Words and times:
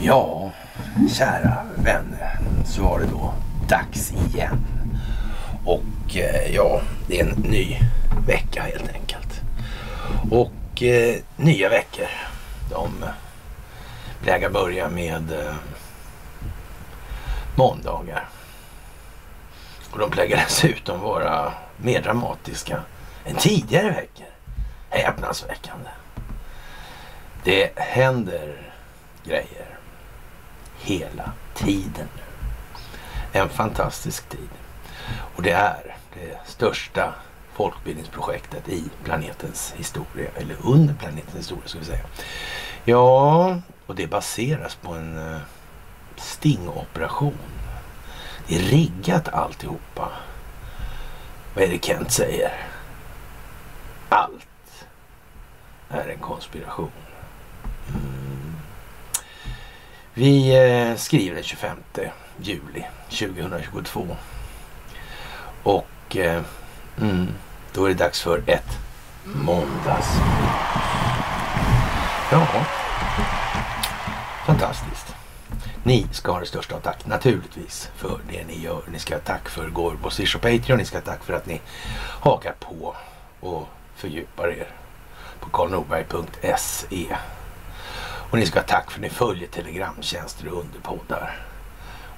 Ja, 0.00 0.50
kära 1.14 1.64
vänner, 1.76 2.38
så 2.64 2.82
var 2.82 2.98
det 2.98 3.06
då 3.06 3.34
dags 3.68 4.12
igen. 4.12 4.66
Och 5.64 6.16
eh, 6.16 6.54
ja, 6.54 6.80
det 7.08 7.20
är 7.20 7.26
en 7.26 7.42
ny 7.42 7.78
vecka 8.26 8.62
helt 8.62 8.92
enkelt. 8.94 9.40
Och 10.30 10.82
eh, 10.82 11.16
nya 11.36 11.68
veckor, 11.68 12.08
de 12.70 13.04
plägar 14.22 14.50
börja 14.50 14.88
med 14.88 15.32
eh, 15.32 15.54
måndagar. 17.54 18.28
Och 19.90 19.98
de 19.98 20.10
plägar 20.10 20.36
dessutom 20.36 21.00
vara 21.00 21.52
mer 21.76 22.02
dramatiska 22.02 22.82
än 23.24 23.36
tidigare 23.36 23.90
veckor. 23.90 24.35
Häpnadsväckande. 24.90 25.90
Det 27.44 27.78
händer 27.78 28.72
grejer 29.24 29.78
hela 30.78 31.32
tiden 31.54 32.08
nu. 32.16 32.22
En 33.40 33.48
fantastisk 33.48 34.28
tid. 34.28 34.48
Och 35.36 35.42
det 35.42 35.50
är 35.50 35.96
det 36.14 36.38
största 36.46 37.14
folkbildningsprojektet 37.52 38.68
i 38.68 38.84
planetens 39.04 39.74
historia, 39.76 40.30
eller 40.36 40.56
under 40.64 40.94
planetens 40.94 41.38
historia 41.38 41.68
ska 41.68 41.78
vi 41.78 41.84
säga. 41.84 42.06
Ja, 42.84 43.56
och 43.86 43.94
det 43.94 44.06
baseras 44.06 44.74
på 44.74 44.92
en 44.92 45.34
eh, 45.34 45.40
stingoperation. 46.16 47.38
Det 48.48 48.56
är 48.56 48.60
riggat 48.60 49.28
alltihopa. 49.28 50.08
Vad 51.54 51.64
är 51.64 51.68
det 51.68 51.84
Kent 51.84 52.12
säger? 52.12 52.52
Allt 54.08 54.45
är 55.90 56.08
en 56.08 56.18
konspiration. 56.18 56.90
Mm. 57.88 58.56
Vi 60.14 60.56
eh, 60.56 60.96
skriver 60.96 61.34
den 61.34 61.44
25 61.44 61.76
juli 62.36 62.84
2022. 63.10 64.06
Och 65.62 66.16
eh, 66.16 66.42
mm, 67.00 67.28
då 67.72 67.84
är 67.84 67.88
det 67.88 67.94
dags 67.94 68.22
för 68.22 68.42
ett 68.46 68.78
måndags. 69.24 70.08
Ja, 72.32 72.46
fantastiskt. 74.46 75.14
Ni 75.82 76.06
ska 76.12 76.32
ha 76.32 76.40
det 76.40 76.46
största 76.46 76.74
av 76.74 76.80
tack 76.80 77.06
naturligtvis 77.06 77.90
för 77.96 78.20
det 78.30 78.44
ni 78.44 78.60
gör. 78.60 78.82
Ni 78.92 78.98
ska 78.98 79.14
ha 79.14 79.20
tack 79.20 79.48
för 79.48 79.68
gåvor 79.68 79.96
på 80.02 80.10
Swish 80.10 80.34
och 80.34 80.42
Patreon. 80.42 80.78
Ni 80.78 80.84
ska 80.84 80.96
ha 80.96 81.04
tack 81.04 81.24
för 81.24 81.32
att 81.32 81.46
ni 81.46 81.60
hakar 82.20 82.54
på 82.60 82.94
och 83.40 83.68
fördjupar 83.96 84.48
er 84.48 84.68
på 85.46 85.56
karlnorberg.se. 85.56 87.16
Och 88.30 88.38
ni 88.38 88.46
ska 88.46 88.58
ha 88.58 88.66
tack 88.66 88.90
för 88.90 88.98
att 88.98 89.02
ni 89.02 89.10
följer 89.10 89.48
telegramtjänster 89.48 90.48
och 90.48 90.60
underpoddar. 90.60 91.46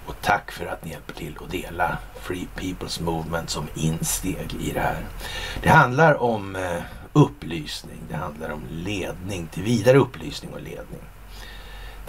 Och 0.06 0.14
tack 0.22 0.52
för 0.52 0.66
att 0.66 0.84
ni 0.84 0.90
hjälper 0.90 1.14
till 1.14 1.38
att 1.40 1.50
dela 1.50 1.98
Free 2.20 2.48
People's 2.56 3.02
Movement 3.02 3.50
som 3.50 3.68
insteg 3.74 4.56
i 4.60 4.70
det 4.72 4.80
här. 4.80 5.06
Det 5.62 5.68
handlar 5.68 6.22
om 6.22 6.56
eh, 6.56 6.82
upplysning. 7.12 7.98
Det 8.08 8.16
handlar 8.16 8.50
om 8.50 8.62
ledning 8.70 9.46
till 9.46 9.62
vidare 9.62 9.98
upplysning 9.98 10.52
och 10.52 10.60
ledning. 10.60 11.00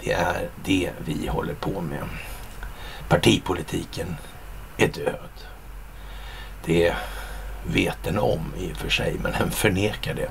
Det 0.00 0.12
är 0.12 0.48
det 0.64 0.90
vi 1.04 1.26
håller 1.26 1.54
på 1.54 1.80
med. 1.80 2.04
Partipolitiken 3.08 4.16
är 4.76 4.88
död. 4.88 5.30
Det 6.64 6.94
vet 7.66 8.04
den 8.04 8.18
om 8.18 8.52
i 8.58 8.72
och 8.72 8.76
för 8.76 8.88
sig, 8.88 9.16
men 9.22 9.32
den 9.32 9.50
förnekar 9.50 10.14
det. 10.14 10.30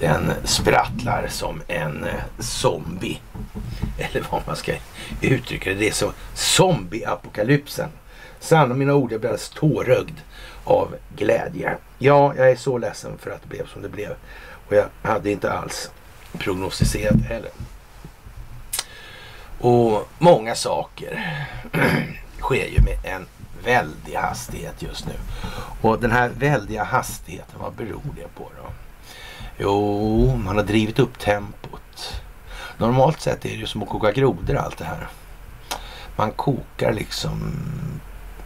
Den 0.00 0.32
sprattlar 0.44 1.26
som 1.28 1.62
en 1.68 2.04
eh, 2.04 2.14
zombie. 2.38 3.20
Eller 3.98 4.26
vad 4.30 4.42
man 4.46 4.56
ska 4.56 4.72
uttrycka 5.20 5.70
det. 5.70 5.76
Det 5.76 5.88
är 5.88 5.92
så 5.92 6.12
zombieapokalypsen. 6.34 7.88
Sanna 8.40 8.74
mina 8.74 8.94
ord, 8.94 9.12
jag 9.12 9.20
blir 9.20 9.30
alldeles 9.30 9.50
tårögd 9.50 10.18
av 10.64 10.94
glädje. 11.16 11.76
Ja, 11.98 12.34
jag 12.36 12.50
är 12.50 12.56
så 12.56 12.78
ledsen 12.78 13.18
för 13.18 13.30
att 13.30 13.42
det 13.42 13.48
blev 13.48 13.66
som 13.66 13.82
det 13.82 13.88
blev. 13.88 14.10
Och 14.68 14.76
jag 14.76 14.86
hade 15.02 15.30
inte 15.30 15.52
alls 15.52 15.90
prognostiserat 16.38 17.20
heller. 17.28 17.50
Och 19.58 20.08
många 20.18 20.54
saker 20.54 21.36
sker 22.40 22.66
ju 22.66 22.82
med 22.82 22.98
en 23.04 23.26
väldig 23.64 24.14
hastighet 24.14 24.82
just 24.82 25.06
nu. 25.06 25.14
Och 25.80 26.00
den 26.00 26.10
här 26.10 26.28
väldiga 26.28 26.84
hastigheten, 26.84 27.60
vad 27.60 27.72
beror 27.72 28.02
det 28.16 28.34
på 28.34 28.50
då? 28.62 28.72
Jo, 29.62 30.36
man 30.44 30.56
har 30.56 30.64
drivit 30.64 30.98
upp 30.98 31.18
tempot. 31.18 32.22
Normalt 32.78 33.20
sett 33.20 33.44
är 33.44 33.48
det 33.48 33.54
ju 33.54 33.66
som 33.66 33.82
att 33.82 33.88
koka 33.88 34.12
grodor 34.12 34.56
allt 34.56 34.78
det 34.78 34.84
här. 34.84 35.08
Man 36.16 36.32
kokar 36.32 36.92
liksom, 36.92 37.52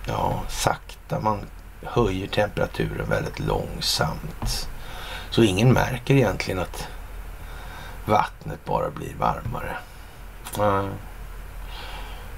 ja, 0.06 0.42
sakta. 0.48 1.20
Man 1.20 1.38
höjer 1.82 2.26
temperaturen 2.26 3.08
väldigt 3.08 3.40
långsamt. 3.40 4.68
Så 5.30 5.42
ingen 5.42 5.72
märker 5.72 6.14
egentligen 6.14 6.60
att 6.60 6.88
vattnet 8.04 8.64
bara 8.64 8.90
blir 8.90 9.14
varmare. 9.18 9.76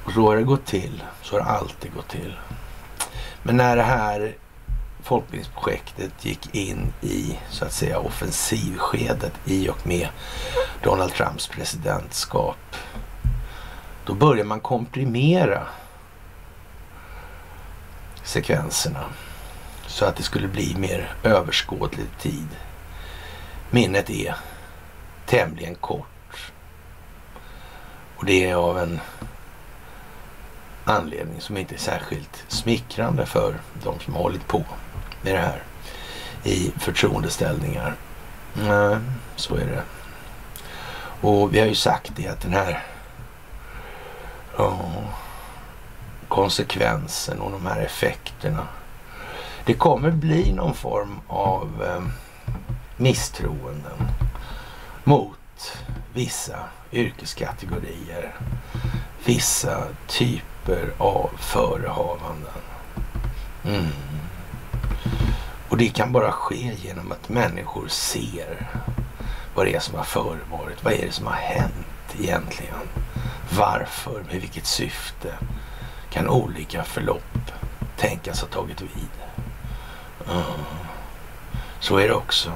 Och 0.04 0.12
så 0.12 0.26
har 0.26 0.36
det 0.36 0.42
gått 0.42 0.66
till. 0.66 1.02
Så 1.22 1.34
har 1.34 1.40
det 1.40 1.50
alltid 1.50 1.94
gått 1.94 2.08
till. 2.08 2.38
Men 3.42 3.56
när 3.56 3.76
det 3.76 3.82
här 3.82 4.36
folkbildningsprojektet 5.06 6.24
gick 6.24 6.54
in 6.54 6.92
i 7.02 7.38
så 7.50 7.64
att 7.64 7.72
säga 7.72 7.98
offensivskedet 7.98 9.32
i 9.44 9.68
och 9.68 9.86
med 9.86 10.08
Donald 10.82 11.12
Trumps 11.12 11.46
presidentskap. 11.46 12.76
Då 14.04 14.14
börjar 14.14 14.44
man 14.44 14.60
komprimera 14.60 15.66
sekvenserna 18.22 19.04
så 19.86 20.04
att 20.04 20.16
det 20.16 20.22
skulle 20.22 20.48
bli 20.48 20.76
mer 20.76 21.14
överskådlig 21.22 22.06
tid. 22.20 22.48
Minnet 23.70 24.10
är 24.10 24.36
tämligen 25.26 25.74
kort. 25.74 26.52
Och 28.16 28.24
det 28.24 28.50
är 28.50 28.54
av 28.54 28.78
en 28.78 29.00
anledning 30.84 31.40
som 31.40 31.56
inte 31.56 31.74
är 31.74 31.78
särskilt 31.78 32.44
smickrande 32.48 33.26
för 33.26 33.54
de 33.82 34.00
som 34.00 34.14
har 34.14 34.22
hållit 34.22 34.48
på 34.48 34.64
med 35.26 35.34
det 35.34 35.40
här 35.40 35.62
i 36.44 36.72
förtroendeställningar. 36.78 37.94
Nej, 38.54 38.96
så 39.36 39.54
är 39.54 39.66
det. 39.66 39.82
Och 41.28 41.54
vi 41.54 41.60
har 41.60 41.66
ju 41.66 41.74
sagt 41.74 42.12
det 42.16 42.28
att 42.28 42.40
den 42.40 42.52
här 42.52 42.84
oh, 44.56 45.04
konsekvensen 46.28 47.40
och 47.40 47.50
de 47.50 47.66
här 47.66 47.80
effekterna. 47.80 48.68
Det 49.64 49.74
kommer 49.74 50.10
bli 50.10 50.52
någon 50.52 50.74
form 50.74 51.20
av 51.28 51.84
eh, 51.86 52.02
misstroenden 52.96 54.08
mot 55.04 55.78
vissa 56.14 56.58
yrkeskategorier, 56.92 58.34
vissa 59.24 59.86
typer 60.06 60.92
av 60.98 61.30
förehavanden. 61.38 62.62
Mm. 63.64 64.15
Och 65.68 65.76
det 65.76 65.88
kan 65.88 66.12
bara 66.12 66.32
ske 66.32 66.74
genom 66.82 67.12
att 67.12 67.28
människor 67.28 67.88
ser 67.88 68.66
vad 69.54 69.66
det 69.66 69.74
är 69.74 69.80
som 69.80 69.94
har 69.94 70.04
förevarit. 70.04 70.84
Vad 70.84 70.92
är 70.92 71.06
det 71.06 71.12
som 71.12 71.26
har 71.26 71.34
hänt 71.34 72.16
egentligen? 72.18 72.88
Varför? 73.56 74.24
Med 74.30 74.40
vilket 74.40 74.66
syfte? 74.66 75.34
Kan 76.10 76.28
olika 76.28 76.84
förlopp 76.84 77.52
tänkas 77.96 78.40
ha 78.40 78.48
tagit 78.48 78.80
vid? 78.80 79.08
Mm. 80.30 80.42
Så 81.80 81.96
är 81.96 82.08
det 82.08 82.14
också. 82.14 82.52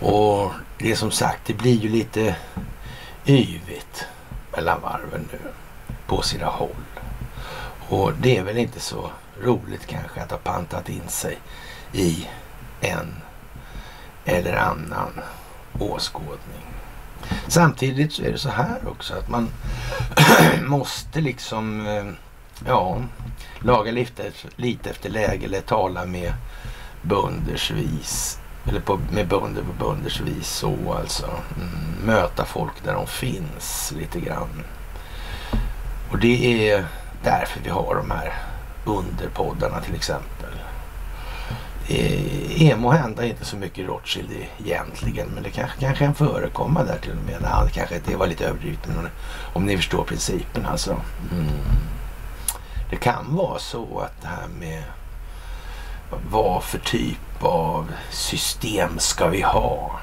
Och 0.00 0.52
det 0.78 0.90
är 0.90 0.96
som 0.96 1.10
sagt, 1.10 1.40
det 1.46 1.54
blir 1.54 1.78
ju 1.78 1.88
lite 1.88 2.36
yvigt 3.26 4.06
mellan 4.52 4.80
varven 4.80 5.28
nu 5.32 5.38
på 6.06 6.22
sina 6.22 6.46
håll. 6.46 6.84
Och 7.88 8.12
det 8.20 8.36
är 8.36 8.42
väl 8.42 8.58
inte 8.58 8.80
så 8.80 9.10
roligt 9.42 9.86
kanske 9.86 10.20
att 10.20 10.30
ha 10.30 10.38
pantat 10.38 10.88
in 10.88 11.08
sig 11.08 11.38
i 11.92 12.28
en 12.80 13.14
eller 14.24 14.56
annan 14.56 15.20
åskådning. 15.78 16.66
Samtidigt 17.48 18.12
så 18.12 18.22
är 18.22 18.32
det 18.32 18.38
så 18.38 18.48
här 18.48 18.88
också 18.88 19.14
att 19.14 19.28
man 19.28 19.48
måste 20.66 21.20
liksom 21.20 21.86
eh, 21.86 22.04
ja, 22.66 23.02
laga 23.58 23.92
lite, 23.92 24.32
lite 24.56 24.90
efter 24.90 25.10
läge 25.10 25.46
eller 25.46 25.60
tala 25.60 26.04
med 26.06 26.32
bundersvis. 27.02 28.38
Eller 28.68 28.80
på, 28.80 29.00
med 29.12 29.28
bönder 29.28 29.62
på 29.62 29.84
bönders 29.84 30.20
vis 30.20 30.48
så 30.48 30.94
alltså. 30.98 31.26
Mm, 31.26 32.06
möta 32.06 32.44
folk 32.44 32.84
där 32.84 32.94
de 32.94 33.06
finns 33.06 33.92
lite 33.96 34.20
grann. 34.20 34.64
Och 36.10 36.18
det 36.18 36.70
är 36.70 36.84
därför 37.22 37.60
vi 37.64 37.70
har 37.70 37.94
de 37.94 38.10
här 38.10 38.49
underpoddarna 38.98 39.80
till 39.80 39.94
exempel. 39.94 40.50
Det 41.86 42.70
är 42.70 42.76
måhända 42.76 43.24
inte 43.24 43.44
så 43.44 43.56
mycket 43.56 43.88
Rothschild 43.88 44.30
egentligen, 44.64 45.28
men 45.34 45.42
det 45.42 45.50
kanske, 45.50 45.80
kanske 45.80 46.04
kan 46.04 46.14
förekomma 46.14 46.82
där 46.84 46.98
till 46.98 47.10
och 47.10 47.24
med. 47.24 47.42
Det 47.42 47.70
kanske 47.72 48.00
det 48.06 48.16
var 48.16 48.26
lite 48.26 48.46
överdrivet, 48.46 48.86
men 48.86 49.08
om 49.52 49.66
ni 49.66 49.76
förstår 49.76 50.04
principen 50.04 50.66
alltså. 50.66 50.96
Mm. 51.32 51.46
Det 52.90 52.96
kan 52.96 53.36
vara 53.36 53.58
så 53.58 53.98
att 53.98 54.22
det 54.22 54.28
här 54.28 54.48
med 54.60 54.82
vad 56.30 56.62
för 56.62 56.78
typ 56.78 57.42
av 57.42 57.92
system 58.10 58.98
ska 58.98 59.28
vi 59.28 59.42
ha? 59.42 60.00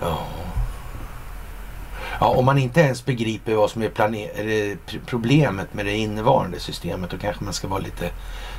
Ja. 0.00 0.18
Ja, 2.20 2.26
om 2.26 2.44
man 2.44 2.58
inte 2.58 2.80
ens 2.80 3.04
begriper 3.04 3.54
vad 3.54 3.70
som 3.70 3.82
är 3.82 3.88
planer- 3.88 4.78
problemet 5.06 5.74
med 5.74 5.86
det 5.86 5.96
innevarande 5.96 6.60
systemet 6.60 7.10
då 7.10 7.18
kanske 7.18 7.44
man 7.44 7.52
ska 7.52 7.68
vara 7.68 7.80
lite 7.80 8.10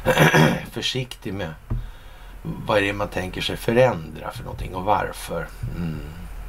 försiktig 0.71 1.33
med 1.33 1.53
vad 2.43 2.77
är 2.77 2.81
det 2.81 2.93
man 2.93 3.07
tänker 3.07 3.41
sig 3.41 3.57
förändra 3.57 4.31
för 4.31 4.43
någonting 4.43 4.75
och 4.75 4.83
varför. 4.83 5.47
Mm. 5.77 5.99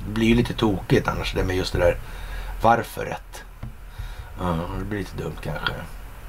Det 0.06 0.12
blir 0.12 0.26
ju 0.26 0.34
lite 0.34 0.54
tokigt 0.54 1.08
annars 1.08 1.34
det 1.34 1.44
med 1.44 1.56
just 1.56 1.72
det 1.72 1.78
där 1.78 1.96
varföret. 2.62 3.44
Ja, 4.40 4.58
det 4.78 4.84
blir 4.84 4.98
lite 4.98 5.16
dumt 5.16 5.36
kanske. 5.42 5.72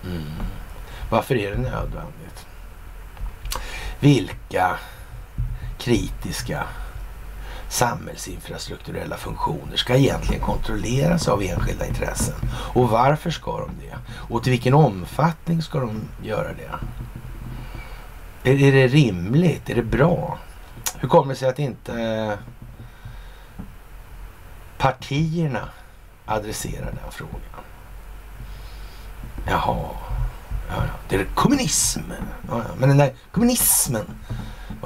Mm. 0.05 0.23
Varför 1.09 1.35
är 1.35 1.51
det 1.51 1.57
nödvändigt? 1.57 2.45
Vilka 3.99 4.77
kritiska 5.77 6.63
samhällsinfrastrukturella 7.77 9.17
funktioner 9.17 9.77
ska 9.77 9.95
egentligen 9.95 10.41
kontrolleras 10.41 11.27
av 11.27 11.43
enskilda 11.43 11.87
intressen? 11.87 12.35
Och 12.73 12.89
varför 12.89 13.29
ska 13.29 13.59
de 13.59 13.69
det? 13.81 13.97
Och 14.11 14.43
till 14.43 14.51
vilken 14.51 14.73
omfattning 14.73 15.61
ska 15.61 15.79
de 15.79 16.01
göra 16.23 16.47
det? 16.53 16.79
Är, 18.49 18.63
är 18.63 18.71
det 18.71 18.87
rimligt? 18.87 19.69
Är 19.69 19.75
det 19.75 19.83
bra? 19.83 20.37
Hur 20.99 21.09
kommer 21.09 21.33
det 21.33 21.39
sig 21.39 21.49
att 21.49 21.59
inte 21.59 21.93
eh, 21.93 22.33
partierna 24.77 25.69
adresserar 26.25 26.85
den 26.85 27.11
frågan? 27.11 27.63
Jaha, 29.47 29.89
ja, 30.69 30.75
ja. 30.75 30.83
det 31.09 31.15
är 31.15 31.25
kommunism. 31.35 32.01
Ja, 32.49 32.57
ja. 32.67 32.75
Men 32.77 32.89
den 32.89 32.97
där 32.97 33.13
kommunismen, 33.31 34.05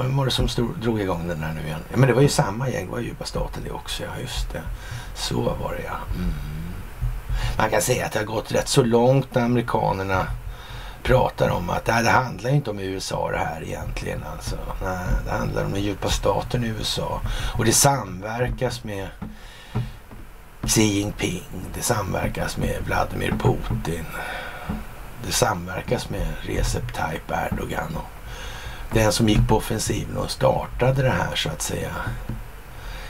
vem 0.01 0.17
var 0.17 0.25
det 0.25 0.31
som 0.31 0.47
stod, 0.47 0.79
drog 0.79 1.01
igång 1.01 1.27
den 1.27 1.43
här 1.43 1.53
nu 1.53 1.61
igen? 1.61 1.79
Ja, 1.91 1.97
men 1.97 2.07
det 2.07 2.13
var 2.15 2.21
ju 2.21 2.29
samma 2.29 2.69
gäng, 2.69 2.85
det 2.85 2.91
var 2.91 2.99
djupa 2.99 3.25
staten 3.25 3.63
det 3.63 3.71
också. 3.71 4.03
Ja, 4.03 4.21
just 4.21 4.53
det. 4.53 4.61
Så 5.15 5.41
var 5.41 5.75
det 5.77 5.83
ja. 5.83 6.15
Mm. 6.15 6.33
Man 7.57 7.69
kan 7.69 7.81
säga 7.81 8.05
att 8.05 8.11
det 8.11 8.19
har 8.19 8.25
gått 8.25 8.51
rätt 8.51 8.67
så 8.67 8.83
långt 8.83 9.35
när 9.35 9.41
amerikanerna 9.41 10.27
pratar 11.03 11.49
om 11.49 11.69
att 11.69 11.87
nej, 11.87 12.03
det 12.03 12.09
handlar 12.09 12.49
inte 12.49 12.69
om 12.69 12.79
USA 12.79 13.31
det 13.31 13.37
här 13.37 13.63
egentligen. 13.63 14.23
Alltså. 14.33 14.55
Nej, 14.83 15.07
det 15.25 15.31
handlar 15.31 15.65
om 15.65 15.71
den 15.71 15.83
djupa 15.83 16.09
staten 16.09 16.63
i 16.63 16.67
USA. 16.67 17.21
Och 17.57 17.65
det 17.65 17.73
samverkas 17.73 18.83
med 18.83 19.07
Xi 20.63 20.81
Jinping. 20.81 21.43
Det 21.73 21.81
samverkas 21.81 22.57
med 22.57 22.77
Vladimir 22.85 23.33
Putin. 23.39 24.05
Det 25.25 25.31
samverkas 25.31 26.09
med 26.09 26.27
Recep 26.41 26.93
Tayyip 26.93 27.31
Erdogan. 27.31 27.95
Och 27.95 28.20
den 28.93 29.11
som 29.11 29.29
gick 29.29 29.47
på 29.47 29.57
offensiven 29.57 30.17
och 30.17 30.31
startade 30.31 31.01
det 31.01 31.09
här 31.09 31.35
så 31.35 31.49
att 31.49 31.61
säga 31.61 31.91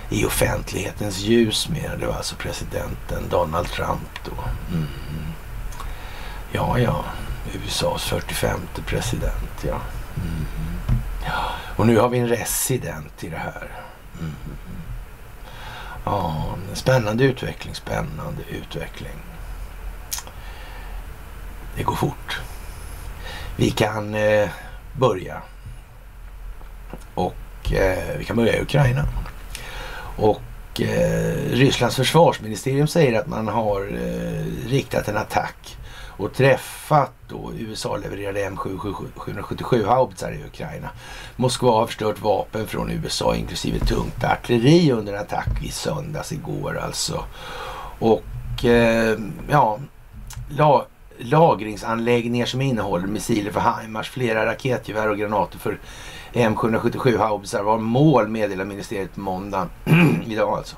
i 0.10 0.26
offentlighetens 0.26 1.20
ljus 1.20 1.70
mer. 1.70 1.98
Det 2.00 2.06
var 2.06 2.14
alltså 2.14 2.36
presidenten 2.36 3.30
Donald 3.30 3.68
Trump 3.68 4.20
då. 4.26 4.44
Mm. 4.76 4.88
Ja, 6.52 6.80
ja. 6.80 7.06
USAs 7.54 8.04
45 8.04 8.60
president, 8.86 9.64
ja. 9.64 9.82
Mm. 10.16 10.46
ja. 11.26 11.52
Och 11.76 11.88
nu 11.88 11.98
har 11.98 12.10
vi 12.10 12.20
en 12.20 12.28
resident 12.28 13.24
i 13.24 13.30
det 13.30 13.38
här. 13.38 13.70
Mm. 14.20 14.36
Ja, 16.06 16.46
spännande 16.74 17.24
utveckling, 17.24 17.76
spännande 17.76 18.44
utveckling. 18.50 19.18
Det 21.76 21.84
går 21.84 21.96
fort. 21.96 22.42
Vi 23.56 23.72
kan 23.72 24.16
eh, 24.16 24.50
börja. 24.94 25.42
Och 27.16 27.74
eh, 27.74 28.18
vi 28.18 28.26
kan 28.26 28.36
börja 28.36 28.58
i 28.58 28.62
Ukraina. 28.62 29.06
Och 30.18 30.82
eh, 30.82 31.36
Rysslands 31.50 31.96
försvarsministerium 31.96 32.88
säger 32.88 33.20
att 33.20 33.28
man 33.28 33.48
har 33.48 33.82
eh, 33.82 34.70
riktat 34.70 35.08
en 35.08 35.18
attack 35.18 35.78
och 36.22 36.34
träffat 36.34 37.12
då 37.30 37.52
USA-levererade 37.58 38.50
M777 38.50 39.86
haubitsar 39.86 40.32
i 40.32 40.44
Ukraina. 40.46 40.90
Moskva 41.36 41.72
har 41.72 41.88
förstört 41.88 42.22
vapen 42.22 42.68
från 42.68 42.92
USA 42.92 43.36
inklusive 43.36 43.80
tungt 43.80 44.24
artilleri 44.24 44.92
under 44.92 45.14
en 45.14 45.20
attack 45.20 45.64
i 45.64 45.72
söndags 45.72 46.32
igår 46.32 46.78
alltså. 46.78 47.24
Och 48.00 48.66
eh, 48.66 49.18
ja, 49.50 49.80
la, 50.50 50.86
lagringsanläggningar 51.18 52.46
som 52.46 52.62
innehåller 52.62 53.08
missiler 53.08 53.52
för 53.52 53.82
HIMARS, 53.82 54.10
flera 54.10 54.46
raketgevär 54.46 55.10
och 55.10 55.18
granater 55.18 55.60
för 55.60 55.80
M777 56.34 57.18
haubitsar 57.18 57.64
var 57.64 57.78
mål 57.78 58.28
meddelar 58.28 58.66
ministeriet 58.66 59.16
på 59.16 59.68
idag 60.26 60.58
alltså. 60.58 60.76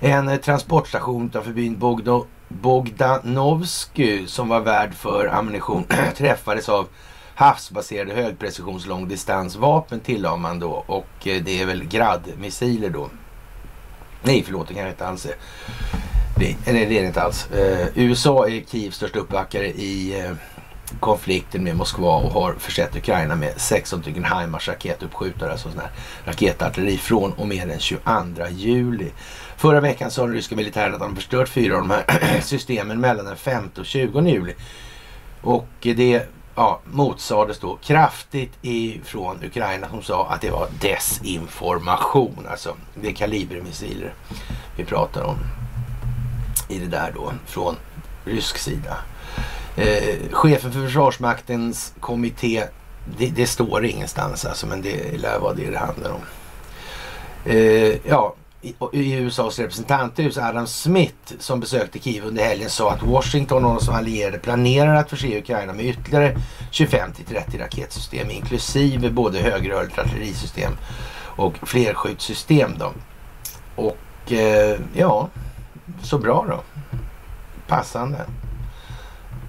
En 0.00 0.28
eh, 0.28 0.36
transportstation 0.36 1.26
utanför 1.26 1.52
byn 1.52 1.78
Bogdo 1.78 2.26
Bogdanovsky 2.48 4.26
som 4.26 4.48
var 4.48 4.60
värd 4.60 4.94
för 4.94 5.26
ammunition 5.26 5.84
träffades 6.16 6.68
av 6.68 6.86
havsbaserade 7.34 8.14
högprecisions 8.14 8.86
långdistansvapen 8.86 10.00
tillade 10.00 10.36
man 10.36 10.58
då 10.58 10.84
och 10.86 11.26
eh, 11.26 11.42
det 11.42 11.60
är 11.60 11.66
väl 11.66 11.84
Grad-missiler 11.84 12.90
då. 12.90 13.10
Nej, 14.22 14.42
förlåt, 14.46 14.68
det 14.68 14.74
kan 14.74 14.82
jag 14.82 14.92
inte 14.92 15.06
alls. 15.06 15.26
Det, 16.36 16.56
nej, 16.72 16.86
det 16.86 16.98
är 16.98 17.02
det 17.02 17.06
inte 17.06 17.22
alls. 17.22 17.50
Eh, 17.50 17.88
USA 17.94 18.48
är 18.48 18.62
Kievs 18.70 18.96
största 18.96 19.18
uppbackare 19.18 19.66
i 19.66 20.20
eh, 20.20 20.32
konflikten 21.00 21.64
med 21.64 21.76
Moskva 21.76 22.16
och 22.16 22.30
har 22.30 22.52
försett 22.52 22.96
Ukraina 22.96 23.34
med 23.34 23.52
16 23.56 24.02
stycken 24.02 24.24
HIMARS 24.24 24.68
raketuppskjutare, 24.68 25.52
alltså 25.52 25.70
sån 25.70 25.80
här 25.80 25.90
raketartilleri 26.24 26.96
från 26.96 27.32
och 27.32 27.48
med 27.48 27.68
den 27.68 27.78
22 27.78 28.02
juli. 28.50 29.10
Förra 29.56 29.80
veckan 29.80 30.10
sa 30.10 30.26
den 30.26 30.34
ryska 30.34 30.56
militären 30.56 30.94
att 30.94 31.00
de 31.00 31.16
förstört 31.16 31.48
fyra 31.48 31.74
av 31.74 31.80
de 31.80 31.90
här 31.90 32.40
systemen 32.42 33.00
mellan 33.00 33.24
den 33.24 33.36
5 33.36 33.70
och 33.78 33.86
20 33.86 34.20
juli. 34.20 34.54
Och 35.40 35.68
det 35.80 36.26
ja, 36.54 36.80
motsades 36.84 37.58
då 37.58 37.76
kraftigt 37.76 38.52
ifrån 38.62 39.38
Ukraina 39.44 39.88
som 39.88 40.02
sa 40.02 40.26
att 40.26 40.40
det 40.40 40.50
var 40.50 40.68
desinformation. 40.80 42.46
Alltså 42.50 42.76
det 42.94 43.08
är 43.08 43.12
kalibermissiler 43.12 44.14
vi 44.76 44.84
pratar 44.84 45.22
om 45.22 45.36
i 46.68 46.78
det 46.78 46.86
där 46.86 47.12
då 47.14 47.32
från 47.46 47.76
rysk 48.24 48.58
sida. 48.58 48.96
Eh, 49.76 50.30
chefen 50.30 50.72
för 50.72 50.80
Försvarsmaktens 50.80 51.94
kommitté, 52.00 52.64
det, 53.18 53.26
det, 53.26 53.46
står 53.46 53.84
ingenstans 53.84 54.44
alltså 54.44 54.66
men 54.66 54.82
det 54.82 55.18
lär 55.18 55.38
vara 55.38 55.54
det 55.54 55.70
det 55.70 55.78
handlar 55.78 56.10
om. 56.10 56.20
Eh, 57.44 57.96
ja, 58.08 58.34
i 58.92 59.12
USAs 59.12 59.58
representanthus, 59.58 60.38
Adam 60.38 60.66
Smith, 60.66 61.34
som 61.38 61.60
besökte 61.60 61.98
Kiev 61.98 62.24
under 62.24 62.44
helgen 62.44 62.70
sa 62.70 62.92
att 62.92 63.02
Washington 63.02 63.64
och 63.64 63.84
de 63.84 63.94
allierade 63.94 64.38
planerar 64.38 64.94
att 64.94 65.10
förse 65.10 65.38
Ukraina 65.38 65.72
med 65.72 65.86
ytterligare 65.86 66.36
25 66.70 67.12
till 67.12 67.24
30 67.24 67.58
raketsystem 67.58 68.30
inklusive 68.30 69.10
både 69.10 69.38
högrörligt 69.38 69.98
artillerisystem 69.98 70.72
och 71.36 71.68
flerskjutssystem 71.68 72.74
Då. 72.78 72.92
Och 73.76 74.32
eh, 74.32 74.78
ja, 74.94 75.28
så 76.02 76.18
bra 76.18 76.46
då. 76.48 76.60
Passande. 77.66 78.18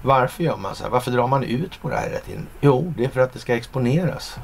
Varför 0.04 0.44
gör 0.44 0.56
man 0.56 0.74
så 0.74 0.82
här? 0.82 0.90
Varför 0.90 1.10
drar 1.10 1.26
man 1.26 1.42
ut 1.42 1.80
på 1.82 1.88
det 1.88 1.96
här 1.96 2.08
hela 2.08 2.20
tiden? 2.20 2.46
Jo, 2.60 2.94
det 2.96 3.04
är 3.04 3.08
för 3.08 3.20
att 3.20 3.32
det 3.32 3.38
ska 3.38 3.56
exponeras. 3.56 4.36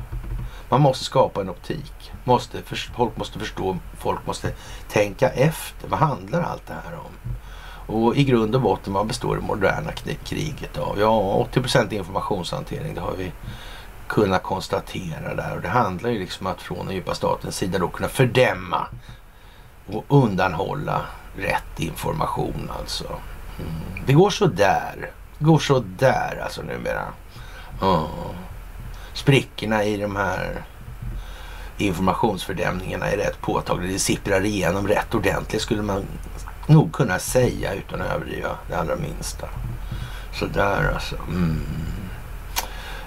Man 0.68 0.80
måste 0.80 1.04
skapa 1.04 1.40
en 1.40 1.48
optik. 1.48 2.12
Måste, 2.24 2.58
folk 2.96 3.16
måste 3.16 3.38
förstå, 3.38 3.78
folk 3.98 4.26
måste 4.26 4.52
tänka 4.88 5.28
efter. 5.28 5.88
Vad 5.88 5.98
handlar 5.98 6.42
allt 6.42 6.66
det 6.66 6.74
här 6.84 6.98
om? 6.98 7.30
Och 7.94 8.16
i 8.16 8.24
grund 8.24 8.54
och 8.54 8.60
botten, 8.60 8.92
vad 8.92 9.06
består 9.06 9.36
det 9.36 9.42
moderna 9.42 9.92
kriget 10.24 10.78
av? 10.78 11.00
Ja, 11.00 11.46
80% 11.52 11.94
informationshantering, 11.94 12.94
det 12.94 13.00
har 13.00 13.14
vi 13.18 13.32
kunnat 14.08 14.42
konstatera 14.42 15.34
där. 15.34 15.56
Och 15.56 15.62
det 15.62 15.68
handlar 15.68 16.10
ju 16.10 16.18
liksom 16.18 16.46
att 16.46 16.62
från 16.62 16.86
den 16.86 16.94
djupa 16.94 17.14
statens 17.14 17.56
sida 17.56 17.78
då 17.78 17.88
kunna 17.88 18.08
fördämma 18.08 18.86
och 19.86 20.04
undanhålla 20.08 21.00
rätt 21.36 21.80
information 21.80 22.70
alltså. 22.80 23.06
Mm. 23.58 24.04
Det 24.06 24.12
går 24.12 24.30
så 24.30 24.46
där. 24.46 25.10
Går 25.40 25.58
så 25.58 25.84
där 25.98 26.42
alltså 26.44 26.62
numera. 26.62 27.04
Mm 27.82 28.30
sprickorna 29.20 29.84
i 29.84 29.96
de 29.96 30.16
här 30.16 30.64
informationsfördämningarna 31.78 33.06
är 33.06 33.16
rätt 33.16 33.40
påtagliga. 33.40 33.92
Det 33.92 33.98
sipprar 33.98 34.44
igenom 34.44 34.88
rätt 34.88 35.14
ordentligt 35.14 35.62
skulle 35.62 35.82
man 35.82 36.04
nog 36.66 36.92
kunna 36.92 37.18
säga 37.18 37.74
utan 37.74 38.02
att 38.02 38.10
överdriva 38.10 38.58
det 38.68 38.74
allra 38.74 38.96
minsta. 38.96 39.48
Sådär 40.38 40.90
alltså. 40.94 41.16
Mm. 41.16 41.60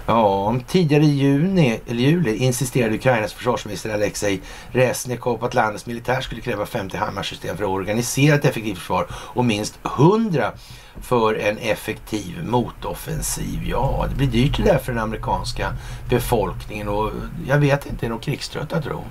Ja, 0.05 0.55
tidigare 0.67 1.03
i 1.03 1.07
juni, 1.07 1.79
eller 1.87 2.01
juli 2.01 2.35
insisterade 2.35 2.95
Ukrainas 2.95 3.33
försvarsminister 3.33 3.93
Alexej 3.93 4.41
Resnikov 4.71 5.37
på 5.37 5.45
att 5.45 5.53
landets 5.53 5.85
militär 5.85 6.21
skulle 6.21 6.41
kräva 6.41 6.65
50 6.65 6.97
Hammar-system 6.97 7.57
för 7.57 7.63
att 7.63 7.69
organisera 7.69 8.35
ett 8.35 8.45
effektivt 8.45 8.77
försvar 8.77 9.07
och 9.11 9.45
minst 9.45 9.79
100 9.83 10.51
för 11.01 11.35
en 11.35 11.57
effektiv 11.57 12.43
motoffensiv. 12.45 13.63
Ja, 13.65 14.05
det 14.09 14.15
blir 14.15 14.27
dyrt 14.27 14.57
det 14.57 14.63
där 14.63 14.77
för 14.77 14.93
den 14.93 15.01
amerikanska 15.01 15.73
befolkningen 16.09 16.87
och 16.87 17.11
jag 17.47 17.57
vet 17.57 17.85
inte, 17.85 18.05
är 18.05 18.09
de 18.09 18.19
krigströtta 18.19 18.81
tro? 18.81 19.03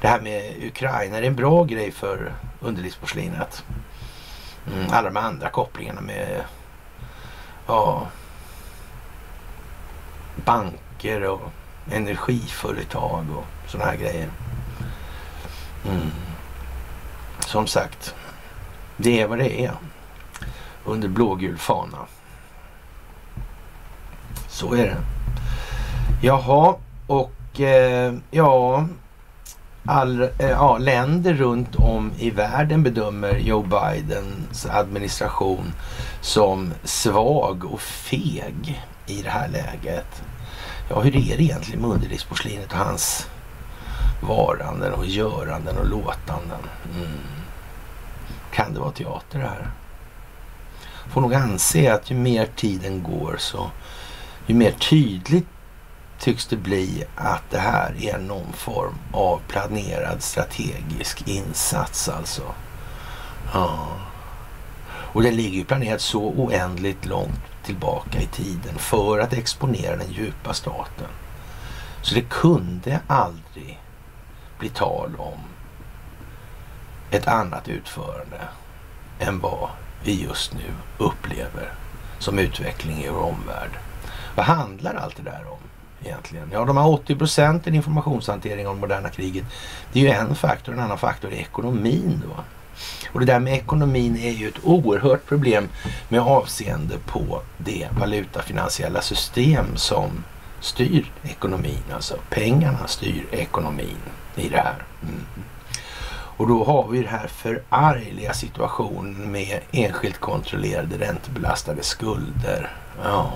Det 0.00 0.08
här 0.08 0.20
med 0.20 0.54
Ukraina, 0.66 1.16
är 1.16 1.20
det 1.20 1.26
en 1.26 1.36
bra 1.36 1.64
grej 1.64 1.90
för 1.90 2.32
underlivsporslinet? 2.60 3.64
Mm, 4.72 4.86
alla 4.90 5.10
de 5.10 5.16
andra 5.16 5.50
kopplingarna 5.50 6.00
med 6.00 6.44
ja, 7.66 8.06
banker 10.44 11.24
och 11.24 11.50
energiföretag 11.90 13.24
och 13.36 13.70
sådana 13.70 13.90
här 13.90 13.96
grejer. 13.96 14.28
Mm. 15.84 16.10
Som 17.38 17.66
sagt, 17.66 18.14
det 18.96 19.20
är 19.20 19.26
vad 19.26 19.38
det 19.38 19.60
är 19.60 19.72
under 20.88 21.08
blågul 21.08 21.58
fana. 21.58 21.98
Så 24.48 24.74
är 24.74 24.86
det. 24.86 24.96
Jaha, 26.22 26.74
och 27.06 27.60
eh, 27.60 28.14
ja, 28.30 28.86
all, 29.84 30.22
eh, 30.22 30.30
ja, 30.38 30.78
länder 30.78 31.34
runt 31.34 31.76
om 31.76 32.12
i 32.18 32.30
världen 32.30 32.82
bedömer 32.82 33.38
Joe 33.38 33.62
Bidens 33.62 34.66
administration 34.66 35.72
som 36.20 36.72
svag 36.84 37.64
och 37.64 37.80
feg 37.80 38.82
i 39.06 39.22
det 39.22 39.30
här 39.30 39.48
läget. 39.48 40.22
Ja, 40.90 41.00
hur 41.00 41.16
är 41.16 41.36
det 41.36 41.42
egentligen 41.42 41.80
med 41.80 41.90
underlivsporslinet 41.90 42.72
och 42.72 42.78
hans 42.78 43.28
varanden 44.20 44.92
och 44.92 45.06
göranden 45.06 45.78
och 45.78 45.88
låtanden? 45.88 46.60
Mm. 46.96 47.18
Kan 48.52 48.74
det 48.74 48.80
vara 48.80 48.90
teater 48.90 49.38
det 49.38 49.46
här? 49.46 49.70
Får 51.10 51.20
nog 51.20 51.34
anse 51.34 51.94
att 51.94 52.10
ju 52.10 52.14
mer 52.14 52.48
tiden 52.56 53.02
går 53.02 53.36
så 53.38 53.70
ju 54.46 54.54
mer 54.54 54.70
tydligt 54.70 55.46
tycks 56.18 56.46
det 56.46 56.56
bli 56.56 57.04
att 57.16 57.42
det 57.50 57.58
här 57.58 57.94
är 58.00 58.18
någon 58.18 58.52
form 58.52 58.94
av 59.12 59.40
planerad 59.48 60.22
strategisk 60.22 61.28
insats 61.28 62.08
alltså. 62.08 62.42
Ja. 63.52 63.88
Och 65.12 65.22
det 65.22 65.30
ligger 65.30 65.58
ju 65.58 65.64
planerat 65.64 66.00
så 66.00 66.22
oändligt 66.22 67.06
långt 67.06 67.62
tillbaka 67.64 68.20
i 68.20 68.26
tiden 68.26 68.78
för 68.78 69.18
att 69.18 69.32
exponera 69.32 69.96
den 69.96 70.12
djupa 70.12 70.54
staten. 70.54 71.08
Så 72.02 72.14
det 72.14 72.28
kunde 72.28 73.00
aldrig 73.06 73.80
bli 74.58 74.68
tal 74.68 75.16
om 75.18 75.38
ett 77.10 77.28
annat 77.28 77.68
utförande 77.68 78.40
än 79.18 79.40
vad 79.40 79.68
vi 80.08 80.22
just 80.22 80.54
nu 80.54 80.64
upplever 80.98 81.72
som 82.18 82.38
utveckling 82.38 83.04
i 83.04 83.08
vår 83.08 83.20
omvärld. 83.20 83.70
Vad 84.34 84.46
handlar 84.46 84.94
allt 84.94 85.16
det 85.16 85.22
där 85.22 85.42
om 85.48 85.58
egentligen? 86.04 86.50
Ja, 86.52 86.64
de 86.64 86.76
här 86.76 86.86
80 86.86 87.16
procenten 87.16 87.74
informationshantering 87.74 88.68
om 88.68 88.74
det 88.74 88.80
moderna 88.80 89.08
kriget, 89.08 89.44
det 89.92 90.00
är 90.00 90.02
ju 90.02 90.10
en 90.10 90.34
faktor. 90.34 90.72
En 90.72 90.80
annan 90.80 90.98
faktor 90.98 91.32
är 91.32 91.36
ekonomin 91.36 92.22
då. 92.26 92.44
Och 93.12 93.20
det 93.20 93.26
där 93.26 93.40
med 93.40 93.54
ekonomin 93.54 94.16
är 94.16 94.30
ju 94.30 94.48
ett 94.48 94.64
oerhört 94.64 95.26
problem 95.26 95.68
med 96.08 96.20
avseende 96.20 96.98
på 97.06 97.42
det 97.58 97.88
valutafinansiella 97.98 99.00
system 99.00 99.76
som 99.76 100.24
styr 100.60 101.12
ekonomin. 101.22 101.82
Alltså 101.94 102.16
pengarna 102.30 102.86
styr 102.86 103.26
ekonomin 103.30 104.02
i 104.36 104.48
det 104.48 104.56
här. 104.56 104.82
Mm. 105.02 105.24
Och 106.38 106.48
då 106.48 106.64
har 106.64 106.88
vi 106.88 106.98
den 106.98 107.08
här 107.08 107.28
förargliga 107.28 108.32
situationen 108.32 109.32
med 109.32 109.60
enskilt 109.72 110.18
kontrollerade 110.18 110.98
räntebelastade 110.98 111.82
skulder. 111.82 112.76
Ja. 113.02 113.32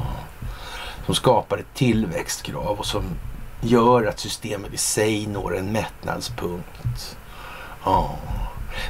Som 1.07 1.15
skapar 1.15 1.59
ett 1.59 1.75
tillväxtkrav 1.75 2.79
och 2.79 2.87
som 2.87 3.05
gör 3.61 4.07
att 4.07 4.19
systemet 4.19 4.75
i 4.75 4.77
sig 4.77 5.27
når 5.27 5.57
en 5.57 5.73
mättnadspunkt. 5.73 7.17
Ja. 7.85 8.17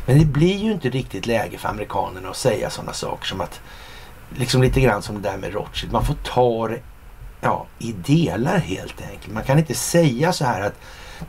Men 0.06 0.18
det 0.18 0.24
blir 0.24 0.56
ju 0.56 0.72
inte 0.72 0.90
riktigt 0.90 1.26
läge 1.26 1.58
för 1.58 1.68
amerikanerna 1.68 2.28
att 2.28 2.36
säga 2.36 2.70
sådana 2.70 2.92
saker 2.92 3.26
som 3.26 3.40
att, 3.40 3.60
liksom 4.36 4.62
lite 4.62 4.80
grann 4.80 5.02
som 5.02 5.22
det 5.22 5.30
där 5.30 5.36
med 5.36 5.52
Rothschild, 5.52 5.92
man 5.92 6.04
får 6.04 6.16
ta 6.24 6.68
det 6.68 6.80
ja, 7.40 7.66
i 7.78 7.92
delar 7.92 8.58
helt 8.58 9.00
enkelt. 9.00 9.34
Man 9.34 9.44
kan 9.44 9.58
inte 9.58 9.74
säga 9.74 10.32
så 10.32 10.44
här 10.44 10.60
att 10.60 10.80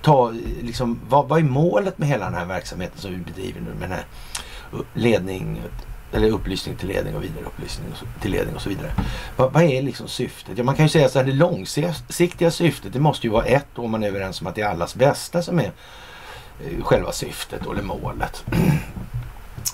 ta, 0.01 0.33
liksom, 0.61 0.99
vad, 1.09 1.27
vad 1.27 1.39
är 1.39 1.43
målet 1.43 1.97
med 1.97 2.07
hela 2.07 2.25
den 2.25 2.33
här 2.33 2.45
verksamheten 2.45 3.01
som 3.01 3.11
vi 3.11 3.17
bedriver 3.17 3.61
nu 3.61 3.69
med 3.69 3.89
den 3.89 3.91
här 3.91 4.05
ledning 4.93 5.61
eller 6.13 6.29
upplysning 6.29 6.75
till 6.75 6.87
ledning 6.87 7.15
och 7.15 7.23
vidareupplysning 7.23 7.87
till 8.21 8.31
ledning 8.31 8.55
och 8.55 8.61
så 8.61 8.69
vidare. 8.69 8.91
Vad, 9.35 9.53
vad 9.53 9.63
är 9.63 9.81
liksom 9.81 10.07
syftet? 10.07 10.57
Ja, 10.57 10.63
man 10.63 10.75
kan 10.75 10.85
ju 10.85 10.89
säga 10.89 11.09
så 11.09 11.19
här, 11.19 11.25
det 11.25 11.31
långsiktiga 11.31 12.51
syftet 12.51 12.93
det 12.93 12.99
måste 12.99 13.27
ju 13.27 13.33
vara 13.33 13.45
ett 13.45 13.67
om 13.75 13.91
man 13.91 14.03
är 14.03 14.07
överens 14.07 14.41
om 14.41 14.47
att 14.47 14.55
det 14.55 14.61
är 14.61 14.69
allas 14.69 14.95
bästa 14.95 15.41
som 15.41 15.59
är 15.59 15.71
eh, 16.65 16.83
själva 16.83 17.11
syftet 17.11 17.65
eller 17.65 17.83
målet. 17.83 18.45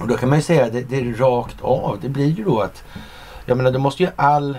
Och 0.02 0.08
då 0.08 0.18
kan 0.18 0.30
man 0.30 0.38
ju 0.38 0.42
säga 0.42 0.66
att 0.66 0.74
det, 0.74 0.82
det 0.82 1.00
är 1.00 1.14
rakt 1.14 1.62
av. 1.62 2.00
Det 2.02 2.10
blir 2.10 2.28
ju 2.28 2.44
då 2.44 2.62
att, 2.62 2.84
jag 3.46 3.58
menar 3.58 3.72
då 3.72 3.80
måste 3.80 4.04
ju 4.04 4.10
all 4.16 4.58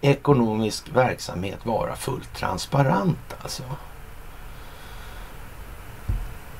ekonomisk 0.00 0.88
verksamhet 0.94 1.66
vara 1.66 1.96
fullt 1.96 2.34
transparent 2.34 3.36
alltså. 3.42 3.62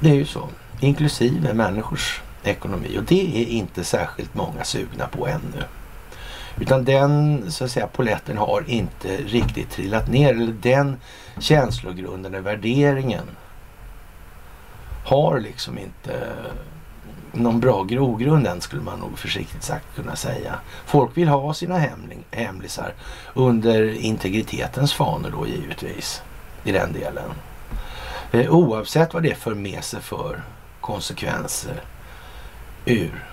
Det 0.05 0.11
är 0.11 0.15
ju 0.15 0.27
så. 0.27 0.49
Inklusive 0.81 1.55
människors 1.55 2.21
ekonomi. 2.43 2.99
Och 2.99 3.05
det 3.05 3.43
är 3.43 3.47
inte 3.47 3.85
särskilt 3.85 4.35
många 4.35 4.65
sugna 4.65 5.07
på 5.07 5.27
ännu. 5.27 5.65
Utan 6.61 6.85
den 6.85 7.45
så 7.53 7.65
att 7.65 7.71
säga 7.71 7.87
poletten 7.87 8.37
har 8.37 8.65
inte 8.67 9.17
riktigt 9.17 9.71
trillat 9.71 10.09
ner. 10.09 10.31
Eller 10.35 10.53
den 10.53 10.97
känslogrunden, 11.39 12.43
värderingen 12.43 13.25
har 15.05 15.41
liksom 15.41 15.79
inte 15.79 16.33
någon 17.33 17.61
bra 17.61 17.83
grogrund 17.83 18.47
än 18.47 18.61
skulle 18.61 18.83
man 18.83 18.99
nog 18.99 19.19
försiktigt 19.19 19.63
sagt 19.63 19.97
kunna 19.97 20.17
säga. 20.17 20.55
Folk 20.87 21.17
vill 21.17 21.29
ha 21.29 21.55
sina 21.55 21.79
hemling, 21.79 22.25
hemlisar 22.31 22.95
under 23.35 23.93
integritetens 23.93 24.93
fanor 24.93 25.31
då 25.31 25.47
givetvis 25.47 26.23
i 26.65 26.73
den 26.73 26.93
delen. 26.93 27.31
Eh, 28.33 28.55
oavsett 28.55 29.15
vad 29.15 29.23
det 29.23 29.35
för 29.35 29.55
med 29.55 29.85
sig 29.85 30.01
för 30.01 30.43
konsekvenser 30.81 31.83
ur 32.85 33.25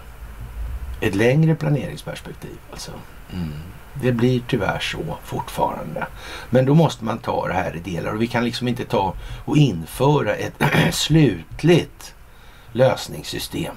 ett 1.02 1.16
längre 1.16 1.56
planeringsperspektiv. 1.56 2.58
Alltså. 2.72 2.92
Mm. 3.34 3.54
Det 3.94 4.12
blir 4.12 4.42
tyvärr 4.48 4.80
så 4.80 5.18
fortfarande. 5.24 6.08
Men 6.50 6.66
då 6.66 6.74
måste 6.76 7.06
man 7.06 7.18
ta 7.18 7.48
det 7.48 7.54
här 7.54 7.76
i 7.76 7.80
delar 7.80 8.14
och 8.14 8.22
vi 8.22 8.28
kan 8.28 8.46
liksom 8.46 8.68
inte 8.68 8.86
ta 8.86 9.14
och 9.46 9.58
införa 9.58 10.36
ett 10.36 10.62
slutligt 10.92 12.16
lösningssystem 12.72 13.76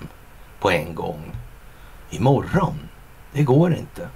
på 0.61 0.71
en 0.71 0.95
gång 0.95 1.37
imorgon. 2.11 2.79
Det 3.33 3.43
går 3.43 3.75
inte. 3.75 4.09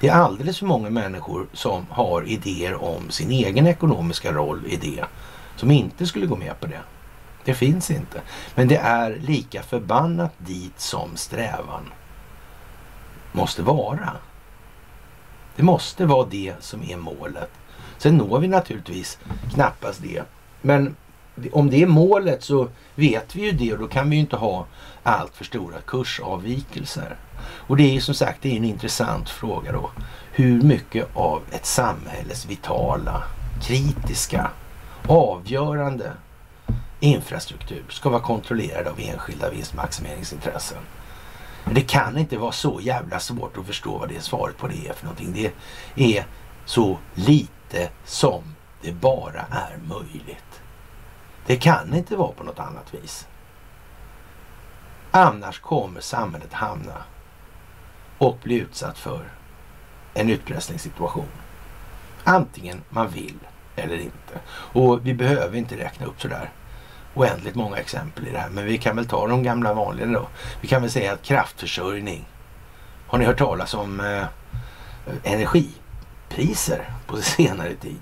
Det 0.00 0.08
är 0.08 0.14
alldeles 0.14 0.58
för 0.58 0.66
många 0.66 0.90
människor 0.90 1.46
som 1.52 1.86
har 1.90 2.22
idéer 2.28 2.82
om 2.82 3.10
sin 3.10 3.30
egen 3.30 3.66
ekonomiska 3.66 4.32
roll 4.32 4.66
i 4.66 4.76
det 4.76 5.04
som 5.56 5.70
inte 5.70 6.06
skulle 6.06 6.26
gå 6.26 6.36
med 6.36 6.60
på 6.60 6.66
det. 6.66 6.80
Det 7.44 7.54
finns 7.54 7.90
inte. 7.90 8.20
Men 8.54 8.68
det 8.68 8.76
är 8.76 9.18
lika 9.20 9.62
förbannat 9.62 10.32
dit 10.38 10.80
som 10.80 11.16
strävan 11.16 11.88
måste 13.32 13.62
vara. 13.62 14.10
Det 15.56 15.62
måste 15.62 16.06
vara 16.06 16.26
det 16.30 16.54
som 16.60 16.82
är 16.82 16.96
målet. 16.96 17.50
Sen 17.98 18.16
når 18.16 18.40
vi 18.40 18.48
naturligtvis 18.48 19.18
knappast 19.54 20.02
det. 20.02 20.22
Men 20.62 20.96
om 21.52 21.70
det 21.70 21.82
är 21.82 21.86
målet 21.86 22.42
så 22.42 22.68
vet 22.94 23.36
vi 23.36 23.42
ju 23.42 23.52
det 23.52 23.72
och 23.72 23.78
då 23.78 23.88
kan 23.88 24.10
vi 24.10 24.16
ju 24.16 24.20
inte 24.20 24.36
ha 24.36 24.66
allt 25.02 25.36
för 25.36 25.44
stora 25.44 25.80
kursavvikelser. 25.80 27.16
Och 27.42 27.76
det 27.76 27.82
är 27.82 27.92
ju 27.92 28.00
som 28.00 28.14
sagt 28.14 28.42
det 28.42 28.52
är 28.52 28.56
en 28.56 28.64
intressant 28.64 29.28
fråga 29.28 29.72
då. 29.72 29.90
Hur 30.32 30.62
mycket 30.62 31.16
av 31.16 31.42
ett 31.50 31.66
samhälles 31.66 32.46
vitala, 32.46 33.22
kritiska 33.62 34.50
avgörande 35.08 36.12
infrastruktur 37.00 37.84
ska 37.88 38.08
vara 38.08 38.22
kontrollerad 38.22 38.86
av 38.86 39.00
enskilda 39.00 39.50
vinstmaximeringsintressen. 39.50 40.78
Men 41.64 41.74
Det 41.74 41.80
kan 41.80 42.18
inte 42.18 42.38
vara 42.38 42.52
så 42.52 42.80
jävla 42.82 43.20
svårt 43.20 43.58
att 43.58 43.66
förstå 43.66 43.98
vad 43.98 44.08
det 44.08 44.16
är 44.16 44.20
svaret 44.20 44.58
på 44.58 44.68
det 44.68 44.88
är 44.88 44.92
för 44.92 45.04
någonting. 45.04 45.52
Det 45.94 46.16
är 46.16 46.26
så 46.64 46.98
lite 47.14 47.88
som 48.04 48.42
det 48.82 48.92
bara 48.92 49.40
är 49.40 49.78
möjligt. 49.88 50.62
Det 51.46 51.56
kan 51.56 51.94
inte 51.94 52.16
vara 52.16 52.32
på 52.32 52.44
något 52.44 52.58
annat 52.58 52.94
vis. 52.94 53.26
Annars 55.10 55.60
kommer 55.60 56.00
samhället 56.00 56.52
hamna 56.52 57.02
och 58.18 58.38
bli 58.42 58.54
utsatt 58.54 58.98
för 58.98 59.28
en 60.14 60.30
utpressningssituation. 60.30 61.28
Antingen 62.24 62.82
man 62.90 63.08
vill 63.08 63.38
eller 63.76 63.96
inte. 63.96 64.40
Och 64.48 65.06
vi 65.06 65.14
behöver 65.14 65.58
inte 65.58 65.76
räkna 65.76 66.06
upp 66.06 66.20
sådär 66.22 66.50
oändligt 67.16 67.54
många 67.54 67.76
exempel 67.76 68.28
i 68.28 68.30
det 68.30 68.38
här. 68.38 68.50
Men 68.50 68.64
vi 68.64 68.78
kan 68.78 68.96
väl 68.96 69.06
ta 69.06 69.26
de 69.26 69.42
gamla 69.42 69.74
vanliga 69.74 70.06
då. 70.06 70.28
Vi 70.60 70.68
kan 70.68 70.82
väl 70.82 70.90
säga 70.90 71.12
att 71.12 71.22
kraftförsörjning. 71.22 72.28
Har 73.06 73.18
ni 73.18 73.24
hört 73.24 73.38
talas 73.38 73.74
om 73.74 74.00
eh, 74.00 74.24
energipriser 75.22 76.90
på 77.06 77.16
senare 77.22 77.74
tid? 77.74 78.00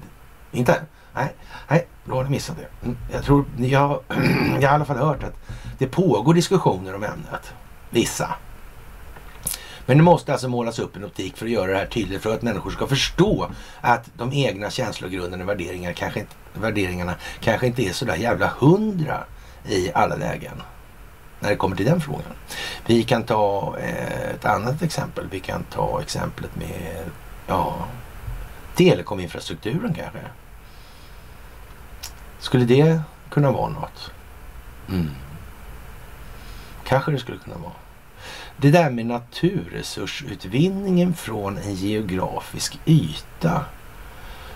Inte? 0.52 0.82
Nej, 1.14 1.34
nej, 1.68 1.86
då 2.04 2.14
har 2.14 2.24
ni 2.24 2.30
missat 2.30 2.56
det. 2.56 2.86
Mm, 2.86 2.96
jag 3.12 3.24
tror, 3.24 3.44
jag, 3.56 4.00
jag 4.08 4.14
har 4.54 4.60
i 4.60 4.64
alla 4.66 4.84
fall 4.84 4.96
hört 4.98 5.22
att 5.22 5.34
det 5.78 5.86
pågår 5.86 6.34
diskussioner 6.34 6.94
om 6.94 7.04
ämnet. 7.04 7.54
Vissa. 7.90 8.34
Men 9.86 9.96
det 9.96 10.02
måste 10.02 10.32
alltså 10.32 10.48
målas 10.48 10.78
upp 10.78 10.96
en 10.96 11.04
optik 11.04 11.36
för 11.36 11.46
att 11.46 11.52
göra 11.52 11.72
det 11.72 11.78
här 11.78 11.86
tydligt 11.86 12.22
för 12.22 12.34
att 12.34 12.42
människor 12.42 12.70
ska 12.70 12.86
förstå 12.86 13.50
att 13.80 14.10
de 14.16 14.32
egna 14.32 14.70
känslogrunderna 14.70 15.44
värderingar 15.44 15.92
kanske 15.92 16.20
inte, 16.20 16.34
värderingarna 16.54 17.14
kanske 17.40 17.66
inte 17.66 17.82
är 17.82 17.92
sådär 17.92 18.16
jävla 18.16 18.46
hundra 18.46 19.24
i 19.68 19.92
alla 19.94 20.16
lägen 20.16 20.62
när 21.40 21.50
det 21.50 21.56
kommer 21.56 21.76
till 21.76 21.86
den 21.86 22.00
frågan. 22.00 22.32
Vi 22.86 23.02
kan 23.02 23.22
ta 23.22 23.76
eh, 23.78 24.30
ett 24.30 24.44
annat 24.44 24.82
exempel. 24.82 25.26
Vi 25.30 25.40
kan 25.40 25.64
ta 25.64 26.00
exemplet 26.02 26.56
med 26.56 27.04
ja, 27.46 27.74
telekominfrastrukturen 28.74 29.94
kanske. 29.94 30.20
Skulle 32.38 32.64
det 32.64 33.00
kunna 33.30 33.50
vara 33.50 33.68
något? 33.68 34.10
Mm. 34.88 35.10
Kanske 36.84 37.12
det 37.12 37.18
skulle 37.18 37.38
kunna 37.38 37.56
vara. 37.56 37.72
Det 38.56 38.70
där 38.70 38.90
med 38.90 39.06
naturresursutvinningen 39.06 41.14
från 41.14 41.58
en 41.58 41.74
geografisk 41.74 42.78
yta 42.84 43.64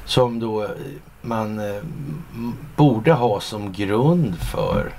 som 0.05 0.41
då 0.41 0.65
eh, 0.65 0.71
man 1.23 1.59
eh, 1.59 1.83
borde 2.77 3.13
ha 3.13 3.41
som 3.41 3.73
grund 3.73 4.39
för 4.39 4.93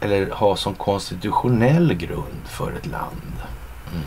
eller 0.00 0.30
ha 0.30 0.56
som 0.56 0.74
konstitutionell 0.74 1.94
grund 1.94 2.42
för 2.44 2.72
ett 2.72 2.86
land. 2.86 3.32
Mm. 3.92 4.04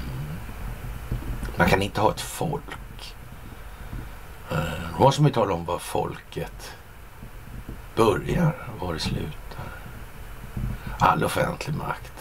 Man 1.56 1.68
kan 1.68 1.82
inte 1.82 2.02
ha 2.02 2.12
ett 2.12 2.22
folk. 2.22 3.16
Eh, 4.52 4.58
då 4.98 5.04
måste 5.04 5.22
man 5.22 5.32
tala 5.32 5.54
om 5.54 5.66
var 5.66 5.80
folket 5.80 6.72
börjar 7.96 8.56
och 8.76 8.82
var 8.88 8.94
det 8.94 9.00
slutar. 9.00 9.32
All 11.00 11.24
offentlig 11.24 11.76
makt 11.76 12.17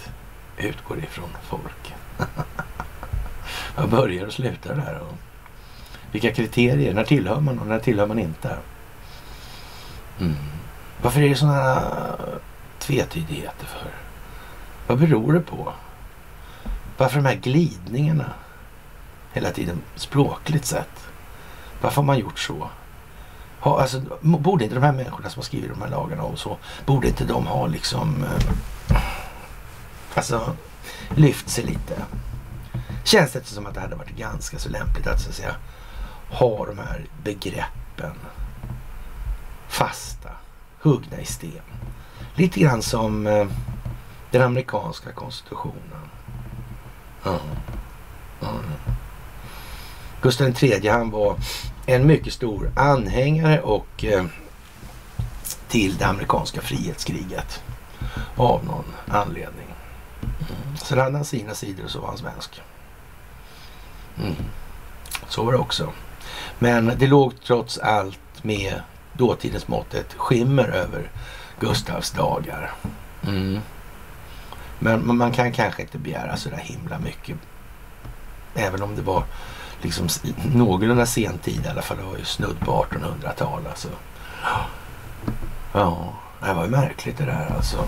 utgår 0.57 0.99
ifrån 0.99 1.29
folket. 1.43 1.97
Vad 3.77 3.91
börjar 3.91 4.27
och 4.27 4.33
slutar 4.33 4.75
det 4.75 4.81
här? 4.81 4.99
Och 5.01 5.15
vilka 6.13 6.33
kriterier? 6.33 6.95
När 6.95 7.05
tillhör 7.05 7.41
man 7.41 7.59
och 7.59 7.67
när 7.67 7.79
tillhör 7.79 8.07
man 8.07 8.19
inte? 8.19 8.57
Mm. 10.21 10.35
Varför 11.03 11.21
är 11.21 11.29
det 11.29 11.35
sådana 11.35 11.83
tvetydigheter 12.79 13.67
för? 13.67 13.91
Vad 14.87 14.99
beror 14.99 15.33
det 15.33 15.41
på? 15.41 15.73
Varför 16.97 17.17
de 17.17 17.29
här 17.29 17.35
glidningarna 17.35 18.33
hela 19.33 19.51
tiden 19.51 19.83
språkligt 19.95 20.65
sett? 20.65 21.09
Varför 21.81 21.97
har 21.97 22.07
man 22.07 22.19
gjort 22.19 22.39
så? 22.39 22.71
Ha, 23.61 23.81
alltså, 23.81 24.03
borde 24.21 24.65
inte 24.65 24.77
de 24.77 24.85
här 24.85 24.93
människorna 24.93 25.31
som 25.31 25.41
har 25.41 25.45
skrivit 25.45 25.71
de 25.71 25.83
här 25.83 25.89
lagarna 25.89 26.23
och 26.23 26.39
så, 26.39 26.57
borde 26.87 27.09
inte 27.09 27.25
de 27.25 27.47
ha 27.47 27.67
liksom 27.67 28.25
eh, 28.25 28.97
alltså 30.17 30.57
lyft 31.17 31.49
sig 31.49 31.65
lite? 31.65 32.03
Känns 33.05 33.33
det 33.33 33.39
inte 33.39 33.51
som 33.51 33.67
att 33.67 33.75
det 33.75 33.81
hade 33.81 33.97
varit 33.97 34.17
ganska 34.17 34.59
så 34.59 34.69
lämpligt 34.69 35.07
att 35.07 35.21
så 35.21 35.29
att 35.29 35.35
säga 35.35 35.55
ha 36.31 36.67
de 36.67 36.79
här 36.79 37.07
begreppen 37.23 38.15
fasta, 39.69 40.31
huggna 40.81 41.21
i 41.21 41.25
sten. 41.25 41.63
Lite 42.35 42.61
grann 42.61 42.83
som 42.83 43.27
eh, 43.27 43.47
den 44.31 44.43
amerikanska 44.43 45.13
konstitutionen. 45.13 46.11
Mm. 47.25 47.39
Mm. 48.43 48.63
Gustav 50.23 50.65
III 50.65 50.89
han 50.89 51.11
var 51.11 51.37
en 51.87 52.07
mycket 52.07 52.33
stor 52.33 52.73
anhängare 52.77 53.61
och 53.61 54.05
eh, 54.05 54.25
till 55.69 55.97
det 55.97 56.07
amerikanska 56.07 56.61
frihetskriget 56.61 57.63
av 58.37 58.65
någon 58.65 58.85
anledning. 59.07 59.66
Sen 60.77 60.99
hade 60.99 61.17
han 61.17 61.25
sina 61.25 61.55
sidor 61.55 61.85
och 61.85 61.91
så 61.91 62.01
var 62.01 62.09
han 62.09 62.19
svensk. 62.19 62.63
Mm. 64.19 64.35
Så 65.29 65.45
var 65.45 65.53
det 65.53 65.59
också. 65.59 65.93
Men 66.59 66.93
det 66.99 67.07
låg 67.07 67.35
trots 67.47 67.79
allt 67.79 68.45
med 68.45 68.81
dåtidens 69.13 69.69
mått 69.69 69.95
ett 69.95 70.15
skimmer 70.15 70.69
över 70.69 71.11
Gustavs 71.61 72.11
dagar. 72.11 72.73
Mm. 73.27 73.61
Men 74.79 75.17
man 75.17 75.33
kan 75.33 75.53
kanske 75.53 75.83
inte 75.83 75.99
begära 75.99 76.37
så 76.37 76.49
där 76.49 76.57
himla 76.57 76.99
mycket. 76.99 77.37
Även 78.55 78.83
om 78.83 78.97
det 78.97 79.03
var 79.03 79.25
liksom 79.83 80.09
någorlunda 80.55 81.07
sen 81.07 81.39
tid 81.39 81.67
i 81.67 81.69
alla 81.69 81.83
fall. 81.83 81.97
Det 81.97 82.03
var 82.03 82.17
ju 82.17 82.25
snudd 82.25 82.61
på 82.61 82.87
1800-tal 82.91 83.67
alltså. 83.67 83.89
Ja, 85.73 86.13
det 86.41 86.55
var 86.55 86.65
ju 86.65 86.71
märkligt 86.71 87.19
det 87.19 87.25
där 87.25 87.53
alltså. 87.57 87.85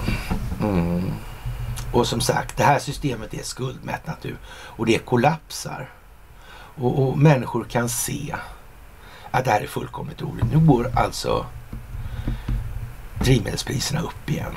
Mm. 0.62 1.12
Och 1.92 2.06
som 2.06 2.20
sagt, 2.20 2.56
det 2.56 2.64
här 2.64 2.78
systemet 2.78 3.34
är 3.34 3.42
skuldmättat 3.42 4.24
nu 4.24 4.36
och 4.50 4.86
det 4.86 4.98
kollapsar. 4.98 5.90
Och, 6.54 7.02
och 7.02 7.18
människor 7.18 7.64
kan 7.64 7.88
se 7.88 8.34
att 9.30 9.44
det 9.44 9.50
här 9.50 9.60
är 9.60 9.66
fullkomligt 9.66 10.22
orimligt. 10.22 10.52
Nu 10.52 10.66
går 10.66 10.90
alltså 10.94 11.46
drivmedelspriserna 13.20 14.00
upp 14.00 14.30
igen. 14.30 14.54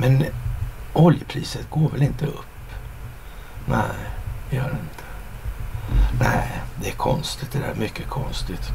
Men 0.00 0.24
oljepriset 0.92 1.70
går 1.70 1.88
väl 1.88 2.02
inte 2.02 2.26
upp? 2.26 2.46
Nej, 3.66 3.96
det 4.50 4.56
gör 4.56 4.64
det 4.64 4.70
inte. 4.70 5.04
Nej, 6.20 6.62
det 6.80 6.88
är 6.88 6.94
konstigt 6.94 7.52
det 7.52 7.58
där. 7.58 7.74
Mycket 7.74 8.08
konstigt. 8.08 8.70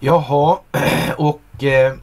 Jaha, 0.00 0.58
och 1.16 1.64
eh, 1.64 1.94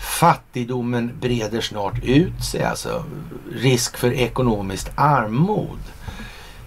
fattigdomen 0.00 1.18
breder 1.20 1.60
snart 1.60 2.04
ut 2.04 2.44
sig. 2.44 2.64
Alltså 2.64 3.04
risk 3.52 3.96
för 3.96 4.12
ekonomiskt 4.12 4.90
armod. 4.94 5.78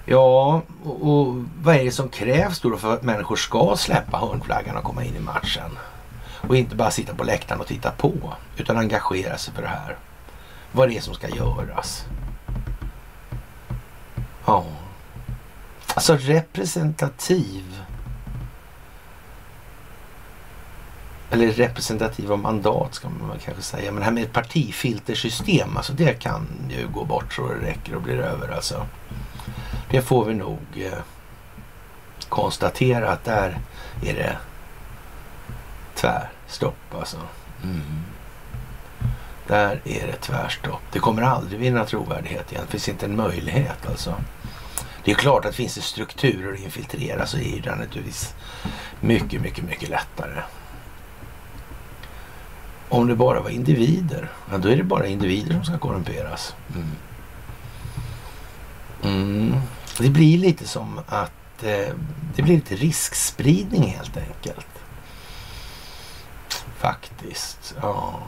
Ja, 0.05 0.61
och, 0.83 1.09
och 1.09 1.43
vad 1.61 1.75
är 1.75 1.83
det 1.83 1.91
som 1.91 2.09
krävs 2.09 2.59
då 2.59 2.77
för 2.77 2.93
att 2.93 3.03
människor 3.03 3.35
ska 3.35 3.75
släppa 3.77 4.17
hörnflaggan 4.17 4.77
och 4.77 4.83
komma 4.83 5.03
in 5.03 5.15
i 5.15 5.19
matchen? 5.19 5.77
Och 6.47 6.55
inte 6.55 6.75
bara 6.75 6.91
sitta 6.91 7.15
på 7.15 7.23
läktaren 7.23 7.61
och 7.61 7.67
titta 7.67 7.91
på, 7.91 8.13
utan 8.57 8.77
engagera 8.77 9.37
sig 9.37 9.53
för 9.53 9.61
det 9.61 9.67
här. 9.67 9.97
Vad 10.71 10.89
det 10.89 10.97
är 10.97 11.01
som 11.01 11.13
ska 11.13 11.27
göras. 11.27 12.05
Ja. 14.45 14.65
Alltså 15.95 16.15
representativ 16.15 17.81
eller 21.33 21.51
representativa 21.51 22.35
mandat 22.35 22.93
ska 22.93 23.09
man 23.09 23.39
kanske 23.45 23.63
säga. 23.63 23.91
Men 23.91 23.99
det 23.99 24.05
här 24.05 24.11
med 24.11 24.23
ett 24.23 24.33
partifiltersystem, 24.33 25.77
alltså 25.77 25.93
det 25.93 26.13
kan 26.13 26.47
ju 26.69 26.87
gå 26.87 27.05
bort 27.05 27.33
så 27.33 27.47
det 27.47 27.67
räcker 27.67 27.95
och 27.95 28.01
blir 28.01 28.17
över 28.17 28.55
alltså. 28.55 28.85
Det 29.89 30.01
får 30.01 30.25
vi 30.25 30.33
nog 30.33 30.59
eh, 30.75 30.99
konstatera 32.29 33.11
att 33.11 33.23
där 33.23 33.57
är 34.03 34.13
det 34.13 34.37
tvärstopp 35.95 36.95
alltså. 36.99 37.17
Mm. 37.63 38.03
Där 39.47 39.81
är 39.83 40.07
det 40.07 40.15
tvärstopp. 40.21 40.81
Det 40.91 40.99
kommer 40.99 41.21
aldrig 41.21 41.59
vinna 41.59 41.85
trovärdighet 41.85 42.51
igen. 42.51 42.63
Det 42.65 42.71
finns 42.71 42.89
inte 42.89 43.05
en 43.05 43.15
möjlighet 43.15 43.89
alltså. 43.89 44.15
Det 45.03 45.11
är 45.11 45.15
klart 45.15 45.45
att 45.45 45.55
finns 45.55 45.75
det 45.75 45.81
strukturer 45.81 46.53
att 46.53 46.59
infiltrera 46.59 47.25
så 47.25 47.37
är 47.37 47.61
det 47.61 47.75
naturligtvis 47.75 48.33
mycket, 49.01 49.41
mycket, 49.41 49.63
mycket 49.63 49.89
lättare. 49.89 50.41
Om 52.93 53.07
det 53.07 53.15
bara 53.15 53.41
var 53.41 53.49
individer, 53.49 54.31
ja, 54.51 54.57
då 54.57 54.69
är 54.69 54.75
det 54.75 54.83
bara 54.83 55.07
individer 55.07 55.53
som 55.53 55.65
ska 55.65 55.77
korrumperas. 55.77 56.55
Mm. 56.75 56.87
Mm. 59.03 59.55
Det 59.99 60.09
blir 60.09 60.37
lite 60.37 60.67
som 60.67 60.99
att 61.07 61.63
eh, 61.63 61.93
det 62.35 62.41
blir 62.41 62.55
lite 62.55 62.75
riskspridning 62.75 63.83
helt 63.83 64.17
enkelt. 64.17 64.67
Faktiskt, 66.77 67.75
ja. 67.81 68.19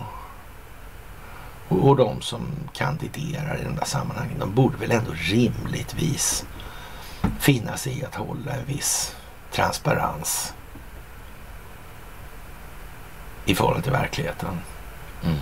Och, 1.67 1.87
och 1.89 1.95
de 1.95 2.21
som 2.21 2.41
kandiderar 2.73 3.57
i 3.61 3.63
de 3.63 3.75
där 3.75 3.85
sammanhangen, 3.85 4.39
de 4.39 4.53
borde 4.55 4.77
väl 4.77 4.91
ändå 4.91 5.11
rimligtvis 5.13 6.45
finna 7.39 7.77
sig 7.77 7.99
i 7.99 8.05
att 8.05 8.15
hålla 8.15 8.51
en 8.51 8.65
viss 8.65 9.15
transparens 9.51 10.53
i 13.45 13.55
förhållande 13.55 13.83
till 13.83 13.91
verkligheten. 13.91 14.59
Mm. 15.23 15.37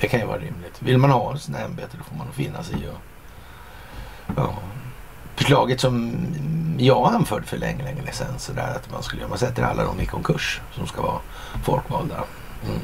Det 0.00 0.08
kan 0.08 0.20
ju 0.20 0.26
vara 0.26 0.38
rimligt. 0.38 0.82
Vill 0.82 0.98
man 0.98 1.10
ha 1.10 1.32
en 1.32 1.38
sån 1.38 1.54
här 1.54 1.64
ämbete 1.64 1.96
då 1.98 2.04
får 2.04 2.16
man 2.16 2.32
finna 2.32 2.62
sig 2.62 2.74
i 2.74 2.86
att 2.86 4.36
ja, 4.36 4.54
förslaget 5.36 5.80
som 5.80 6.26
jag 6.78 7.14
anförde 7.14 7.46
för 7.46 7.56
länge, 7.56 7.84
länge 7.84 8.12
sedan. 8.12 8.38
Så 8.38 8.52
där 8.52 8.74
att 8.74 8.92
man 8.92 9.02
skulle 9.02 9.28
man 9.28 9.38
sätter 9.38 9.62
alla 9.62 9.84
dem 9.84 10.00
i 10.00 10.06
konkurs 10.06 10.60
som 10.72 10.86
ska 10.86 11.02
vara 11.02 11.20
folkvalda. 11.64 12.24
Mm. 12.64 12.80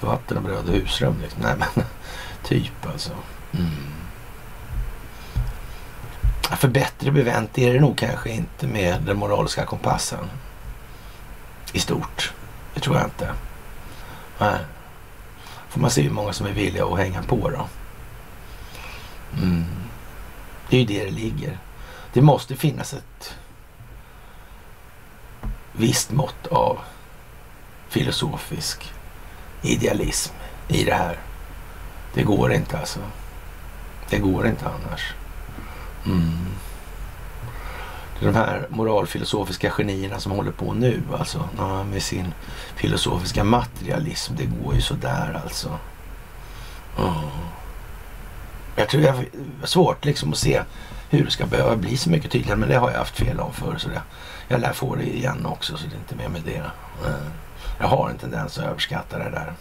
Vatten 0.00 0.36
och 0.36 0.42
bröd 0.42 0.68
och 0.68 0.74
husrum 0.74 1.14
liksom. 1.22 1.42
Nej 1.42 1.54
men 1.58 1.84
typ 2.44 2.86
alltså. 2.92 3.12
Mm. 3.52 3.70
För 6.56 6.68
bättre 6.68 7.10
bevänt 7.10 7.58
är 7.58 7.72
det 7.72 7.80
nog 7.80 7.98
kanske 7.98 8.30
inte 8.30 8.66
med 8.66 9.02
den 9.02 9.16
moraliska 9.16 9.66
kompassen. 9.66 10.30
I 11.72 11.80
stort. 11.80 12.32
Det 12.78 12.82
tror 12.82 12.96
jag 12.96 13.06
inte. 13.06 13.34
Nej. 14.38 14.58
Får 15.68 15.80
man 15.80 15.90
se 15.90 16.02
hur 16.02 16.10
många 16.10 16.32
som 16.32 16.46
är 16.46 16.52
villiga 16.52 16.86
att 16.86 16.98
hänga 16.98 17.22
på 17.22 17.50
då. 17.50 17.68
Mm. 19.42 19.64
Det 20.68 20.76
är 20.76 20.80
ju 20.80 20.86
det 20.86 21.04
det 21.04 21.10
ligger. 21.10 21.58
Det 22.12 22.22
måste 22.22 22.56
finnas 22.56 22.92
ett 22.92 23.34
visst 25.72 26.10
mått 26.10 26.46
av 26.46 26.78
filosofisk 27.88 28.92
idealism 29.62 30.34
i 30.68 30.84
det 30.84 30.94
här. 30.94 31.18
Det 32.14 32.22
går 32.22 32.52
inte 32.52 32.78
alltså. 32.78 33.00
Det 34.10 34.18
går 34.18 34.46
inte 34.46 34.66
annars. 34.68 35.14
Mm. 36.06 36.48
Det 38.20 38.26
är 38.26 38.32
de 38.32 38.38
här 38.38 38.66
moralfilosofiska 38.70 39.70
genierna 39.70 40.20
som 40.20 40.32
håller 40.32 40.50
på 40.50 40.72
nu 40.72 41.02
alltså 41.18 41.48
med 41.90 42.02
sin 42.02 42.34
filosofiska 42.78 43.44
materialism. 43.44 44.34
Det 44.36 44.44
går 44.44 44.74
ju 44.74 44.80
sådär 44.80 45.40
alltså. 45.44 45.78
Oh. 46.98 47.24
Jag 48.76 48.88
tror 48.88 49.02
jag 49.02 49.12
har 49.12 49.26
svårt 49.64 50.04
liksom 50.04 50.30
att 50.30 50.38
se 50.38 50.62
hur 51.10 51.24
det 51.24 51.30
ska 51.30 51.46
behöva 51.46 51.76
bli 51.76 51.96
så 51.96 52.10
mycket 52.10 52.30
tydligare. 52.30 52.58
Men 52.58 52.68
det 52.68 52.76
har 52.76 52.90
jag 52.90 52.98
haft 52.98 53.18
fel 53.18 53.40
om 53.40 53.52
förr. 53.52 53.76
Så 53.78 53.88
det, 53.88 54.02
jag 54.48 54.60
lär 54.60 54.72
få 54.72 54.94
det 54.94 55.16
igen 55.16 55.46
också 55.46 55.76
så 55.76 55.86
det 55.86 55.94
är 55.94 55.98
inte 55.98 56.14
mer 56.16 56.28
med 56.28 56.42
det. 56.42 56.70
Eh, 57.06 57.26
jag 57.80 57.88
har 57.88 58.10
en 58.10 58.18
tendens 58.18 58.58
att 58.58 58.64
överskatta 58.64 59.18
det 59.18 59.30
där. 59.30 59.52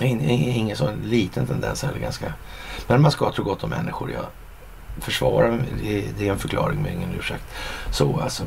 Ingen 0.00 0.76
sån 0.76 0.94
liten 1.04 1.46
tendens 1.46 1.82
heller 1.82 1.98
ganska. 1.98 2.32
Men 2.86 3.02
man 3.02 3.10
ska 3.10 3.32
tro 3.32 3.44
gott 3.44 3.64
om 3.64 3.70
människor. 3.70 4.10
Jag 4.12 4.24
försvarar, 5.00 5.62
det 6.18 6.28
är 6.28 6.32
en 6.32 6.38
förklaring 6.38 6.82
men 6.82 6.92
ingen 6.92 7.14
ursäkt. 7.18 7.44
Så 7.90 8.20
alltså. 8.20 8.46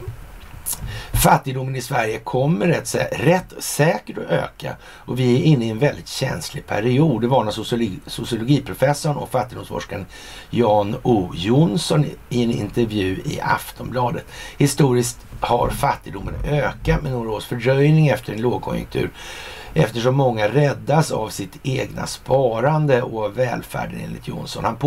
Fattigdomen 1.14 1.76
i 1.76 1.82
Sverige 1.82 2.20
kommer 2.20 2.68
rätt, 2.68 2.88
sä 2.88 3.08
rätt 3.12 3.54
säkert 3.60 4.18
att 4.18 4.24
öka 4.24 4.76
och 4.84 5.20
vi 5.20 5.36
är 5.36 5.44
inne 5.44 5.66
i 5.66 5.70
en 5.70 5.80
väldigt 5.80 6.08
känslig 6.08 6.68
period. 6.68 7.22
Det 7.22 7.28
varnar 7.28 7.52
sociologi, 7.52 8.00
sociologiprofessorn 8.08 9.16
och 9.16 9.32
fattigdomsforskaren 9.32 10.06
Jan 10.50 10.96
O 11.04 11.32
Jonsson 11.36 12.06
i 12.30 12.44
en 12.44 12.52
intervju 12.52 13.22
i 13.26 13.40
Aftonbladet. 13.42 14.26
Historiskt 14.58 15.18
har 15.40 15.70
fattigdomen 15.70 16.34
ökat 16.46 17.04
med 17.04 17.12
några 17.12 17.32
års 17.32 17.46
fördröjning 17.46 18.08
efter 18.08 18.34
en 18.34 18.42
lågkonjunktur 18.42 19.12
eftersom 19.74 20.16
många 20.16 20.48
räddas 20.48 21.12
av 21.12 21.30
sitt 21.30 21.60
egna 21.64 22.08
sparande 22.08 23.02
och 23.02 23.38
välfärden 23.38 24.00
enligt 24.04 24.28
Jonsson. 24.28 24.66
Han 24.66 24.78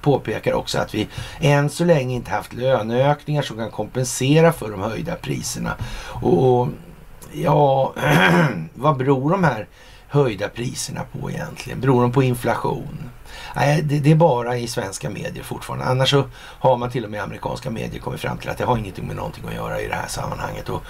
påpekar 0.00 0.52
också 0.52 0.78
att 0.78 0.94
vi 0.94 1.08
än 1.40 1.70
så 1.70 1.84
länge 1.84 2.14
inte 2.14 2.30
haft 2.30 2.52
löneökningar 2.52 3.42
som 3.42 3.56
kan 3.56 3.70
kompensera 3.70 4.52
för 4.52 4.70
de 4.70 4.80
höjda 4.80 5.14
priserna. 5.14 5.74
Och 6.22 6.68
ja, 7.32 7.94
vad 8.74 8.96
beror 8.96 9.30
de 9.30 9.44
här 9.44 9.66
höjda 10.08 10.48
priserna 10.48 11.00
på 11.12 11.30
egentligen? 11.30 11.80
Beror 11.80 12.02
de 12.02 12.12
på 12.12 12.22
inflation? 12.22 13.10
Nej, 13.56 13.82
det, 13.82 13.98
det, 13.98 14.10
är 14.10 14.14
bara 14.14 14.56
i 14.56 14.68
svenska 14.68 15.10
medier 15.10 15.42
fortfarande. 15.42 15.84
Annars 15.84 16.10
så 16.10 16.24
har 16.36 16.76
man 16.76 16.90
till 16.90 17.04
och 17.04 17.10
med 17.10 17.22
amerikanska 17.22 17.70
medier 17.70 18.00
kommit 18.00 18.20
fram 18.20 18.38
till 18.38 18.50
att 18.50 18.58
det 18.58 18.64
har 18.64 18.78
ingenting 18.78 19.06
med 19.06 19.16
någonting 19.16 19.44
att 19.48 19.54
göra 19.54 19.80
i 19.80 19.88
det 19.88 19.94
här 19.94 20.08
sammanhanget. 20.08 20.68
Och 20.68 20.82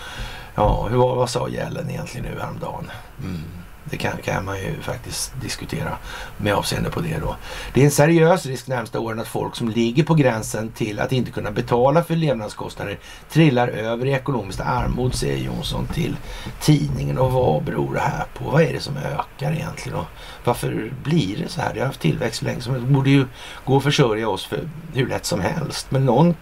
Ja, 0.56 0.86
hur, 0.90 0.98
vad 0.98 1.30
sa 1.30 1.48
Gällen 1.48 1.90
egentligen 1.90 2.26
nu 2.32 2.40
häromdagen? 2.40 2.90
Mm. 3.22 3.42
Det 3.90 3.96
kan, 3.96 4.16
kan 4.24 4.44
man 4.44 4.58
ju 4.58 4.80
faktiskt 4.80 5.32
diskutera 5.40 5.98
med 6.36 6.54
avseende 6.54 6.90
på 6.90 7.00
det 7.00 7.18
då. 7.18 7.36
Det 7.74 7.80
är 7.80 7.84
en 7.84 7.90
seriös 7.90 8.46
risk 8.46 8.68
närmsta 8.68 9.00
åren 9.00 9.20
att 9.20 9.28
folk 9.28 9.56
som 9.56 9.68
ligger 9.68 10.04
på 10.04 10.14
gränsen 10.14 10.72
till 10.72 11.00
att 11.00 11.12
inte 11.12 11.30
kunna 11.30 11.50
betala 11.50 12.04
för 12.04 12.16
levnadskostnader 12.16 12.98
trillar 13.30 13.68
över 13.68 14.06
i 14.06 14.12
ekonomiskt 14.12 14.60
armod, 14.60 15.14
säger 15.14 15.44
Jonsson 15.44 15.86
till 15.86 16.16
tidningen. 16.60 17.18
Och 17.18 17.32
vad 17.32 17.64
beror 17.64 17.94
det 17.94 18.00
här 18.00 18.24
på? 18.34 18.50
Vad 18.50 18.62
är 18.62 18.72
det 18.72 18.80
som 18.80 18.96
ökar 18.96 19.52
egentligen? 19.52 19.98
Och 19.98 20.06
varför 20.44 20.92
blir 21.02 21.36
det 21.36 21.48
så 21.48 21.60
här? 21.60 21.74
Det 21.74 21.80
har 21.80 21.86
haft 21.86 22.00
tillväxt 22.00 22.42
länge. 22.42 22.60
Så 22.60 22.70
det 22.70 22.80
borde 22.80 23.10
ju 23.10 23.26
gå 23.64 23.76
att 23.76 23.82
försörja 23.82 24.28
oss 24.28 24.46
för 24.46 24.68
hur 24.94 25.06
lätt 25.08 25.24
som 25.24 25.40
helst. 25.40 25.90
Men 25.90 26.04
någon 26.04 26.34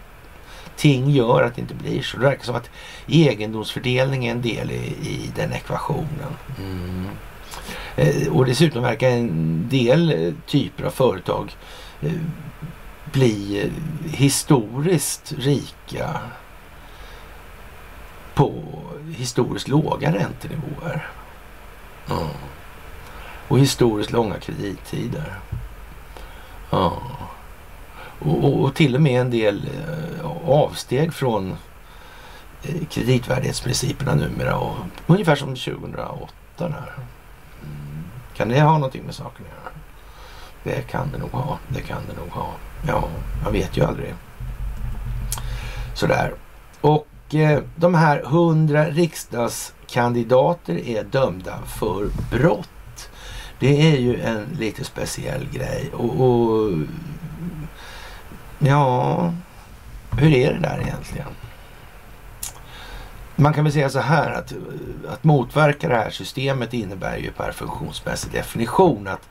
ting 0.77 1.11
gör 1.11 1.43
att 1.43 1.55
det 1.55 1.61
inte 1.61 1.75
blir 1.75 2.03
så. 2.03 2.17
Det 2.17 2.23
verkar 2.23 2.45
som 2.45 2.55
att 2.55 2.71
egendomsfördelning 3.07 4.27
är 4.27 4.31
en 4.31 4.43
del 4.43 4.71
i, 4.71 4.85
i 5.03 5.31
den 5.37 5.53
ekvationen. 5.53 6.37
Mm. 6.59 7.09
Eh, 7.97 8.33
och 8.33 8.47
dessutom 8.47 8.83
verkar 8.83 9.09
en 9.09 9.69
del 9.69 10.11
eh, 10.11 10.33
typer 10.47 10.85
av 10.85 10.91
företag 10.91 11.57
eh, 12.01 12.13
bli 13.13 13.71
historiskt 14.05 15.33
rika 15.39 16.21
på 18.35 18.63
historiskt 19.17 19.69
låga 19.69 20.15
räntenivåer. 20.15 21.09
Mm. 22.11 22.29
Och 23.49 23.59
historiskt 23.59 24.13
långa 24.13 24.39
kredittider. 24.39 25.35
Ja. 26.71 27.03
Och, 28.19 28.45
och, 28.45 28.63
och, 28.63 28.75
till 28.75 28.95
och 28.95 29.03
med 29.03 29.21
en 29.21 29.31
del 29.31 29.69
avsteg 30.45 31.15
från 31.15 31.57
kreditvärdighetsprinciperna 32.91 34.15
numera. 34.15 34.59
Och, 34.59 34.77
ungefär 35.07 35.37
som 35.37 35.49
2008. 35.49 36.33
Där. 36.57 36.95
Kan 38.37 38.49
det 38.49 38.61
ha 38.61 38.73
någonting 38.73 39.03
med 39.03 39.15
saken 39.15 39.47
att 39.47 39.53
göra? 39.53 39.73
Det 40.63 40.83
kan 40.83 41.11
det 41.13 41.19
nog 41.19 41.31
ha. 41.31 41.59
Det 41.69 41.81
kan 41.81 42.03
det 42.09 42.21
nog 42.21 42.31
ha. 42.31 42.47
Ja, 42.87 43.05
man 43.45 43.53
vet 43.53 43.77
ju 43.77 43.85
aldrig. 43.85 44.15
Sådär. 45.95 46.35
Och 46.81 47.35
eh, 47.35 47.63
de 47.77 47.95
här 47.95 48.23
hundra 48.23 48.85
riksdagskandidater 48.85 50.89
är 50.89 51.05
dömda 51.05 51.59
för 51.67 52.09
brott. 52.31 53.11
Det 53.59 53.93
är 53.93 53.99
ju 53.99 54.21
en 54.21 54.45
lite 54.59 54.85
speciell 54.85 55.49
grej. 55.53 55.91
Och, 55.93 56.21
och 56.21 56.73
Ja, 58.59 59.33
hur 60.19 60.33
är 60.33 60.55
det 60.55 60.61
där 60.61 60.81
egentligen? 60.83 61.27
Man 63.37 63.53
kan 63.53 63.65
väl 63.65 63.73
säga 63.73 63.91
så 63.91 64.01
här 64.01 64.31
att, 64.31 64.53
att 65.09 65.25
motverka 65.25 65.89
det 65.89 65.97
här 65.97 66.11
systemet 66.11 66.75
innebär 66.75 67.17
ju 67.17 67.31
per 67.31 67.53
funktionsmässig 67.53 68.33
definition 68.33 69.07
att 69.07 69.29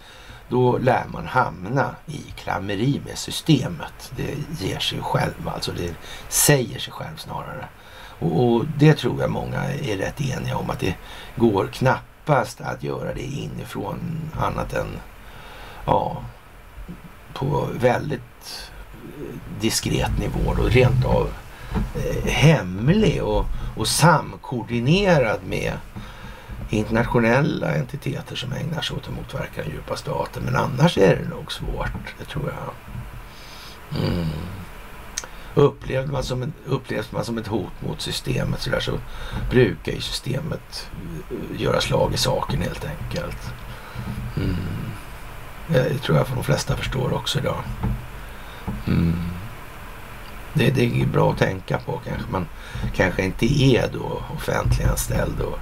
då 0.49 0.77
lär 0.77 1.05
man 1.07 1.27
hamna 1.27 1.95
i 2.05 2.19
klammeri 2.35 3.01
med 3.05 3.17
systemet. 3.17 4.11
Det 4.15 4.35
ger 4.65 4.79
sig 4.79 4.99
själv, 5.01 5.49
alltså 5.53 5.71
det 5.71 5.95
säger 6.29 6.79
sig 6.79 6.93
själv 6.93 7.17
snarare. 7.17 7.67
Och, 8.19 8.43
och, 8.43 8.65
det 8.77 8.93
tror 8.93 9.21
jag 9.21 9.31
många 9.31 9.63
är 9.63 9.97
rätt 9.97 10.21
eniga 10.21 10.57
om 10.57 10.69
att 10.69 10.79
det 10.79 10.95
går 11.35 11.67
knappast 11.67 12.61
att 12.61 12.83
göra 12.83 13.13
det 13.13 13.23
inifrån 13.23 13.99
annat 14.39 14.73
än 14.73 14.87
ja, 15.85 16.23
på 17.33 17.67
väldigt 17.73 18.71
diskret 19.61 20.19
nivå 20.19 20.49
och 20.49 20.71
rent 20.71 21.05
av 21.05 21.29
Eh, 21.95 22.31
hemlig 22.31 23.23
och, 23.23 23.45
och 23.77 23.87
samkoordinerad 23.87 25.39
med 25.45 25.73
internationella 26.69 27.75
entiteter 27.75 28.35
som 28.35 28.53
ägnar 28.53 28.81
sig 28.81 28.97
åt 28.97 29.07
att 29.07 29.13
motverka 29.13 29.61
den 29.63 29.71
djupa 29.71 29.95
staten. 29.95 30.43
Men 30.43 30.55
annars 30.55 30.97
är 30.97 31.15
det 31.15 31.29
nog 31.29 31.51
svårt, 31.51 32.15
det 32.19 32.25
tror 32.25 32.53
jag. 32.53 32.73
Mm. 34.03 34.27
Upplevs 35.55 36.11
man, 36.11 36.23
som 36.23 36.41
en, 36.41 36.53
upplevs 36.65 37.11
man 37.11 37.25
som 37.25 37.37
ett 37.37 37.47
hot 37.47 37.81
mot 37.81 38.01
systemet 38.01 38.61
så, 38.61 38.69
där, 38.69 38.79
så 38.79 38.99
brukar 39.49 39.91
ju 39.91 40.01
systemet 40.01 40.89
eh, 41.31 41.61
göra 41.61 41.81
slag 41.81 42.13
i 42.13 42.17
saken 42.17 42.61
helt 42.61 42.85
enkelt. 42.85 43.53
Mm. 44.37 44.55
Det 45.67 45.97
tror 45.97 46.17
jag 46.17 46.27
för 46.27 46.35
de 46.35 46.43
flesta 46.43 46.77
förstår 46.77 47.13
också 47.13 47.39
idag. 47.39 47.63
Mm. 48.87 49.13
Det, 50.53 50.69
det 50.71 51.01
är 51.01 51.05
bra 51.05 51.31
att 51.31 51.37
tänka 51.37 51.77
på 51.77 52.01
kanske. 52.05 52.31
Man 52.31 52.47
kanske 52.95 53.25
inte 53.25 53.45
är 53.45 53.89
då 53.93 54.23
offentliganställd 54.35 55.39
och 55.39 55.59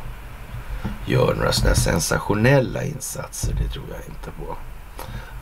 gör 1.06 1.36
några 1.36 1.52
sådana 1.52 1.76
sensationella 1.76 2.84
insatser. 2.84 3.54
Det 3.54 3.70
tror 3.70 3.86
jag 3.90 4.00
inte 4.08 4.32
på. 4.32 4.58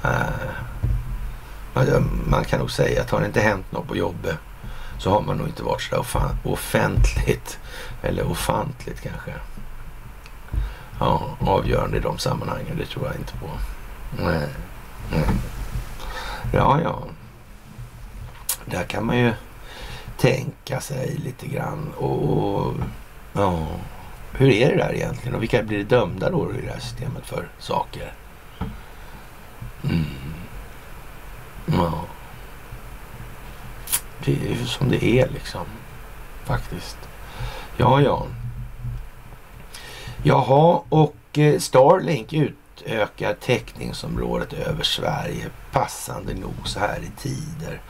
Uh, 0.10 2.02
man, 2.28 2.46
kan 2.46 2.60
nog 2.60 2.72
säga 2.72 3.02
att 3.02 3.10
har 3.10 3.20
det 3.20 3.26
inte 3.26 3.42
hänt 3.42 3.72
något 3.72 3.88
på 3.88 3.96
jobbet 3.96 4.38
så 4.98 5.10
har 5.10 5.22
man 5.22 5.38
nog 5.38 5.48
inte 5.48 5.64
varit 5.64 5.82
så 5.82 6.06
offentligt 6.44 7.60
eller 8.02 8.32
ofantligt 8.32 9.02
kanske. 9.02 9.34
Ja, 11.00 11.38
avgörande 11.40 11.98
i 11.98 12.00
de 12.00 12.18
sammanhangen. 12.18 12.78
Det 12.78 12.86
tror 12.86 13.06
jag 13.06 13.16
inte 13.16 13.34
på. 13.34 13.50
Nej. 14.24 14.48
Nej. 15.12 15.26
Ja, 16.54 16.80
ja. 16.84 17.04
Där 18.72 18.84
kan 18.84 19.06
man 19.06 19.18
ju 19.18 19.34
tänka 20.18 20.82
sig 20.82 21.18
lite 21.24 21.48
grann. 21.48 21.94
Och, 21.98 22.24
och 22.24 22.74
ja, 23.34 23.68
hur 24.32 24.50
är 24.50 24.70
det 24.70 24.76
där 24.76 24.94
egentligen? 24.94 25.36
Och 25.36 25.42
vilka 25.42 25.64
blir 25.64 25.84
dömda 25.84 26.30
då 26.30 26.54
i 26.54 26.62
det 26.62 26.72
här 26.72 26.80
systemet 26.80 27.26
för 27.26 27.48
saker? 27.60 28.14
Mm. 29.84 30.06
Ja. 31.66 32.06
Det 34.26 34.32
är 34.32 34.50
ju 34.50 34.66
som 34.66 34.90
det 34.90 35.06
är 35.06 35.30
liksom. 35.30 35.66
Faktiskt. 36.46 36.98
Ja, 37.78 38.02
ja. 38.02 38.26
Jaha, 40.24 40.82
och 40.90 41.16
eh, 41.38 41.60
Starlink 41.60 42.34
utökar 42.34 43.34
täckningsområdet 43.34 44.54
över 44.54 44.84
Sverige 44.84 45.46
passande 45.72 46.34
nog 46.34 46.54
så 46.66 46.80
här 46.80 47.00
i 47.00 47.22
tider. 47.22 47.82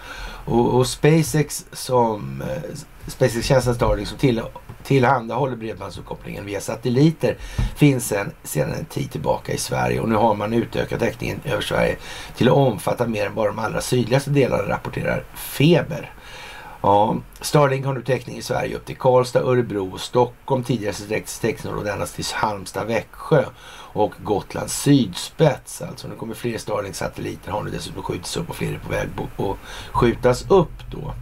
Och, 0.50 0.76
och 0.76 0.88
SpaceX 0.88 1.66
som 1.72 2.42
eh, 2.42 2.78
SpaceX-tjänsten 3.08 3.76
Starlink 3.76 4.08
som 4.08 4.18
till, 4.18 4.42
tillhandahåller 4.84 5.56
bredbandsuppkopplingen 5.56 6.46
via 6.46 6.62
satelliter 6.62 7.38
finns 7.76 8.08
sedan, 8.08 8.32
sedan 8.44 8.74
en 8.74 8.86
tid 8.86 9.12
tillbaka 9.12 9.54
i 9.54 9.58
Sverige 9.58 10.00
och 10.00 10.10
nu 10.10 10.16
har 10.16 10.36
man 10.36 10.54
utökat 10.54 11.00
täckningen 11.00 11.40
över 11.46 11.62
Sverige 11.62 11.96
till 12.38 12.48
att 12.48 12.56
omfatta 12.56 13.08
mer 13.08 13.26
än 13.26 13.36
bara 13.36 13.48
de 13.48 13.60
allra 13.60 13.82
sydligaste 13.82 14.30
delarna 14.30 14.70
rapporterar 14.70 15.24
Feber. 15.36 16.14
Ja, 16.82 17.18
Starlink 17.42 17.86
har 17.86 17.94
nu 17.94 18.02
täckning 18.02 18.38
i 18.38 18.42
Sverige 18.42 18.76
upp 18.76 18.86
till 18.86 18.98
Karlstad, 18.98 19.40
Örebro 19.40 19.94
och 19.94 20.00
Stockholm. 20.00 20.64
Tidigare 20.64 20.94
sträcktes 20.94 21.40
täckningsområdet 21.40 21.94
endast 21.94 22.16
till 22.16 22.26
Halmstad, 22.34 22.88
Växjö 22.88 23.46
och 23.94 24.14
Gotlands 24.24 24.82
sydspets. 24.82 25.82
Alltså 25.82 26.08
nu 26.08 26.16
kommer 26.16 26.36
fler 26.36 26.58
Starlink-satelliter 26.58 27.52
har 27.52 27.64
nu 27.64 27.72
dessutom 27.72 28.04
skjutits 28.04 28.38
upp 28.38 28.50
och 28.50 28.56
fler 28.56 28.74
är 28.74 28.80
på 28.80 28.90
väg 28.90 29.08
att 29.38 29.58
skjutas 29.92 30.46
upp 30.50 30.92
då. 30.92 31.14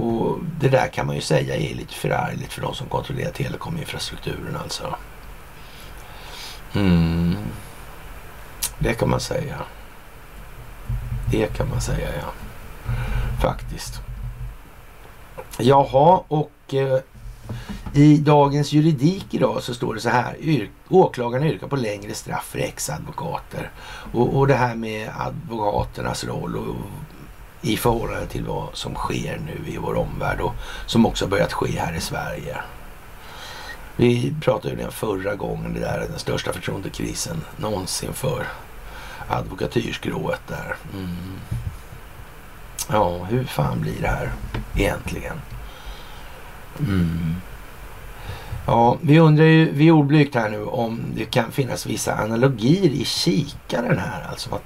Och 0.00 0.38
det 0.60 0.68
där 0.68 0.88
kan 0.88 1.06
man 1.06 1.14
ju 1.14 1.22
säga 1.22 1.56
är 1.56 1.74
lite 1.74 1.94
förargligt 1.94 2.52
för 2.52 2.62
de 2.62 2.74
som 2.74 2.88
kontrollerar 2.88 3.30
telekominfrastrukturen 3.30 4.56
alltså. 4.62 4.94
Mm. 6.74 7.36
Det 8.78 8.94
kan 8.94 9.10
man 9.10 9.20
säga. 9.20 9.56
Det 11.30 11.56
kan 11.56 11.68
man 11.68 11.80
säga 11.80 12.08
ja. 12.20 12.32
Faktiskt. 13.40 14.03
Jaha, 15.58 16.20
och 16.28 16.74
eh, 16.74 16.98
i 17.94 18.16
dagens 18.16 18.72
juridik 18.72 19.26
idag 19.30 19.62
så 19.62 19.74
står 19.74 19.94
det 19.94 20.00
så 20.00 20.08
här. 20.08 20.36
Yrk, 20.40 20.70
åklagarna 20.88 21.46
yrkar 21.46 21.68
på 21.68 21.76
längre 21.76 22.14
straff 22.14 22.44
för 22.44 22.58
ex-advokater. 22.58 23.70
Och, 24.12 24.36
och 24.36 24.46
det 24.46 24.54
här 24.54 24.74
med 24.74 25.10
advokaternas 25.18 26.24
roll 26.24 26.56
och, 26.56 26.76
i 27.62 27.76
förhållande 27.76 28.26
till 28.26 28.44
vad 28.44 28.68
som 28.72 28.94
sker 28.94 29.40
nu 29.46 29.72
i 29.72 29.76
vår 29.76 29.94
omvärld 29.94 30.40
och 30.40 30.52
som 30.86 31.06
också 31.06 31.26
börjat 31.26 31.52
ske 31.52 31.78
här 31.78 31.94
i 31.96 32.00
Sverige. 32.00 32.56
Vi 33.96 34.34
pratade 34.40 34.74
ju 34.74 34.80
den 34.80 34.92
förra 34.92 35.34
gången, 35.34 35.74
det 35.74 35.80
där 35.80 35.98
är 35.98 36.08
den 36.08 36.18
största 36.18 36.52
förtroendekrisen 36.52 37.44
någonsin 37.56 38.12
för 38.12 38.46
advokatyrskrået 39.28 40.40
där. 40.48 40.76
Mm. 40.92 41.16
Ja, 42.92 43.24
hur 43.24 43.44
fan 43.44 43.80
blir 43.80 44.00
det 44.00 44.08
här 44.08 44.32
egentligen? 44.76 45.40
Mm. 46.78 47.34
Ja, 48.66 48.96
vi 49.00 49.18
undrar 49.18 49.44
ju, 49.44 49.70
vi 49.72 49.88
är 49.88 49.92
oblygt 49.92 50.34
här 50.34 50.50
nu 50.50 50.64
om 50.64 51.00
det 51.16 51.24
kan 51.24 51.52
finnas 51.52 51.86
vissa 51.86 52.14
analogier 52.14 52.90
i 52.90 53.04
kikaren 53.04 53.98
här. 53.98 54.26
Alltså 54.30 54.50
vad 54.50 54.60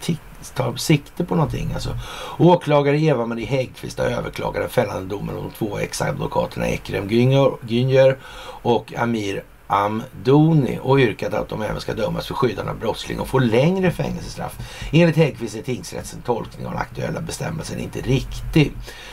tar 0.54 0.76
sikte 0.76 1.24
på 1.24 1.34
någonting. 1.34 1.70
Alltså, 1.74 1.90
åklagare 2.38 3.00
Eva-Marie 3.00 3.46
Häggkvist 3.46 3.98
har 3.98 4.06
överklagat 4.06 4.62
den 4.62 4.70
fällande 4.70 5.14
domen 5.14 5.36
om 5.36 5.42
de 5.42 5.50
två 5.50 5.78
ex-advokaterna 5.78 6.68
Ekrem 6.68 7.08
Günger 7.08 8.16
och 8.62 8.94
Amir 8.96 9.42
Amdoni 9.68 10.78
och 10.82 10.98
yrkat 10.98 11.34
att 11.34 11.48
de 11.48 11.62
även 11.62 11.80
ska 11.80 11.94
dömas 11.94 12.26
för 12.26 12.34
skyddande 12.34 12.70
av 12.70 12.78
brottsling 12.78 13.20
och 13.20 13.28
få 13.28 13.38
längre 13.38 13.90
fängelsestraff. 13.90 14.58
Enligt 14.92 15.16
Häggkvist 15.16 15.56
är 15.56 15.62
tingsrättens 15.62 16.16
tolkning 16.24 16.66
av 16.66 16.72
den 16.72 16.80
aktuella 16.80 17.20
bestämmelsen 17.20 17.78
inte 17.78 18.00
riktig. 18.00 18.72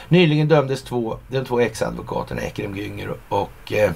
Nyligen 0.09 0.47
dömdes 0.47 0.83
två, 0.83 1.17
de 1.27 1.45
två 1.45 1.59
ex-advokaterna 1.59 2.41
Ekrem 2.41 2.75
Günger 2.75 3.13
och 3.29 3.73
eh, 3.73 3.91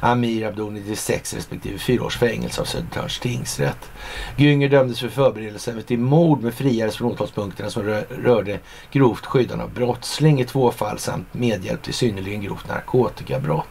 Amir 0.00 0.46
Abdoni 0.46 0.82
till 0.82 0.96
sex 0.96 1.34
respektive 1.34 1.78
fyra 1.78 2.04
års 2.04 2.16
fängelse 2.16 2.60
av 2.60 2.64
Södertörns 2.64 3.18
tingsrätt. 3.18 3.90
Günger 4.36 4.68
dömdes 4.68 5.00
för 5.00 5.08
förberedelse 5.08 5.82
till 5.82 5.98
mord 5.98 6.42
med 6.42 6.54
friades 6.54 6.96
från 6.96 7.12
åtalspunkterna 7.12 7.70
som 7.70 7.82
rörde 8.08 8.58
grovt 8.92 9.26
skyddande 9.26 9.64
av 9.64 9.70
brottsling 9.70 10.40
i 10.40 10.44
två 10.44 10.70
fall 10.70 10.98
samt 10.98 11.34
medhjälp 11.34 11.82
till 11.82 11.94
synnerligen 11.94 12.42
grovt 12.42 12.68
narkotikabrott. 12.68 13.68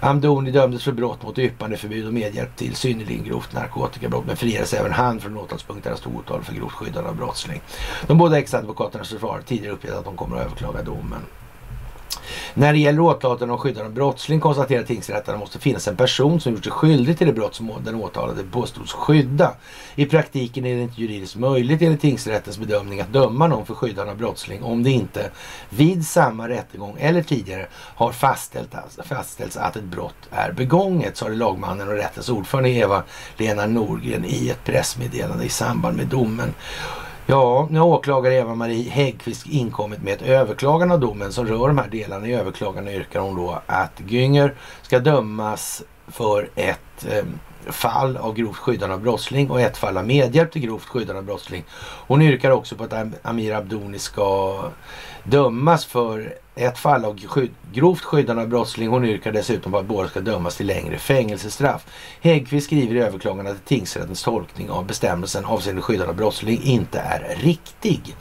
Amdoni 0.00 0.50
dömdes 0.50 0.84
för 0.84 0.92
brott 0.92 1.22
mot 1.22 1.38
yppandeförbud 1.38 2.06
och 2.06 2.12
medhjälp 2.12 2.56
till 2.56 2.74
synnerligen 2.74 3.24
grovt 3.24 3.52
narkotikabrott 3.52 4.26
men 4.26 4.36
friades 4.36 4.74
även 4.74 4.92
han 4.92 5.20
från 5.20 5.36
åtalspunkterna 5.36 5.96
stod 5.96 6.16
åtal 6.16 6.42
för 6.42 6.54
grovt 6.54 6.72
skyddande 6.72 7.10
av 7.10 7.16
brottsling. 7.16 7.60
De 8.06 8.18
båda 8.18 8.38
exadvokaternas 8.38 9.08
försvar 9.08 9.42
tidigare 9.46 9.72
uppgett 9.72 9.94
att 9.94 10.04
de 10.04 10.16
kommer 10.16 10.36
att 10.36 10.46
överklaga 10.46 10.82
domen. 10.82 11.22
När 12.54 12.72
det 12.72 12.78
gäller 12.78 13.00
åtalade 13.00 13.52
om 13.52 13.58
skyddande 13.58 13.86
av 13.86 13.92
brottsling 13.92 14.40
konstaterar 14.40 14.82
tingsrätten 14.82 15.34
att 15.34 15.38
det 15.38 15.38
måste 15.38 15.58
finnas 15.58 15.88
en 15.88 15.96
person 15.96 16.40
som 16.40 16.52
gjort 16.52 16.64
sig 16.64 16.72
skyldig 16.72 17.18
till 17.18 17.26
det 17.26 17.32
brott 17.32 17.54
som 17.54 17.72
den 17.84 17.94
åtalade 17.94 18.42
påstods 18.42 18.92
skydda. 18.92 19.54
I 19.94 20.06
praktiken 20.06 20.66
är 20.66 20.76
det 20.76 20.82
inte 20.82 21.00
juridiskt 21.00 21.36
möjligt 21.36 21.82
enligt 21.82 22.00
tingsrättens 22.00 22.58
bedömning 22.58 23.00
att 23.00 23.12
döma 23.12 23.46
någon 23.46 23.66
för 23.66 23.74
skyddande 23.74 24.12
av 24.12 24.18
brottsling 24.18 24.62
om 24.62 24.82
det 24.82 24.90
inte 24.90 25.30
vid 25.68 26.06
samma 26.06 26.48
rättegång 26.48 26.96
eller 26.98 27.22
tidigare 27.22 27.66
har 27.72 28.12
fastställt, 28.12 28.74
fastställts 29.04 29.56
att 29.56 29.76
ett 29.76 29.84
brott 29.84 30.28
är 30.30 30.52
begånget, 30.52 31.16
sade 31.16 31.34
lagmannen 31.34 31.88
och 31.88 31.94
rättens 31.94 32.28
ordförande 32.28 32.70
Eva-Lena 32.70 33.66
Norgren 33.66 34.24
i 34.24 34.48
ett 34.48 34.64
pressmeddelande 34.64 35.44
i 35.44 35.48
samband 35.48 35.96
med 35.96 36.06
domen. 36.06 36.54
Ja, 37.26 37.68
nu 37.70 37.78
har 37.78 37.86
åklagare 37.86 38.34
Eva-Marie 38.34 38.90
Häggkvist 38.90 39.46
inkommit 39.46 40.02
med 40.02 40.14
ett 40.14 40.22
överklagande 40.22 40.94
av 40.94 41.00
domen 41.00 41.32
som 41.32 41.46
rör 41.46 41.68
de 41.68 41.78
här 41.78 41.88
delarna. 41.88 42.26
I 42.26 42.34
överklagande 42.34 42.94
yrkar 42.94 43.20
hon 43.20 43.36
då 43.36 43.62
att 43.66 44.00
Günger 44.00 44.54
ska 44.82 44.98
dömas 44.98 45.82
för 46.08 46.50
ett 46.54 47.06
eh, 47.10 47.24
fall 47.72 48.16
av 48.16 48.34
grovt 48.34 48.56
skyddande 48.56 48.94
av 48.94 49.00
brottsling 49.00 49.50
och 49.50 49.60
ett 49.60 49.76
fall 49.76 49.96
av 49.96 50.06
medhjälp 50.06 50.52
till 50.52 50.62
grovt 50.62 50.84
skyddande 50.84 51.18
av 51.18 51.24
brottsling. 51.24 51.64
Hon 52.06 52.22
yrkar 52.22 52.50
också 52.50 52.76
på 52.76 52.84
att 52.84 52.94
Amir 53.22 53.54
Abdoni 53.54 53.98
ska 53.98 54.60
dömas 55.24 55.84
för 55.84 56.34
ett 56.54 56.78
fall 56.78 57.04
av 57.04 57.18
skydd, 57.26 57.50
grovt 57.72 58.04
skyddande 58.04 58.42
av 58.42 58.48
brottsling. 58.48 58.88
Hon 58.88 59.04
yrkar 59.04 59.32
dessutom 59.32 59.72
på 59.72 59.78
att 59.78 59.86
båda 59.86 60.08
ska 60.08 60.20
dömas 60.20 60.56
till 60.56 60.66
längre 60.66 60.98
fängelsestraff. 60.98 61.86
Häggkvist 62.20 62.66
skriver 62.66 62.94
i 62.94 62.98
överklagandet 62.98 63.56
att 63.56 63.64
tingsrättens 63.64 64.22
tolkning 64.22 64.70
av 64.70 64.86
bestämmelsen 64.86 65.44
avseende 65.44 65.82
skyddande 65.82 66.10
av 66.10 66.16
brottsling 66.16 66.62
inte 66.62 66.98
är 66.98 67.36
riktig. 67.36 68.16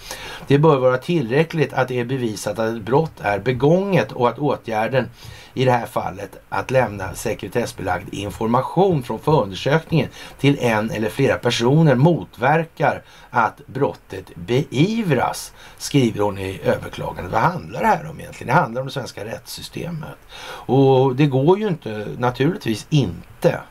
Det 0.47 0.57
bör 0.57 0.77
vara 0.77 0.97
tillräckligt 0.97 1.73
att 1.73 1.87
det 1.87 1.99
är 1.99 2.05
bevisat 2.05 2.59
att 2.59 2.75
ett 2.75 2.81
brott 2.81 3.21
är 3.21 3.39
begånget 3.39 4.11
och 4.11 4.29
att 4.29 4.39
åtgärden 4.39 5.09
i 5.53 5.65
det 5.65 5.71
här 5.71 5.85
fallet 5.85 6.39
att 6.49 6.71
lämna 6.71 7.13
sekretessbelagd 7.13 8.13
information 8.13 9.03
från 9.03 9.19
förundersökningen 9.19 10.09
till 10.39 10.57
en 10.59 10.91
eller 10.91 11.09
flera 11.09 11.37
personer 11.37 11.95
motverkar 11.95 13.03
att 13.29 13.67
brottet 13.67 14.35
beivras, 14.35 15.53
skriver 15.77 16.21
hon 16.21 16.37
i 16.37 16.61
överklagandet. 16.63 17.31
Vad 17.31 17.41
handlar 17.41 17.81
det 17.81 17.87
här 17.87 18.09
om 18.09 18.19
egentligen? 18.21 18.55
Det 18.55 18.61
handlar 18.61 18.81
om 18.81 18.87
det 18.87 18.93
svenska 18.93 19.25
rättssystemet. 19.25 20.17
Och 20.65 21.15
det 21.15 21.25
går 21.25 21.59
ju 21.59 21.67
inte, 21.67 22.07
naturligtvis 22.17 22.87
inte, 22.89 23.61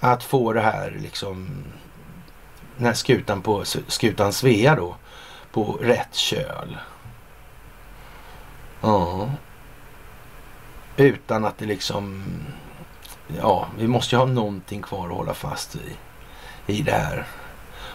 att 0.00 0.22
få 0.22 0.52
det 0.52 0.60
här 0.60 0.98
liksom, 1.02 1.64
den 2.76 2.86
här 2.86 2.94
skutan 2.94 3.42
på 3.42 3.64
skutan 3.88 4.32
Svea 4.32 4.76
då, 4.76 4.96
på 5.52 5.78
rätt 5.80 6.14
köl. 6.14 6.78
Ja, 8.80 9.28
utan 10.96 11.44
att 11.44 11.58
det 11.58 11.66
liksom... 11.66 12.24
Ja, 13.40 13.68
vi 13.78 13.88
måste 13.88 14.14
ju 14.14 14.18
ha 14.18 14.26
någonting 14.26 14.82
kvar 14.82 15.06
att 15.06 15.16
hålla 15.16 15.34
fast 15.34 15.76
i, 15.76 15.96
i 16.72 16.82
det 16.82 16.92
här. 16.92 17.26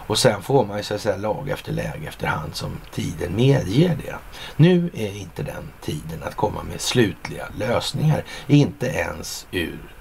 Och 0.09 0.19
sen 0.19 0.41
får 0.41 0.65
man 0.65 0.77
ju 0.77 0.83
så 0.83 0.93
att 0.95 1.01
säga 1.01 1.17
lag 1.17 1.49
efter 1.49 1.71
läge 1.71 2.07
efterhand 2.07 2.55
som 2.55 2.77
tiden 2.91 3.35
medger 3.35 3.97
det. 4.05 4.15
Nu 4.55 4.89
är 4.93 5.17
inte 5.17 5.43
den 5.43 5.69
tiden 5.81 6.23
att 6.23 6.35
komma 6.35 6.63
med 6.63 6.81
slutliga 6.81 7.47
lösningar. 7.57 8.23
Inte 8.47 8.87
ens 8.87 9.47
ur 9.51 9.95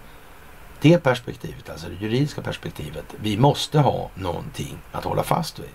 det 0.80 0.98
perspektivet, 0.98 1.70
alltså 1.70 1.88
det 1.88 1.94
juridiska 2.04 2.42
perspektivet. 2.42 3.04
Vi 3.22 3.36
måste 3.38 3.78
ha 3.78 4.10
någonting 4.14 4.78
att 4.92 5.04
hålla 5.04 5.22
fast 5.22 5.58
vid. 5.58 5.70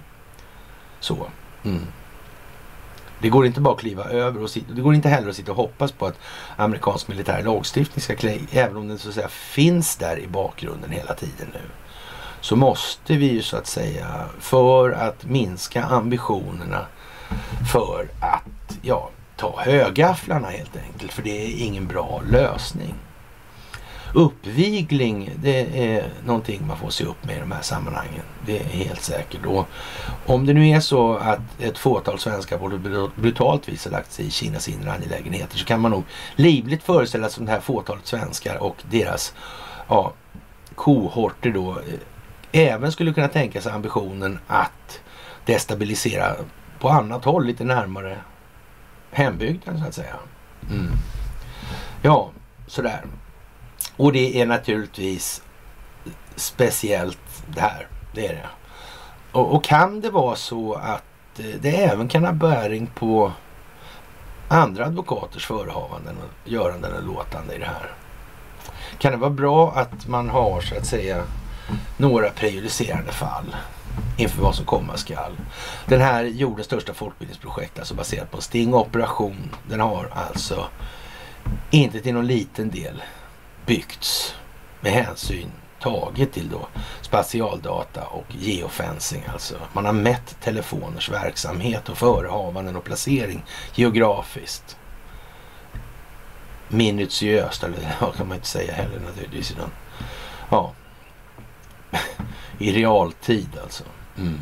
Så. 1.00 1.28
Mm. 1.64 1.88
Det 3.20 3.30
går 3.30 3.46
inte 3.46 3.62
bara 3.62 3.74
att 3.74 3.80
kliva 3.80 4.04
över 4.04 4.44
och 4.44 4.50
sitta, 4.50 4.74
det 4.74 4.82
går 4.82 4.96
inte 4.96 5.10
heller 5.10 5.30
att 5.30 5.36
sitta 5.36 5.52
och 5.52 5.58
hoppas 5.58 5.92
på 5.92 6.06
att 6.06 6.20
amerikansk 6.56 7.08
militär 7.08 7.44
lagstiftning 7.44 8.02
ska 8.02 8.16
kliva, 8.16 8.46
även 8.52 8.78
om 8.78 8.88
den 8.88 9.00
så 9.00 9.10
att 9.10 9.16
säga 9.16 9.28
finns 9.28 9.96
där 9.96 10.20
i 10.20 10.28
bakgrunden 10.28 10.92
hela 10.92 11.14
tiden 11.14 11.48
nu. 11.54 11.62
Så 12.44 12.56
måste 12.56 13.16
vi 13.16 13.32
ju 13.32 13.42
så 13.42 13.58
att 13.58 13.68
säga 13.68 14.26
för 14.40 14.92
att 14.92 15.26
minska 15.26 15.84
ambitionerna 15.84 16.86
för 17.72 18.08
att 18.20 18.78
ja, 18.82 19.10
ta 19.36 19.62
högafflarna 19.62 20.48
helt 20.48 20.78
enkelt. 20.78 21.14
För 21.14 21.24
det 21.24 21.46
är 21.46 21.66
ingen 21.66 21.88
bra 21.88 22.22
lösning. 22.32 22.94
Uppvigling, 24.14 25.32
det 25.36 25.88
är 25.94 26.10
någonting 26.26 26.68
man 26.68 26.78
får 26.78 26.90
se 26.90 27.04
upp 27.04 27.26
med 27.26 27.38
i 27.38 27.40
de 27.40 27.52
här 27.52 27.62
sammanhangen. 27.62 28.24
Det 28.46 28.60
är 28.60 28.64
helt 28.64 29.02
säkert. 29.02 29.46
Och 29.46 29.68
om 30.26 30.46
det 30.46 30.54
nu 30.54 30.70
är 30.70 30.80
så 30.80 31.16
att 31.16 31.40
ett 31.60 31.78
fåtal 31.78 32.20
svenskar 32.20 32.58
på 32.58 32.80
brutalt 33.16 33.70
vis 33.70 33.86
har 33.86 33.92
lagt 33.92 34.12
sig 34.12 34.26
i 34.26 34.32
Kinas 34.32 34.70
inre 34.70 34.92
angelägenheter 34.92 35.58
så 35.58 35.66
kan 35.66 35.82
man 35.82 35.92
nog 35.92 36.04
livligt 36.36 36.84
föreställa 36.84 37.30
sig 37.30 37.42
att 37.42 37.48
det 37.48 37.54
här 37.54 37.62
fåtalet 37.62 38.08
svenskar 38.08 38.58
och 38.64 38.84
deras 38.90 39.34
ja, 39.88 40.14
kohorter 40.76 41.50
då 41.50 41.72
eh, 41.72 42.00
även 42.54 42.92
skulle 42.92 43.14
kunna 43.14 43.28
tänka 43.28 43.62
sig 43.62 43.72
ambitionen 43.72 44.40
att 44.48 45.02
destabilisera 45.46 46.36
på 46.80 46.90
annat 46.90 47.26
håll 47.26 47.46
lite 47.46 47.64
närmare 47.64 48.18
hembygden 49.12 49.80
så 49.80 49.86
att 49.86 49.94
säga. 49.94 50.16
Mm. 50.70 50.92
Ja, 52.02 52.32
sådär. 52.68 53.02
Och 53.96 54.14
det 54.14 54.42
är 54.42 54.46
naturligtvis 54.46 55.44
speciellt 56.36 57.46
det 57.48 57.62
här. 57.62 57.88
Det 58.14 58.28
är 58.28 58.34
det. 58.34 58.48
Och, 59.32 59.56
och, 59.56 59.64
kan 59.64 60.02
det 60.02 60.10
vara 60.10 60.36
så 60.36 60.74
att 60.74 61.40
eh, 61.40 61.46
det 61.62 61.76
även 61.76 62.08
kan 62.08 62.26
ha 62.26 62.32
bäring 62.32 62.88
på 62.88 63.32
andra 64.48 64.86
advokaters 64.86 65.46
förehavanden 65.46 66.16
och 66.18 66.50
göranden 66.50 66.94
och 66.94 67.04
låtande 67.04 67.56
i 67.56 67.60
det 67.60 67.66
här? 67.66 67.92
Kan 68.98 69.12
det 69.12 69.18
vara 69.18 69.30
bra 69.30 69.72
att 69.76 70.08
man 70.08 70.30
har 70.30 70.62
så 70.62 70.76
att 70.76 70.86
säga 70.86 71.24
några 71.98 72.30
prejudicerande 72.30 73.12
fall 73.12 73.56
inför 74.18 74.42
vad 74.42 74.56
som 74.56 74.66
komma 74.66 74.98
skall. 74.98 75.38
Den 75.86 76.02
här 76.02 76.24
jordens 76.24 76.66
största 76.66 76.94
folkbildningsprojekt, 76.94 77.80
alltså 77.80 77.96
baserat 77.96 78.32
på 78.32 78.42
Sting 78.42 78.74
operation, 78.74 79.56
den 79.70 79.80
har 79.80 80.10
alltså 80.14 80.68
inte 81.72 82.00
till 82.00 82.14
någon 82.14 82.28
liten 82.28 82.70
del 82.72 83.04
byggts 83.66 84.36
med 84.82 84.92
hänsyn 84.92 85.52
taget 85.84 86.34
till 86.34 86.50
då 86.50 86.68
spatialdata 87.02 88.04
och 88.04 88.26
geofencing. 88.30 89.24
Alltså 89.34 89.56
man 89.74 89.86
har 89.86 89.94
mätt 89.94 90.36
telefoners 90.42 91.10
verksamhet 91.10 91.90
och 91.90 91.98
förehavanden 91.98 92.76
och 92.76 92.84
placering 92.84 93.46
geografiskt. 93.76 94.78
Minutiöst, 96.68 97.64
eller 97.64 97.96
vad 98.02 98.16
kan 98.16 98.28
man 98.28 98.36
inte 98.36 98.48
säga 98.48 98.74
heller 98.74 99.00
naturligtvis. 99.00 99.56
Ja, 100.50 100.74
i 102.58 102.72
realtid 102.72 103.50
alltså. 103.64 103.84
Mm. 104.18 104.40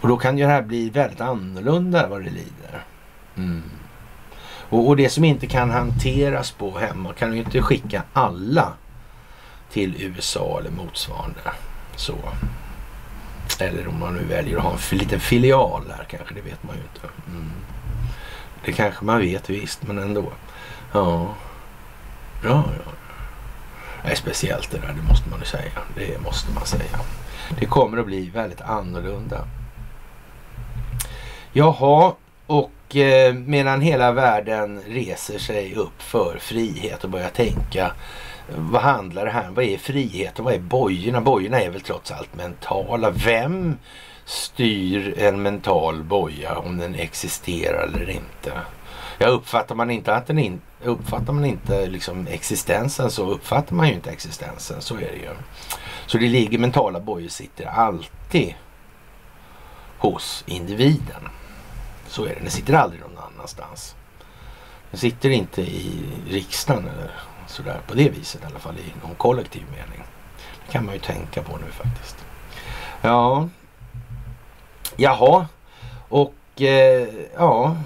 Och 0.00 0.08
då 0.08 0.16
kan 0.16 0.38
ju 0.38 0.44
det 0.44 0.50
här 0.50 0.62
bli 0.62 0.90
väldigt 0.90 1.20
annorlunda 1.20 2.08
vad 2.08 2.24
det 2.24 2.30
lider. 2.30 2.84
Mm. 3.36 3.62
Och, 4.70 4.88
och, 4.88 4.96
det 4.96 5.08
som 5.08 5.24
inte 5.24 5.46
kan 5.46 5.70
hanteras 5.70 6.50
på 6.50 6.78
hemma 6.78 7.12
kan 7.12 7.32
ju 7.32 7.38
inte 7.38 7.62
skicka 7.62 8.02
alla 8.12 8.72
till 9.72 10.02
USA 10.02 10.58
eller 10.60 10.70
motsvarande. 10.70 11.40
Så. 11.96 12.14
Eller 13.60 13.88
om 13.88 14.00
man 14.00 14.14
nu 14.14 14.24
väljer 14.24 14.56
att 14.56 14.62
ha 14.62 14.76
en 14.92 14.98
liten 14.98 15.20
filial 15.20 15.82
där 15.88 16.06
kanske, 16.10 16.34
det 16.34 16.40
vet 16.40 16.62
man 16.62 16.76
ju 16.76 16.82
inte. 16.82 17.08
Mm. 17.26 17.50
Det 18.64 18.72
kanske 18.72 19.04
man 19.04 19.18
vet 19.18 19.50
visst, 19.50 19.82
men 19.82 19.98
ändå. 19.98 20.32
Ja, 20.92 21.34
ja, 22.44 22.64
ja. 22.84 22.92
Det 24.04 24.10
är 24.10 24.14
speciellt 24.14 24.70
det 24.70 24.78
där, 24.78 24.94
det 25.02 25.08
måste 25.08 25.28
man 25.28 25.38
ju 25.40 25.46
säga. 25.46 25.72
Det 25.96 26.22
måste 26.24 26.52
man 26.52 26.66
säga. 26.66 27.00
Det 27.60 27.66
kommer 27.66 27.98
att 27.98 28.06
bli 28.06 28.30
väldigt 28.30 28.60
annorlunda. 28.60 29.44
Jaha, 31.52 32.12
och 32.46 32.96
eh, 32.96 33.34
medan 33.34 33.80
hela 33.80 34.12
världen 34.12 34.80
reser 34.86 35.38
sig 35.38 35.74
upp 35.74 36.02
för 36.02 36.38
frihet 36.38 37.04
och 37.04 37.10
börjar 37.10 37.28
tänka 37.28 37.92
vad 38.56 38.82
handlar 38.82 39.24
det 39.24 39.30
här 39.30 39.48
om? 39.48 39.54
Vad 39.54 39.64
är 39.64 39.78
frihet 39.78 40.38
och 40.38 40.44
vad 40.44 40.54
är 40.54 40.58
bojorna? 40.58 41.20
Bojorna 41.20 41.60
är 41.60 41.70
väl 41.70 41.80
trots 41.80 42.10
allt 42.10 42.34
mentala. 42.34 43.10
Vem 43.10 43.76
styr 44.28 45.18
en 45.18 45.42
mental 45.42 46.02
boja 46.02 46.58
om 46.58 46.76
den 46.76 46.94
existerar 46.94 47.82
eller 47.82 48.10
inte? 48.10 48.52
Ja, 49.18 49.26
uppfattar 49.26 49.74
man 49.74 49.90
inte, 49.90 50.14
att 50.14 50.26
den 50.26 50.38
in, 50.38 50.60
uppfattar 50.82 51.32
man 51.32 51.44
inte 51.44 51.86
liksom 51.86 52.26
existensen 52.26 53.10
så 53.10 53.30
uppfattar 53.30 53.74
man 53.74 53.88
ju 53.88 53.94
inte 53.94 54.10
existensen. 54.10 54.82
Så 54.82 54.94
är 54.94 54.98
det 54.98 55.16
ju. 55.16 55.30
Så 56.06 56.18
det 56.18 56.28
ligger 56.28 56.58
mentala 56.58 57.00
bojor 57.00 57.28
sitter 57.28 57.66
alltid 57.66 58.54
hos 59.98 60.44
individen. 60.46 61.28
Så 62.08 62.24
är 62.24 62.28
det. 62.28 62.40
Den 62.40 62.50
sitter 62.50 62.74
aldrig 62.74 63.00
någon 63.00 63.18
annanstans. 63.34 63.94
Den 64.90 65.00
sitter 65.00 65.30
inte 65.30 65.62
i 65.62 66.04
riksdagen 66.30 66.88
eller 66.88 67.10
sådär 67.46 67.80
på 67.86 67.94
det 67.94 68.08
viset 68.08 68.42
i 68.42 68.46
alla 68.46 68.58
fall 68.58 68.78
i 68.78 69.06
någon 69.06 69.14
kollektiv 69.14 69.62
mening. 69.70 70.04
Det 70.66 70.72
kan 70.72 70.84
man 70.84 70.94
ju 70.94 71.00
tänka 71.00 71.42
på 71.42 71.56
nu 71.56 71.72
faktiskt. 71.72 72.16
Ja. 73.00 73.48
Jaha. 75.00 75.46
Och 76.08 76.62
eh, 76.62 77.08
ja, 77.36 77.76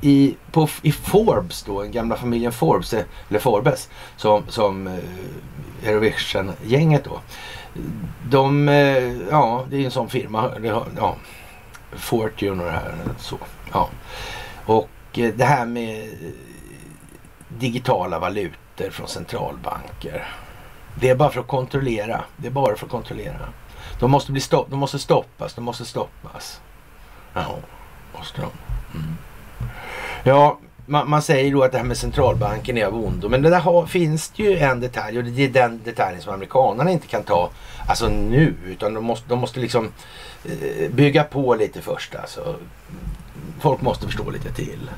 i, 0.00 0.36
på, 0.52 0.68
i 0.82 0.92
Forbes 0.92 1.62
då, 1.62 1.82
den 1.82 1.92
gamla 1.92 2.16
familjen 2.16 2.52
Forbes, 2.52 2.94
eller 2.94 3.38
Forbes, 3.38 3.88
som, 4.16 4.42
som 4.48 4.86
eh, 4.86 5.88
Eurovision-gänget 5.88 7.04
då. 7.04 7.20
De, 8.28 8.68
eh, 8.68 9.12
ja 9.30 9.64
det 9.70 9.76
är 9.76 9.84
en 9.84 9.90
sån 9.90 10.08
firma, 10.08 10.50
ja, 10.96 11.16
Fortune 11.92 12.62
och 12.62 12.68
det 12.68 12.72
här. 12.72 12.94
Så, 13.18 13.38
ja. 13.72 13.88
Och 14.66 15.18
eh, 15.18 15.34
det 15.34 15.44
här 15.44 15.66
med 15.66 16.08
digitala 17.48 18.18
valutor 18.18 18.90
från 18.90 19.08
centralbanker. 19.08 20.26
Det 21.00 21.10
är 21.10 21.14
bara 21.14 21.30
för 21.30 21.40
att 21.40 21.46
kontrollera. 21.46 22.24
Det 22.36 22.46
är 22.46 22.50
bara 22.50 22.76
för 22.76 22.86
att 22.86 22.92
kontrollera. 22.92 23.48
De 24.04 24.10
måste, 24.10 24.32
bli 24.32 24.40
stopp, 24.40 24.70
de 24.70 24.78
måste 24.78 24.98
stoppas. 24.98 25.54
De 25.54 25.64
måste 25.64 25.84
stoppas. 25.84 26.60
Ja, 27.34 27.56
måste 28.18 28.40
de. 28.40 28.50
Mm. 28.98 29.16
Ja, 30.24 30.58
man, 30.86 31.10
man, 31.10 31.22
säger 31.22 31.52
då 31.52 31.62
att 31.62 31.72
det 31.72 31.78
här 31.78 31.84
med 31.84 31.96
centralbanken 31.96 32.78
är 32.78 32.86
av 32.86 32.94
ondo. 32.94 33.28
Men 33.28 33.42
det 33.42 33.50
där 33.50 33.60
har, 33.60 33.86
finns 33.86 34.28
det 34.28 34.42
ju 34.42 34.58
en 34.58 34.80
detalj 34.80 35.18
och 35.18 35.24
det 35.24 35.44
är 35.44 35.48
den 35.48 35.80
detaljen 35.84 36.22
som 36.22 36.34
amerikanerna 36.34 36.90
inte 36.90 37.06
kan 37.06 37.22
ta 37.22 37.50
alltså 37.88 38.08
nu. 38.08 38.54
Utan 38.66 38.94
de 38.94 39.04
måste, 39.04 39.28
de 39.28 39.38
måste 39.38 39.60
liksom 39.60 39.90
eh, 40.44 40.90
bygga 40.90 41.24
på 41.24 41.54
lite 41.54 41.80
först. 41.80 42.14
Alltså. 42.14 42.56
Folk 43.60 43.80
måste 43.80 44.06
förstå 44.06 44.30
lite 44.30 44.52
till. 44.52 44.90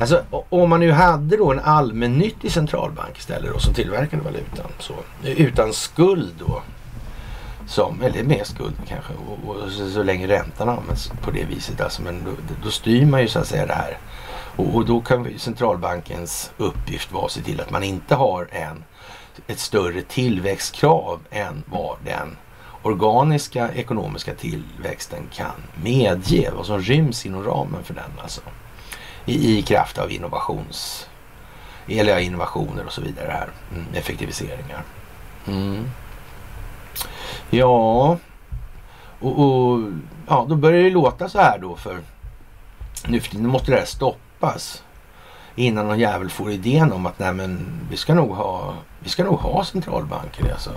Alltså 0.00 0.22
om 0.48 0.70
man 0.70 0.80
nu 0.80 0.92
hade 0.92 1.36
då 1.36 1.52
en 1.52 1.60
allmännyttig 1.60 2.52
centralbank 2.52 3.18
istället 3.18 3.52
då, 3.52 3.58
som 3.58 3.74
tillverkade 3.74 4.22
valutan. 4.22 4.70
Så, 4.78 4.94
utan 5.24 5.72
skuld 5.72 6.34
då. 6.38 6.62
Som, 7.70 8.02
eller 8.02 8.22
med 8.22 8.46
skuld 8.46 8.74
kanske. 8.88 9.12
Och, 9.14 9.56
och 9.56 9.70
så, 9.70 9.90
så, 9.90 10.02
länge 10.02 10.28
räntan 10.28 10.68
används 10.68 11.12
på 11.22 11.30
det 11.30 11.44
viset. 11.44 11.80
Alltså, 11.80 12.02
men 12.02 12.24
då, 12.24 12.30
då 12.64 12.70
styr 12.70 13.06
man 13.06 13.20
ju 13.20 13.28
så 13.28 13.38
att 13.38 13.46
säga 13.46 13.66
det 13.66 13.74
här 13.74 13.98
och, 14.56 14.74
och 14.74 14.86
då 14.86 15.00
kan 15.00 15.38
centralbankens 15.38 16.52
uppgift 16.56 17.12
vara 17.12 17.24
att 17.24 17.32
se 17.32 17.42
till 17.42 17.60
att 17.60 17.70
man 17.70 17.82
inte 17.82 18.14
har 18.14 18.48
en, 18.50 18.84
ett 19.46 19.58
större 19.58 20.02
tillväxtkrav 20.02 21.20
än 21.30 21.62
vad 21.66 21.96
den 22.04 22.36
organiska 22.82 23.70
ekonomiska 23.74 24.34
tillväxten 24.34 25.22
kan 25.32 25.62
medge. 25.84 26.50
Vad 26.56 26.66
som 26.66 26.80
ryms 26.80 27.26
inom 27.26 27.44
ramen 27.44 27.84
för 27.84 27.94
den 27.94 28.10
alltså. 28.22 28.40
I, 29.24 29.58
i 29.58 29.62
kraft 29.62 29.98
av 29.98 30.10
innovations 30.12 31.08
eller 31.88 32.18
innovationer 32.18 32.86
och 32.86 32.92
så 32.92 33.00
vidare 33.00 33.30
här. 33.30 33.48
Mm, 33.72 33.86
effektiviseringar. 33.94 34.82
Mm. 35.46 35.90
Ja, 37.50 38.16
och, 39.20 39.38
och, 39.38 39.80
ja, 40.28 40.46
då 40.48 40.56
börjar 40.56 40.82
det 40.82 40.90
låta 40.90 41.28
så 41.28 41.38
här 41.38 41.58
då 41.58 41.76
för 41.76 41.98
nu 43.06 43.20
för 43.20 43.30
tiden 43.30 43.46
måste 43.46 43.70
det 43.70 43.78
här 43.78 43.84
stoppas 43.84 44.82
innan 45.54 45.86
någon 45.86 45.98
jävel 45.98 46.30
får 46.30 46.50
idén 46.50 46.92
om 46.92 47.06
att 47.06 47.18
nej 47.18 47.32
men 47.32 47.80
vi 47.90 47.96
ska 47.96 48.14
nog 48.14 48.34
ha, 48.34 48.74
vi 49.00 49.08
ska 49.08 49.24
nog 49.24 49.38
ha 49.38 49.64
centralbanker. 49.64 50.52
Alltså. 50.52 50.70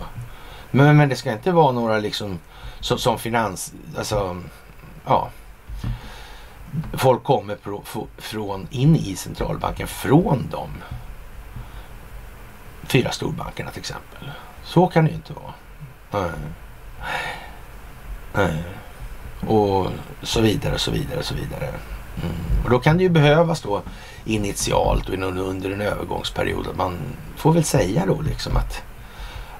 Men, 0.71 0.97
men 0.97 1.09
det 1.09 1.15
ska 1.15 1.32
inte 1.32 1.51
vara 1.51 1.71
några 1.71 1.97
liksom 1.97 2.39
som, 2.80 2.97
som 2.97 3.19
finans, 3.19 3.74
alltså 3.97 4.41
ja. 5.05 5.30
Folk 6.93 7.24
kommer 7.24 7.55
pro, 7.55 7.84
från, 8.17 8.67
in 8.71 8.95
i 8.95 9.15
centralbanken 9.15 9.88
från 9.88 10.47
de 10.51 10.69
fyra 12.84 13.11
storbankerna 13.11 13.71
till 13.71 13.80
exempel. 13.80 14.32
Så 14.63 14.88
kan 14.88 15.05
det 15.05 15.09
ju 15.09 15.15
inte 15.15 15.34
vara. 15.34 15.53
Nej. 16.14 16.32
Nej. 18.34 18.64
Och 19.47 19.88
så 20.22 20.41
vidare 20.41 20.74
och 20.74 20.82
så 20.82 20.91
vidare 20.91 21.20
och 21.20 21.26
så 21.26 21.36
vidare. 21.36 21.68
Mm. 21.68 22.64
Och 22.64 22.70
då 22.70 22.80
kan 22.80 22.97
det 22.97 23.03
ju 23.03 23.09
behövas 23.09 23.61
då 23.61 23.82
initialt 24.26 25.09
och 25.09 25.16
under 25.16 25.72
en 25.72 25.82
övergångsperiod 25.82 26.68
att 26.68 26.76
man 26.76 26.97
får 27.36 27.53
väl 27.53 27.64
säga 27.64 28.05
då 28.05 28.22
liksom 28.22 28.57
att 28.57 28.84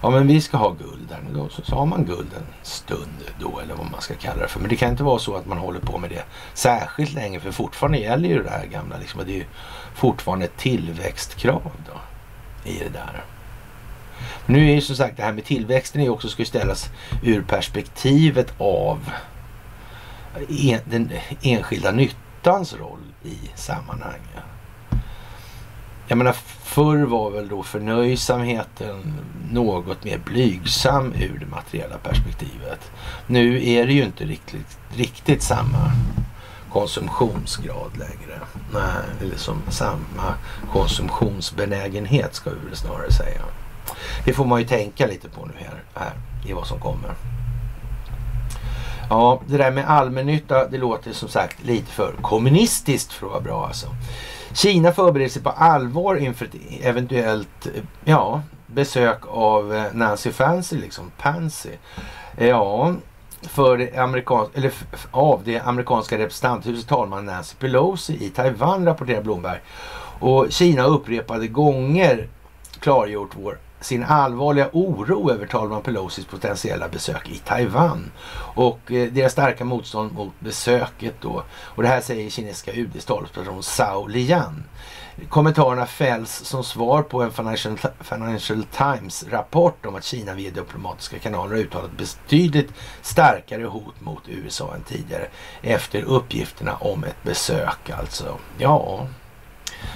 ja 0.02 0.10
men 0.10 0.28
vi 0.28 0.42
ska 0.42 0.58
ha 0.58 0.70
guld 0.70 1.08
där. 1.10 1.20
Då, 1.34 1.50
så, 1.50 1.62
så 1.62 1.76
har 1.76 1.86
man 1.86 2.06
guld 2.06 2.28
en 2.38 2.46
stund 2.64 3.24
då 3.40 3.60
eller 3.60 3.76
vad 3.76 3.92
man 3.92 4.02
ska 4.02 4.14
kalla 4.16 4.42
det 4.42 4.48
för. 4.48 4.60
Men 4.60 4.70
det 4.70 4.76
kan 4.76 4.90
inte 4.90 5.04
vara 5.04 5.20
så 5.20 5.36
att 5.36 5.46
man 5.46 5.58
håller 5.58 5.80
på 5.80 5.98
med 5.98 6.10
det 6.10 6.24
särskilt 6.54 7.14
länge 7.14 7.40
för 7.40 7.52
fortfarande 7.52 7.98
gäller 7.98 8.30
ju 8.30 8.44
det 8.44 8.50
här 8.50 8.66
gamla 8.66 8.98
liksom. 8.98 9.20
Och 9.20 9.26
det 9.26 9.32
är 9.32 9.38
ju 9.38 9.46
fortfarande 9.96 10.46
ett 10.46 10.58
tillväxtkrav 10.58 11.72
då 11.88 12.00
i 12.70 12.80
det 12.80 12.90
där. 12.90 13.24
Nu 14.46 14.70
är 14.70 14.76
ju 14.76 14.82
som 14.82 14.96
sagt 14.96 15.18
det 15.18 15.24
här 15.24 15.34
med 15.34 15.46
tillväxten 15.46 16.02
är 16.02 16.10
också 16.10 16.30
ska 16.30 16.46
ställas 16.46 16.90
ur 17.24 17.42
perspektivet 17.42 18.54
av 18.58 19.10
en, 20.50 20.80
den 20.86 21.10
enskilda 21.42 21.92
nyttans 21.92 22.74
roll 22.74 23.00
i 23.24 23.38
sammanhanget. 23.56 24.44
Jag 26.08 26.18
menar 26.18 26.36
förr 26.64 27.06
var 27.06 27.32
väl 27.32 27.48
då 27.48 27.64
förnöjsamheten 27.64 29.14
något 29.52 30.04
mer 30.04 30.18
blygsam 30.18 31.14
ur 31.14 31.40
det 31.40 31.46
materiella 31.46 31.98
perspektivet. 31.98 32.92
Nu 33.28 33.70
är 33.70 33.88
det 33.88 33.94
ju 33.94 34.04
inte 34.04 34.26
riktigt, 34.26 34.78
riktigt 34.96 35.44
samma 35.44 35.92
konsumtionsgrad 36.72 37.92
längre. 37.98 38.40
Nej, 38.74 39.04
eller 39.22 39.38
som 39.38 39.62
samma 39.70 40.34
konsumtionsbenägenhet 40.72 42.36
ska 42.36 42.50
vi 42.50 42.68
väl 42.68 42.76
snarare 42.76 43.12
säga. 43.12 43.42
Det 44.26 44.34
får 44.34 44.46
man 44.46 44.60
ju 44.60 44.68
tänka 44.68 45.08
lite 45.08 45.30
på 45.30 45.46
nu 45.46 45.54
här, 45.58 45.84
här 45.94 46.14
i 46.46 46.54
vad 46.54 46.68
som 46.68 46.80
kommer. 46.80 47.16
Ja, 49.10 49.42
det 49.48 49.58
där 49.58 49.72
med 49.72 49.90
allmännytta, 49.90 50.68
det 50.68 50.78
låter 50.78 51.14
som 51.14 51.30
sagt 51.30 51.64
lite 51.64 51.92
för 51.92 52.14
kommunistiskt 52.22 53.14
för 53.14 53.26
att 53.26 53.32
vara 53.32 53.42
bra 53.42 53.68
alltså. 53.68 53.88
Kina 54.54 54.92
förbereder 54.92 55.30
sig 55.30 55.42
på 55.42 55.50
allvar 55.50 56.16
inför 56.16 56.46
ett 56.46 56.56
eventuellt 56.82 57.66
eh, 57.66 57.84
ja, 58.06 58.42
besök 58.68 59.20
av 59.28 59.74
eh, 59.74 59.84
Nancy 59.94 60.32
Fancy, 60.32 60.78
liksom 60.78 61.12
Pansy. 61.18 61.70
Eh, 62.38 62.48
ja, 62.48 62.94
för 63.42 63.78
det 63.78 63.98
amerikanska, 63.98 64.58
eller 64.58 64.72
av 65.12 65.42
det 65.46 65.60
amerikanska 65.60 66.18
representanthuset 66.18 66.88
talman 66.88 67.26
Nancy 67.26 67.56
Pelosi 67.60 68.26
i 68.26 68.30
Taiwan 68.30 68.86
rapporterar 68.86 69.22
Blomberg. 69.22 69.60
Och 70.20 70.48
Kina 70.50 70.84
upprepade 70.84 71.48
gånger 71.48 72.28
klargjort 72.80 73.32
vår 73.36 73.58
sin 73.84 74.04
allvarliga 74.04 74.70
oro 74.72 75.32
över 75.32 75.48
talman 75.48 75.82
Pelosis 75.82 76.26
potentiella 76.26 76.88
besök 76.90 77.30
i 77.30 77.38
Taiwan 77.38 78.12
och 78.56 78.92
eh, 78.92 79.12
deras 79.12 79.32
starka 79.32 79.66
motstånd 79.66 80.14
mot 80.14 80.40
besöket 80.40 81.16
då. 81.22 81.44
Och 81.52 81.84
det 81.84 81.90
här 81.90 82.02
säger 82.02 82.30
kinesiska 82.30 82.72
UDs 82.74 83.06
talesperson 83.06 83.64
Zhao 83.64 84.08
Lian. 84.08 84.64
Kommentarerna 85.30 85.86
fälls 85.86 86.32
som 86.32 86.64
svar 86.64 87.02
på 87.02 87.22
en 87.22 87.32
Financial, 87.32 87.78
Financial 88.00 88.64
Times 88.64 89.26
rapport 89.30 89.86
om 89.86 89.96
att 89.96 90.04
Kina 90.04 90.34
via 90.34 90.52
diplomatiska 90.52 91.20
kanaler 91.20 91.56
har 91.56 91.64
uttalat 91.64 91.92
betydligt 91.98 92.74
starkare 93.02 93.64
hot 93.64 94.02
mot 94.02 94.24
USA 94.28 94.76
än 94.76 94.84
tidigare 94.84 95.28
efter 95.62 96.02
uppgifterna 96.02 96.76
om 96.76 97.04
ett 97.04 97.24
besök 97.24 97.90
alltså. 97.90 98.38
Ja, 98.58 99.08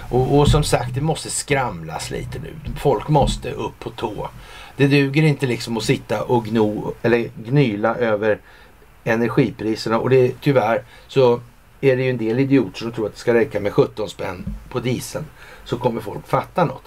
och, 0.10 0.38
och, 0.38 0.48
som 0.48 0.64
sagt, 0.64 0.96
det 0.96 1.02
måste 1.02 1.30
skramlas 1.30 2.12
lite 2.12 2.40
nu. 2.40 2.54
Folk 2.80 3.08
måste 3.08 3.52
upp 3.52 3.80
på 3.80 3.90
tå. 3.90 4.30
Det 4.78 4.88
duger 4.88 5.24
inte 5.24 5.46
liksom 5.46 5.78
att 5.78 5.84
sitta 5.84 6.24
och 6.24 6.46
gno, 6.46 6.94
eller 7.02 7.30
gnyla 7.46 7.96
över 7.96 8.40
energipriserna 9.04 10.00
och 10.00 10.10
det 10.10 10.42
tyvärr 10.42 10.84
så 11.08 11.40
är 11.82 11.96
det 11.96 12.04
ju 12.04 12.10
en 12.10 12.18
del 12.18 12.40
idioter 12.40 12.80
som 12.80 12.92
tror 12.92 13.06
att 13.06 13.14
det 13.14 13.20
ska 13.20 13.34
räcka 13.34 13.60
med 13.60 13.74
17 13.74 14.10
spänn 14.10 14.46
på 14.70 14.80
dieseln 14.80 15.26
så 15.66 15.78
kommer 15.78 16.02
folk 16.02 16.28
fatta 16.28 16.66
något. 16.66 16.84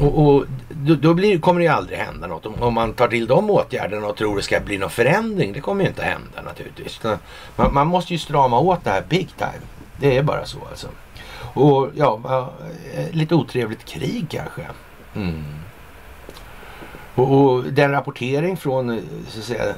Och, 0.00 0.26
och 0.26 0.44
då, 0.68 0.94
då 0.94 1.14
blir, 1.14 1.38
kommer 1.38 1.60
det 1.60 1.64
ju 1.64 1.72
aldrig 1.72 1.98
hända 1.98 2.26
något 2.26 2.46
om, 2.46 2.54
om, 2.62 2.74
man 2.74 2.92
tar 2.92 3.08
till 3.08 3.26
de 3.26 3.50
åtgärderna 3.50 4.06
och 4.06 4.16
tror 4.16 4.36
det 4.36 4.42
ska 4.42 4.60
bli 4.60 4.78
någon 4.78 4.90
förändring. 4.90 5.52
Det 5.52 5.60
kommer 5.60 5.84
ju 5.84 5.88
inte 5.88 6.02
hända 6.02 6.42
naturligtvis. 6.44 7.00
Man, 7.56 7.74
man 7.74 7.86
måste 7.86 8.12
ju 8.12 8.18
strama 8.18 8.58
åt 8.58 8.84
det 8.84 8.90
här 8.90 9.04
big 9.08 9.28
time. 9.36 9.64
Det 9.96 10.16
är 10.16 10.22
bara 10.22 10.46
så 10.46 10.58
alltså. 10.70 10.88
Och 11.54 11.90
ja, 11.94 12.50
lite 13.10 13.34
otrevligt 13.34 13.84
krig 13.84 14.26
kanske. 14.30 14.66
Mm. 15.14 15.44
Och, 17.14 17.40
och, 17.40 17.64
den 17.64 17.90
rapportering 17.90 18.56
från 18.56 19.02
så 19.28 19.38
att 19.38 19.44
säga, 19.44 19.74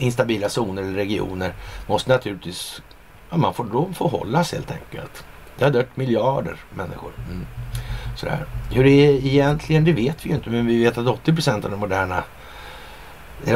instabila 0.00 0.48
zoner 0.48 0.82
eller 0.82 0.94
regioner 0.94 1.52
måste 1.86 2.12
naturligtvis, 2.12 2.82
ja, 3.30 3.36
man 3.36 3.54
får 3.54 3.64
då 3.64 3.92
förhållas 3.92 4.52
helt 4.52 4.70
enkelt. 4.70 5.24
Det 5.58 5.64
har 5.64 5.72
dött 5.72 5.96
miljarder 5.96 6.56
människor. 6.70 7.12
Mm. 7.30 7.46
Sådär. 8.16 8.46
Hur 8.70 8.84
det 8.84 8.90
är 8.90 9.26
egentligen, 9.26 9.84
det 9.84 9.92
vet 9.92 10.26
vi 10.26 10.28
ju 10.28 10.34
inte, 10.34 10.50
men 10.50 10.66
vi 10.66 10.84
vet 10.84 10.98
att 10.98 11.06
80 11.06 11.34
procent 11.34 11.64
av 11.64 11.70
det 11.70 11.76
moderna 11.76 12.22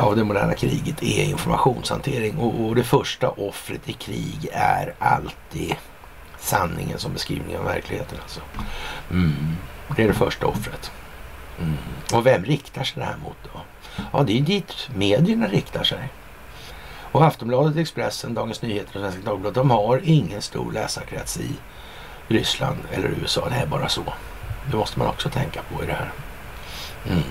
av 0.01 0.17
det 0.17 0.25
moderna 0.25 0.55
kriget 0.55 1.03
är 1.03 1.25
informationshantering 1.25 2.39
och, 2.39 2.67
och 2.67 2.75
det 2.75 2.85
första 2.85 3.29
offret 3.29 3.89
i 3.89 3.93
krig 3.93 4.49
är 4.53 4.95
alltid 4.99 5.77
sanningen 6.43 6.99
som 6.99 7.13
beskrivning 7.13 7.59
av 7.59 7.65
verkligheten. 7.65 8.19
Alltså. 8.23 8.41
Mm. 9.11 9.57
Det 9.97 10.03
är 10.03 10.09
det 10.09 10.15
första 10.15 10.47
offret. 10.47 10.91
Mm. 11.61 11.77
Och 12.13 12.27
vem 12.27 12.45
riktar 12.45 12.85
sig 12.85 13.01
det 13.01 13.07
här 13.07 13.17
mot 13.17 13.37
då? 13.43 13.61
Ja, 14.13 14.23
det 14.23 14.39
är 14.39 14.43
dit 14.43 14.89
medierna 14.95 15.47
riktar 15.47 15.85
sig. 15.85 16.09
Och 17.13 17.25
Aftonbladet, 17.25 17.77
Expressen, 17.77 18.35
Dagens 18.35 18.63
Nyheter 18.63 18.97
och 18.97 19.01
Svenska 19.01 19.31
Dagbladet, 19.31 19.55
de 19.55 19.71
har 19.71 20.01
ingen 20.05 20.43
stor 20.43 20.73
läsarkrets 20.73 21.37
i 21.37 21.51
Ryssland 22.29 22.79
eller 22.91 23.09
USA. 23.09 23.49
Det 23.49 23.57
är 23.57 23.67
bara 23.67 23.89
så. 23.89 24.03
Det 24.71 24.77
måste 24.77 24.99
man 24.99 25.09
också 25.09 25.31
tänka 25.31 25.63
på 25.63 25.85
i 25.85 25.87
det 25.87 25.93
här. 25.93 26.13
Mm. 27.09 27.23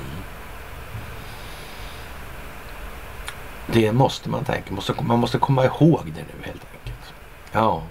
Det 3.68 3.92
måste 3.92 4.30
man 4.30 4.46
tänka. 4.46 4.74
Man 5.02 5.20
måste 5.20 5.38
komma 5.38 5.66
ihåg 5.66 6.02
det 6.06 6.22
nu 6.22 6.46
helt 6.46 6.66
enkelt. 6.74 7.14
Ja. 7.52 7.84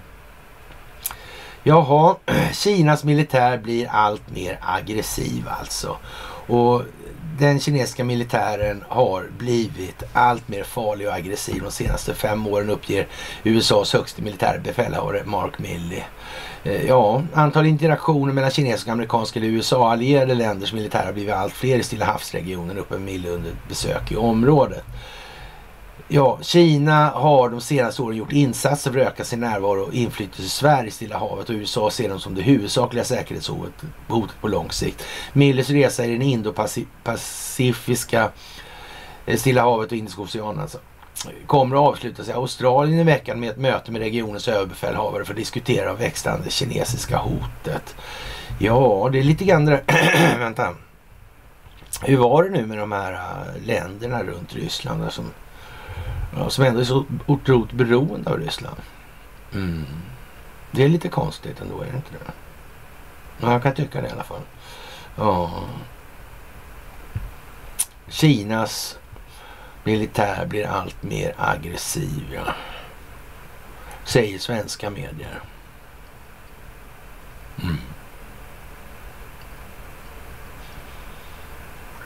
Jaha, 1.63 2.15
Kinas 2.53 3.03
militär 3.03 3.57
blir 3.57 3.89
allt 3.91 4.29
mer 4.35 4.59
aggressiv 4.61 5.47
alltså. 5.59 5.97
Och 6.47 6.83
den 7.39 7.59
kinesiska 7.59 8.03
militären 8.03 8.83
har 8.87 9.29
blivit 9.37 10.03
allt 10.13 10.47
mer 10.47 10.63
farlig 10.63 11.07
och 11.07 11.13
aggressiv 11.13 11.61
de 11.63 11.71
senaste 11.71 12.13
fem 12.13 12.47
åren 12.47 12.69
uppger 12.69 13.07
USAs 13.43 13.93
högste 13.93 14.21
militärbefälhavare 14.21 15.23
Mark 15.25 15.59
Milley. 15.59 16.01
Eh, 16.63 16.85
ja, 16.85 17.21
antal 17.33 17.65
interaktioner 17.65 18.33
mellan 18.33 18.51
kinesiska, 18.51 18.91
amerikanska 18.91 19.39
eller 19.39 19.49
USA-allierade 19.49 20.35
länders 20.35 20.73
militär 20.73 21.05
har 21.05 21.13
blivit 21.13 21.33
allt 21.33 21.53
fler 21.53 21.79
i 21.79 21.83
Stilla 21.83 22.05
havsregionen 22.05 22.77
uppe 22.77 22.97
Milley 22.97 23.31
under 23.31 23.51
besök 23.67 24.11
i 24.11 24.15
området. 24.15 24.83
Ja, 26.13 26.39
Kina 26.41 27.09
har 27.09 27.49
de 27.49 27.61
senaste 27.61 28.01
åren 28.01 28.17
gjort 28.17 28.31
insatser 28.31 28.91
för 28.91 28.99
att 28.99 29.07
öka 29.07 29.23
sin 29.23 29.39
närvaro 29.39 29.81
och 29.81 29.93
inflytelse 29.93 30.43
i 30.43 30.49
Sverige 30.49 30.87
i 30.87 30.91
Stilla 30.91 31.17
havet 31.17 31.49
och 31.49 31.55
USA 31.55 31.89
ser 31.89 32.09
dem 32.09 32.19
som 32.19 32.35
det 32.35 32.41
huvudsakliga 32.41 33.03
säkerhetshotet 33.03 33.83
på 34.41 34.47
lång 34.47 34.71
sikt. 34.71 35.05
Millers 35.33 35.69
resa 35.69 36.05
i 36.05 36.11
den 36.11 36.21
indopacifiska 36.21 38.29
eh, 39.25 39.37
Stilla 39.37 39.61
havet 39.61 39.91
och 39.91 39.97
Indiska 39.97 40.21
oceanen 40.21 40.59
alltså, 40.59 40.77
kommer 41.47 41.75
att 41.75 41.93
avslutas 41.93 42.29
i 42.29 42.31
Australien 42.31 42.99
i 42.99 43.03
veckan 43.03 43.39
med 43.39 43.49
ett 43.49 43.57
möte 43.57 43.91
med 43.91 44.01
regionens 44.01 44.47
överbefälhavare 44.47 45.25
för 45.25 45.33
att 45.33 45.39
diskutera 45.39 45.91
det 45.91 45.97
växande 45.97 46.49
kinesiska 46.49 47.17
hotet. 47.17 47.95
Ja, 48.59 49.09
det 49.11 49.19
är 49.19 49.23
lite 49.23 49.45
grann 49.45 49.65
det 49.65 49.83
Vänta. 50.39 50.75
Hur 52.01 52.17
var 52.17 52.43
det 52.43 52.49
nu 52.49 52.65
med 52.65 52.77
de 52.77 52.91
här 52.91 53.13
eh, 53.13 53.65
länderna 53.65 54.23
runt 54.23 54.55
Ryssland 54.55 55.11
som 55.11 55.31
Ja, 56.35 56.49
som 56.49 56.65
ändå 56.65 56.79
är 56.79 56.83
så 56.83 57.05
otroligt 57.25 57.71
beroende 57.71 58.29
av 58.29 58.37
Ryssland. 58.39 58.77
Mm. 59.53 59.85
Det 60.71 60.83
är 60.83 60.89
lite 60.89 61.09
konstigt 61.09 61.61
ändå, 61.61 61.81
är 61.81 61.85
det 61.85 61.95
inte 61.95 62.11
det? 62.11 62.31
Ja, 63.41 63.51
jag 63.51 63.63
kan 63.63 63.73
tycka 63.73 64.01
det 64.01 64.07
i 64.07 64.11
alla 64.11 64.23
fall. 64.23 64.41
Ja. 65.15 65.63
Kinas 68.07 68.99
militär 69.83 70.45
blir 70.45 70.67
allt 70.67 71.03
mer 71.03 71.33
aggressiv, 71.37 72.23
ja. 72.33 72.53
Säger 74.03 74.39
svenska 74.39 74.89
medier. 74.89 75.39
Mm. 77.63 77.77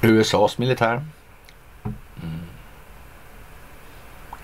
USAs 0.02 0.58
militär 0.58 1.06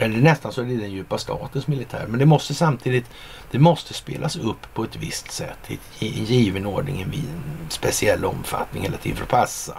eller 0.02 0.18
nästan 0.18 0.52
så 0.52 0.62
är 0.62 0.66
det 0.66 0.76
den 0.76 0.92
djupa 0.92 1.18
statens 1.18 1.68
militär. 1.68 2.06
Men 2.08 2.20
det 2.20 2.26
måste 2.26 2.54
samtidigt 2.54 3.06
det 3.52 3.60
måste 3.60 3.94
spelas 3.94 4.36
upp 4.36 4.74
på 4.74 4.84
ett 4.84 4.96
visst 4.96 5.32
sätt 5.32 5.72
i 6.00 6.20
en 6.20 6.26
given 6.26 6.66
ordning, 6.66 7.00
i 7.00 7.20
en 7.20 7.70
speciell 7.70 8.26
omfattning 8.26 8.84
hela 8.84 8.98
tiden 8.98 9.18
för 9.18 9.24
att 9.24 9.30
passa, 9.30 9.78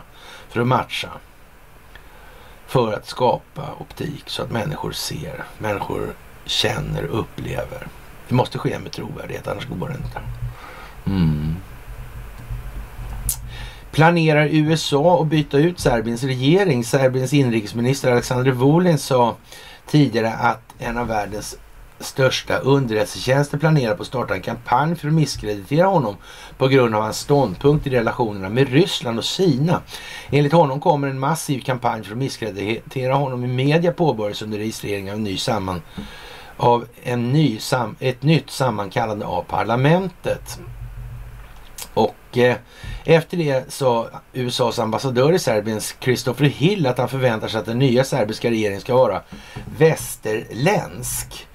för 0.48 0.60
att 0.60 0.66
matcha. 0.66 1.10
För 2.66 2.92
att 2.92 3.06
skapa 3.06 3.74
optik 3.78 4.22
så 4.26 4.42
att 4.42 4.50
människor 4.50 4.92
ser, 4.92 5.44
människor 5.58 6.14
känner, 6.44 7.02
upplever. 7.02 7.86
Det 8.28 8.34
måste 8.34 8.58
ske 8.58 8.78
med 8.78 8.92
trovärdighet, 8.92 9.48
annars 9.48 9.66
går 9.66 9.88
det 9.88 9.94
inte. 9.94 10.20
Mm. 11.06 11.56
Planerar 13.92 14.48
USA 14.52 15.22
att 15.22 15.26
byta 15.26 15.58
ut 15.58 15.80
Serbiens 15.80 16.24
regering? 16.24 16.84
Serbiens 16.84 17.32
inrikesminister 17.32 18.12
Alexander 18.12 18.50
Vulin 18.50 18.98
sa 18.98 19.36
tidigare 19.86 20.32
att 20.32 20.74
en 20.78 20.98
av 20.98 21.06
världens 21.06 21.56
största 22.00 22.58
underrättelsetjänster 22.58 23.58
planerar 23.58 23.94
på 23.94 24.02
att 24.02 24.08
starta 24.08 24.34
en 24.34 24.42
kampanj 24.42 24.96
för 24.96 25.08
att 25.08 25.14
misskreditera 25.14 25.86
honom 25.86 26.16
på 26.58 26.68
grund 26.68 26.94
av 26.94 27.02
hans 27.02 27.18
ståndpunkt 27.18 27.86
i 27.86 27.90
relationerna 27.90 28.48
med 28.48 28.68
Ryssland 28.68 29.18
och 29.18 29.24
Kina. 29.24 29.80
Enligt 30.30 30.52
honom 30.52 30.80
kommer 30.80 31.08
en 31.08 31.18
massiv 31.18 31.60
kampanj 31.60 32.04
för 32.04 32.12
att 32.12 32.18
misskreditera 32.18 33.14
honom 33.14 33.44
i 33.44 33.48
media 33.48 33.92
påbörjas 33.92 34.42
under 34.42 34.58
registrering 34.58 35.10
av 35.10 35.16
en 35.16 35.24
ny 35.24 35.36
samman 35.36 35.82
av 36.56 36.86
en 37.02 37.32
ny 37.32 37.58
sam, 37.58 37.96
ett 38.00 38.22
nytt 38.22 38.50
sammankallande 38.50 39.26
av 39.26 39.42
parlamentet. 39.42 40.60
Och 41.94 42.38
eh, 42.38 42.56
efter 43.04 43.36
det 43.36 43.72
sa 43.72 44.08
USAs 44.32 44.78
ambassadör 44.78 45.32
i 45.32 45.38
Serbien, 45.38 45.80
Christopher 46.00 46.46
Hill, 46.46 46.86
att 46.86 46.98
han 46.98 47.08
förväntar 47.08 47.48
sig 47.48 47.60
att 47.60 47.66
den 47.66 47.78
nya 47.78 48.04
serbiska 48.04 48.50
regeringen 48.50 48.80
ska 48.80 48.96
vara 48.96 49.22
västerländsk. 49.78 51.46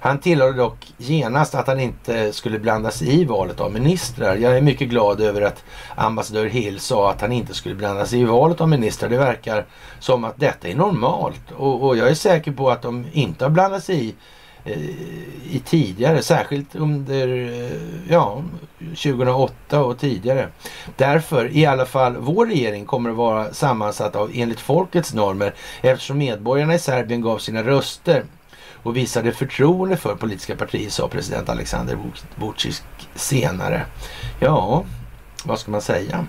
Han 0.00 0.18
tillade 0.18 0.52
dock 0.52 0.92
genast 0.96 1.54
att 1.54 1.66
han 1.66 1.80
inte 1.80 2.32
skulle 2.32 2.58
blanda 2.58 2.90
sig 2.90 3.20
i 3.20 3.24
valet 3.24 3.60
av 3.60 3.72
ministrar. 3.72 4.36
Jag 4.36 4.56
är 4.56 4.60
mycket 4.60 4.88
glad 4.88 5.20
över 5.20 5.42
att 5.42 5.64
ambassadör 5.94 6.46
Hill 6.46 6.80
sa 6.80 7.10
att 7.10 7.20
han 7.20 7.32
inte 7.32 7.54
skulle 7.54 7.74
blanda 7.74 8.06
sig 8.06 8.20
i 8.20 8.24
valet 8.24 8.60
av 8.60 8.68
ministrar. 8.68 9.08
Det 9.08 9.18
verkar 9.18 9.66
som 9.98 10.24
att 10.24 10.36
detta 10.36 10.68
är 10.68 10.74
normalt 10.74 11.52
och, 11.56 11.82
och 11.82 11.96
jag 11.96 12.08
är 12.08 12.14
säker 12.14 12.52
på 12.52 12.70
att 12.70 12.82
de 12.82 13.06
inte 13.12 13.44
har 13.44 13.50
blandat 13.50 13.84
sig 13.84 14.08
i 14.08 14.14
Eh, 14.66 14.78
i 15.50 15.62
tidigare, 15.64 16.22
särskilt 16.22 16.74
under 16.74 17.28
eh, 17.28 18.12
ja, 18.12 18.42
2008 18.78 19.84
och 19.84 19.98
tidigare. 19.98 20.48
Därför, 20.96 21.56
i 21.56 21.66
alla 21.66 21.86
fall 21.86 22.16
vår 22.16 22.46
regering 22.46 22.84
kommer 22.86 23.10
att 23.10 23.16
vara 23.16 23.52
sammansatt 23.52 24.16
av 24.16 24.30
enligt 24.34 24.60
folkets 24.60 25.14
normer 25.14 25.54
eftersom 25.80 26.18
medborgarna 26.18 26.74
i 26.74 26.78
Serbien 26.78 27.20
gav 27.20 27.38
sina 27.38 27.62
röster 27.62 28.24
och 28.82 28.96
visade 28.96 29.32
förtroende 29.32 29.96
för 29.96 30.14
politiska 30.14 30.56
partier, 30.56 30.90
sa 30.90 31.08
president 31.08 31.48
Alexander 31.48 31.98
Vucic 32.36 32.82
senare. 33.14 33.86
Ja, 34.40 34.84
vad 35.44 35.58
ska 35.58 35.70
man 35.70 35.82
säga? 35.82 36.26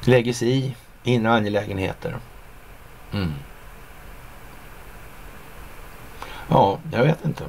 Lägger 0.00 0.32
sig 0.32 0.48
i 0.48 0.74
inre 1.04 1.32
angelägenheter. 1.32 2.16
Mm. 3.12 3.32
Ja, 6.48 6.78
jag 6.92 7.02
vet 7.02 7.24
inte. 7.24 7.44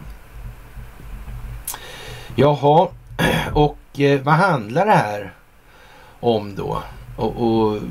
Jaha, 2.36 2.88
och 3.54 4.00
eh, 4.00 4.22
vad 4.22 4.36
handlar 4.36 4.86
det 4.86 4.91
här 4.91 5.34
om 6.20 6.56
då? 6.56 6.84
Och, 7.18 7.48
och 7.48 7.82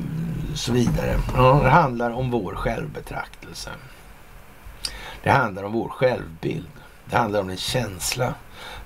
så 0.53 0.71
vidare. 0.71 1.17
Det 1.63 1.69
handlar 1.69 2.11
om 2.11 2.31
vår 2.31 2.55
självbetraktelse. 2.55 3.69
Det 5.23 5.29
handlar 5.29 5.63
om 5.63 5.71
vår 5.71 5.89
självbild. 5.89 6.67
Det 7.05 7.17
handlar 7.17 7.41
om 7.41 7.47
den 7.47 7.57
känsla 7.57 8.33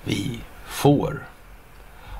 vi 0.04 0.40
får 0.66 1.26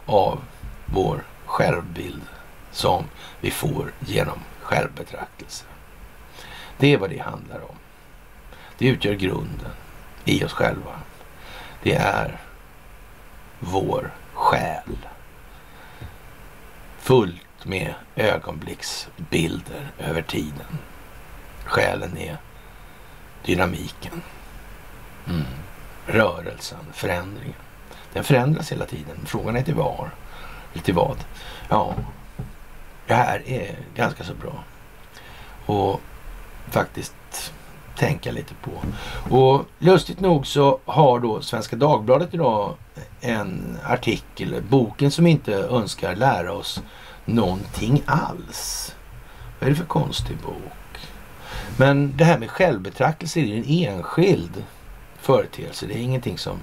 av 0.07 0.41
vår 0.87 1.25
självbild 1.47 2.23
som 2.71 3.05
vi 3.41 3.51
får 3.51 3.93
genom 4.01 4.39
självbetraktelse. 4.63 5.65
Det 6.79 6.93
är 6.93 6.99
vad 6.99 7.11
det 7.11 7.19
handlar 7.19 7.61
om. 7.61 7.77
Det 8.79 8.87
utgör 8.87 9.15
grunden 9.15 9.71
i 10.25 10.45
oss 10.45 10.53
själva. 10.53 11.01
Det 11.83 11.95
är 11.95 12.41
vår 13.61 14.11
själ. 14.35 14.99
Fullt 16.99 17.65
med 17.65 17.95
ögonblicksbilder 18.17 19.91
över 19.99 20.23
tiden. 20.23 20.79
Själen 21.65 22.19
är 22.19 22.37
dynamiken. 23.45 24.23
Mm. 25.29 25.45
Rörelsen, 26.07 26.87
förändringen. 26.93 27.55
Den 28.13 28.25
förändras 28.25 28.73
hela 28.73 28.87
tiden. 28.87 29.19
Frågan 29.27 29.57
är 29.57 29.63
till 29.63 29.75
var? 29.75 30.11
Eller 30.73 30.83
till 30.83 30.95
vad? 30.95 31.17
Ja, 31.69 31.95
det 33.07 33.15
här 33.15 33.43
är 33.47 33.77
ganska 33.95 34.25
så 34.25 34.35
bra. 34.35 34.65
Och 35.67 36.01
faktiskt 36.71 37.15
tänka 37.97 38.33
lite 38.33 38.55
på. 38.55 38.71
Och 39.37 39.65
lustigt 39.79 40.21
nog 40.21 40.47
så 40.47 40.79
har 40.85 41.21
då 41.21 41.41
Svenska 41.41 41.77
Dagbladet 41.77 42.35
idag 42.35 42.75
en 43.21 43.79
artikel, 43.85 44.63
boken 44.69 45.11
som 45.11 45.27
inte 45.27 45.55
önskar 45.55 46.17
lära 46.17 46.53
oss 46.53 46.83
någonting 47.25 48.03
alls. 48.07 48.95
Vad 49.59 49.67
är 49.67 49.71
det 49.71 49.79
för 49.79 49.85
konstig 49.85 50.37
bok? 50.37 50.99
Men 51.77 52.17
det 52.17 52.25
här 52.25 52.39
med 52.39 52.51
självbetraktelse 52.51 53.41
är 53.41 53.57
en 53.57 53.65
enskild 53.69 54.65
företeelse. 55.21 55.87
Det 55.87 55.95
är 55.95 56.03
ingenting 56.03 56.39
som 56.39 56.59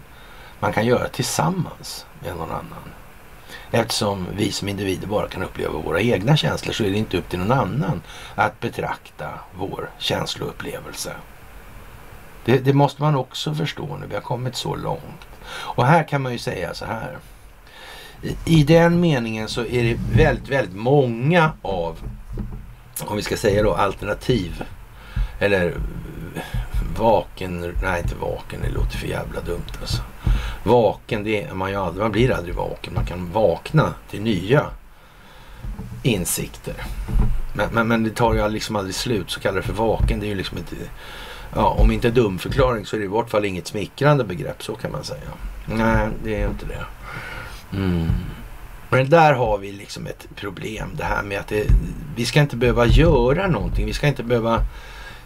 man 0.59 0.73
kan 0.73 0.85
göra 0.85 1.07
tillsammans 1.07 2.05
med 2.23 2.35
någon 2.35 2.51
annan. 2.51 2.98
Eftersom 3.71 4.27
vi 4.35 4.51
som 4.51 4.69
individer 4.69 5.07
bara 5.07 5.27
kan 5.27 5.43
uppleva 5.43 5.73
våra 5.73 6.01
egna 6.01 6.37
känslor 6.37 6.73
så 6.73 6.83
är 6.83 6.89
det 6.89 6.97
inte 6.97 7.17
upp 7.17 7.29
till 7.29 7.39
någon 7.39 7.51
annan 7.51 8.01
att 8.35 8.59
betrakta 8.59 9.29
vår 9.55 9.89
känsloupplevelse. 9.97 11.13
Det, 12.45 12.57
det 12.57 12.73
måste 12.73 13.01
man 13.01 13.15
också 13.15 13.53
förstå 13.53 13.97
nu. 14.01 14.07
Vi 14.07 14.15
har 14.15 14.21
kommit 14.21 14.55
så 14.55 14.75
långt. 14.75 15.27
Och 15.49 15.85
här 15.85 16.03
kan 16.03 16.21
man 16.21 16.31
ju 16.31 16.37
säga 16.37 16.73
så 16.73 16.85
här. 16.85 17.17
I, 18.21 18.59
i 18.59 18.63
den 18.63 18.99
meningen 18.99 19.47
så 19.47 19.65
är 19.65 19.83
det 19.83 19.97
väldigt, 20.23 20.49
väldigt 20.49 20.75
många 20.75 21.51
av, 21.61 21.97
om 23.05 23.15
vi 23.15 23.21
ska 23.21 23.37
säga 23.37 23.63
då 23.63 23.73
alternativ 23.73 24.63
eller 25.39 25.73
vaken, 26.97 27.75
nej 27.83 28.01
inte 28.01 28.15
vaken, 28.15 28.61
det 28.61 28.69
låter 28.69 28.97
för 28.97 29.07
jävla 29.07 29.41
dumt 29.41 29.71
alltså. 29.81 30.01
Vaken, 30.63 31.23
det 31.23 31.43
är 31.43 31.53
man 31.53 31.69
ju 31.69 31.75
aldrig, 31.75 32.03
man 32.03 32.11
blir 32.11 32.31
aldrig 32.31 32.55
vaken. 32.55 32.93
Man 32.93 33.05
kan 33.05 33.31
vakna 33.31 33.93
till 34.09 34.21
nya 34.21 34.65
insikter. 36.03 36.75
Men, 37.53 37.69
men, 37.71 37.87
men 37.87 38.03
det 38.03 38.09
tar 38.09 38.33
ju 38.33 38.49
liksom 38.49 38.75
aldrig 38.75 38.95
slut. 38.95 39.31
Så 39.31 39.39
kallar 39.39 39.55
det 39.55 39.67
för 39.67 39.73
vaken, 39.73 40.19
det 40.19 40.25
är 40.25 40.29
ju 40.29 40.35
liksom 40.35 40.57
inte, 40.57 40.75
ja, 41.55 41.67
om 41.67 41.91
inte 41.91 42.09
dumförklaring 42.09 42.85
så 42.85 42.95
är 42.95 42.99
det 42.99 43.05
i 43.05 43.07
vart 43.07 43.29
fall 43.29 43.45
inget 43.45 43.67
smickrande 43.67 44.23
begrepp, 44.23 44.63
så 44.63 44.75
kan 44.75 44.91
man 44.91 45.03
säga. 45.03 45.29
Nej, 45.65 46.07
det 46.23 46.41
är 46.41 46.49
inte 46.49 46.65
det. 46.65 46.85
Mm. 47.77 48.07
Men 48.89 49.09
där 49.09 49.33
har 49.33 49.57
vi 49.57 49.71
liksom 49.71 50.07
ett 50.07 50.27
problem. 50.35 50.89
Det 50.93 51.03
här 51.03 51.23
med 51.23 51.39
att 51.39 51.47
det, 51.47 51.67
vi 52.15 52.25
ska 52.25 52.39
inte 52.39 52.55
behöva 52.55 52.85
göra 52.85 53.47
någonting. 53.47 53.85
Vi 53.85 53.93
ska 53.93 54.07
inte 54.07 54.23
behöva 54.23 54.61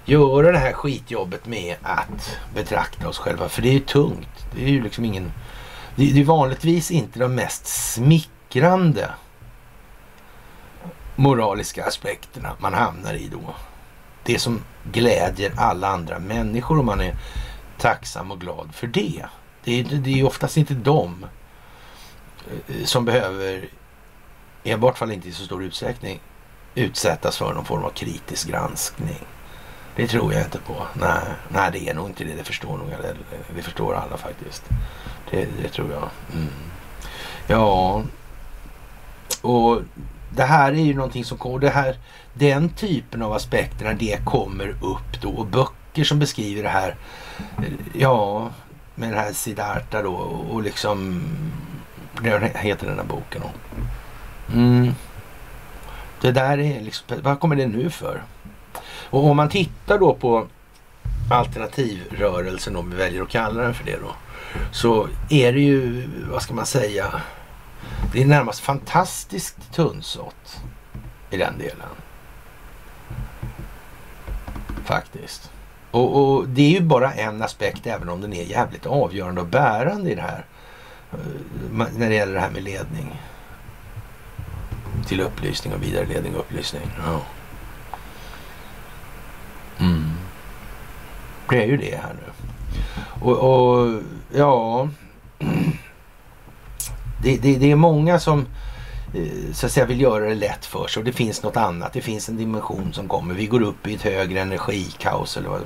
göra 0.05 0.51
det 0.51 0.57
här 0.57 0.73
skitjobbet 0.73 1.45
med 1.45 1.75
att 1.81 2.37
betrakta 2.55 3.07
oss 3.07 3.17
själva. 3.17 3.49
För 3.49 3.61
det 3.61 3.69
är 3.69 3.73
ju 3.73 3.79
tungt. 3.79 4.45
Det 4.55 4.63
är 4.63 4.69
ju 4.69 4.83
liksom 4.83 5.05
ingen... 5.05 5.31
Det 5.95 6.19
är 6.19 6.23
vanligtvis 6.23 6.91
inte 6.91 7.19
de 7.19 7.35
mest 7.35 7.67
smickrande 7.67 9.09
moraliska 11.15 11.85
aspekterna 11.85 12.55
man 12.59 12.73
hamnar 12.73 13.13
i 13.13 13.27
då. 13.27 13.55
Det 14.23 14.39
som 14.39 14.61
glädjer 14.91 15.53
alla 15.57 15.87
andra 15.87 16.19
människor 16.19 16.79
och 16.79 16.85
man 16.85 17.01
är 17.01 17.15
tacksam 17.77 18.31
och 18.31 18.41
glad 18.41 18.69
för 18.75 18.87
det. 18.87 19.25
Det 19.63 19.79
är, 19.79 19.83
det 19.83 20.19
är 20.19 20.25
oftast 20.25 20.57
inte 20.57 20.73
de 20.73 21.25
eh, 22.47 22.85
som 22.85 23.05
behöver, 23.05 23.69
i 24.63 24.73
vart 24.73 24.97
fall 24.97 25.11
inte 25.11 25.29
i 25.29 25.31
så 25.31 25.45
stor 25.45 25.63
utsträckning, 25.63 26.19
utsättas 26.75 27.37
för 27.37 27.53
någon 27.53 27.65
form 27.65 27.83
av 27.83 27.89
kritisk 27.89 28.47
granskning. 28.47 29.25
Det 29.95 30.07
tror 30.07 30.33
jag 30.33 30.43
inte 30.43 30.59
på. 30.59 30.87
Nej, 30.93 31.19
nej 31.49 31.69
det 31.73 31.89
är 31.89 31.93
nog 31.93 32.09
inte 32.09 32.23
det. 32.23 32.35
Det 32.35 32.43
förstår 32.43 32.77
nog 32.77 32.87
det 33.55 33.61
förstår 33.61 33.95
alla 33.95 34.17
faktiskt. 34.17 34.63
Det, 35.31 35.47
det 35.61 35.69
tror 35.69 35.91
jag. 35.91 36.09
Mm. 36.33 36.53
Ja, 37.47 38.03
och 39.41 39.81
det 40.29 40.43
här 40.43 40.71
är 40.71 40.83
ju 40.83 40.93
någonting 40.93 41.25
som 41.25 41.37
kommer. 41.37 41.59
Det 41.59 41.69
här, 41.69 41.97
den 42.33 42.69
typen 42.69 43.21
av 43.21 43.33
aspekter 43.33 43.85
när 43.85 43.93
det 43.93 44.25
kommer 44.25 44.69
upp 44.69 45.21
då 45.21 45.29
och 45.29 45.45
böcker 45.45 46.03
som 46.03 46.19
beskriver 46.19 46.63
det 46.63 46.69
här. 46.69 46.95
Ja, 47.93 48.49
med 48.95 49.09
den 49.09 49.19
här 49.19 49.33
Siddhartha 49.33 50.01
då 50.01 50.13
och 50.51 50.63
liksom. 50.63 51.23
Det 52.21 52.51
heter 52.55 52.87
den 52.87 52.97
här 52.97 53.05
boken 53.05 53.41
då. 53.41 53.49
Mm. 54.53 54.95
Det 56.21 56.31
där 56.31 56.57
är 56.57 56.81
liksom, 56.81 57.17
vad 57.21 57.39
kommer 57.39 57.55
det 57.55 57.67
nu 57.67 57.89
för? 57.89 58.21
Och 59.13 59.29
om 59.29 59.37
man 59.37 59.49
tittar 59.49 59.99
då 59.99 60.13
på 60.13 60.47
alternativrörelsen 61.31 62.75
om 62.75 62.89
vi 62.89 62.95
väljer 62.95 63.21
att 63.21 63.29
kalla 63.29 63.63
den 63.63 63.73
för 63.73 63.85
det 63.85 63.97
då. 64.01 64.15
Så 64.71 65.07
är 65.29 65.53
det 65.53 65.59
ju, 65.59 66.09
vad 66.31 66.41
ska 66.41 66.53
man 66.53 66.65
säga, 66.65 67.21
det 68.13 68.21
är 68.21 68.25
närmast 68.25 68.59
fantastiskt 68.59 69.73
tunnsått 69.73 70.61
i 71.29 71.37
den 71.37 71.57
delen. 71.57 71.87
Faktiskt. 74.83 75.51
Och, 75.91 76.35
och, 76.35 76.47
det 76.47 76.61
är 76.61 76.71
ju 76.71 76.81
bara 76.81 77.13
en 77.13 77.41
aspekt 77.41 77.87
även 77.87 78.09
om 78.09 78.21
den 78.21 78.33
är 78.33 78.43
jävligt 78.43 78.85
avgörande 78.85 79.41
och 79.41 79.47
bärande 79.47 80.11
i 80.11 80.15
det 80.15 80.21
här. 80.21 80.45
Eh, 81.11 81.87
när 81.97 82.09
det 82.09 82.15
gäller 82.15 82.33
det 82.33 82.39
här 82.39 82.51
med 82.51 82.63
ledning. 82.63 83.21
till 85.07 85.21
upplysning 85.21 85.73
och 85.73 85.83
vidareledning 85.83 86.35
och 86.35 86.39
upplysning. 86.39 86.91
Ja. 87.05 87.21
Mm. 89.79 90.11
Det 91.49 91.63
är 91.63 91.67
ju 91.67 91.77
det 91.77 91.95
här 91.95 92.13
nu. 92.13 92.33
Och, 93.21 93.37
och 93.37 94.01
ja, 94.35 94.87
det, 97.23 97.37
det, 97.37 97.55
det, 97.55 97.71
är 97.71 97.75
många 97.75 98.19
som 98.19 98.47
eh, 99.13 99.53
så 99.53 99.65
att 99.65 99.71
säga 99.71 99.85
vill 99.85 100.01
göra 100.01 100.25
det 100.25 100.35
lätt 100.35 100.65
för 100.65 100.87
sig 100.87 101.01
och 101.01 101.05
det 101.05 101.11
finns 101.11 101.43
något 101.43 101.57
annat. 101.57 101.93
Det 101.93 102.01
finns 102.01 102.29
en 102.29 102.37
dimension 102.37 102.93
som 102.93 103.07
kommer. 103.07 103.33
Vi 103.33 103.45
går 103.45 103.61
upp 103.61 103.87
i 103.87 103.93
ett 103.93 104.01
högre 104.01 104.39
energikaos 104.39 105.37
eller 105.37 105.59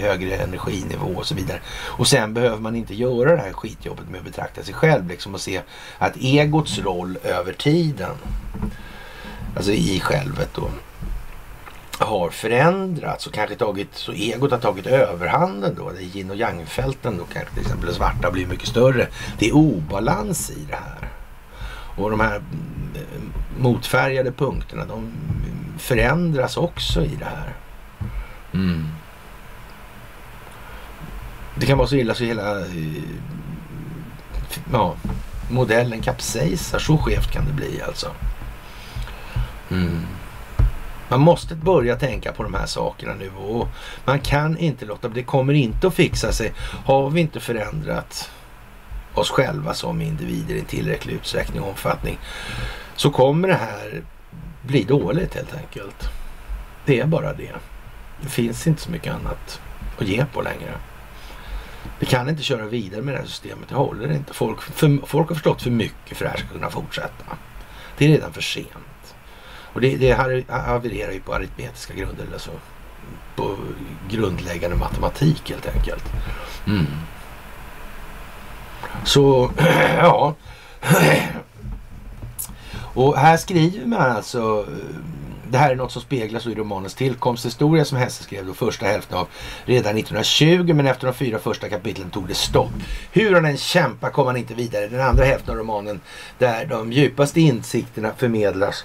högre 0.00 0.36
energinivå 0.36 1.06
och 1.16 1.26
så 1.26 1.34
vidare. 1.34 1.60
Och 1.70 2.06
sen 2.06 2.34
behöver 2.34 2.58
man 2.58 2.76
inte 2.76 2.94
göra 2.94 3.36
det 3.36 3.42
här 3.42 3.52
skitjobbet 3.52 4.08
med 4.10 4.18
att 4.18 4.24
betrakta 4.24 4.62
sig 4.62 4.74
själv 4.74 5.08
liksom 5.08 5.34
och 5.34 5.40
se 5.40 5.60
att 5.98 6.16
egots 6.16 6.78
roll 6.78 7.18
över 7.22 7.52
tiden, 7.52 8.14
alltså 9.56 9.72
i 9.72 10.00
självet 10.00 10.50
då, 10.54 10.70
har 12.04 12.30
förändrats 12.30 13.26
och 13.26 13.32
kanske 13.32 13.56
tagit, 13.56 13.94
så 13.94 14.12
egot 14.12 14.50
har 14.50 14.58
tagit 14.58 14.86
överhanden 14.86 15.74
då. 15.78 15.90
Det 15.90 15.98
är 15.98 16.16
yin 16.16 16.30
och 16.30 16.36
yang-fälten 16.36 17.18
då 17.18 17.24
kanske 17.32 17.54
till 17.54 17.62
exempel. 17.62 17.88
Det 17.88 17.94
svarta 17.94 18.30
blir 18.30 18.46
mycket 18.46 18.68
större. 18.68 19.08
Det 19.38 19.48
är 19.48 19.56
obalans 19.56 20.50
i 20.50 20.66
det 20.68 20.76
här. 20.76 21.08
Och 21.96 22.10
de 22.10 22.20
här 22.20 22.36
mm, 22.36 23.32
motfärgade 23.58 24.32
punkterna 24.32 24.84
de 24.84 25.12
förändras 25.78 26.56
också 26.56 27.04
i 27.04 27.16
det 27.18 27.24
här. 27.24 27.54
Mm. 28.54 28.88
Det 31.54 31.66
kan 31.66 31.78
vara 31.78 31.88
så 31.88 31.96
illa 31.96 32.14
så 32.14 32.24
hela 32.24 32.60
eh, 32.60 33.02
ja, 34.72 34.94
modellen 35.50 36.00
kapsejsar. 36.00 36.78
Så 36.78 36.98
skevt 36.98 37.32
kan 37.32 37.46
det 37.46 37.52
bli 37.52 37.82
alltså. 37.82 38.10
Mm. 39.70 40.06
Man 41.10 41.20
måste 41.20 41.54
börja 41.54 41.96
tänka 41.96 42.32
på 42.32 42.42
de 42.42 42.54
här 42.54 42.66
sakerna 42.66 43.14
nu 43.14 43.30
och 43.30 43.68
man 44.04 44.20
kan 44.20 44.58
inte 44.58 44.84
låta 44.84 45.08
det 45.08 45.22
kommer 45.22 45.52
inte 45.52 45.86
att 45.86 45.94
fixa 45.94 46.32
sig. 46.32 46.52
Har 46.84 47.10
vi 47.10 47.20
inte 47.20 47.40
förändrat 47.40 48.30
oss 49.14 49.30
själva 49.30 49.74
som 49.74 50.00
individer 50.00 50.54
i 50.54 50.60
tillräcklig 50.60 51.14
utsträckning 51.14 51.62
och 51.62 51.68
omfattning 51.68 52.18
så 52.96 53.10
kommer 53.10 53.48
det 53.48 53.54
här 53.54 54.02
bli 54.62 54.84
dåligt 54.84 55.34
helt 55.34 55.54
enkelt. 55.54 56.08
Det 56.84 57.00
är 57.00 57.06
bara 57.06 57.32
det. 57.32 57.52
Det 58.20 58.28
finns 58.28 58.66
inte 58.66 58.82
så 58.82 58.90
mycket 58.90 59.14
annat 59.14 59.60
att 59.98 60.08
ge 60.08 60.24
på 60.24 60.42
längre. 60.42 60.72
Vi 61.98 62.06
kan 62.06 62.28
inte 62.28 62.42
köra 62.42 62.66
vidare 62.66 63.02
med 63.02 63.14
det 63.14 63.18
här 63.18 63.26
systemet. 63.26 63.68
Det 63.68 63.74
håller 63.74 64.12
inte. 64.12 64.34
Folk, 64.34 64.62
för, 64.62 65.06
folk 65.06 65.28
har 65.28 65.34
förstått 65.34 65.62
för 65.62 65.70
mycket 65.70 66.16
för 66.16 66.24
att 66.24 66.32
det 66.32 66.38
här 66.38 66.46
ska 66.46 66.54
kunna 66.54 66.70
fortsätta. 66.70 67.24
Det 67.98 68.04
är 68.04 68.08
redan 68.08 68.32
för 68.32 68.40
sent. 68.40 68.89
Och 69.72 69.80
det, 69.80 69.96
det 69.96 70.12
havererar 70.48 71.12
ju 71.12 71.20
på 71.20 71.34
aritmetiska 71.34 71.94
grunder, 71.94 72.26
alltså 72.32 72.50
på 73.36 73.56
grundläggande 74.08 74.76
matematik 74.76 75.50
helt 75.50 75.66
enkelt. 75.66 76.04
Mm. 76.66 76.86
Så, 79.04 79.50
ja. 79.98 80.34
Och 82.94 83.16
här 83.16 83.36
skriver 83.36 83.86
man 83.86 84.10
alltså 84.10 84.66
eh, 84.68 84.96
det 85.50 85.58
här 85.58 85.70
är 85.70 85.76
något 85.76 85.92
som 85.92 86.02
speglas 86.02 86.46
i 86.46 86.54
romanens 86.54 86.94
tillkomsthistoria 86.94 87.84
som 87.84 87.98
Hesse 87.98 88.22
skrev 88.22 88.46
då 88.46 88.54
första 88.54 88.86
hälften 88.86 89.18
av 89.18 89.28
redan 89.64 89.98
1920 89.98 90.72
men 90.74 90.86
efter 90.86 91.06
de 91.06 91.14
fyra 91.14 91.38
första 91.38 91.68
kapitlen 91.68 92.10
tog 92.10 92.28
det 92.28 92.34
stopp. 92.34 92.72
Hur 93.12 93.34
han 93.34 93.44
än 93.44 93.56
kämpar 93.56 94.10
kom 94.10 94.26
han 94.26 94.36
inte 94.36 94.54
vidare. 94.54 94.88
Den 94.88 95.00
andra 95.00 95.24
hälften 95.24 95.52
av 95.54 95.58
romanen 95.58 96.00
där 96.38 96.66
de 96.66 96.92
djupaste 96.92 97.40
insikterna 97.40 98.12
förmedlas 98.16 98.84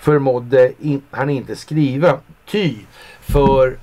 förmådde 0.00 0.72
in, 0.80 1.02
han 1.10 1.30
inte 1.30 1.56
skriva. 1.56 2.18
Ty 2.50 2.74
för 3.20 3.78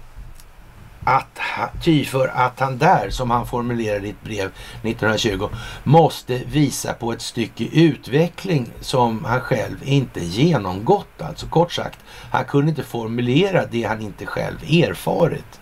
att, 1.05 1.39
ty 1.83 2.05
för 2.05 2.27
att 2.27 2.59
han 2.59 2.77
där, 2.77 3.09
som 3.09 3.31
han 3.31 3.47
formulerade 3.47 4.07
i 4.07 4.09
ett 4.09 4.23
brev 4.23 4.51
1920, 4.81 5.49
måste 5.83 6.37
visa 6.37 6.93
på 6.93 7.11
ett 7.11 7.21
stycke 7.21 7.63
utveckling 7.63 8.71
som 8.81 9.25
han 9.25 9.41
själv 9.41 9.77
inte 9.83 10.19
genomgått. 10.19 11.21
Alltså 11.21 11.47
kort 11.47 11.71
sagt, 11.71 11.99
han 12.31 12.45
kunde 12.45 12.69
inte 12.69 12.83
formulera 12.83 13.65
det 13.65 13.83
han 13.83 14.01
inte 14.01 14.25
själv 14.25 14.63
erfarit. 14.63 15.59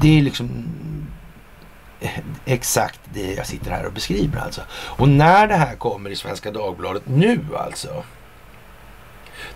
Det 0.00 0.18
är 0.18 0.22
liksom 0.22 0.66
exakt 2.44 3.00
det 3.14 3.34
jag 3.34 3.46
sitter 3.46 3.70
här 3.70 3.86
och 3.86 3.92
beskriver 3.92 4.40
alltså. 4.40 4.60
Och 4.72 5.08
när 5.08 5.48
det 5.48 5.54
här 5.54 5.74
kommer 5.74 6.10
i 6.10 6.16
Svenska 6.16 6.50
Dagbladet 6.50 7.02
nu 7.08 7.40
alltså, 7.58 8.04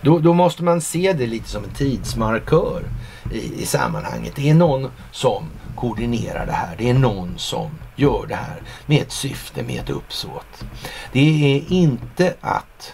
då, 0.01 0.19
då 0.19 0.33
måste 0.33 0.63
man 0.63 0.81
se 0.81 1.13
det 1.13 1.27
lite 1.27 1.49
som 1.49 1.63
en 1.63 1.73
tidsmarkör 1.73 2.83
i, 3.31 3.61
i 3.61 3.65
sammanhanget. 3.65 4.35
Det 4.35 4.49
är 4.49 4.53
någon 4.53 4.91
som 5.11 5.45
koordinerar 5.75 6.45
det 6.45 6.51
här. 6.51 6.75
Det 6.77 6.89
är 6.89 6.93
någon 6.93 7.37
som 7.37 7.69
gör 7.95 8.25
det 8.27 8.35
här 8.35 8.61
med 8.85 9.01
ett 9.01 9.11
syfte, 9.11 9.63
med 9.63 9.79
ett 9.79 9.89
uppsåt. 9.89 10.63
Det 11.11 11.55
är 11.55 11.71
inte 11.71 12.33
att 12.41 12.93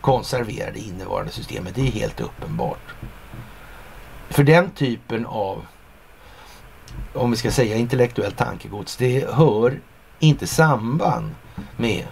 konservera 0.00 0.70
det 0.70 0.80
innevarande 0.80 1.32
systemet. 1.32 1.74
Det 1.74 1.80
är 1.80 1.92
helt 1.92 2.20
uppenbart. 2.20 2.94
För 4.28 4.44
den 4.44 4.70
typen 4.70 5.26
av, 5.26 5.66
om 7.14 7.30
vi 7.30 7.36
ska 7.36 7.50
säga 7.50 7.76
intellektuellt 7.76 8.36
tankegods, 8.36 8.96
det 8.96 9.30
hör 9.32 9.80
inte 10.18 10.46
samband 10.46 11.30
med, 11.76 12.04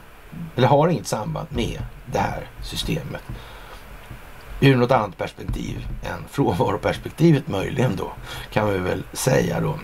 eller 0.57 0.69
har 0.69 0.89
inget 0.89 1.07
samband 1.07 1.49
med 1.51 1.83
det 2.13 2.19
här 2.19 2.51
systemet 2.63 3.23
ur 4.61 4.77
något 4.77 4.91
annat 4.91 5.19
perspektiv 5.19 5.87
än 6.03 6.25
frånvaroperspektivet 6.31 7.49
möjligen 7.49 7.97
då, 7.97 8.13
kan 8.53 8.73
vi 8.73 8.79
väl 8.79 9.03
säga 9.13 9.61
då. 9.61 9.79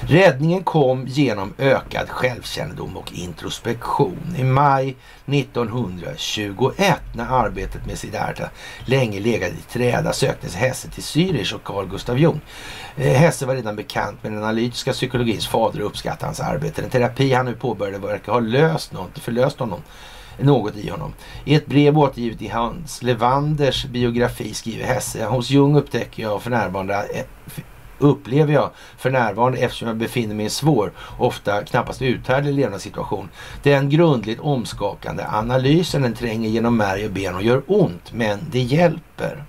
Räddningen 0.00 0.64
kom 0.64 1.06
genom 1.06 1.54
ökad 1.58 2.08
självkännedom 2.08 2.96
och 2.96 3.12
introspektion. 3.12 4.34
I 4.38 4.44
maj 4.44 4.96
1921 5.26 7.00
när 7.14 7.24
arbetet 7.24 7.86
med 7.86 7.98
Siddhartha 7.98 8.50
länge 8.84 9.20
legat 9.20 9.52
i 9.52 9.72
träda 9.72 10.12
söktes 10.12 10.54
Hesse 10.54 10.88
till 10.88 11.02
Zürich 11.02 11.54
och 11.54 11.64
Carl 11.64 11.88
Gustav 11.88 12.18
Jung. 12.18 12.40
Eh, 12.96 13.12
Hesse 13.12 13.46
var 13.46 13.54
redan 13.54 13.76
bekant 13.76 14.22
med 14.22 14.32
den 14.32 14.42
analytiska 14.42 14.92
psykologins 14.92 15.48
fader 15.48 15.80
och 15.80 15.86
uppskattade 15.86 16.26
hans 16.26 16.40
arbete. 16.40 16.82
Den 16.82 16.90
terapi 16.90 17.32
han 17.32 17.46
nu 17.46 17.54
påbörjade 17.54 18.06
verkar 18.06 18.32
ha 18.32 18.40
löst 18.40 18.92
något, 18.92 19.18
förlöst 19.18 19.58
honom 19.58 19.82
något 20.42 20.76
i 20.76 20.90
honom. 20.90 21.12
I 21.44 21.54
ett 21.54 21.66
brev 21.66 21.98
återgivet 21.98 22.42
i 22.42 22.48
Hans 22.48 23.02
Levanders 23.02 23.84
biografi 23.84 24.54
skriver 24.54 24.84
Hesse, 24.84 25.24
hos 25.24 25.50
Jung 25.50 25.76
upptäcker 25.76 26.22
jag 26.22 26.42
för 26.42 26.50
närvarande 26.50 26.94
eh, 26.94 27.24
upplever 28.00 28.52
jag 28.52 28.70
för 28.96 29.10
närvarande 29.10 29.58
eftersom 29.58 29.88
jag 29.88 29.96
befinner 29.96 30.34
mig 30.34 30.42
i 30.42 30.46
en 30.46 30.50
svår, 30.50 30.92
ofta 31.18 31.64
knappast 31.64 32.02
uthärdlig 32.02 32.54
levnadssituation. 32.54 33.28
Den 33.62 33.90
grundligt 33.90 34.40
omskakande 34.40 35.24
analysen 35.32 36.02
den 36.02 36.14
tränger 36.14 36.48
genom 36.48 36.76
märg 36.76 37.04
och 37.04 37.12
ben 37.12 37.34
och 37.34 37.42
gör 37.42 37.62
ont, 37.66 38.12
men 38.12 38.38
det 38.50 38.60
hjälper. 38.60 39.44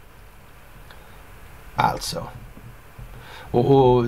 Alltså. 1.76 2.28
Och, 3.52 3.96
och, 3.96 4.06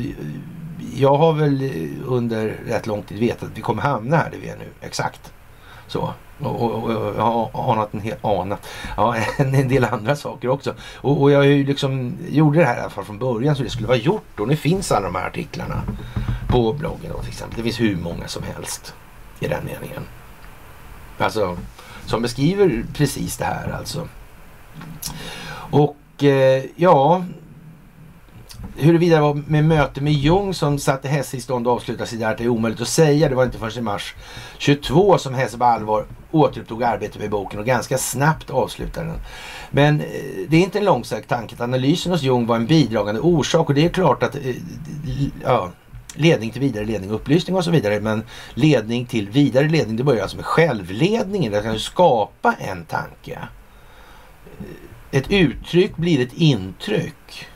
jag 0.96 1.16
har 1.16 1.34
väl 1.34 1.72
under 2.06 2.48
rätt 2.68 2.88
lång 2.88 3.04
tid 3.04 3.20
vetat 3.20 3.44
att 3.44 3.58
vi 3.58 3.62
kommer 3.62 3.82
hamna 3.82 4.18
här 4.18 4.32
där 4.32 4.38
vi 4.38 4.50
är 4.50 4.58
nu. 4.58 4.68
Exakt 4.82 5.34
så. 5.88 6.14
Och, 6.46 6.62
och, 6.62 6.84
och 6.84 7.16
jag 7.18 7.50
har 7.54 7.74
anat 7.74 7.94
en, 7.94 8.00
hel, 8.00 8.16
anat, 8.22 8.68
ja, 8.98 9.16
en, 9.38 9.56
en 9.56 9.68
del 9.68 9.84
andra 9.86 10.16
saker 10.16 10.50
också. 10.50 10.74
Och, 10.96 11.22
och 11.22 11.32
jag 11.32 11.46
ju 11.46 11.66
liksom 11.66 12.14
gjorde 12.30 12.60
det 12.60 12.66
här 12.66 12.78
i 12.78 12.80
alla 12.80 12.89
fall 12.89 13.06
från 13.06 13.20
början 13.20 13.56
så 13.56 13.64
det 13.64 13.70
skulle 13.70 13.88
vara 13.88 13.98
gjort. 13.98 14.39
Och 14.39 14.48
nu 14.48 14.56
finns 14.56 14.91
alla 14.91 15.06
de 15.06 15.16
här 15.16 15.28
artiklarna 15.28 15.84
på 16.48 16.74
bloggen 16.74 17.12
då, 17.14 17.20
till 17.20 17.30
exempel. 17.30 17.58
Det 17.58 17.64
finns 17.64 17.80
hur 17.80 17.96
många 17.96 18.28
som 18.28 18.44
helst 18.44 18.94
i 19.39 19.48
den 19.48 19.66
meningen. 19.66 20.04
Alltså 21.18 21.58
som 22.06 22.22
beskriver 22.22 22.86
precis 22.94 23.38
det 23.38 23.46
här 23.46 23.72
alltså. 23.78 24.08
Och 25.72 26.24
eh, 26.24 26.64
ja, 26.76 27.24
Huruvida 28.76 29.16
det 29.16 29.22
var 29.22 29.34
med 29.48 29.66
möte 29.66 30.02
med 30.02 30.14
Jung 30.14 30.54
som 30.54 30.80
satte 30.80 31.08
Hesse 31.08 31.38
i 31.38 31.41
stånd 31.41 31.68
att 31.68 31.74
avsluta 31.74 32.06
sitt 32.06 32.24
art 32.24 32.39
är 32.39 32.48
omöjligt 32.48 32.82
att 32.82 32.88
säga. 32.88 33.30
Det 33.30 33.36
var 33.36 33.44
inte 33.44 33.58
förrän 33.58 33.78
i 33.78 33.82
mars 33.82 34.16
22 34.58 35.18
som 35.18 35.34
Hesse 35.34 35.58
på 35.58 35.66
allvar 35.66 36.06
återupptog 36.34 36.84
arbetet 36.84 37.22
med 37.22 37.30
boken 37.30 37.60
och 37.60 37.66
ganska 37.66 37.98
snabbt 37.98 38.50
avslutade 38.50 39.08
den. 39.08 39.20
Men 39.70 40.00
eh, 40.00 40.06
det 40.48 40.58
är 40.58 40.62
inte 40.62 40.80
en 40.80 40.86
långsökt 40.86 41.30
tanke 41.30 41.56
att 41.56 41.62
analysen 41.62 42.12
hos 42.12 42.22
Jung 42.22 42.46
var 42.46 42.56
en 42.56 42.66
bidragande 42.66 43.22
orsak 43.22 43.70
och 43.70 43.76
det 43.76 43.86
är 43.86 43.90
klart 43.90 44.24
att 44.24 44.36
eh, 44.36 44.56
ja, 45.44 45.72
ledning 46.16 46.52
till 46.52 46.62
vidare 46.62 46.86
ledning, 46.86 47.10
upplysning 47.10 47.56
och 47.56 47.64
så 47.64 47.72
vidare. 47.72 48.00
Men 48.00 48.24
ledning 48.54 49.06
till 49.06 49.30
vidare 49.30 49.70
ledning, 49.70 49.96
det 49.96 50.04
börjar 50.04 50.22
alltså 50.22 50.38
med 50.38 50.46
självledningen. 50.46 51.52
Det 51.52 51.62
kan 51.62 51.80
skapa 51.80 52.54
en 52.54 52.86
tanke. 52.86 53.40
Eh, 54.60 55.20
ett 55.20 55.32
uttryck 55.32 55.96
blir 55.96 56.22
ett 56.22 56.34
intryck. 56.34 57.48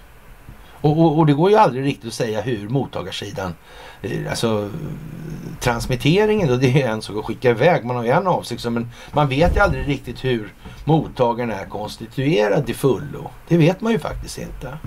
Och, 0.82 1.00
och, 1.00 1.18
och, 1.18 1.26
det 1.26 1.34
går 1.34 1.50
ju 1.50 1.56
aldrig 1.56 1.86
riktigt 1.86 2.08
att 2.08 2.14
säga 2.14 2.42
hur 2.42 2.70
mottagarsidan, 2.70 3.54
Eh, 4.02 4.30
alltså 4.30 4.70
transmitteringen 5.60 6.48
då, 6.48 6.56
det 6.56 6.82
är 6.82 6.90
en 6.90 7.02
sak 7.02 7.18
att 7.18 7.26
skicka 7.26 7.50
iväg. 7.50 7.86
Man 7.86 7.96
har 7.96 8.04
ju 8.04 8.10
en 8.10 8.28
avsikt, 8.28 8.66
men 8.66 8.92
man 9.12 9.30
vet 9.30 9.56
ju 9.56 9.60
aldrig 9.60 9.88
riktigt 9.88 10.26
hur 10.26 10.54
mottagaren 10.86 11.52
är 11.52 11.66
konstituerad 11.66 12.66
till 12.66 12.76
fullo. 12.76 13.32
Det 13.48 13.58
vet 13.58 13.82
man 13.82 13.92
ju 13.92 14.00
faktiskt 14.00 14.38
inte. 14.38 14.78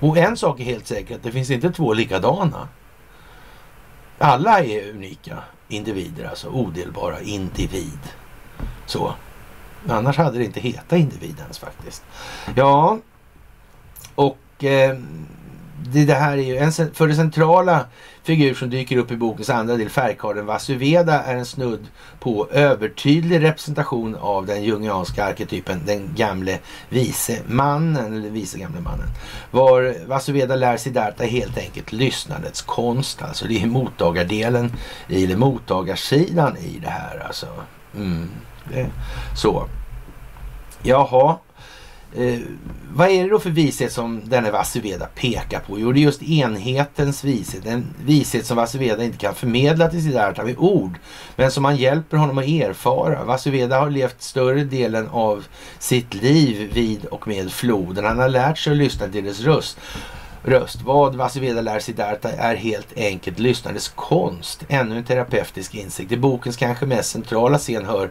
Och 0.00 0.16
en 0.16 0.36
sak 0.36 0.60
är 0.60 0.64
helt 0.64 0.86
säker, 0.86 1.14
att 1.14 1.22
det 1.22 1.32
finns 1.32 1.50
inte 1.50 1.70
två 1.70 1.92
likadana. 1.92 2.68
Alla 4.18 4.60
är 4.60 4.90
unika 4.90 5.38
individer, 5.68 6.28
alltså 6.28 6.48
odelbara 6.48 7.20
individ. 7.20 7.98
Så. 8.86 9.14
Annars 9.88 10.16
hade 10.16 10.38
det 10.38 10.44
inte 10.44 10.60
hetat 10.60 10.98
individ 10.98 11.36
ens 11.38 11.58
faktiskt. 11.58 12.04
Ja, 12.54 12.98
och 14.14 14.64
eh, 14.64 14.98
det, 15.90 16.04
det, 16.04 16.14
här 16.14 16.32
är 16.32 16.42
ju 16.42 16.56
en, 16.56 16.72
för 16.72 17.08
det 17.08 17.14
centrala 17.14 17.84
figur 18.22 18.54
som 18.54 18.70
dyker 18.70 18.96
upp 18.96 19.10
i 19.10 19.16
bokens 19.16 19.50
andra 19.50 19.76
del, 19.76 19.88
färgkarlen 19.88 20.46
Vasuveda, 20.46 21.22
är 21.22 21.36
en 21.36 21.46
snudd 21.46 21.86
på 22.20 22.48
övertydlig 22.50 23.42
representation 23.42 24.16
av 24.20 24.46
den 24.46 24.62
jungianska 24.64 25.24
arketypen, 25.24 25.80
den 25.86 26.14
gamle 26.14 26.58
vise 26.88 27.38
mannen, 27.46 28.16
eller 28.16 28.30
vise 28.30 28.58
gamle 28.58 28.80
mannen. 28.80 29.08
Var 29.50 29.94
Vasuveda 30.06 30.56
lär 30.56 30.76
sig 30.76 30.78
Siddhartha 30.78 31.24
helt 31.24 31.58
enkelt 31.58 31.92
lyssnandets 31.92 32.62
konst, 32.62 33.22
alltså 33.22 33.46
det 33.46 33.62
är 33.62 33.66
mottagardelen, 33.66 34.72
eller 35.08 35.36
mottagarsidan 35.36 36.56
i 36.56 36.78
det 36.78 36.90
här 36.90 37.26
alltså. 37.26 37.46
Mm, 37.94 38.30
det, 38.70 38.86
så. 39.36 39.68
Jaha, 40.82 41.36
Eh, 42.16 42.38
vad 42.94 43.10
är 43.10 43.24
det 43.24 43.30
då 43.30 43.38
för 43.38 43.50
vishet 43.50 43.92
som 43.92 44.22
denne 44.24 44.50
Vasuveda 44.50 45.06
pekar 45.06 45.60
på? 45.60 45.80
Jo, 45.80 45.92
det 45.92 46.00
är 46.00 46.02
just 46.02 46.22
enhetens 46.22 47.24
vishet. 47.24 47.66
En 47.66 47.86
vishet 48.04 48.46
som 48.46 48.56
Vasuveda 48.56 49.04
inte 49.04 49.18
kan 49.18 49.34
förmedla 49.34 49.88
till 49.88 50.02
Siddhartha 50.02 50.44
med 50.44 50.58
ord, 50.58 50.98
men 51.36 51.50
som 51.50 51.64
han 51.64 51.76
hjälper 51.76 52.16
honom 52.16 52.38
att 52.38 52.44
erfara. 52.44 53.24
Vasuveda 53.24 53.78
har 53.78 53.90
levt 53.90 54.22
större 54.22 54.64
delen 54.64 55.08
av 55.08 55.44
sitt 55.78 56.14
liv 56.14 56.70
vid 56.72 57.04
och 57.04 57.28
med 57.28 57.52
floden. 57.52 58.04
Han 58.04 58.18
har 58.18 58.28
lärt 58.28 58.58
sig 58.58 58.70
att 58.70 58.76
lyssna 58.76 59.08
till 59.08 59.24
dess 59.24 59.40
röst. 59.40 59.78
Röst. 60.44 60.82
Vad 60.82 61.14
Vasuveda 61.14 61.60
lär 61.60 61.78
Siddhartha 61.78 62.32
är 62.32 62.54
helt 62.54 62.96
enkelt 62.96 63.38
lyssnandets 63.38 63.92
konst. 63.94 64.64
Ännu 64.68 64.96
en 64.96 65.04
terapeutisk 65.04 65.74
insikt. 65.74 66.12
I 66.12 66.16
bokens 66.16 66.56
kanske 66.56 66.86
mest 66.86 67.10
centrala 67.10 67.58
scen 67.58 67.84
hör 67.84 68.10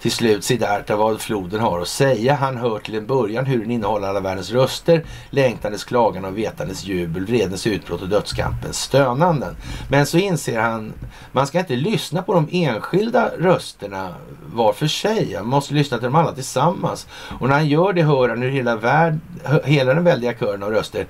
till 0.00 0.12
slut 0.12 0.44
Siddhartha 0.44 0.96
vad 0.96 1.20
floden 1.20 1.60
har 1.60 1.80
att 1.80 1.88
säga. 1.88 2.34
Han 2.34 2.56
hör 2.56 2.78
till 2.78 2.94
en 2.94 3.06
början 3.06 3.46
hur 3.46 3.58
den 3.58 3.70
innehåller 3.70 4.08
alla 4.08 4.20
världens 4.20 4.50
röster, 4.50 5.04
Längtandes, 5.30 5.84
klagan 5.84 6.24
och 6.24 6.38
vetandes 6.38 6.84
jubel, 6.84 7.26
vredens 7.26 7.66
utbrott 7.66 8.02
och 8.02 8.08
dödskampens 8.08 8.78
stönanden. 8.78 9.56
Men 9.90 10.06
så 10.06 10.18
inser 10.18 10.60
han, 10.60 10.92
man 11.32 11.46
ska 11.46 11.58
inte 11.58 11.76
lyssna 11.76 12.22
på 12.22 12.34
de 12.34 12.48
enskilda 12.52 13.30
rösterna 13.38 14.14
var 14.52 14.72
för 14.72 14.86
sig. 14.86 15.34
Man 15.34 15.46
måste 15.46 15.74
lyssna 15.74 15.98
till 15.98 16.04
dem 16.04 16.14
alla 16.14 16.32
tillsammans. 16.32 17.06
Och 17.40 17.48
när 17.48 17.54
han 17.54 17.68
gör 17.68 17.92
det 17.92 18.02
hör 18.02 18.28
han 18.28 18.42
hur 18.42 18.50
hela, 18.50 18.76
värld, 18.76 19.18
hela 19.64 19.94
den 19.94 20.04
väldiga 20.04 20.34
kören 20.34 20.62
av 20.62 20.70
röster 20.70 21.06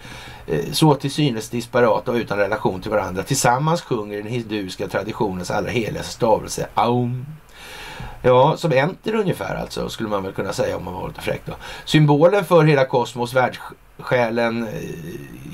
eh, 0.47 0.73
så 0.73 0.95
till 0.95 1.11
synes 1.11 1.49
disparata 1.49 2.11
och 2.11 2.17
utan 2.17 2.39
relation 2.39 2.81
till 2.81 2.91
varandra 2.91 3.23
tillsammans 3.23 3.83
sjunger 3.83 4.17
den 4.17 4.27
hinduiska 4.27 4.89
traditionens 4.89 5.51
allra 5.51 5.71
heligaste 5.71 6.13
stavelse 6.13 6.67
Aum. 6.75 7.27
Ja, 8.23 8.57
som 8.57 8.73
enter 8.73 9.15
ungefär 9.15 9.55
alltså, 9.55 9.89
skulle 9.89 10.09
man 10.09 10.23
väl 10.23 10.33
kunna 10.33 10.53
säga 10.53 10.77
om 10.77 10.85
man 10.85 10.95
var 10.95 11.09
lite 11.09 11.21
fräck 11.21 11.43
då. 11.45 11.53
Symbolen 11.85 12.45
för 12.45 12.65
hela 12.65 12.85
kosmos, 12.85 13.35
världssjälen, 13.35 14.63
eh, 14.63 14.71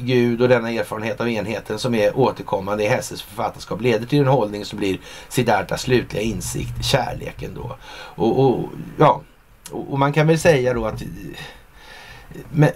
Gud 0.01 0.43
och 0.43 0.49
denna 0.49 0.71
erfarenhet 0.71 1.21
av 1.21 1.29
enheten 1.29 1.79
som 1.79 1.95
är 1.95 2.19
återkommande 2.19 2.85
i 2.85 2.89
Hesses 2.89 3.23
författarskap 3.23 3.81
leder 3.81 4.07
till 4.07 4.19
en 4.19 4.27
hållning 4.27 4.65
som 4.65 4.79
blir 4.79 4.99
Siddhartas 5.29 5.83
slutliga 5.83 6.23
insikt, 6.23 6.85
kärleken 6.85 7.55
då. 7.55 7.77
Och, 7.93 8.41
och 8.41 8.69
ja, 8.99 9.21
och, 9.71 9.93
och 9.93 9.99
man 9.99 10.13
kan 10.13 10.27
väl 10.27 10.39
säga 10.39 10.75
då 10.75 10.87
att 10.87 11.03
men, 12.51 12.71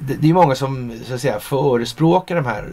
det 0.00 0.28
är 0.28 0.34
många 0.34 0.54
som 0.54 1.00
så 1.04 1.14
att 1.14 1.20
säga, 1.20 1.40
förespråkar 1.40 2.34
de 2.34 2.46
här 2.46 2.68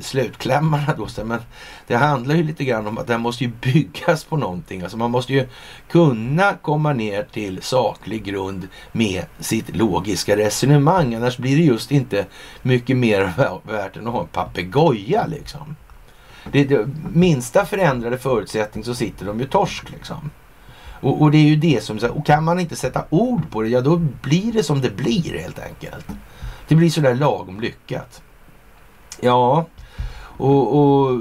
slutklämmarna. 0.00 0.94
Då, 0.96 1.24
men 1.24 1.40
det 1.86 1.96
handlar 1.96 2.34
ju 2.34 2.42
lite 2.42 2.64
grann 2.64 2.86
om 2.86 2.98
att 2.98 3.06
den 3.06 3.20
måste 3.20 3.44
ju 3.44 3.50
byggas 3.60 4.24
på 4.24 4.36
någonting. 4.36 4.82
Alltså 4.82 4.96
man 4.96 5.10
måste 5.10 5.32
ju 5.32 5.48
kunna 5.90 6.54
komma 6.54 6.92
ner 6.92 7.22
till 7.32 7.62
saklig 7.62 8.24
grund 8.24 8.68
med 8.92 9.24
sitt 9.38 9.76
logiska 9.76 10.36
resonemang. 10.36 11.14
Annars 11.14 11.38
blir 11.38 11.56
det 11.56 11.62
just 11.62 11.92
inte 11.92 12.26
mycket 12.62 12.96
mer 12.96 13.32
värt 13.62 13.96
än 13.96 14.06
att 14.06 14.12
ha 14.12 14.20
en 14.20 14.28
papegoja 14.28 15.26
liksom. 15.26 15.76
Det, 16.52 16.64
det 16.64 16.88
minsta 17.12 17.64
förändrade 17.64 18.18
förutsättning 18.18 18.84
så 18.84 18.94
sitter 18.94 19.26
de 19.26 19.40
ju 19.40 19.46
torsk 19.46 19.90
liksom. 19.90 20.30
Och, 21.00 21.22
och, 21.22 21.30
det 21.30 21.38
är 21.38 21.48
ju 21.48 21.56
det 21.56 21.84
som, 21.84 21.98
och 21.98 22.26
kan 22.26 22.44
man 22.44 22.60
inte 22.60 22.76
sätta 22.76 23.04
ord 23.10 23.50
på 23.50 23.62
det, 23.62 23.68
ja 23.68 23.80
då 23.80 23.96
blir 23.96 24.52
det 24.52 24.62
som 24.62 24.80
det 24.80 24.90
blir 24.90 25.38
helt 25.38 25.58
enkelt. 25.58 26.06
Det 26.68 26.74
blir 26.74 26.90
sådär 26.90 27.14
lagom 27.14 27.60
lyckat. 27.60 28.22
Ja, 29.20 29.66
och, 30.20 30.78
och 30.78 31.20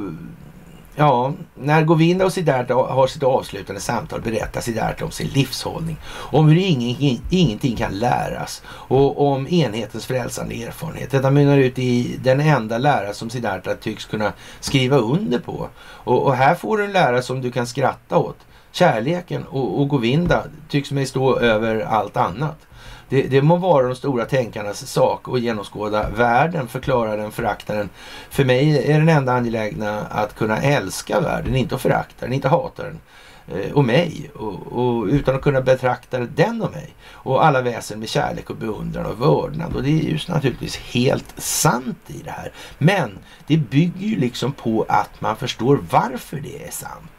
ja, 0.95 1.34
när 1.55 1.84
Govinda 1.84 2.25
och 2.25 2.34
Siddhartha 2.34 2.73
har 2.73 3.07
sitt 3.07 3.23
avslutande 3.23 3.82
samtal 3.82 4.21
berättar 4.21 4.61
Siddhartha 4.61 5.05
om 5.05 5.11
sin 5.11 5.28
livshållning. 5.28 5.97
Om 6.07 6.47
hur 6.47 6.57
ingen, 6.57 7.21
ingenting 7.30 7.75
kan 7.75 7.99
läras 7.99 8.63
och 8.67 9.28
om 9.28 9.47
enhetens 9.47 10.05
frälsande 10.05 10.63
erfarenhet. 10.63 11.11
Detta 11.11 11.32
mynnar 11.32 11.57
ut 11.57 11.80
i 11.80 12.19
den 12.23 12.39
enda 12.39 12.78
lära 12.78 13.13
som 13.13 13.30
Siddhartha 13.30 13.75
tycks 13.75 14.05
kunna 14.05 14.34
skriva 14.59 14.97
under 14.97 15.39
på. 15.39 15.69
Och, 15.80 16.23
och 16.23 16.36
här 16.36 16.55
får 16.55 16.78
du 16.78 16.86
en 16.86 16.91
lära 16.91 17.21
som 17.21 17.41
du 17.41 17.51
kan 17.51 17.67
skratta 17.67 18.17
åt. 18.17 18.38
Kärleken 18.78 19.43
och, 19.43 19.82
och 19.82 19.88
Govinda 19.88 20.43
tycks 20.69 20.91
mig 20.91 21.05
stå 21.05 21.39
över 21.39 21.80
allt 21.80 22.17
annat. 22.17 22.67
Det, 23.09 23.21
det 23.21 23.41
må 23.41 23.55
vara 23.55 23.88
de 23.88 23.95
stora 23.95 24.25
tänkarnas 24.25 24.88
sak 24.88 25.28
att 25.28 25.41
genomskåda 25.41 26.09
världen, 26.09 26.67
förklara 26.67 27.15
den, 27.15 27.32
förakta 27.32 27.75
den. 27.75 27.89
För 28.30 28.45
mig 28.45 28.91
är 28.91 28.99
den 28.99 29.09
enda 29.09 29.34
angelägna 29.34 29.99
att 29.99 30.36
kunna 30.36 30.61
älska 30.61 31.19
världen, 31.19 31.55
inte 31.55 31.75
att 31.75 31.82
förakta 31.82 32.25
den, 32.25 32.34
inte 32.34 32.47
hata 32.47 32.84
den 32.84 32.99
eh, 33.47 33.71
och 33.71 33.86
mig 33.86 34.32
och, 34.36 34.71
och, 34.71 35.05
utan 35.05 35.36
att 35.36 35.41
kunna 35.41 35.61
betrakta 35.61 36.19
den 36.19 36.61
och 36.61 36.71
mig 36.71 36.93
och 37.11 37.45
alla 37.45 37.61
väsen 37.61 37.99
med 37.99 38.09
kärlek 38.09 38.49
och 38.49 38.57
beundran 38.57 39.05
och 39.05 39.21
vördnad 39.21 39.75
och 39.75 39.84
det 39.84 39.89
är 39.89 40.03
ju 40.03 40.19
naturligtvis 40.28 40.78
helt 40.78 41.41
sant 41.41 42.03
i 42.07 42.21
det 42.23 42.32
här. 42.32 42.51
Men 42.78 43.17
det 43.47 43.57
bygger 43.57 44.07
ju 44.07 44.19
liksom 44.19 44.51
på 44.51 44.86
att 44.89 45.21
man 45.21 45.36
förstår 45.36 45.80
varför 45.89 46.38
det 46.38 46.67
är 46.67 46.71
sant. 46.71 47.11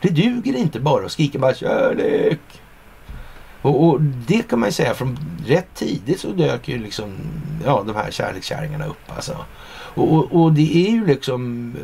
Det 0.00 0.08
duger 0.08 0.56
inte 0.56 0.80
bara 0.80 1.06
att 1.06 1.12
skrika 1.12 1.38
bara 1.38 1.54
kärlek, 1.54 2.40
och, 3.62 3.88
och, 3.88 4.00
det 4.00 4.42
kan 4.42 4.58
man 4.58 4.68
ju 4.68 4.72
säga 4.72 4.94
från 4.94 5.18
rätt 5.46 5.74
tidigt 5.74 6.20
så 6.20 6.28
dök 6.32 6.68
ju 6.68 6.78
liksom 6.78 7.16
ja, 7.64 7.84
de 7.86 7.96
här 7.96 8.10
kärlekskärringarna 8.10 8.86
upp 8.86 9.12
alltså. 9.16 9.36
Och, 9.70 10.12
och, 10.12 10.42
och, 10.42 10.52
det 10.52 10.86
är 10.86 10.90
ju 10.90 11.06
liksom 11.06 11.74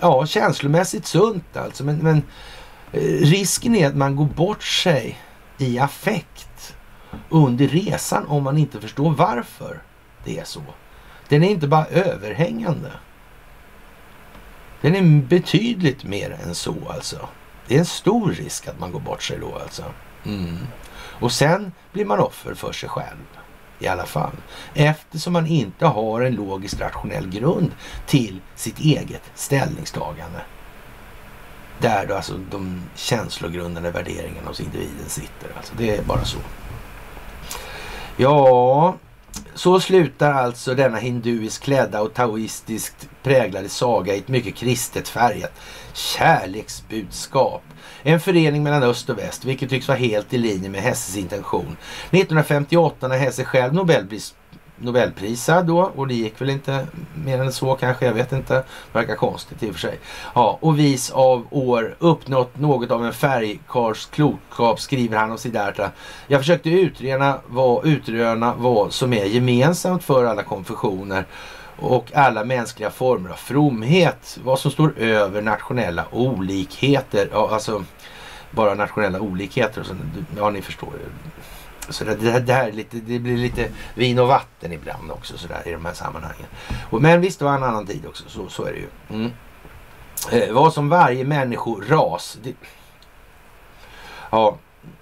ja, 0.00 0.26
känslomässigt 0.26 1.06
sunt 1.06 1.56
alltså. 1.56 1.84
Men, 1.84 1.96
men 1.96 2.22
eh, 2.92 3.00
risken 3.02 3.74
är 3.74 3.86
att 3.86 3.96
man 3.96 4.16
går 4.16 4.24
bort 4.24 4.62
sig 4.62 5.18
i 5.58 5.78
affekt 5.78 6.76
under 7.28 7.68
resan 7.68 8.26
om 8.26 8.42
man 8.42 8.58
inte 8.58 8.80
förstår 8.80 9.10
varför 9.10 9.82
det 10.24 10.38
är 10.38 10.44
så. 10.44 10.62
Den 11.28 11.42
är 11.42 11.48
inte 11.48 11.68
bara 11.68 11.86
överhängande. 11.86 12.90
Den 14.86 14.94
är 14.94 15.22
betydligt 15.22 16.04
mer 16.04 16.38
än 16.44 16.54
så 16.54 16.74
alltså. 16.88 17.28
Det 17.66 17.74
är 17.74 17.78
en 17.78 17.86
stor 17.86 18.32
risk 18.32 18.68
att 18.68 18.80
man 18.80 18.92
går 18.92 19.00
bort 19.00 19.22
sig 19.22 19.38
då 19.38 19.58
alltså. 19.58 19.84
Mm. 20.24 20.58
Och 20.96 21.32
sen 21.32 21.72
blir 21.92 22.04
man 22.04 22.18
offer 22.18 22.54
för 22.54 22.72
sig 22.72 22.88
själv 22.88 23.26
i 23.78 23.88
alla 23.88 24.06
fall. 24.06 24.36
Eftersom 24.74 25.32
man 25.32 25.46
inte 25.46 25.86
har 25.86 26.20
en 26.20 26.34
logiskt 26.34 26.80
rationell 26.80 27.28
grund 27.28 27.70
till 28.06 28.40
sitt 28.54 28.78
eget 28.78 29.22
ställningstagande. 29.34 30.40
Där 31.78 32.06
då 32.06 32.14
alltså 32.14 32.38
de 32.50 32.82
känslogrundande 32.94 33.90
värderingarna 33.90 34.48
hos 34.48 34.60
individen 34.60 35.08
sitter. 35.08 35.50
Alltså 35.56 35.74
det 35.78 35.96
är 35.96 36.02
bara 36.02 36.24
så. 36.24 36.38
Ja, 38.16 38.96
så 39.56 39.80
slutar 39.80 40.32
alltså 40.32 40.74
denna 40.74 40.98
hinduiskt 40.98 41.64
klädda 41.64 42.02
och 42.02 42.14
taoistiskt 42.14 43.08
präglade 43.22 43.68
saga 43.68 44.14
i 44.14 44.18
ett 44.18 44.28
mycket 44.28 44.54
kristet 44.54 45.08
färgat 45.08 45.52
kärleksbudskap 45.92 47.62
en 48.02 48.20
förening 48.20 48.62
mellan 48.62 48.82
öst 48.82 49.10
och 49.10 49.18
väst, 49.18 49.44
vilket 49.44 49.70
tycks 49.70 49.88
vara 49.88 49.98
helt 49.98 50.34
i 50.34 50.38
linje 50.38 50.70
med 50.70 50.80
Hesses 50.80 51.16
intention. 51.16 51.76
1958 52.10 53.08
när 53.08 53.18
Hesse 53.18 53.44
själv 53.44 53.74
Nobelpris 53.74 54.34
Nobelprisad 54.78 55.66
då 55.66 55.92
och 55.96 56.08
det 56.08 56.14
gick 56.14 56.40
väl 56.40 56.50
inte 56.50 56.86
mer 57.24 57.40
än 57.40 57.52
så 57.52 57.74
kanske, 57.74 58.06
jag 58.06 58.12
vet 58.12 58.32
inte. 58.32 58.64
Verkar 58.92 59.16
konstigt 59.16 59.62
i 59.62 59.70
och 59.70 59.74
för 59.74 59.80
sig. 59.80 59.98
Ja, 60.34 60.58
och 60.60 60.78
vis 60.78 61.10
av 61.10 61.46
år 61.50 61.96
uppnått 61.98 62.58
något 62.58 62.90
av 62.90 63.06
en 63.06 63.12
färgkarls 63.12 64.06
klokskap 64.06 64.80
skriver 64.80 65.16
han 65.16 65.30
om 65.30 65.38
Siddhartha. 65.38 65.90
Jag 66.26 66.40
försökte 66.40 66.70
utröna 66.70 67.38
vad, 67.46 67.86
utröna 67.86 68.54
vad 68.58 68.92
som 68.92 69.12
är 69.12 69.24
gemensamt 69.24 70.04
för 70.04 70.24
alla 70.24 70.42
konfessioner 70.42 71.26
och 71.78 72.12
alla 72.14 72.44
mänskliga 72.44 72.90
former 72.90 73.30
av 73.30 73.34
fromhet. 73.34 74.38
Vad 74.44 74.58
som 74.58 74.70
står 74.70 74.98
över 74.98 75.42
nationella 75.42 76.04
olikheter. 76.10 77.28
Ja, 77.32 77.48
alltså 77.52 77.84
bara 78.50 78.74
nationella 78.74 79.20
olikheter. 79.20 79.80
Och 79.80 79.86
så, 79.86 79.94
ja, 80.36 80.50
ni 80.50 80.62
förstår. 80.62 80.92
Så 81.88 82.04
det, 82.04 82.14
det, 82.14 82.40
det, 82.40 82.52
här 82.52 82.72
lite, 82.72 82.96
det 82.96 83.18
blir 83.18 83.36
lite 83.36 83.68
vin 83.94 84.18
och 84.18 84.28
vatten 84.28 84.72
ibland 84.72 85.10
också 85.10 85.38
så 85.38 85.48
där, 85.48 85.68
i 85.68 85.72
de 85.72 85.84
här 85.84 85.94
sammanhangen. 85.94 86.46
Och, 86.90 87.02
men 87.02 87.20
visst, 87.20 87.38
det 87.38 87.44
var 87.44 87.54
en 87.54 87.62
annan 87.62 87.86
tid 87.86 88.06
också. 88.06 88.24
Så, 88.28 88.48
så 88.48 88.64
är 88.64 88.72
det 88.72 88.78
ju. 88.78 88.88
Mm. 89.10 89.32
Eh, 90.32 90.54
vad 90.54 90.72
som 90.72 90.88
varje 90.88 91.24
människoras... 91.24 92.38
Det, 92.42 92.54
ja, 94.30 94.56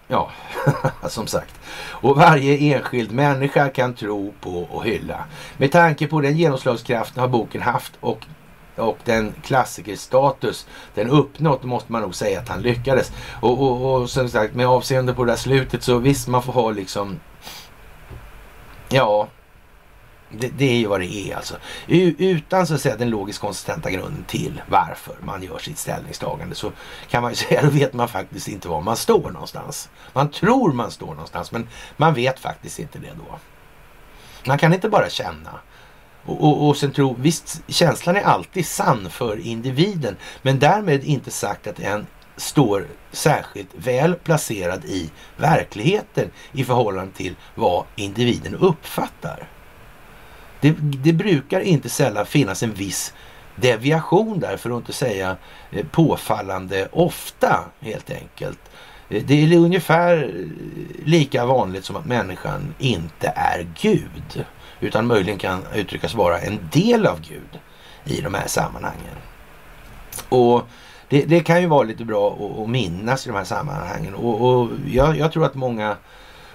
ja, 0.09 0.31
som 1.09 1.27
sagt. 1.27 1.61
Och 1.91 2.17
varje 2.17 2.75
enskild 2.75 3.13
människa 3.13 3.69
kan 3.69 3.95
tro 3.95 4.35
på 4.41 4.63
och 4.63 4.85
hylla. 4.85 5.25
Med 5.57 5.73
tanke 5.73 6.07
på 6.07 6.21
den 6.21 6.37
genomslagskraften 6.37 7.21
har 7.21 7.29
boken 7.29 7.63
haft 7.63 7.93
och 8.01 8.27
och 8.77 8.99
den 9.05 9.35
klassikerstatus 9.43 10.67
den 10.95 11.11
uppnått 11.11 11.63
måste 11.63 11.93
man 11.93 12.03
nog 12.03 12.15
säga 12.15 12.41
att 12.41 12.49
han 12.49 12.63
lyckades. 12.63 13.13
Och, 13.41 13.63
och, 13.63 13.95
och 13.95 14.11
som 14.11 14.29
sagt 14.29 14.55
med 14.55 14.67
avseende 14.67 15.15
på 15.15 15.25
det 15.25 15.33
där 15.33 15.37
slutet 15.37 15.83
så 15.83 15.99
visst 15.99 16.29
man 16.29 16.43
får 16.43 16.53
ha 16.53 16.71
liksom 16.71 17.21
Ja, 18.89 19.29
det, 20.31 20.49
det, 20.49 20.65
är 20.65 20.77
ju 20.77 20.87
vad 20.87 21.01
det 21.01 21.15
är 21.15 21.37
alltså. 21.37 21.57
Utan 21.87 22.67
så 22.67 22.75
att 22.75 22.81
säga 22.81 22.97
den 22.97 23.11
logiskt 23.11 23.41
konsistenta 23.41 23.91
grunden 23.91 24.25
till 24.25 24.63
varför 24.69 25.17
man 25.21 25.43
gör 25.43 25.59
sitt 25.59 25.79
ställningstagande 25.79 26.55
så 26.55 26.73
kan 27.09 27.23
man 27.23 27.33
ju 27.33 27.37
säga 27.37 27.63
då 27.63 27.71
vet 27.71 27.93
man 27.93 28.09
faktiskt 28.09 28.49
inte 28.49 28.69
var 28.69 28.81
man 28.81 28.97
står 28.97 29.31
någonstans. 29.31 29.89
Man 30.13 30.31
tror 30.31 30.73
man 30.73 30.91
står 30.91 31.07
någonstans 31.07 31.53
men 31.53 31.69
man 31.97 32.15
vet 32.15 32.39
faktiskt 32.39 32.79
inte 32.79 32.99
det 32.99 33.13
då. 33.17 33.39
Man 34.47 34.59
kan 34.59 34.75
inte 34.75 34.89
bara 34.89 35.09
känna 35.11 35.61
och, 36.27 36.45
och, 36.45 36.69
och 36.69 36.77
sen 36.77 36.93
tro, 36.93 37.17
visst 37.19 37.63
känslan 37.69 38.17
är 38.17 38.23
alltid 38.23 38.67
sann 38.67 39.11
för 39.11 39.47
individen 39.47 40.17
men 40.43 40.59
därmed 40.59 41.05
inte 41.05 41.31
sagt 41.31 41.67
att 41.67 41.81
en 41.81 42.07
står 42.37 42.87
särskilt 43.13 43.71
väl 43.75 44.15
placerad 44.15 44.85
i 44.85 45.11
verkligheten 45.37 46.31
i 46.53 46.65
förhållande 46.65 47.13
till 47.13 47.37
vad 47.55 47.85
individen 47.97 48.55
uppfattar. 48.55 49.49
Det, 50.61 50.75
det 50.81 51.13
brukar 51.13 51.61
inte 51.61 51.89
sällan 51.89 52.27
finnas 52.27 52.63
en 52.63 52.75
viss 52.75 53.15
deviation 53.57 54.41
där, 54.41 54.57
för 54.57 54.71
att 54.71 54.77
inte 54.77 54.93
säga 54.93 55.37
eh, 55.71 55.87
påfallande 55.87 56.89
ofta 56.93 57.65
helt 57.81 58.11
enkelt. 58.11 58.59
Eh, 59.09 59.23
det 59.27 59.35
är 59.35 59.57
ungefär 59.57 60.23
eh, 60.23 61.07
lika 61.07 61.47
vanligt 61.47 61.85
som 61.85 61.97
att 61.97 62.07
människan 62.07 62.75
inte 62.79 63.33
är 63.37 63.67
Gud 63.81 64.45
utan 64.81 65.07
möjligen 65.07 65.39
kan 65.39 65.63
uttryckas 65.75 66.15
vara 66.15 66.41
en 66.41 66.69
del 66.73 67.07
av 67.07 67.21
Gud 67.21 67.61
i 68.05 68.21
de 68.21 68.35
här 68.35 68.47
sammanhangen. 68.47 69.17
Och 70.29 70.63
det, 71.09 71.25
det 71.25 71.41
kan 71.41 71.61
ju 71.61 71.67
vara 71.67 71.83
lite 71.83 72.05
bra 72.05 72.33
att, 72.33 72.59
att, 72.59 72.69
minnas 72.69 73.27
i 73.27 73.31
de 73.31 73.37
här 73.37 73.45
sammanhangen 73.45 74.15
och, 74.15 74.41
och 74.41 74.71
jag, 74.87 75.19
jag, 75.19 75.33
tror 75.33 75.45
att 75.45 75.55
många 75.55 75.97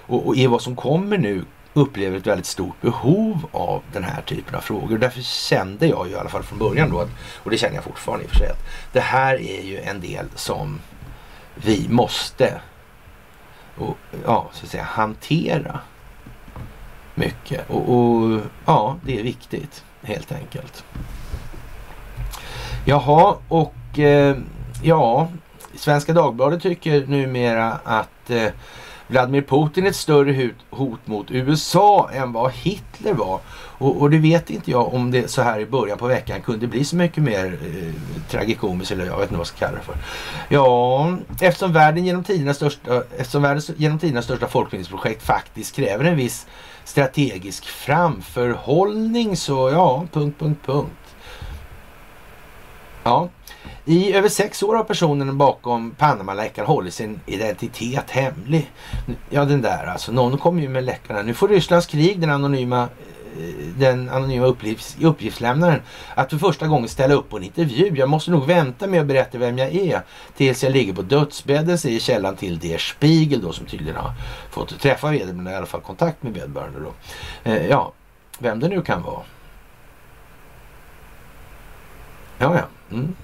och, 0.06 0.26
och 0.26 0.36
i 0.36 0.46
vad 0.46 0.62
som 0.62 0.76
kommer 0.76 1.18
nu 1.18 1.44
upplever 1.72 2.16
ett 2.16 2.26
väldigt 2.26 2.46
stort 2.46 2.80
behov 2.80 3.46
av 3.52 3.82
den 3.92 4.04
här 4.04 4.22
typen 4.22 4.54
av 4.54 4.60
frågor. 4.60 4.98
Därför 4.98 5.20
kände 5.20 5.86
jag 5.86 6.08
ju 6.08 6.12
i 6.12 6.16
alla 6.16 6.28
fall 6.28 6.42
från 6.42 6.58
början 6.58 6.90
då, 6.90 7.00
att, 7.00 7.08
och 7.36 7.50
det 7.50 7.58
känner 7.58 7.74
jag 7.74 7.84
fortfarande 7.84 8.24
i 8.24 8.26
och 8.26 8.30
för 8.30 8.38
sig, 8.38 8.48
att 8.48 8.64
det 8.92 9.00
här 9.00 9.34
är 9.34 9.62
ju 9.62 9.80
en 9.80 10.00
del 10.00 10.26
som 10.34 10.80
vi 11.54 11.86
måste 11.88 12.60
och, 13.76 13.96
ja, 14.24 14.50
så 14.52 14.64
att 14.64 14.70
säga, 14.70 14.84
hantera 14.84 15.80
mycket. 17.20 17.70
Och, 17.70 17.96
och, 17.96 18.40
ja, 18.64 18.96
det 19.04 19.18
är 19.18 19.22
viktigt 19.22 19.84
helt 20.02 20.32
enkelt. 20.32 20.84
Jaha, 22.84 23.36
och 23.48 23.98
eh, 23.98 24.36
ja, 24.82 25.28
Svenska 25.74 26.12
Dagbladet 26.12 26.62
tycker 26.62 27.06
numera 27.06 27.72
att 27.84 28.30
eh, 28.30 28.48
Vladimir 29.10 29.42
Putin 29.42 29.86
är 29.86 29.90
ett 29.90 29.96
större 29.96 30.50
hot 30.70 31.06
mot 31.06 31.30
USA 31.30 32.10
än 32.12 32.32
vad 32.32 32.52
Hitler 32.52 33.12
var. 33.12 33.40
Och, 33.78 34.00
och, 34.00 34.10
det 34.10 34.18
vet 34.18 34.50
inte 34.50 34.70
jag 34.70 34.94
om 34.94 35.10
det 35.10 35.30
så 35.30 35.42
här 35.42 35.60
i 35.60 35.66
början 35.66 35.98
på 35.98 36.06
veckan 36.06 36.42
kunde 36.42 36.66
bli 36.66 36.84
så 36.84 36.96
mycket 36.96 37.22
mer 37.22 37.58
eh, 37.62 37.94
tragikomiskt 38.30 38.92
eller 38.92 39.06
jag 39.06 39.16
vet 39.16 39.22
inte 39.22 39.32
vad 39.32 39.40
jag 39.40 39.46
ska 39.46 39.66
kalla 39.66 39.78
det 39.78 39.84
för. 39.84 39.94
Ja, 40.48 41.16
eftersom 41.40 41.72
världen 41.72 42.04
genom 42.04 42.24
tidernas 42.24 42.56
största, 42.56 43.02
eftersom 43.18 43.60
genom 43.76 44.22
största 44.22 44.48
folkbildningsprojekt 44.48 45.22
faktiskt 45.22 45.76
kräver 45.76 46.04
en 46.04 46.16
viss 46.16 46.46
strategisk 46.90 47.64
framförhållning 47.64 49.36
så 49.36 49.70
ja, 49.70 50.06
punkt, 50.12 50.38
punkt, 50.38 50.60
punkt. 50.66 51.14
Ja, 53.02 53.28
i 53.84 54.12
över 54.12 54.28
sex 54.28 54.62
år 54.62 54.74
har 54.74 54.84
personen 54.84 55.38
bakom 55.38 55.90
Panamaläckan 55.90 56.66
hållit 56.66 56.94
sin 56.94 57.20
identitet 57.26 58.10
hemlig. 58.10 58.70
Ja, 59.30 59.44
den 59.44 59.62
där 59.62 59.86
alltså. 59.86 60.12
Någon 60.12 60.38
kom 60.38 60.60
ju 60.60 60.68
med 60.68 60.84
läckarna. 60.84 61.22
Nu 61.22 61.34
får 61.34 61.48
Rysslands 61.48 61.86
krig, 61.86 62.20
den 62.20 62.30
anonyma 62.30 62.88
den 63.78 64.08
anonyma 64.08 64.46
uppgifts, 64.46 64.96
uppgiftslämnaren 65.00 65.82
att 66.14 66.30
för 66.30 66.38
första 66.38 66.66
gången 66.66 66.88
ställa 66.88 67.14
upp 67.14 67.28
på 67.28 67.36
en 67.36 67.42
intervju. 67.42 67.96
Jag 67.96 68.08
måste 68.08 68.30
nog 68.30 68.46
vänta 68.46 68.86
med 68.86 69.00
att 69.00 69.06
berätta 69.06 69.38
vem 69.38 69.58
jag 69.58 69.74
är 69.74 70.02
tills 70.36 70.62
jag 70.62 70.72
ligger 70.72 70.92
på 70.92 71.02
dödsbädden, 71.02 71.78
säger 71.78 72.00
källan 72.00 72.36
till 72.36 72.58
Der 72.58 72.78
Spiegel 72.78 73.40
då 73.40 73.52
som 73.52 73.66
tydligen 73.66 73.96
har 73.96 74.12
fått 74.50 74.80
träffa 74.80 75.10
vederbörande, 75.10 75.50
i 75.50 75.54
alla 75.54 75.66
fall 75.66 75.80
kontakt 75.80 76.22
med 76.22 76.32
vederbörande 76.32 76.80
då. 76.80 76.92
Eh, 77.50 77.66
ja, 77.66 77.92
vem 78.38 78.60
det 78.60 78.68
nu 78.68 78.82
kan 78.82 79.02
vara. 79.02 79.22
Ja, 82.38 82.54
ja. 82.54 82.96
Mm. 82.96 83.16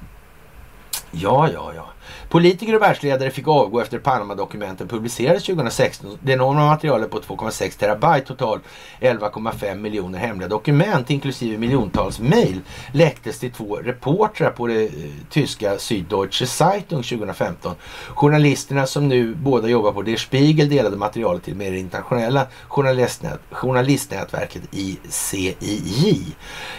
Ja, 1.11 1.49
ja, 1.53 1.73
ja. 1.75 1.87
Politiker 2.29 2.75
och 2.75 2.83
världsledare 2.83 3.31
fick 3.31 3.49
avgå 3.49 3.81
efter 3.81 3.99
Panama-dokumenten 3.99 4.89
publicerades 4.89 5.45
2016. 5.45 6.19
Det 6.23 6.33
enorma 6.33 6.67
materialet 6.67 7.11
på 7.11 7.21
2,6 7.21 7.79
terabyte 7.79 8.27
totalt 8.27 8.63
11,5 9.01 9.75
miljoner 9.75 10.19
hemliga 10.19 10.49
dokument 10.49 11.11
inklusive 11.11 11.59
miljontals 11.59 12.21
mejl 12.21 12.61
läcktes 12.93 13.39
till 13.39 13.53
två 13.53 13.77
reportrar 13.77 14.51
på 14.51 14.67
det 14.67 14.85
eh, 14.85 14.91
tyska 15.31 15.79
Süddeutsche 15.79 16.47
Zeitung 16.47 17.03
2015. 17.03 17.75
Journalisterna 18.09 18.87
som 18.87 19.09
nu 19.09 19.35
båda 19.35 19.69
jobbar 19.69 19.93
på 19.93 20.03
Der 20.03 20.17
Spiegel 20.17 20.69
delade 20.69 20.97
materialet 20.97 21.43
till 21.43 21.55
med 21.55 21.73
det 21.73 21.79
internationella 21.79 22.47
journalistnät, 22.69 23.41
journalistnätverket 23.51 24.63
ICIJ. 24.71 26.37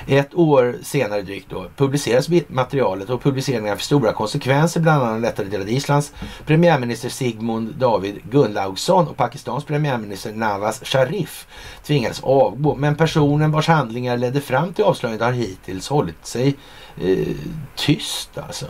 Ett 0.07 0.35
år 0.35 0.75
senare 0.83 1.21
drygt 1.21 1.49
då 1.49 1.65
publicerades 1.75 2.29
materialet 2.47 3.09
och 3.09 3.23
publiceringarna 3.23 3.75
fick 3.75 3.85
stora 3.85 4.13
konsekvenser 4.13 4.79
bland 4.79 5.03
annat 5.03 5.16
lättare 5.21 5.47
delade 5.47 5.71
Islands 5.71 6.13
premiärminister 6.45 7.09
Sigmund 7.09 7.75
David 7.75 8.19
Gunnlaugsson 8.31 9.07
och 9.07 9.17
Pakistans 9.17 9.65
premiärminister 9.65 10.33
Nawaz 10.33 10.81
Sharif 10.83 11.47
tvingades 11.83 12.23
avgå. 12.23 12.75
Men 12.75 12.95
personen 12.95 13.51
vars 13.51 13.67
handlingar 13.67 14.17
ledde 14.17 14.41
fram 14.41 14.73
till 14.73 14.83
avslöjandet 14.83 15.25
har 15.25 15.33
hittills 15.33 15.89
hållit 15.89 16.25
sig 16.25 16.55
eh, 17.01 17.35
tyst 17.75 18.37
alltså. 18.37 18.65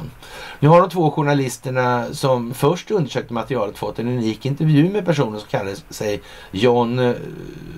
Nu 0.59 0.67
har 0.67 0.81
de 0.81 0.89
två 0.89 1.11
journalisterna 1.11 2.05
som 2.11 2.53
först 2.53 2.91
undersökte 2.91 3.33
materialet 3.33 3.77
fått 3.77 3.99
en 3.99 4.07
unik 4.07 4.45
intervju 4.45 4.89
med 4.89 5.05
personen 5.05 5.39
som 5.39 5.49
kallade 5.49 5.75
sig 5.89 6.21
John 6.51 6.99
eh, 6.99 7.13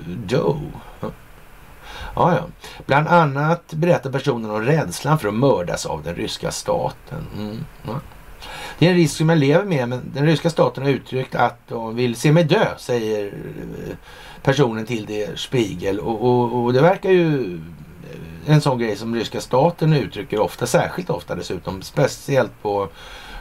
Doe. 0.07 0.71
Ja, 2.15 2.35
ja. 2.35 2.43
Bland 2.85 3.07
annat 3.07 3.73
berättar 3.73 4.11
personen 4.11 4.51
om 4.51 4.61
rädslan 4.61 5.19
för 5.19 5.27
att 5.27 5.33
mördas 5.33 5.85
av 5.85 6.03
den 6.03 6.15
ryska 6.15 6.51
staten. 6.51 7.27
Mm, 7.37 7.65
ja. 7.83 7.99
Det 8.79 8.85
är 8.85 8.89
en 8.89 8.95
risk 8.95 9.17
som 9.17 9.29
jag 9.29 9.37
lever 9.37 9.65
med, 9.65 9.89
men 9.89 10.11
den 10.13 10.25
ryska 10.25 10.49
staten 10.49 10.83
har 10.83 10.89
uttryckt 10.89 11.35
att 11.35 11.67
de 11.67 11.95
vill 11.95 12.15
se 12.15 12.31
mig 12.31 12.43
dö, 12.43 12.67
säger 12.77 13.25
eh, 13.25 13.95
personen 14.43 14.85
till 14.85 15.05
det 15.05 15.39
Spiegel. 15.39 15.99
Och, 15.99 16.21
och, 16.21 16.63
och 16.63 16.73
det 16.73 16.81
verkar 16.81 17.11
ju 17.11 17.53
eh, 17.55 18.53
en 18.53 18.61
sån 18.61 18.79
grej 18.79 18.95
som 18.95 19.15
ryska 19.15 19.41
staten 19.41 19.93
uttrycker 19.93 20.39
ofta, 20.39 20.65
särskilt 20.65 21.09
ofta 21.09 21.35
dessutom, 21.35 21.81
speciellt 21.81 22.61
på 22.61 22.87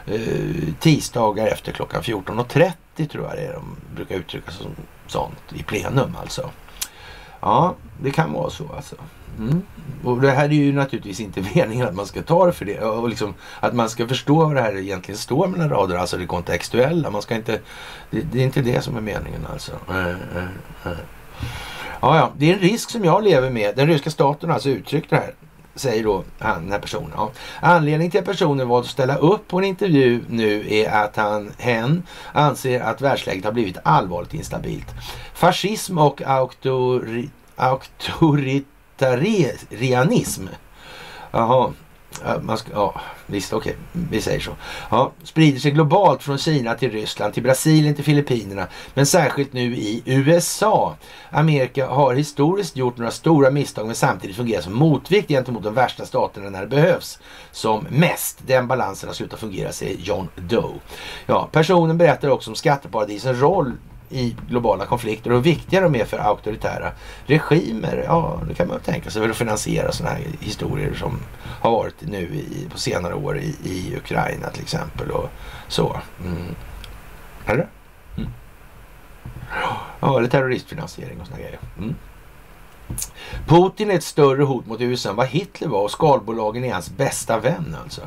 eh, 0.06 0.74
tisdagar 0.80 1.46
efter 1.46 1.72
klockan 1.72 2.02
14.30 2.02 3.06
tror 3.06 3.24
jag 3.24 3.36
det 3.36 3.46
är 3.46 3.52
de 3.52 3.76
brukar 3.94 4.16
uttrycka 4.16 4.50
som 4.50 4.70
sånt 5.06 5.52
i 5.54 5.62
plenum 5.62 6.16
alltså. 6.20 6.50
Ja, 7.40 7.74
det 8.02 8.10
kan 8.10 8.32
vara 8.32 8.50
så 8.50 8.64
alltså. 8.76 8.96
Mm. 9.38 9.62
Och 10.04 10.20
det 10.20 10.30
här 10.30 10.44
är 10.44 10.52
ju 10.52 10.72
naturligtvis 10.72 11.20
inte 11.20 11.44
meningen 11.54 11.88
att 11.88 11.94
man 11.94 12.06
ska 12.06 12.22
ta 12.22 12.46
det 12.46 12.52
för 12.52 12.64
det. 12.64 12.80
Och 12.80 13.08
liksom, 13.08 13.34
att 13.60 13.74
man 13.74 13.90
ska 13.90 14.08
förstå 14.08 14.34
vad 14.34 14.54
det 14.54 14.62
här 14.62 14.76
egentligen 14.76 15.18
står 15.18 15.46
mellan 15.46 15.70
rader. 15.70 15.96
alltså 15.96 16.16
det 16.16 16.26
kontextuella. 16.26 17.10
Man 17.10 17.22
ska 17.22 17.34
inte, 17.34 17.60
det, 18.10 18.20
det 18.20 18.40
är 18.40 18.44
inte 18.44 18.62
det 18.62 18.82
som 18.82 18.96
är 18.96 19.00
meningen 19.00 19.46
alltså. 19.52 19.72
Eh, 19.88 20.08
eh, 20.08 20.44
eh. 20.84 20.98
Ja, 22.00 22.16
ja, 22.16 22.30
det 22.36 22.50
är 22.50 22.54
en 22.54 22.60
risk 22.60 22.90
som 22.90 23.04
jag 23.04 23.24
lever 23.24 23.50
med. 23.50 23.76
Den 23.76 23.86
ryska 23.86 24.10
staten 24.10 24.48
har 24.48 24.54
alltså 24.54 24.68
uttryckt 24.68 25.10
det 25.10 25.16
här 25.16 25.34
säger 25.78 26.04
då 26.04 26.24
han, 26.38 26.62
den 26.62 26.72
här 26.72 26.78
personen. 26.78 27.10
Ja. 27.14 27.30
Anledningen 27.60 28.10
till 28.10 28.20
att 28.20 28.26
personen 28.26 28.68
valt 28.68 28.84
att 28.84 28.90
ställa 28.90 29.16
upp 29.16 29.48
på 29.48 29.58
en 29.58 29.64
intervju 29.64 30.24
nu 30.28 30.74
är 30.74 30.90
att 30.90 31.16
han, 31.16 31.52
hen, 31.58 32.02
anser 32.32 32.80
att 32.80 33.00
världsläget 33.00 33.44
har 33.44 33.52
blivit 33.52 33.78
allvarligt 33.82 34.34
instabilt. 34.34 34.86
Fascism 35.34 35.98
och 35.98 36.22
auktori, 36.22 37.30
auktoritarianism. 37.56 40.46
Jaha, 41.30 41.72
man 42.42 42.58
ska, 42.58 42.72
ja, 42.72 43.00
visst, 43.26 43.52
okej, 43.52 43.76
okay, 43.92 44.04
vi 44.10 44.20
säger 44.20 44.40
så. 44.40 44.50
Ja, 44.90 45.12
sprider 45.22 45.60
sig 45.60 45.70
globalt 45.70 46.22
från 46.22 46.38
Kina 46.38 46.74
till 46.74 46.90
Ryssland, 46.90 47.34
till 47.34 47.42
Brasilien, 47.42 47.94
till 47.94 48.04
Filippinerna, 48.04 48.66
men 48.94 49.06
särskilt 49.06 49.52
nu 49.52 49.76
i 49.76 50.02
USA. 50.06 50.96
Amerika 51.30 51.86
har 51.86 52.14
historiskt 52.14 52.76
gjort 52.76 52.98
några 52.98 53.10
stora 53.10 53.50
misstag, 53.50 53.86
men 53.86 53.94
samtidigt 53.94 54.36
fungerar 54.36 54.62
som 54.62 54.74
motvikt 54.74 55.28
gentemot 55.28 55.62
de 55.62 55.74
värsta 55.74 56.06
staterna 56.06 56.50
när 56.50 56.60
det 56.60 56.66
behövs 56.66 57.18
som 57.52 57.86
mest. 57.90 58.38
Den 58.46 58.66
balansen 58.66 59.08
har 59.08 59.14
slutat 59.14 59.40
fungera, 59.40 59.72
säger 59.72 59.96
John 59.98 60.28
Doe. 60.36 60.74
Ja, 61.26 61.48
personen 61.52 61.98
berättar 61.98 62.28
också 62.28 62.50
om 62.50 62.56
skatteparadisens 62.56 63.40
roll 63.40 63.72
i 64.10 64.36
globala 64.48 64.86
konflikter 64.86 65.30
och 65.30 65.36
hur 65.36 65.42
viktiga 65.42 65.80
de 65.80 65.94
är 65.94 66.04
för 66.04 66.18
auktoritära 66.18 66.92
regimer. 67.26 68.04
Ja, 68.06 68.40
det 68.48 68.54
kan 68.54 68.68
man 68.68 68.80
tänka 68.80 69.10
sig 69.10 69.22
för 69.22 69.28
att 69.28 69.36
finansiera 69.36 69.92
sådana 69.92 70.14
här 70.14 70.24
historier 70.40 70.94
som 70.94 71.20
har 71.60 71.70
varit 71.70 71.94
nu 72.00 72.18
i, 72.18 72.68
på 72.72 72.78
senare 72.78 73.14
år 73.14 73.38
i, 73.38 73.56
i 73.64 73.96
Ukraina 73.96 74.50
till 74.50 74.62
exempel 74.62 75.10
och 75.10 75.28
så. 75.68 76.00
Mm. 76.24 76.54
Eller? 77.46 77.68
Mm. 78.16 78.30
Ja, 80.00 80.18
eller 80.18 80.28
terroristfinansiering 80.28 81.20
och 81.20 81.26
sådana 81.26 81.42
grejer. 81.42 81.58
Mm. 81.78 81.94
Putin 83.46 83.90
är 83.90 83.94
ett 83.94 84.04
större 84.04 84.42
hot 84.42 84.66
mot 84.66 84.80
USA 84.80 85.10
än 85.10 85.16
vad 85.16 85.26
Hitler 85.26 85.68
var 85.68 85.82
och 85.82 85.90
skalbolagen 85.90 86.64
är 86.64 86.72
hans 86.72 86.90
bästa 86.90 87.38
vän 87.38 87.76
alltså. 87.82 88.00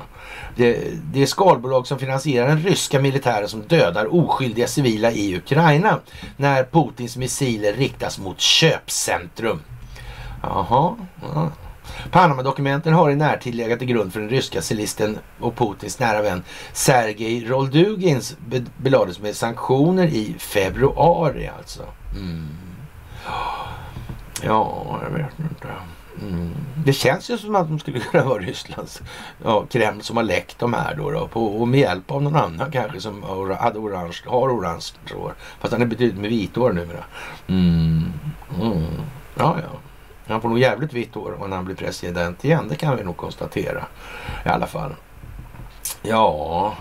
Det, 0.56 0.94
det 1.14 1.22
är 1.22 1.26
skalbolag 1.26 1.88
som 1.88 2.00
finansierar 2.00 2.48
den 2.48 2.60
ryska 2.60 3.00
militären 3.00 3.50
som 3.50 3.62
dödar 3.62 4.16
oskyldiga 4.16 4.68
civila 4.68 5.12
i 5.12 5.38
Ukraina 5.38 6.00
när 6.38 6.64
Putins 6.64 7.18
missiler 7.18 7.74
riktas 7.74 8.20
mot 8.20 8.40
köpcentrum. 8.40 9.62
Jaha. 10.44 10.96
Ja. 11.22 11.52
Panama-dokumenten 12.12 12.94
har 12.94 13.12
i 13.12 13.16
närtid 13.16 13.56
legat 13.56 13.80
till 13.80 13.88
grund 13.88 14.14
för 14.14 14.20
den 14.20 14.30
ryska 14.30 14.62
cellisten 14.62 15.18
och 15.40 15.56
Putins 15.56 16.00
nära 16.00 16.22
vän 16.22 16.44
Sergej 16.74 17.46
Roldugins 17.46 18.36
belades 18.78 19.20
med 19.20 19.36
sanktioner 19.36 20.08
i 20.08 20.36
februari 20.38 21.50
alltså. 21.58 21.84
Mm. 22.16 22.48
Ja, 24.44 25.00
jag 25.04 25.10
vet 25.10 25.40
inte. 25.40 25.68
Mm. 26.22 26.52
Det 26.76 26.94
känns 26.94 27.30
ju 27.30 27.38
som 27.38 27.56
att 27.56 27.68
de 27.68 27.80
skulle 27.80 28.00
kunna 28.12 28.24
vara 28.24 28.40
Rysslands 28.40 29.02
ja, 29.44 29.66
Kreml 29.66 30.02
som 30.02 30.18
har 30.18 30.24
läckt 30.24 30.60
de 30.60 30.74
här 30.74 30.96
då, 30.96 31.12
då 31.12 31.28
på, 31.28 31.46
och 31.46 31.68
med 31.68 31.80
hjälp 31.80 32.12
av 32.12 32.24
någon 32.24 32.36
annan 32.36 32.72
kanske 32.72 33.02
som 33.02 33.24
hade 33.60 33.80
orange, 33.80 34.18
har 34.26 34.50
orange 34.50 34.86
hår. 35.14 35.34
Fast 35.60 35.74
han 35.74 35.82
är 35.82 35.86
betydligt 35.86 36.18
med 36.18 36.30
vit 36.30 36.56
hår 36.56 36.74
numera. 36.74 37.04
Mm. 37.48 38.14
Mm. 38.62 38.86
Ja, 39.36 39.58
ja. 39.62 39.80
Han 40.28 40.42
får 40.42 40.50
nog 40.50 40.60
jävligt 40.60 40.94
vitt 40.94 41.16
hår 41.16 41.48
när 41.48 41.56
han 41.56 41.66
blir 41.66 41.76
president 41.76 42.46
igen. 42.46 42.68
Det 42.70 42.76
kan 42.76 42.98
vi 42.98 43.04
nog 43.04 43.18
konstatera 43.18 43.86
i 44.46 44.50
alla 44.50 44.68
fall. 44.68 44.96
Ja, 46.02 46.74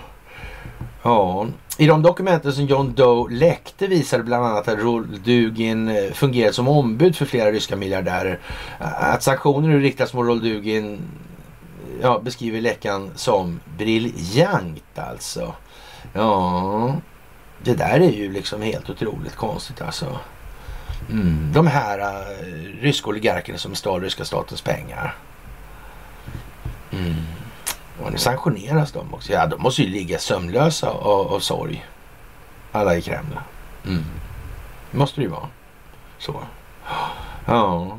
ja. 1.02 1.46
I 1.80 1.86
de 1.86 2.02
dokumenten 2.02 2.52
som 2.52 2.66
John 2.66 2.94
Doe 2.94 3.30
läckte 3.30 3.86
visade 3.86 4.22
bland 4.22 4.44
annat 4.44 4.68
att 4.68 4.78
Roldugin 4.78 5.88
eh, 5.88 6.12
fungerade 6.12 6.52
som 6.52 6.68
ombud 6.68 7.16
för 7.16 7.26
flera 7.26 7.52
ryska 7.52 7.76
miljardärer. 7.76 8.38
Eh, 8.80 9.12
att 9.14 9.22
sanktioner 9.22 9.68
nu 9.68 9.80
riktas 9.80 10.14
mot 10.14 10.26
Roldugin 10.26 10.94
eh, 10.94 11.00
ja, 12.02 12.20
beskriver 12.24 12.60
läckan 12.60 13.10
som 13.14 13.60
briljant 13.78 14.98
alltså. 14.98 15.54
Ja, 16.12 16.94
det 17.62 17.74
där 17.74 18.00
är 18.00 18.12
ju 18.12 18.32
liksom 18.32 18.62
helt 18.62 18.90
otroligt 18.90 19.36
konstigt 19.36 19.82
alltså. 19.82 20.18
Mm. 21.10 21.52
De 21.52 21.66
här 21.66 21.98
uh, 21.98 22.82
ryska 22.82 23.10
oligarkerna 23.10 23.58
som 23.58 23.74
stal 23.74 24.00
ryska 24.00 24.24
statens 24.24 24.62
pengar. 24.62 25.14
Mm. 26.90 27.14
Och 28.04 28.12
nu 28.12 28.18
sanktioneras 28.18 28.92
de 28.92 29.14
också. 29.14 29.32
Ja, 29.32 29.46
de 29.46 29.62
måste 29.62 29.82
ju 29.82 29.88
ligga 29.88 30.18
sömnlösa 30.18 30.90
av, 30.90 31.32
av 31.32 31.40
sorg. 31.40 31.86
Alla 32.72 32.96
i 32.96 33.02
Kreml. 33.02 33.40
Mm. 33.86 34.04
måste 34.90 35.20
det 35.20 35.24
ju 35.24 35.30
vara. 35.30 35.48
Så. 36.18 36.40
Ja. 37.46 37.98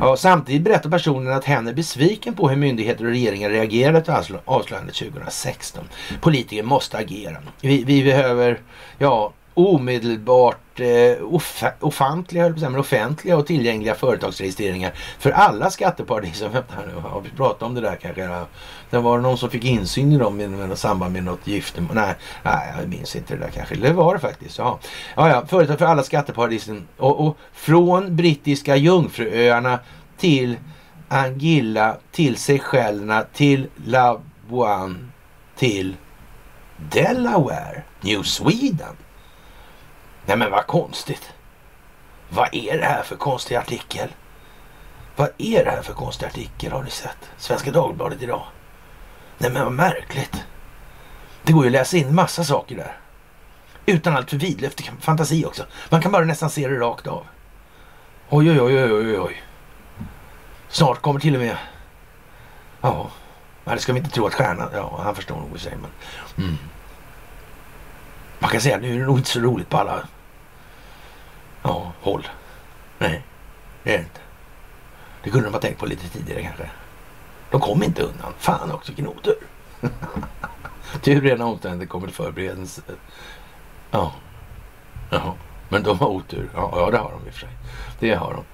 Ja, 0.00 0.16
samtidigt 0.16 0.62
berättar 0.62 0.90
personen 0.90 1.32
att 1.32 1.44
hen 1.44 1.68
är 1.68 1.72
besviken 1.72 2.34
på 2.34 2.48
hur 2.48 2.56
myndigheter 2.56 3.04
och 3.04 3.10
regeringar 3.10 3.50
reagerade 3.50 4.00
till 4.00 4.36
avslöjandet 4.44 4.94
2016. 4.94 5.84
Politiker 6.20 6.62
måste 6.62 6.98
agera. 6.98 7.36
Vi, 7.60 7.84
vi 7.84 8.04
behöver 8.04 8.60
ja, 8.98 9.32
omedelbart 9.58 10.80
eh, 10.80 11.34
off 11.34 11.64
ofantliga, 11.80 12.48
men 12.48 12.76
offentliga 12.76 13.36
och 13.36 13.46
tillgängliga 13.46 13.94
företagsregistreringar 13.94 14.92
för 15.18 15.30
alla 15.30 15.70
skatteparadis. 15.70 16.42
Har 17.02 17.20
vi 17.20 17.30
pratat 17.30 17.62
om 17.62 17.74
det 17.74 17.80
där 17.80 17.96
kanske? 17.96 18.44
Det 18.90 18.98
var 18.98 19.18
någon 19.18 19.38
som 19.38 19.50
fick 19.50 19.64
insyn 19.64 20.12
i 20.12 20.18
dem 20.18 20.40
i 20.40 20.76
samband 20.76 21.12
med 21.12 21.24
något 21.24 21.46
gifte. 21.46 21.86
Nej, 21.92 22.14
nej, 22.42 22.74
jag 22.78 22.88
minns 22.88 23.16
inte 23.16 23.34
det 23.34 23.40
där 23.40 23.50
kanske. 23.50 23.74
Det 23.74 23.92
var 23.92 24.14
det 24.14 24.20
faktiskt. 24.20 24.58
Ja, 24.58 24.78
ja, 25.16 25.28
ja 25.28 25.46
företag 25.46 25.78
för 25.78 25.86
alla 25.86 26.02
skatteparadisen. 26.02 26.88
Och, 26.96 27.26
och 27.26 27.36
från 27.52 28.16
brittiska 28.16 28.76
Jungfruöarna 28.76 29.78
till 30.18 30.56
Angilla, 31.08 31.96
till 32.12 32.36
Seychellerna, 32.36 33.24
till 33.32 33.66
La 33.84 34.20
Labuan, 34.48 35.12
till 35.56 35.96
Delaware, 36.76 37.82
New 38.00 38.22
Sweden. 38.22 38.96
Nej 40.28 40.36
men 40.36 40.50
vad 40.50 40.66
konstigt. 40.66 41.32
Vad 42.28 42.48
är 42.52 42.78
det 42.78 42.84
här 42.84 43.02
för 43.02 43.16
konstig 43.16 43.54
artikel? 43.54 44.08
Vad 45.16 45.28
är 45.38 45.64
det 45.64 45.70
här 45.70 45.82
för 45.82 45.92
konstig 45.92 46.26
artikel 46.26 46.72
har 46.72 46.82
ni 46.82 46.90
sett? 46.90 47.30
Svenska 47.36 47.70
Dagbladet 47.70 48.22
idag. 48.22 48.46
Nej 49.38 49.50
men 49.50 49.64
vad 49.64 49.72
märkligt. 49.72 50.44
Det 51.42 51.52
går 51.52 51.64
ju 51.64 51.68
att 51.68 51.72
läsa 51.72 51.96
in 51.96 52.14
massa 52.14 52.44
saker 52.44 52.76
där. 52.76 52.96
Utan 53.86 54.16
allt 54.16 54.30
för 54.30 54.36
vidlyftig 54.36 54.90
fantasi 55.00 55.44
också. 55.44 55.64
Man 55.90 56.02
kan 56.02 56.12
bara 56.12 56.24
nästan 56.24 56.50
se 56.50 56.68
det 56.68 56.78
rakt 56.78 57.06
av. 57.06 57.26
Oj, 58.28 58.50
oj, 58.50 58.60
oj, 58.60 58.84
oj, 58.84 58.92
oj, 58.92 59.20
oj. 59.20 59.42
Snart 60.68 61.02
kommer 61.02 61.20
till 61.20 61.34
och 61.34 61.40
med... 61.40 61.56
Ja, 62.80 63.10
det 63.64 63.78
ska 63.78 63.92
vi 63.92 63.98
inte 63.98 64.10
tro 64.10 64.26
att 64.26 64.34
stjärnan... 64.34 64.68
Ja, 64.74 65.00
han 65.02 65.14
förstår 65.14 65.34
nog 65.34 65.44
vad 65.44 65.52
vi 65.52 65.58
säger, 65.58 65.76
men... 65.76 65.90
Mm. 66.44 66.58
Man 68.38 68.50
kan 68.50 68.60
säga 68.60 68.76
att 68.76 68.82
nu 68.82 68.94
är 68.94 68.98
det 68.98 69.06
nog 69.06 69.18
inte 69.18 69.30
så 69.30 69.40
roligt 69.40 69.68
på 69.68 69.76
alla 69.76 70.02
ja, 71.68 71.92
håll. 72.00 72.28
Nej, 72.98 73.22
det 73.82 73.94
är 73.94 73.98
det 73.98 74.04
inte. 74.04 74.20
Det 75.22 75.30
kunde 75.30 75.46
de 75.46 75.52
ha 75.52 75.60
tänkt 75.60 75.80
på 75.80 75.86
lite 75.86 76.08
tidigare 76.08 76.42
kanske. 76.42 76.70
De 77.50 77.60
kom 77.60 77.82
inte 77.82 78.02
undan. 78.02 78.32
Fan 78.38 78.72
också, 78.72 78.92
vilken 78.92 79.08
otur. 79.08 79.38
Tur 81.02 81.20
rena 81.20 81.46
omständigheter 81.46 81.90
kommer 81.90 82.06
till 82.06 82.16
förberedelse. 82.16 82.82
Ja. 83.90 84.12
Jaha. 85.10 85.32
Men 85.68 85.82
de 85.82 85.98
har 85.98 86.08
otur. 86.08 86.50
Ja, 86.54 86.72
ja, 86.76 86.90
det 86.90 86.98
har 86.98 87.10
de 87.10 87.26
i 87.26 87.30
och 87.30 87.32
för 87.32 87.40
sig. 87.40 87.56
Det 87.98 88.14
har 88.14 88.32
de. 88.32 88.44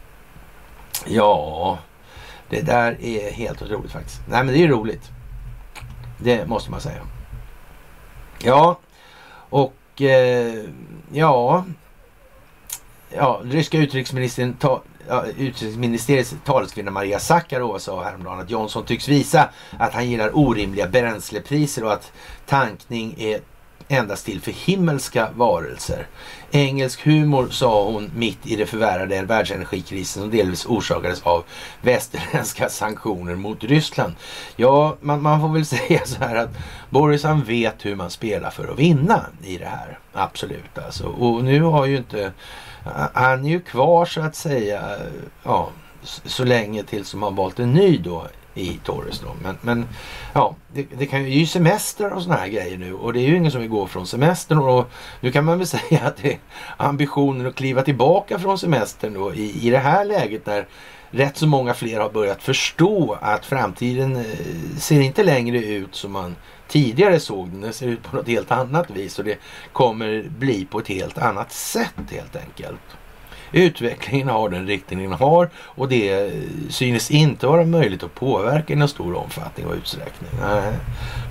Ja, 1.07 1.79
det 2.49 2.62
där 2.62 2.97
är 3.01 3.33
helt 3.33 3.62
otroligt 3.62 3.93
faktiskt. 3.93 4.21
Nej, 4.29 4.45
men 4.45 4.55
det 4.55 4.65
är 4.65 4.69
roligt. 4.69 5.11
Det 6.19 6.49
måste 6.49 6.71
man 6.71 6.81
säga. 6.81 7.03
Ja, 8.43 8.79
och 9.35 10.03
eh, 10.03 10.65
ja, 11.12 11.65
ja, 13.17 13.41
ryska 13.45 13.79
utrikesministern 13.79 14.55
ta, 14.55 14.83
ja, 15.09 15.25
utrikesministeriets 15.39 16.35
taleskvinna 16.45 16.91
Maria 16.91 17.19
Sakarova 17.19 17.79
sa 17.79 18.05
häromdagen 18.05 18.41
att 18.41 18.51
Johnson 18.51 18.85
tycks 18.85 19.09
visa 19.09 19.49
att 19.79 19.95
han 19.95 20.11
gillar 20.11 20.39
orimliga 20.39 20.89
bränslepriser 20.89 21.85
och 21.85 21.93
att 21.93 22.12
tankning 22.47 23.15
är 23.19 23.41
endast 23.89 24.27
till 24.27 24.41
för 24.41 24.53
himmelska 24.53 25.29
varelser. 25.35 26.07
Engelsk 26.51 27.07
humor 27.07 27.49
sa 27.51 27.85
hon 27.85 28.11
mitt 28.17 28.47
i 28.47 28.57
det 28.57 28.67
förvärrade 28.67 29.23
världsenergikrisen 29.23 30.23
som 30.23 30.31
delvis 30.31 30.67
orsakades 30.67 31.23
av 31.23 31.45
västerländska 31.83 32.69
sanktioner 32.69 33.35
mot 33.35 33.65
Ryssland. 33.65 34.12
Ja, 34.57 34.97
man, 35.01 35.23
man 35.23 35.41
får 35.41 35.49
väl 35.49 35.67
säga 35.87 36.01
så 36.05 36.25
här 36.25 36.37
att 36.37 36.51
Boris 36.91 37.23
han 37.23 37.43
vet 37.43 37.85
hur 37.85 37.97
man 37.97 38.11
spelar 38.11 38.51
för 38.51 38.69
att 38.69 38.79
vinna 38.79 39.27
i 39.43 39.59
det 39.59 39.69
här. 39.69 39.99
Absolut 40.12 40.79
alltså. 40.79 41.07
Och 41.07 41.45
nu 41.45 41.62
har 41.62 41.87
ju 41.87 41.97
inte 41.97 42.33
han 43.14 43.45
är 43.45 43.49
ju 43.49 43.61
kvar 43.61 44.05
så 44.05 44.20
att 44.20 44.37
säga 44.37 44.97
ja, 45.43 45.70
så 46.03 46.45
länge 46.45 46.82
tills 46.82 47.09
som 47.09 47.22
han 47.22 47.35
valt 47.35 47.59
en 47.59 47.72
ny 47.72 47.99
då 47.99 48.26
i 48.55 48.80
Torres 48.85 49.20
då. 49.20 49.28
Men, 49.43 49.57
men 49.61 49.89
ja, 50.32 50.55
det, 50.72 50.87
det 50.99 51.07
kan 51.07 51.24
ju 51.24 51.47
semester 51.47 52.12
och 52.12 52.22
såna 52.22 52.37
här 52.37 52.49
grejer 52.49 52.78
nu 52.78 52.95
och 52.95 53.12
det 53.12 53.20
är 53.20 53.28
ju 53.28 53.37
ingen 53.37 53.53
som 53.53 53.61
vill 53.61 53.70
gå 53.70 53.87
från 53.87 54.07
semestern 54.07 54.59
och 54.59 54.91
nu 55.20 55.32
kan 55.32 55.45
man 55.45 55.59
väl 55.59 55.66
säga 55.78 56.01
att 56.03 56.16
det 56.16 56.32
är 56.32 56.39
ambitionen 56.76 57.47
att 57.47 57.55
kliva 57.55 57.82
tillbaka 57.82 58.39
från 58.39 58.59
semestern 58.59 59.14
då 59.14 59.35
i, 59.35 59.66
i 59.66 59.70
det 59.70 59.78
här 59.78 60.05
läget 60.05 60.47
när 60.47 60.66
rätt 61.11 61.37
så 61.37 61.47
många 61.47 61.75
fler 61.75 62.01
har 62.01 62.11
börjat 62.11 62.43
förstå 62.43 63.19
att 63.21 63.47
framtiden 63.47 64.17
eh, 64.17 64.23
ser 64.79 65.01
inte 65.01 65.23
längre 65.23 65.59
ut 65.59 65.95
som 65.95 66.13
man 66.13 66.37
tidigare 66.69 67.21
såg 67.21 67.51
den. 67.51 67.61
Den 67.61 67.73
ser 67.73 67.87
ut 67.87 68.03
på 68.03 68.17
något 68.17 68.29
helt 68.29 68.51
annat 68.51 68.91
vis 68.91 69.19
och 69.19 69.25
det 69.25 69.39
kommer 69.73 70.25
bli 70.39 70.65
på 70.65 70.79
ett 70.79 70.89
helt 70.89 71.19
annat 71.19 71.53
sätt 71.53 71.95
helt 72.11 72.37
enkelt. 72.37 72.81
Utvecklingen 73.53 74.29
har 74.29 74.49
den 74.49 74.67
riktning 74.67 75.03
den 75.03 75.13
har 75.13 75.51
och 75.57 75.89
det 75.89 76.13
eh, 76.13 76.33
synes 76.69 77.11
inte 77.11 77.47
vara 77.47 77.65
möjligt 77.65 78.03
att 78.03 78.15
påverka 78.15 78.73
i 78.73 78.77
någon 78.77 78.89
stor 78.89 79.17
omfattning 79.17 79.67
och 79.67 79.75
utsträckning. 79.75 80.31
Nej, 80.41 80.73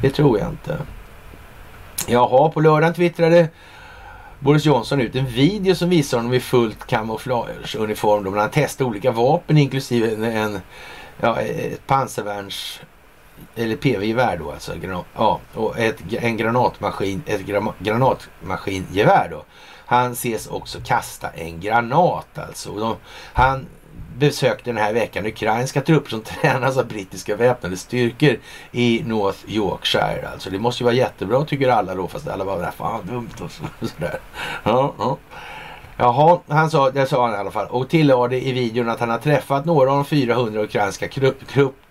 det 0.01 0.09
tror 0.09 0.39
jag 0.39 0.49
inte. 0.49 0.77
Jaha, 2.07 2.49
på 2.49 2.61
lördagen 2.61 2.93
twittrade 2.93 3.47
Boris 4.43 4.65
Johnson 4.65 5.01
ut 5.01 5.15
en 5.15 5.25
video 5.25 5.75
som 5.75 5.89
visar 5.89 6.17
honom 6.17 6.33
i 6.33 6.39
fullt 6.39 6.87
kamouflageuniform 6.87 8.23
då 8.23 8.31
han 8.39 8.49
testar 8.53 8.85
olika 8.85 9.11
vapen 9.11 9.57
inklusive 9.57 10.13
en, 10.13 10.23
en 10.23 10.59
ja, 11.21 11.39
ett 11.39 11.87
pansarvärns 11.87 12.79
eller 13.55 13.75
PV-gevär 13.75 14.37
då 14.37 14.51
alltså. 14.51 14.73
Ja, 15.15 15.39
och 15.53 15.79
ett, 15.79 15.97
en 16.11 16.37
granatmaskin, 16.37 17.23
ett 17.25 17.41
granatmaskingevär 17.79 19.27
då. 19.31 19.43
Han 19.85 20.11
ses 20.11 20.47
också 20.47 20.79
kasta 20.85 21.29
en 21.29 21.59
granat 21.59 22.37
alltså. 22.37 22.75
De, 22.75 22.95
han 23.33 23.65
besökte 24.17 24.69
den 24.69 24.77
här 24.77 24.93
veckan 24.93 25.25
ukrainska 25.25 25.81
trupper 25.81 26.09
som 26.09 26.21
tränas 26.41 26.77
av 26.77 26.87
brittiska 26.87 27.35
väpnade 27.35 27.77
styrkor 27.77 28.37
i 28.71 29.03
North 29.05 29.39
Yorkshire. 29.47 30.29
Alltså 30.33 30.49
det 30.49 30.59
måste 30.59 30.83
ju 30.83 30.85
vara 30.85 30.95
jättebra 30.95 31.45
tycker 31.45 31.69
alla 31.69 31.95
då 31.95 32.07
fast 32.07 32.27
alla 32.27 32.45
bara 32.45 32.71
fan 32.71 33.05
dumt 33.07 33.29
och 33.41 33.51
sådär. 33.89 34.19
Ja, 34.63 34.93
ja. 34.97 35.17
Jaha, 35.97 36.39
han 36.47 36.69
sa, 36.69 36.89
det 36.89 37.05
sa 37.05 37.25
han 37.25 37.35
i 37.35 37.37
alla 37.37 37.51
fall 37.51 37.67
och 37.69 37.89
tillade 37.89 38.47
i 38.47 38.51
videon 38.51 38.89
att 38.89 38.99
han 38.99 39.09
har 39.09 39.17
träffat 39.17 39.65
några 39.65 39.91
av 39.91 39.95
de 39.95 40.05
400 40.05 40.61
ukrainska 40.61 41.07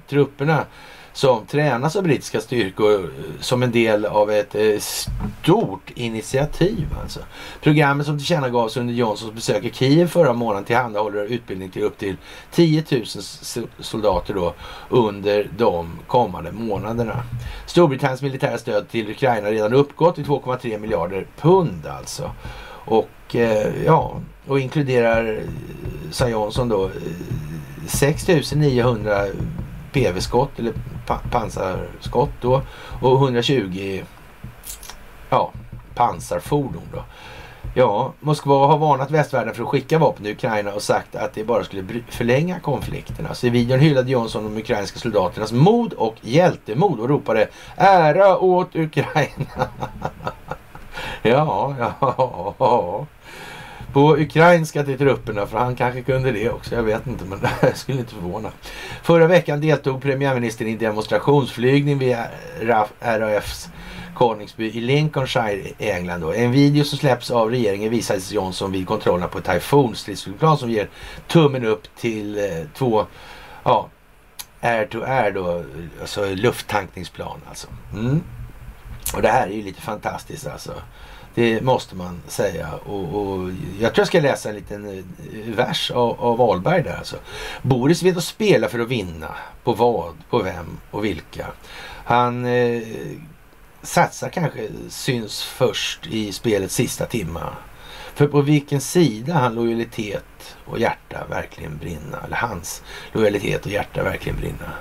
trupperna 0.08 0.64
som 1.12 1.46
tränas 1.46 1.96
av 1.96 2.02
brittiska 2.02 2.40
styrkor 2.40 3.04
eh, 3.04 3.40
som 3.40 3.62
en 3.62 3.70
del 3.72 4.04
av 4.04 4.30
ett 4.30 4.54
eh, 4.54 4.78
stort 4.78 5.90
initiativ. 5.94 6.86
Alltså. 7.02 7.20
Programmet 7.62 8.06
som 8.06 8.18
tillkännagavs 8.18 8.76
under 8.76 8.94
Johnsons 8.94 9.34
besök 9.34 9.64
i 9.64 9.70
Kiev 9.70 10.06
förra 10.06 10.32
månaden 10.32 10.64
tillhandahåller 10.64 11.24
utbildning 11.24 11.70
till 11.70 11.82
upp 11.82 11.98
till 11.98 12.16
10 12.50 12.84
000 12.90 13.04
soldater 13.78 14.34
då 14.34 14.54
under 14.88 15.50
de 15.56 15.98
kommande 16.06 16.52
månaderna. 16.52 17.22
Storbritanniens 17.66 18.22
militära 18.22 18.58
stöd 18.58 18.88
till 18.88 19.10
Ukraina 19.10 19.46
har 19.46 19.52
redan 19.52 19.72
uppgått 19.72 20.14
till 20.14 20.24
2,3 20.24 20.78
miljarder 20.78 21.26
pund 21.40 21.86
alltså. 21.86 22.30
Och 22.84 23.36
eh, 23.36 23.84
ja, 23.86 24.20
och 24.46 24.60
inkluderar, 24.60 25.28
eh, 25.28 25.42
sa 26.10 26.28
Johnson 26.28 26.68
då, 26.68 26.90
6 27.86 28.52
900 28.54 29.26
PV-skott 29.92 30.58
eller 30.58 30.72
pa 31.06 31.18
pansarskott 31.30 32.32
då 32.40 32.62
och 33.00 33.22
120 33.22 34.02
ja, 35.30 35.52
pansarfordon 35.94 36.82
då. 36.92 37.04
Ja, 37.74 38.12
Moskva 38.20 38.66
har 38.66 38.78
varnat 38.78 39.10
västvärlden 39.10 39.54
för 39.54 39.62
att 39.62 39.68
skicka 39.68 39.98
vapen 39.98 40.22
till 40.22 40.32
Ukraina 40.32 40.72
och 40.72 40.82
sagt 40.82 41.14
att 41.14 41.34
det 41.34 41.44
bara 41.44 41.64
skulle 41.64 41.84
förlänga 42.08 42.60
konflikterna. 42.60 43.34
Så 43.34 43.46
i 43.46 43.50
videon 43.50 43.80
hyllade 43.80 44.10
Johnson 44.10 44.44
de 44.44 44.60
ukrainska 44.60 44.98
soldaternas 44.98 45.52
mod 45.52 45.92
och 45.92 46.14
hjältemod 46.20 47.00
och 47.00 47.08
ropade 47.08 47.48
ära 47.76 48.38
åt 48.38 48.76
Ukraina. 48.76 49.46
ja, 51.22 51.74
ja, 51.78 52.54
ja 52.58 53.06
på 53.92 54.16
ukrainska 54.16 54.84
till 54.84 54.98
trupperna 54.98 55.46
för 55.46 55.58
han 55.58 55.76
kanske 55.76 56.02
kunde 56.02 56.32
det 56.32 56.50
också. 56.50 56.74
Jag 56.74 56.82
vet 56.82 57.06
inte 57.06 57.24
men 57.24 57.40
det 57.60 57.74
skulle 57.74 57.98
inte 57.98 58.14
förvåna. 58.14 58.50
Förra 59.02 59.26
veckan 59.26 59.60
deltog 59.60 60.02
premiärministern 60.02 60.68
i 60.68 60.76
demonstrationsflygning 60.76 61.98
vid 61.98 62.16
RAFs 63.00 63.68
Koningsby 64.14 64.66
i 64.66 64.80
Lincolnshire 64.80 65.72
i 65.78 65.90
England. 65.90 66.20
Då. 66.20 66.32
En 66.32 66.52
video 66.52 66.84
som 66.84 66.98
släpps 66.98 67.30
av 67.30 67.50
regeringen 67.50 67.90
visades 67.90 68.32
Johnson 68.32 68.72
vid 68.72 68.86
kontrollerna 68.86 69.28
på 69.28 69.38
ett 69.38 69.44
Typhoon 69.44 69.94
stridsflygplan 69.94 70.58
som 70.58 70.70
ger 70.70 70.88
tummen 71.28 71.64
upp 71.64 71.82
till 71.96 72.38
eh, 72.38 72.44
två 72.74 73.06
ja, 73.64 73.88
air 74.60 74.86
to 74.86 75.02
air 75.02 75.30
då, 75.30 75.64
alltså 76.00 76.34
lufttankningsplan 76.34 77.40
alltså. 77.48 77.68
Mm. 77.92 78.22
Och 79.14 79.22
det 79.22 79.28
här 79.28 79.46
är 79.46 79.52
ju 79.52 79.62
lite 79.62 79.80
fantastiskt 79.80 80.46
alltså. 80.46 80.72
Det 81.34 81.62
måste 81.62 81.96
man 81.96 82.22
säga. 82.28 82.68
Och, 82.84 83.14
och, 83.14 83.50
jag 83.80 83.94
tror 83.94 84.00
jag 84.00 84.06
ska 84.06 84.20
läsa 84.20 84.48
en 84.48 84.54
liten 84.54 84.98
eh, 84.98 85.54
vers 85.54 85.90
av, 85.90 86.20
av 86.20 86.38
Wahlberg 86.38 86.82
där. 86.82 86.96
Alltså. 86.96 87.16
Boris 87.62 88.02
vet 88.02 88.16
att 88.16 88.24
spela 88.24 88.68
för 88.68 88.78
att 88.78 88.88
vinna. 88.88 89.34
På 89.64 89.72
vad, 89.72 90.14
på 90.30 90.38
vem 90.38 90.78
och 90.90 91.04
vilka. 91.04 91.46
Han 92.04 92.44
eh, 92.44 92.82
satsar 93.82 94.28
kanske 94.28 94.68
syns 94.88 95.42
först 95.42 96.06
i 96.06 96.32
spelets 96.32 96.74
sista 96.74 97.06
timma. 97.06 97.56
För 98.14 98.26
på 98.26 98.40
vilken 98.40 98.80
sida 98.80 99.34
han 99.34 99.54
lojalitet 99.54 100.56
och 100.64 100.78
hjärta 100.78 101.26
verkligen 101.30 101.78
brinna, 101.78 102.20
eller 102.24 102.36
hans 102.36 102.82
lojalitet 103.12 103.66
och 103.66 103.72
hjärta 103.72 104.02
verkligen 104.02 104.38
brinna, 104.38 104.72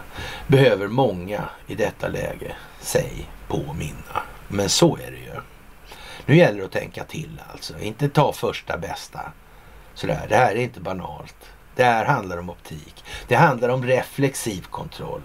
behöver 0.48 0.88
många 0.88 1.44
i 1.68 1.76
detta 1.76 2.08
läge 2.08 2.56
sig 2.82 3.30
påminna. 3.48 4.22
Men 4.48 4.70
så 4.70 4.98
är 4.98 5.12
det 5.12 5.18
ju. 5.18 5.42
Nu 6.26 6.36
gäller 6.36 6.60
det 6.60 6.66
att 6.66 6.72
tänka 6.72 7.04
till 7.04 7.42
alltså. 7.52 7.80
Inte 7.80 8.10
ta 8.10 8.34
första 8.34 8.78
bästa. 8.78 9.20
Sådär. 9.94 10.26
Det 10.30 10.36
här 10.36 10.52
är 10.52 10.60
inte 10.60 10.80
banalt. 10.80 11.36
Det 11.76 11.84
här 11.84 12.06
handlar 12.06 12.38
om 12.38 12.50
optik. 12.50 13.04
Det 13.28 13.36
handlar 13.36 13.70
om 13.70 13.86
reflexiv 13.86 14.62
kontroll. 14.62 15.22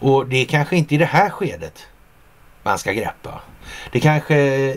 Och 0.00 0.26
det 0.26 0.36
är 0.36 0.44
kanske 0.44 0.76
inte 0.76 0.94
i 0.94 0.98
det 0.98 1.04
här 1.04 1.30
skedet 1.30 1.86
man 2.62 2.78
ska 2.78 2.92
greppa. 2.92 3.40
Det 3.92 4.00
kanske 4.00 4.76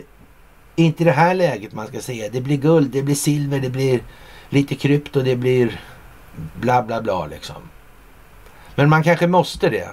inte 0.75 1.03
i 1.03 1.05
det 1.05 1.11
här 1.11 1.33
läget 1.33 1.73
man 1.73 1.87
ska 1.87 2.01
säga 2.01 2.29
det 2.29 2.41
blir 2.41 2.57
guld, 2.57 2.91
det 2.91 3.03
blir 3.03 3.15
silver, 3.15 3.59
det 3.59 3.69
blir 3.69 4.03
lite 4.49 4.75
krypto, 4.75 5.21
det 5.21 5.35
blir 5.35 5.81
bla 6.55 6.83
bla 6.83 7.01
bla 7.01 7.25
liksom. 7.25 7.69
Men 8.75 8.89
man 8.89 9.03
kanske 9.03 9.27
måste 9.27 9.69
det 9.69 9.89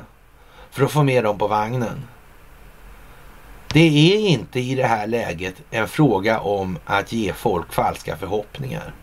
för 0.70 0.84
att 0.84 0.91
få 0.91 1.03
med 1.03 1.24
dem 1.24 1.38
på 1.38 1.47
vagnen. 1.47 2.07
Det 3.73 4.14
är 4.14 4.29
inte 4.29 4.61
i 4.61 4.75
det 4.75 4.87
här 4.87 5.07
läget 5.07 5.55
en 5.71 5.89
fråga 5.89 6.41
om 6.41 6.79
att 6.85 7.12
ge 7.12 7.33
folk 7.33 7.73
falska 7.73 8.16
förhoppningar. 8.16 8.95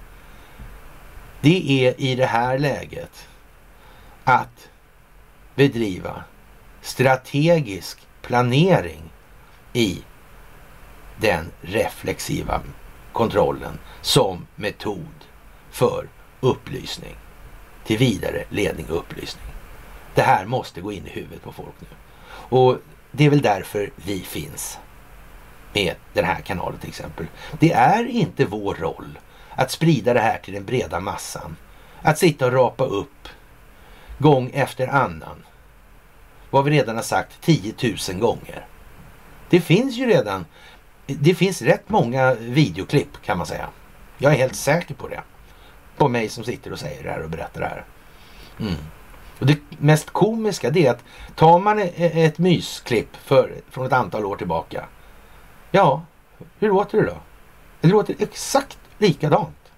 Det 1.41 1.85
är 1.87 2.01
i 2.01 2.15
det 2.15 2.25
här 2.25 2.59
läget 2.59 3.27
att 4.23 4.69
bedriva 5.55 6.23
strategisk 6.81 8.07
planering 8.21 9.01
i 9.73 10.01
den 11.17 11.51
reflexiva 11.61 12.61
kontrollen 13.13 13.79
som 14.01 14.47
metod 14.55 15.25
för 15.71 16.09
upplysning 16.39 17.15
till 17.85 17.97
vidare 17.97 18.43
ledning 18.49 18.85
och 18.89 18.97
upplysning. 18.97 19.47
Det 20.15 20.21
här 20.21 20.45
måste 20.45 20.81
gå 20.81 20.91
in 20.91 21.07
i 21.07 21.09
huvudet 21.09 21.43
på 21.43 21.51
folk 21.51 21.75
nu. 21.79 21.87
Och 22.57 22.77
det 23.11 23.25
är 23.25 23.29
väl 23.29 23.41
därför 23.41 23.91
vi 23.95 24.19
finns 24.19 24.79
med 25.73 25.95
den 26.13 26.25
här 26.25 26.41
kanalen 26.41 26.79
till 26.79 26.89
exempel. 26.89 27.25
Det 27.59 27.71
är 27.71 28.05
inte 28.05 28.45
vår 28.45 28.75
roll 28.75 29.19
att 29.49 29.71
sprida 29.71 30.13
det 30.13 30.19
här 30.19 30.37
till 30.37 30.53
den 30.53 30.65
breda 30.65 30.99
massan. 30.99 31.55
Att 32.01 32.17
sitta 32.17 32.45
och 32.45 32.53
rapa 32.53 32.83
upp 32.83 33.27
gång 34.17 34.51
efter 34.53 34.87
annan 34.87 35.43
vad 36.49 36.65
vi 36.65 36.71
redan 36.71 36.95
har 36.95 37.03
sagt 37.03 37.41
10 37.41 37.73
000 38.09 38.19
gånger. 38.19 38.65
Det 39.49 39.61
finns 39.61 39.95
ju 39.95 40.05
redan, 40.05 40.45
det 41.05 41.35
finns 41.35 41.61
rätt 41.61 41.89
många 41.89 42.33
videoklipp 42.33 43.21
kan 43.25 43.37
man 43.37 43.47
säga. 43.47 43.69
Jag 44.17 44.33
är 44.33 44.37
helt 44.37 44.55
säker 44.55 44.93
på 44.95 45.07
det. 45.07 45.21
På 45.97 46.07
mig 46.07 46.29
som 46.29 46.43
sitter 46.43 46.71
och 46.71 46.79
säger 46.79 47.03
det 47.03 47.09
här 47.09 47.23
och 47.23 47.29
berättar 47.29 47.61
det 47.61 47.67
här. 47.67 47.85
Mm. 48.59 48.75
Och 49.39 49.45
det 49.45 49.59
mest 49.69 50.09
komiska 50.09 50.69
det 50.69 50.87
är 50.87 50.91
att 50.91 51.03
tar 51.35 51.59
man 51.59 51.79
e-, 51.79 51.91
e-, 51.95 52.25
ett 52.25 52.37
mysklipp 52.37 53.15
för, 53.15 53.55
från 53.69 53.85
ett 53.85 53.93
antal 53.93 54.25
år 54.25 54.35
tillbaka. 54.35 54.85
Ja, 55.71 56.01
hur 56.59 56.67
låter 56.67 56.97
det 56.97 57.05
då? 57.07 57.17
Det 57.81 57.87
låter 57.87 58.15
exakt 58.19 58.77
likadant. 58.97 59.71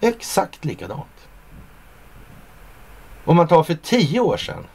Exakt 0.00 0.64
likadant. 0.64 1.28
Om 3.24 3.36
man 3.36 3.48
tar 3.48 3.62
för 3.62 3.74
tio 3.74 4.20
år 4.20 4.36
sedan. 4.36 4.66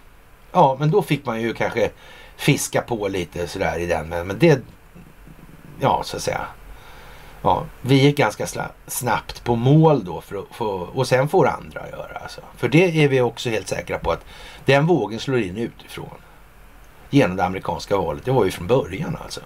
Ja, 0.51 0.75
men 0.79 0.91
då 0.91 1.01
fick 1.01 1.25
man 1.25 1.41
ju 1.41 1.53
kanske 1.53 1.89
fiska 2.37 2.81
på 2.81 3.07
lite 3.07 3.47
sådär 3.47 3.79
i 3.79 3.85
den. 3.85 4.09
Men, 4.09 4.27
men 4.27 4.39
det, 4.39 4.61
ja 5.79 6.01
så 6.05 6.17
att 6.17 6.23
säga 6.23 6.47
ja, 7.47 7.65
vi 7.81 8.03
gick 8.03 8.17
ganska 8.17 8.47
snabbt 8.87 9.43
på 9.43 9.55
mål 9.55 10.03
då 10.05 10.21
för, 10.21 10.43
för, 10.51 10.97
och 10.97 11.07
sen 11.07 11.27
får 11.27 11.47
andra 11.47 11.89
göra. 11.89 12.17
Alltså. 12.17 12.41
För 12.57 12.67
det 12.67 13.03
är 13.03 13.07
vi 13.07 13.21
också 13.21 13.49
helt 13.49 13.67
säkra 13.67 13.99
på 13.99 14.11
att 14.11 14.25
den 14.65 14.85
vågen 14.85 15.19
slår 15.19 15.39
in 15.39 15.57
utifrån. 15.57 16.17
Genom 17.09 17.37
det 17.37 17.45
amerikanska 17.45 17.97
valet. 17.97 18.25
Det 18.25 18.31
var 18.31 18.45
ju 18.45 18.51
från 18.51 18.67
början 18.67 19.17
alltså. 19.23 19.41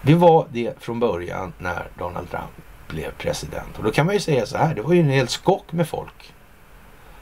Vi 0.00 0.14
var 0.14 0.46
det 0.50 0.82
från 0.82 1.00
början 1.00 1.52
när 1.58 1.86
Donald 1.98 2.30
Trump 2.30 2.50
blev 2.88 3.10
president. 3.18 3.78
Och 3.78 3.84
då 3.84 3.90
kan 3.90 4.06
man 4.06 4.14
ju 4.14 4.20
säga 4.20 4.46
så 4.46 4.58
här, 4.58 4.74
det 4.74 4.82
var 4.82 4.92
ju 4.92 5.00
en 5.00 5.08
hel 5.08 5.28
skock 5.28 5.72
med 5.72 5.88
folk. 5.88 6.34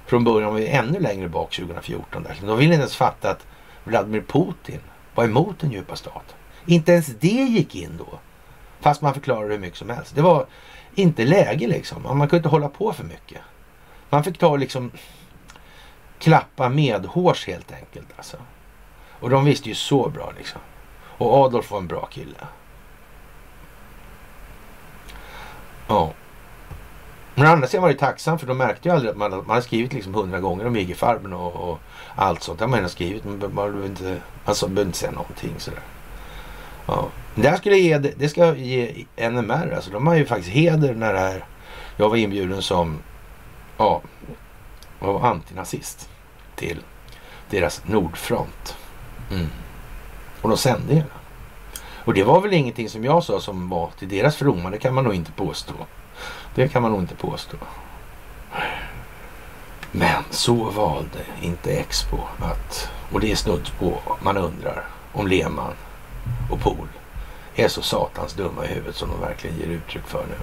Från 0.06 0.24
början 0.24 0.52
var 0.52 0.60
vi 0.60 0.68
ännu 0.68 1.00
längre 1.00 1.28
bak 1.28 1.56
2014. 1.56 2.22
Där. 2.22 2.36
De 2.46 2.58
ville 2.58 2.74
inte 2.74 2.82
ens 2.82 2.96
fatta 2.96 3.30
att 3.30 3.46
Vladimir 3.84 4.20
Putin 4.20 4.80
var 5.14 5.24
emot 5.24 5.60
den 5.60 5.72
djupa 5.72 5.96
staten. 5.96 6.36
Inte 6.66 6.92
ens 6.92 7.06
det 7.06 7.28
gick 7.28 7.74
in 7.74 7.96
då. 7.98 8.18
Fast 8.80 9.02
man 9.02 9.14
förklarade 9.14 9.52
hur 9.52 9.60
mycket 9.60 9.78
som 9.78 9.90
helst. 9.90 10.14
Det 10.14 10.22
var 10.22 10.46
inte 10.94 11.24
läge 11.24 11.66
liksom. 11.66 12.02
Man 12.02 12.18
kunde 12.18 12.36
inte 12.36 12.48
hålla 12.48 12.68
på 12.68 12.92
för 12.92 13.04
mycket. 13.04 13.40
Man 14.10 14.24
fick 14.24 14.38
ta 14.38 14.48
och 14.48 14.58
liksom 14.58 14.90
klappa 16.18 16.68
medhårs 16.68 17.46
helt 17.46 17.72
enkelt 17.72 18.08
alltså. 18.16 18.36
Och 19.20 19.30
de 19.30 19.44
visste 19.44 19.68
ju 19.68 19.74
så 19.74 20.08
bra 20.08 20.32
liksom. 20.38 20.60
Och 21.02 21.34
Adolf 21.34 21.70
var 21.70 21.78
en 21.78 21.86
bra 21.86 22.06
kille. 22.06 22.46
Ja. 25.88 26.12
Men 27.34 27.46
å 27.46 27.50
andra 27.50 27.68
sidan 27.68 27.82
var 27.82 27.88
det 27.90 27.98
tacksam 27.98 28.38
för 28.38 28.46
de 28.46 28.58
märkte 28.58 28.88
ju 28.88 28.94
aldrig 28.94 29.10
att 29.10 29.16
man, 29.16 29.30
man 29.30 29.48
hade 29.48 29.62
skrivit 29.62 29.92
liksom 29.92 30.14
hundra 30.14 30.40
gånger 30.40 30.66
om 30.66 30.76
IG-farben 30.76 31.32
och, 31.32 31.70
och, 31.70 31.78
allt 32.14 32.42
sånt. 32.42 32.58
Det 32.58 32.64
har 32.64 32.80
man 32.80 32.88
skrivit 32.88 33.24
men 33.24 33.38
man 33.38 33.54
behöver 33.54 33.86
inte, 33.86 34.20
alltså, 34.44 34.66
inte 34.66 34.98
säga 34.98 35.12
någonting 35.12 35.54
sådär. 35.58 35.82
Ja. 36.86 37.08
Det 37.34 37.48
här 37.48 37.56
skulle 37.56 37.76
ge, 37.76 37.98
det 37.98 38.28
ska 38.28 38.56
ge 38.56 39.04
NMR, 39.16 39.72
alltså 39.74 39.90
de 39.90 40.06
har 40.06 40.14
ju 40.14 40.26
faktiskt 40.26 40.50
heder 40.50 40.94
när 40.94 41.12
det 41.12 41.18
här, 41.18 41.44
jag 41.96 42.08
var 42.08 42.16
inbjuden 42.16 42.62
som, 42.62 42.98
ja, 43.76 44.02
var 44.98 45.26
antinazist 45.26 46.08
till 46.56 46.82
deras 47.50 47.82
Nordfront. 47.84 48.76
Mm. 49.30 49.46
Och 50.42 50.48
de 50.48 50.58
sände 50.58 50.94
ju. 50.94 51.02
Och 52.04 52.14
det 52.14 52.22
var 52.22 52.40
väl 52.40 52.52
ingenting 52.52 52.88
som 52.88 53.04
jag 53.04 53.24
sa 53.24 53.40
som 53.40 53.68
var 53.68 53.90
till 53.98 54.08
deras 54.08 54.36
fromma. 54.36 54.70
Det 54.70 54.78
kan 54.78 54.94
man 54.94 55.04
nog 55.04 55.14
inte 55.14 55.32
påstå. 55.32 55.74
Det 56.54 56.68
kan 56.68 56.82
man 56.82 56.90
nog 56.90 57.00
inte 57.00 57.14
påstå. 57.14 57.56
Men 59.92 60.24
så 60.30 60.54
valde 60.54 61.18
inte 61.42 61.72
Expo 61.72 62.18
att, 62.38 62.90
och 63.12 63.20
det 63.20 63.32
är 63.32 63.36
snudd 63.36 63.70
på, 63.78 63.98
man 64.22 64.36
undrar 64.36 64.84
om 65.12 65.26
Lehmann 65.26 65.74
och 66.50 66.60
Pool 66.60 66.88
är 67.54 67.68
så 67.68 67.82
satans 67.82 68.34
dumma 68.34 68.64
i 68.64 68.68
huvudet 68.68 68.96
som 68.96 69.08
de 69.08 69.20
verkligen 69.20 69.58
ger 69.58 69.66
uttryck 69.66 70.06
för 70.06 70.26
nu. 70.26 70.36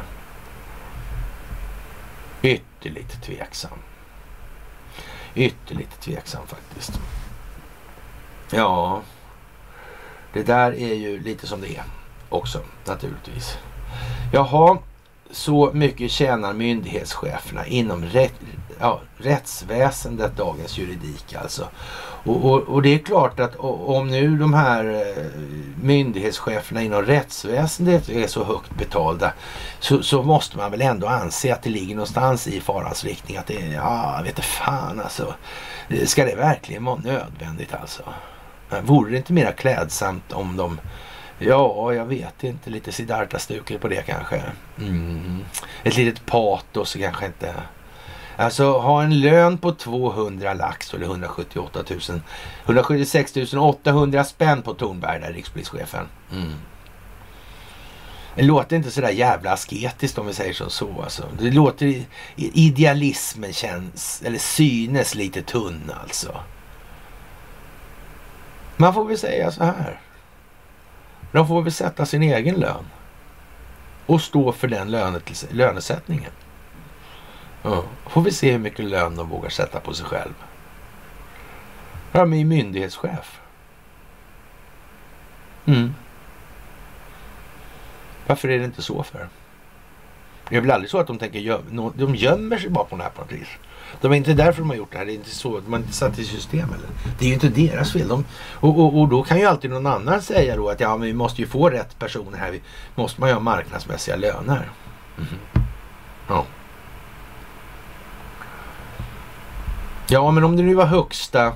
Ytterligt 2.49 3.23
tveksam. 3.23 3.79
Ytterligt 5.35 6.01
tveksam 6.01 6.47
faktiskt. 6.47 6.99
Ja, 8.51 9.01
det 10.33 10.43
där 10.43 10.71
är 10.71 10.93
ju 10.93 11.19
lite 11.19 11.47
som 11.47 11.61
det 11.61 11.75
är 11.75 11.83
också 12.29 12.61
naturligtvis. 12.85 13.57
Jaha, 14.33 14.77
så 15.31 15.71
mycket 15.73 16.11
tjänar 16.11 16.53
myndighetscheferna 16.53 17.65
inom 17.65 18.05
rätt, 18.05 18.33
ja, 18.79 19.01
rättsväsendet, 19.17 20.37
dagens 20.37 20.77
juridik 20.77 21.35
alltså. 21.41 21.67
Och, 22.23 22.45
och, 22.45 22.61
och, 22.61 22.81
det 22.81 22.89
är 22.89 22.97
klart 22.97 23.39
att 23.39 23.55
om 23.55 24.07
nu 24.07 24.37
de 24.37 24.53
här 24.53 24.85
eh, 24.85 25.23
myndighetscheferna 25.81 26.81
inom 26.81 27.01
rättsväsendet 27.01 28.09
är 28.09 28.27
så 28.27 28.43
högt 28.43 28.71
betalda 28.77 29.33
så, 29.79 30.03
så 30.03 30.23
måste 30.23 30.57
man 30.57 30.71
väl 30.71 30.81
ändå 30.81 31.07
anse 31.07 31.53
att 31.53 31.63
det 31.63 31.69
ligger 31.69 31.95
någonstans 31.95 32.47
i 32.47 32.61
farans 32.61 33.03
riktning 33.03 33.37
att 33.37 33.47
det 33.47 33.61
är, 33.61 33.73
ja, 33.73 34.21
vet 34.23 34.39
fan 34.39 34.99
alltså. 34.99 35.33
Ska 36.05 36.25
det 36.25 36.35
verkligen 36.35 36.85
vara 36.85 36.99
nödvändigt 37.03 37.73
alltså? 37.73 38.03
Vore 38.83 39.11
det 39.11 39.17
inte 39.17 39.33
mer 39.33 39.51
klädsamt 39.51 40.33
om 40.33 40.57
de 40.57 40.79
Ja, 41.39 41.93
jag 41.93 42.05
vet 42.05 42.43
inte. 42.43 42.69
Lite 42.69 42.91
siddharta 42.91 43.39
stuket 43.39 43.81
på 43.81 43.87
det 43.87 44.01
kanske. 44.05 44.41
Mm. 44.79 45.45
Ett 45.83 45.97
litet 45.97 46.25
patos 46.25 46.95
kanske 46.99 47.25
inte. 47.25 47.53
Alltså 48.37 48.79
ha 48.79 49.03
en 49.03 49.19
lön 49.19 49.57
på 49.57 49.71
200 49.71 50.53
lax 50.53 50.93
eller 50.93 51.05
178 51.05 51.83
000. 51.89 52.21
176 52.65 53.33
800 53.59 54.23
spänn 54.23 54.61
på 54.61 54.73
Tornberg 54.73 55.19
där, 55.19 55.33
rikspolischefen. 55.33 56.05
Mm. 56.31 56.53
Det 58.35 58.43
låter 58.43 58.75
inte 58.75 58.91
sådär 58.91 59.09
jävla 59.09 59.51
asketiskt 59.51 60.17
om 60.17 60.27
vi 60.27 60.33
säger 60.33 60.53
som 60.53 60.69
så. 60.69 61.01
Alltså. 61.01 61.27
Det 61.39 61.51
låter, 61.51 62.03
idealismen 62.35 63.53
känns, 63.53 64.21
eller 64.25 64.39
synes 64.39 65.15
lite 65.15 65.41
tunn 65.41 65.91
alltså. 66.01 66.39
Man 68.77 68.93
får 68.93 69.05
väl 69.05 69.17
säga 69.17 69.51
så 69.51 69.63
här. 69.63 69.99
De 71.31 71.47
får 71.47 71.61
väl 71.61 71.71
sätta 71.71 72.05
sin 72.05 72.23
egen 72.23 72.55
lön. 72.55 72.85
Och 74.05 74.21
stå 74.21 74.51
för 74.51 74.67
den 74.67 74.91
lönesättningen. 75.51 76.31
Ja. 77.63 77.83
Får 78.05 78.21
vi 78.21 78.31
se 78.31 78.51
hur 78.51 78.59
mycket 78.59 78.85
lön 78.85 79.15
de 79.15 79.29
vågar 79.29 79.49
sätta 79.49 79.79
på 79.79 79.93
sig 79.93 80.05
själv. 80.05 80.33
De 82.11 82.33
är 82.33 82.37
ju 82.37 82.45
myndighetschef. 82.45 83.39
Mm. 85.65 85.93
Varför 88.27 88.49
är 88.49 88.59
det 88.59 88.65
inte 88.65 88.81
så 88.81 89.03
för? 89.03 89.27
Det 90.49 90.55
är 90.55 90.61
väl 90.61 90.71
aldrig 90.71 90.89
så 90.89 90.97
att 90.97 91.07
de 91.07 91.17
tänker 91.17 91.39
göm 91.39 91.91
de 91.95 92.15
gömmer 92.15 92.57
sig 92.57 92.69
bakom 92.69 92.97
det 92.97 93.03
här 93.03 93.11
på 93.11 93.21
något 93.21 93.31
vis. 93.31 93.47
De 94.01 94.11
är 94.11 94.15
inte 94.15 94.33
därför 94.33 94.61
de 94.61 94.69
har 94.69 94.77
gjort 94.77 94.91
det 94.91 94.97
här. 94.97 95.05
Det 95.05 95.11
är 95.11 95.15
inte 95.15 95.35
så. 95.35 95.59
De 95.59 95.73
har 95.73 95.79
inte 95.79 95.93
satt 95.93 96.19
i 96.19 96.25
system. 96.25 96.69
Eller? 96.69 96.89
Det 97.19 97.25
är 97.25 97.27
ju 97.27 97.33
inte 97.33 97.49
deras 97.49 97.93
fel. 97.93 98.07
De, 98.07 98.25
och, 98.53 98.79
och, 98.79 98.99
och, 98.99 99.07
då 99.07 99.23
kan 99.23 99.39
ju 99.39 99.45
alltid 99.45 99.71
någon 99.71 99.85
annan 99.85 100.21
säga 100.21 100.55
då 100.55 100.69
att 100.69 100.79
ja, 100.79 100.97
men 100.97 101.07
vi 101.07 101.13
måste 101.13 101.41
ju 101.41 101.47
få 101.47 101.69
rätt 101.69 101.99
personer 101.99 102.37
här. 102.37 102.51
Vi 102.51 102.61
måste 102.95 103.21
man 103.21 103.29
ju 103.29 103.33
ha 103.33 103.41
marknadsmässiga 103.41 104.15
löner. 104.15 104.69
Mm. 105.17 105.27
Ja. 106.27 106.45
Ja, 110.09 110.31
men 110.31 110.43
om 110.43 110.55
det 110.55 110.63
nu 110.63 110.73
var 110.73 110.85
högsta 110.85 111.53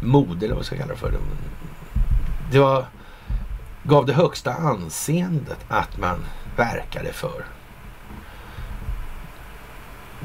mode 0.00 0.46
eller 0.46 0.54
vad 0.54 0.66
ska 0.66 0.74
jag 0.74 0.80
kalla 0.82 0.94
det 0.94 1.00
för. 1.00 1.20
Det 2.50 2.58
var, 2.58 2.86
gav 3.82 4.06
det 4.06 4.12
högsta 4.12 4.54
anseendet 4.54 5.58
att 5.68 5.98
man 5.98 6.24
verkade 6.56 7.12
för 7.12 7.44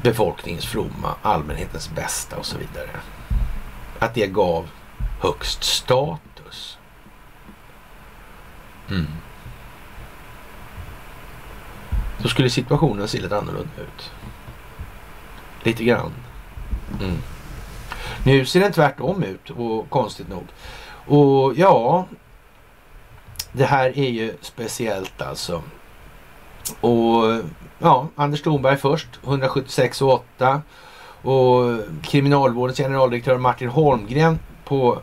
befolkningens 0.02 0.66
fromma, 0.66 1.14
allmänhetens 1.22 1.90
bästa 1.90 2.36
och 2.36 2.46
så 2.46 2.58
vidare. 2.58 2.90
Att 3.98 4.14
det 4.14 4.26
gav 4.26 4.68
högst 5.20 5.64
status. 5.64 6.78
Mm. 8.90 9.06
Då 12.22 12.28
skulle 12.28 12.50
situationen 12.50 13.08
se 13.08 13.20
lite 13.20 13.38
annorlunda 13.38 13.82
ut. 13.82 14.12
Lite 15.62 15.84
grann. 15.84 16.12
Mm. 17.00 17.18
Nu 18.24 18.44
ser 18.46 18.60
den 18.60 18.72
tvärtom 18.72 19.22
ut 19.22 19.50
och 19.50 19.90
konstigt 19.90 20.28
nog. 20.28 20.44
Och 21.06 21.54
ja, 21.56 22.06
det 23.52 23.64
här 23.64 23.98
är 23.98 24.10
ju 24.10 24.34
speciellt 24.40 25.22
alltså. 25.22 25.62
Och 26.80 27.42
ja, 27.78 28.08
Anders 28.14 28.42
Thornberg 28.42 28.76
först, 28.76 29.08
176 29.24 30.02
och 30.02 30.12
8. 30.12 30.62
Och 31.22 31.78
kriminalvårdens 32.02 32.78
generaldirektör 32.78 33.38
Martin 33.38 33.68
Holmgren 33.68 34.38
på 34.64 34.98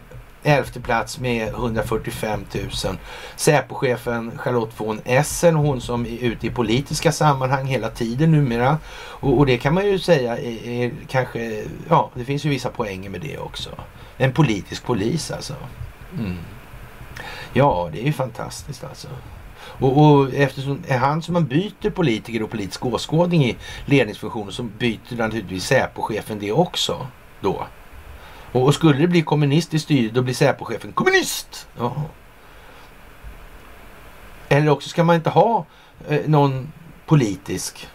elfte 0.46 0.80
plats 0.80 1.20
med 1.20 1.48
145 1.48 2.46
000. 2.54 2.98
Säpochefen 3.36 4.38
Charlotte 4.38 4.80
von 4.80 5.02
Essen, 5.06 5.56
hon 5.56 5.82
som 5.82 6.06
är 6.06 6.18
ute 6.24 6.48
i 6.48 6.50
politiska 6.50 7.12
sammanhang 7.12 7.66
hela 7.66 7.90
tiden 7.90 8.32
numera. 8.32 8.78
Och, 8.96 9.38
och 9.38 9.46
det 9.46 9.58
kan 9.58 9.74
man 9.74 9.86
ju 9.86 10.00
säga 10.00 10.38
är, 10.38 10.68
är, 10.68 10.92
kanske, 11.08 11.64
ja 11.90 12.12
det 12.14 12.26
finns 12.26 12.46
ju 12.46 12.50
vissa 12.50 12.70
poänger 12.70 13.10
med 13.10 13.22
det 13.22 13.38
också. 13.38 13.70
En 14.18 14.34
politisk 14.34 14.86
polis 14.86 15.32
alltså. 15.32 15.54
Mm. 16.18 16.38
Ja, 17.54 17.90
det 17.92 18.02
är 18.02 18.06
ju 18.06 18.14
fantastiskt 18.14 18.84
alltså. 18.84 19.08
Och, 19.80 19.98
och 19.98 20.34
eftersom 20.34 20.84
är 20.88 20.98
han 20.98 21.22
som 21.22 21.34
man 21.34 21.46
byter 21.46 21.90
politiker 21.90 22.44
och 22.44 22.52
politisk 22.52 22.86
åskådning 22.86 23.46
i 23.46 23.56
ledningsfunktionen 23.86 24.52
så 24.52 24.64
byter 24.64 25.16
naturligtvis 25.16 25.66
Säpochefen 25.66 26.40
det 26.40 26.52
också 26.52 27.08
då. 27.42 27.68
Och, 28.56 28.64
och 28.64 28.76
skulle 28.76 28.99
det 28.99 29.07
bli 29.07 29.22
kommunistiskt 29.22 29.86
styre 29.86 30.11
då 30.11 30.22
blir 30.22 30.34
Säpochefen 30.34 30.91
kommunist. 30.91 31.68
Ja. 31.77 31.95
Eller 34.49 34.69
också 34.69 34.90
ska 34.90 35.03
man 35.03 35.15
inte 35.15 35.30
ha 35.30 35.65
eh, 36.07 36.19
någon 36.26 36.72
politisk 37.06 37.88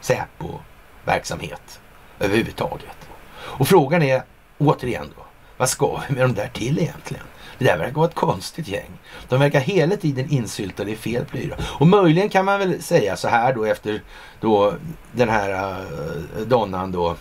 Säpo-verksamhet 0.00 1.80
överhuvudtaget. 2.20 3.08
Och 3.36 3.68
frågan 3.68 4.02
är 4.02 4.22
återigen 4.58 5.12
då, 5.16 5.24
vad 5.56 5.68
ska 5.68 6.00
vi 6.08 6.14
med 6.14 6.24
de 6.24 6.34
där 6.34 6.48
till 6.48 6.78
egentligen? 6.78 7.24
Det 7.58 7.64
där 7.64 7.78
verkar 7.78 7.94
vara 7.94 8.08
ett 8.08 8.14
konstigt 8.14 8.68
gäng. 8.68 8.90
De 9.28 9.40
verkar 9.40 9.60
hela 9.60 9.96
tiden 9.96 10.30
insyltade 10.30 10.90
i 10.90 10.96
fel 10.96 11.24
plyra. 11.24 11.56
Och 11.60 11.86
möjligen 11.86 12.28
kan 12.28 12.44
man 12.44 12.58
väl 12.58 12.82
säga 12.82 13.16
så 13.16 13.28
här 13.28 13.54
då 13.54 13.64
efter 13.64 14.02
då 14.40 14.74
den 15.12 15.28
här 15.28 15.80
uh, 15.80 16.46
donnan 16.46 16.92
då, 16.92 17.16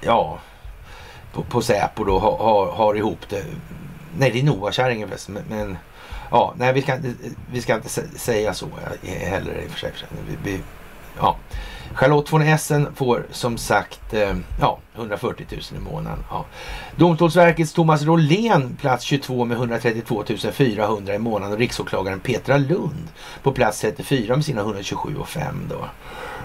ja, 0.00 0.38
på, 1.32 1.42
på 1.42 1.62
Säpo 1.62 2.04
då 2.04 2.18
har, 2.18 2.36
har, 2.36 2.72
har 2.72 2.94
ihop 2.94 3.28
det. 3.28 3.44
Nej, 4.18 4.30
det 4.30 4.40
är 4.40 4.44
Noakärringen 4.44 5.08
förresten, 5.08 5.34
men, 5.34 5.44
men 5.48 5.78
ja, 6.30 6.54
nej, 6.56 6.72
vi 6.72 6.82
ska, 6.82 6.96
vi 7.52 7.62
ska 7.62 7.74
inte 7.74 7.88
säga 8.18 8.54
så 8.54 8.66
heller 9.02 9.62
i 9.64 9.66
och 9.66 9.70
för 9.70 9.78
sig. 9.78 9.92
Vi, 10.28 10.50
vi, 10.50 10.60
ja. 11.18 11.36
Charlotte 11.94 12.32
von 12.32 12.42
Essen 12.42 12.94
får 12.94 13.26
som 13.30 13.58
sagt 13.58 14.14
eh, 14.14 14.36
ja, 14.60 14.78
140 14.94 15.46
000 15.50 15.60
i 15.76 15.84
månaden. 15.84 16.24
Ja. 16.30 16.44
Domstolsverkets 16.96 17.72
Thomas 17.72 18.02
Rolén 18.02 18.76
plats 18.80 19.04
22 19.04 19.44
med 19.44 19.56
132 19.56 20.24
400 20.52 21.14
i 21.14 21.18
månaden 21.18 21.52
och 21.52 21.58
riksåklagaren 21.58 22.20
Petra 22.20 22.56
Lund 22.56 23.08
på 23.42 23.52
plats 23.52 23.80
34 23.80 24.36
med 24.36 24.44
sina 24.44 24.60
127 24.60 25.14
500. 25.26 25.76
då. 25.76 25.84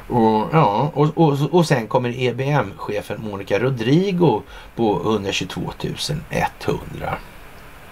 Och, 0.07 0.49
ja, 0.53 0.91
och, 0.93 1.17
och, 1.17 1.53
och 1.53 1.65
sen 1.65 1.87
kommer 1.87 2.09
EBM-chefen 2.19 3.21
Monica 3.21 3.59
Rodrigo 3.59 4.41
på 4.75 5.01
122 5.01 5.73
100. 5.79 7.17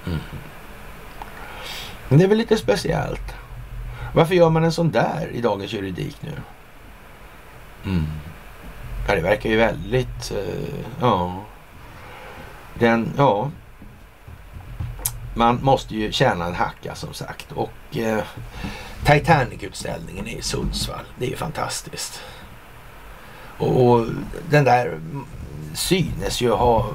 Mm. 0.06 0.20
Men 2.10 2.18
det 2.18 2.24
är 2.24 2.30
väl 2.30 2.38
lite 2.38 2.58
speciellt. 2.58 3.34
Varför 4.14 4.36
gör 4.36 4.50
man 4.50 4.64
en 4.64 4.72
sån 4.72 4.92
där 4.92 5.30
i 5.34 5.42
dagens 5.42 5.74
juridik 5.74 6.18
nu? 6.22 6.32
Mm. 7.86 8.06
Ja, 9.08 9.16
det 9.16 9.22
verkar 9.22 9.50
ju 9.50 9.58
väldigt... 9.58 10.32
Uh, 10.32 10.86
ja. 11.02 11.44
Den, 12.74 13.14
ja. 13.18 13.52
Man 15.36 15.60
måste 15.64 15.96
ju 15.96 16.12
tjäna 16.12 16.46
en 16.46 16.56
hacka 16.56 16.96
som 16.96 17.14
sagt. 17.14 17.52
Och 17.52 17.98
uh, 17.98 18.24
Titanic-utställningen 19.06 20.28
i 20.28 20.42
Sundsvall. 20.42 21.06
Det 21.20 21.26
är 21.26 21.30
ju 21.30 21.36
fantastiskt. 21.36 22.22
Och, 23.58 23.86
och 23.86 24.06
den 24.50 24.64
där 24.64 25.00
synes 25.74 26.42
ju 26.42 26.52
ha 26.52 26.90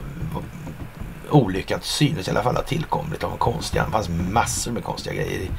olyckan 1.30 1.80
synes 1.82 2.28
i 2.28 2.30
alla 2.30 2.42
fall 2.42 2.56
ha 2.56 2.62
tillkommit 2.62 3.24
av 3.24 3.32
en 3.32 3.38
konstiga, 3.38 3.84
det 3.84 3.90
fanns 3.90 4.08
massor 4.08 4.72
med 4.72 4.84
konstiga 4.84 5.14
grejer 5.14 5.40
i, 5.40 5.50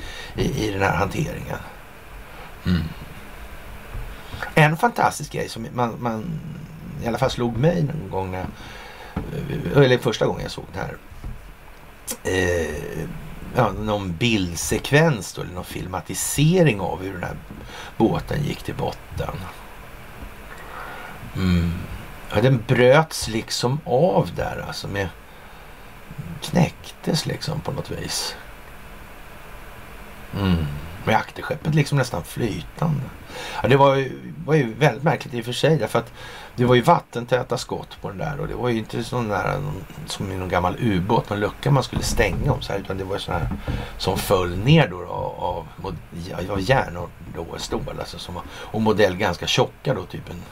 i, 0.42 0.68
i 0.68 0.72
den 0.72 0.82
här 0.82 0.96
hanteringen. 0.96 1.58
Mm. 2.66 2.82
En 4.56 4.78
fantastisk 4.78 5.32
grej 5.32 5.50
som 5.50 5.68
man, 5.74 5.96
man 6.00 6.40
i 7.04 7.08
alla 7.08 7.18
fall 7.18 7.30
slog 7.30 7.58
mig 7.58 7.84
någon 7.84 8.10
gång 8.10 8.32
när, 8.32 8.46
eller 9.76 9.98
första 9.98 10.26
gången 10.26 10.42
jag 10.42 10.52
såg 10.52 10.66
den 10.74 10.84
här. 10.84 10.98
Eh, 12.24 13.10
ja, 13.56 13.72
någon 13.72 14.16
bildsekvens 14.16 15.34
då, 15.34 15.42
eller 15.42 15.54
någon 15.54 15.64
filmatisering 15.64 16.80
av 16.80 17.02
hur 17.04 17.14
den 17.14 17.24
här 17.24 17.38
båten 17.98 18.44
gick 18.44 18.64
till 18.64 18.76
botten. 18.76 19.36
Mm. 21.36 21.74
Ja, 22.34 22.42
den 22.42 22.64
bröts 22.68 23.28
liksom 23.28 23.80
av 23.86 24.30
där 24.36 24.66
alltså 24.68 24.88
med 24.88 25.10
knäcktes 26.42 27.26
liksom 27.26 27.62
på 27.62 27.72
något 27.72 27.92
vis. 27.92 28.36
Mm. 30.40 30.66
Med 31.06 31.16
akterskeppet 31.16 31.76
liksom 31.76 31.98
nästan 31.98 32.24
flytande. 32.24 33.04
Ja, 33.62 33.70
det 33.70 33.78
var 33.78 33.96
ju, 33.96 34.34
var 34.46 34.56
ju 34.56 34.74
väldigt 34.74 35.04
märkligt 35.04 35.34
i 35.34 35.42
och 35.42 35.46
för 35.46 35.52
sig 35.52 35.78
därför 35.78 36.00
att 36.00 36.14
det 36.56 36.66
var 36.66 36.76
ju 36.76 36.82
vattentäta 36.82 37.58
skott 37.58 37.98
på 38.02 38.10
den 38.10 38.18
där 38.18 38.40
och 38.40 38.48
det 38.48 38.56
var 38.56 38.70
ju 38.70 38.78
inte 38.78 39.04
sån 39.04 39.28
där 39.28 39.62
som 40.06 40.32
i 40.32 40.36
någon 40.36 40.50
gammal 40.50 40.76
ubåt, 40.80 41.30
någon 41.30 41.40
lucka 41.40 41.72
man 41.72 41.84
skulle 41.84 42.04
stänga 42.04 42.52
om 42.52 42.62
så 42.62 42.74
här, 42.74 42.80
utan 42.80 42.98
det 42.98 43.04
var 43.04 43.16
ju 43.16 43.20
sån 43.20 43.34
här 43.34 43.50
som 43.98 44.18
föll 44.18 44.58
ner 44.58 44.88
då 44.88 44.98
av, 45.08 45.68
av, 45.80 45.96
av 46.52 46.62
järn 46.62 46.98
och 46.98 47.10
då 47.36 47.46
stål 47.58 48.00
alltså 48.00 48.20
som 48.20 48.36
var, 48.36 48.44
och 48.52 48.82
modell 48.82 49.16
ganska 49.16 49.48
tjocka 49.48 49.94
då, 49.94 50.06
typ 50.06 50.30
en 50.30 50.44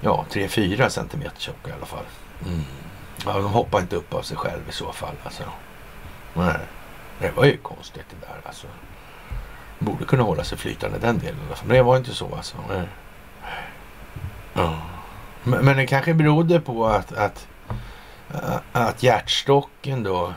ja, 0.00 0.24
3-4 0.30 0.88
centimeter 0.88 1.40
tjocka 1.40 1.70
i 1.70 1.72
alla 1.72 1.86
fall. 1.86 2.04
Mm. 2.46 2.64
Ja, 3.24 3.32
de 3.32 3.44
hoppar 3.44 3.80
inte 3.80 3.96
upp 3.96 4.14
av 4.14 4.22
sig 4.22 4.36
själv 4.36 4.60
i 4.68 4.72
så 4.72 4.92
fall 4.92 5.14
alltså. 5.24 5.42
Nej, 6.34 6.58
det 7.18 7.30
var 7.30 7.44
ju 7.44 7.56
konstigt 7.56 8.06
det 8.10 8.26
där 8.26 8.40
alltså. 8.44 8.66
Borde 9.78 10.04
kunna 10.04 10.22
hålla 10.22 10.44
sig 10.44 10.58
flytande 10.58 10.98
den 10.98 11.18
delen. 11.18 11.38
Men 11.64 11.76
det 11.76 11.82
var 11.82 11.96
inte 11.96 12.14
så 12.14 12.34
alltså. 12.36 12.56
Mm. 12.70 12.86
Men, 15.42 15.64
men 15.64 15.76
det 15.76 15.86
kanske 15.86 16.14
berodde 16.14 16.60
på 16.60 16.86
att, 16.86 17.12
att, 17.12 17.46
att 18.72 19.02
hjärtstocken 19.02 20.02
då 20.02 20.32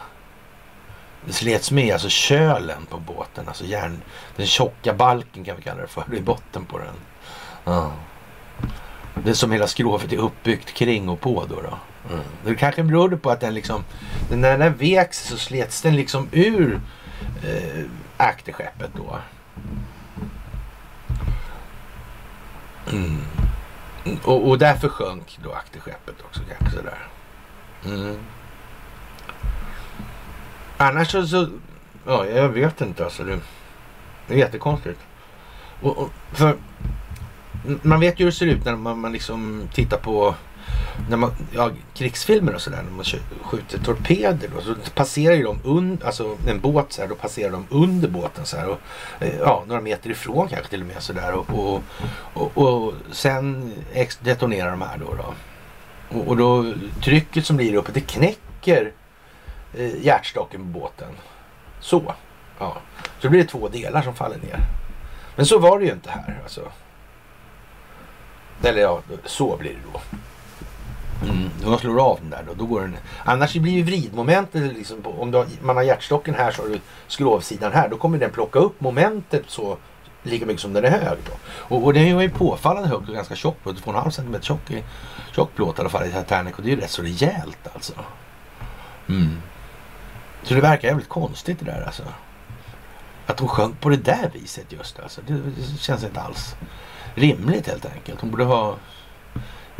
slets 1.29 1.71
med, 1.71 1.93
alltså 1.93 2.09
kölen 2.09 2.85
på 2.89 2.97
båten, 2.97 3.47
alltså 3.47 3.65
järn, 3.65 4.01
den 4.35 4.47
tjocka 4.47 4.93
balken 4.93 5.43
kan 5.43 5.55
vi 5.55 5.61
kalla 5.61 5.81
det 5.81 5.87
för, 5.87 6.15
i 6.15 6.21
botten 6.21 6.65
på 6.65 6.77
den. 6.77 6.95
Mm. 7.75 7.91
Det 9.23 9.35
som 9.35 9.51
hela 9.51 9.67
skrovet 9.67 10.13
är 10.13 10.17
uppbyggt 10.17 10.73
kring 10.73 11.09
och 11.09 11.19
på 11.19 11.45
då. 11.49 11.55
då. 11.55 11.77
Mm. 12.13 12.25
Det 12.45 12.55
kanske 12.55 12.83
berodde 12.83 13.17
på 13.17 13.29
att 13.29 13.39
den 13.39 13.53
liksom, 13.53 13.83
när 14.29 14.57
den 14.57 14.75
veks 14.75 15.27
så 15.27 15.37
slets 15.37 15.81
den 15.81 15.95
liksom 15.95 16.27
ur 16.31 16.81
eh, 17.43 17.85
akterskeppet 18.21 18.91
då. 18.95 19.19
Mm. 22.91 23.21
Och, 24.23 24.49
och 24.49 24.57
därför 24.57 24.89
sjönk 24.89 25.39
då 25.43 25.53
akterskeppet 25.53 26.15
också 26.21 26.41
kanske 26.49 26.77
sådär. 26.77 27.07
Mm. 27.85 28.17
Annars 30.77 31.11
så, 31.11 31.27
så, 31.27 31.47
ja 32.05 32.25
jag 32.25 32.49
vet 32.49 32.81
inte 32.81 33.03
alltså. 33.03 33.23
Det, 33.23 33.39
det 34.27 34.33
är 34.33 34.37
jättekonstigt. 34.37 34.99
Och, 35.81 35.97
och, 35.97 36.09
för 36.31 36.57
man 37.81 37.99
vet 37.99 38.19
ju 38.19 38.23
hur 38.23 38.31
det 38.31 38.37
ser 38.37 38.45
ut 38.45 38.65
när 38.65 38.75
man, 38.75 38.99
man 38.99 39.11
liksom 39.11 39.67
tittar 39.73 39.97
på 39.97 40.35
när 41.09 41.17
man, 41.17 41.31
ja, 41.51 41.71
krigsfilmer 41.93 42.55
och 42.55 42.61
sådär, 42.61 42.83
när 42.83 42.91
man 42.91 43.05
skjuter 43.41 43.79
torpeder 43.79 44.49
då, 44.55 44.61
så 44.61 44.75
passerar 44.95 45.35
ju 45.35 45.43
de 45.43 45.59
under, 45.63 46.05
alltså 46.05 46.37
en 46.47 46.59
båt 46.59 46.93
så 46.93 47.01
här, 47.01 47.09
då 47.09 47.15
passerar 47.15 47.51
de 47.51 47.65
under 47.69 48.07
båten 48.07 48.45
så 48.45 48.57
här 48.57 48.67
och 48.69 48.79
eh, 49.19 49.35
ja, 49.39 49.63
några 49.67 49.81
meter 49.81 50.09
ifrån 50.09 50.47
kanske 50.47 50.69
till 50.69 50.81
och 50.81 50.87
med 50.87 51.03
sådär 51.03 51.33
och, 51.33 51.49
och, 51.49 51.83
och, 52.33 52.57
och 52.57 52.93
sen 53.11 53.73
detonerar 54.19 54.71
de 54.71 54.81
här 54.81 54.97
då. 54.97 55.13
då. 55.13 55.33
Och, 56.17 56.27
och 56.27 56.37
då 56.37 56.73
trycket 57.01 57.45
som 57.45 57.57
blir 57.57 57.75
uppe, 57.75 57.91
det 57.91 58.01
knäcker 58.01 58.91
eh, 59.73 60.05
hjärtstocken 60.05 60.61
på 60.61 60.79
båten. 60.79 61.09
Så. 61.79 62.13
Ja. 62.59 62.77
Så 63.19 63.29
blir 63.29 63.39
det 63.39 63.49
två 63.49 63.67
delar 63.67 64.01
som 64.01 64.15
faller 64.15 64.37
ner. 64.37 64.59
Men 65.35 65.45
så 65.45 65.59
var 65.59 65.79
det 65.79 65.85
ju 65.85 65.91
inte 65.91 66.11
här 66.11 66.39
alltså. 66.43 66.71
Eller 68.63 68.81
ja, 68.81 69.01
så 69.25 69.57
blir 69.57 69.69
det 69.69 69.77
då. 69.93 70.01
Mm. 71.23 71.49
Om 71.63 71.69
man 71.69 71.79
slår 71.79 72.01
av 72.01 72.19
den 72.21 72.29
där 72.29 72.43
då, 72.47 72.53
då 72.53 72.65
går 72.65 72.81
den. 72.81 72.97
Annars 73.25 73.53
blir 73.53 73.73
ju 73.73 73.83
vridmomentet 73.83 74.73
liksom, 74.73 74.97
om 75.05 75.33
har, 75.33 75.45
man 75.61 75.75
har 75.75 75.83
hjärtstocken 75.83 76.35
här 76.35 76.51
så 76.51 76.61
har 76.61 76.69
du 76.69 76.79
skrovsidan 77.07 77.71
här. 77.71 77.89
Då 77.89 77.97
kommer 77.97 78.17
den 78.17 78.31
plocka 78.31 78.59
upp 78.59 78.81
momentet 78.81 79.43
så 79.47 79.77
lika 80.23 80.45
mycket 80.45 80.61
som 80.61 80.73
den 80.73 80.85
är 80.85 80.89
hög. 80.89 81.17
Då. 81.25 81.31
Och, 81.75 81.85
och 81.85 81.93
den 81.93 82.03
är 82.03 82.21
ju 82.21 82.29
påfallande 82.29 82.89
hög 82.89 82.97
och 82.97 83.15
ganska 83.15 83.35
tjock. 83.35 83.57
2,5 83.63 84.09
cm 84.09 84.41
tjock, 84.41 84.71
tjock 85.35 85.55
plåt 85.55 85.77
i 85.77 85.81
alla 85.81 85.89
fall 85.89 86.07
i 86.07 86.11
Titanic 86.11 86.55
och 86.55 86.63
det 86.63 86.71
är 86.71 86.75
ju 86.75 86.81
rätt 86.81 86.91
så 86.91 87.01
rejält 87.01 87.67
alltså. 87.73 87.93
Mm. 89.09 89.41
Så 90.43 90.53
det 90.53 90.61
verkar 90.61 90.87
jävligt 90.87 91.09
konstigt 91.09 91.59
det 91.59 91.65
där 91.65 91.83
alltså. 91.85 92.03
Att 93.25 93.39
hon 93.39 93.49
sjönk 93.49 93.79
på 93.79 93.89
det 93.89 93.97
där 93.97 94.31
viset 94.33 94.71
just 94.71 94.99
alltså. 94.99 95.21
Det, 95.27 95.33
det 95.33 95.79
känns 95.79 96.03
inte 96.03 96.21
alls 96.21 96.55
rimligt 97.15 97.67
helt 97.67 97.85
enkelt. 97.85 98.21
Hon 98.21 98.31
borde 98.31 98.43
ha 98.43 98.75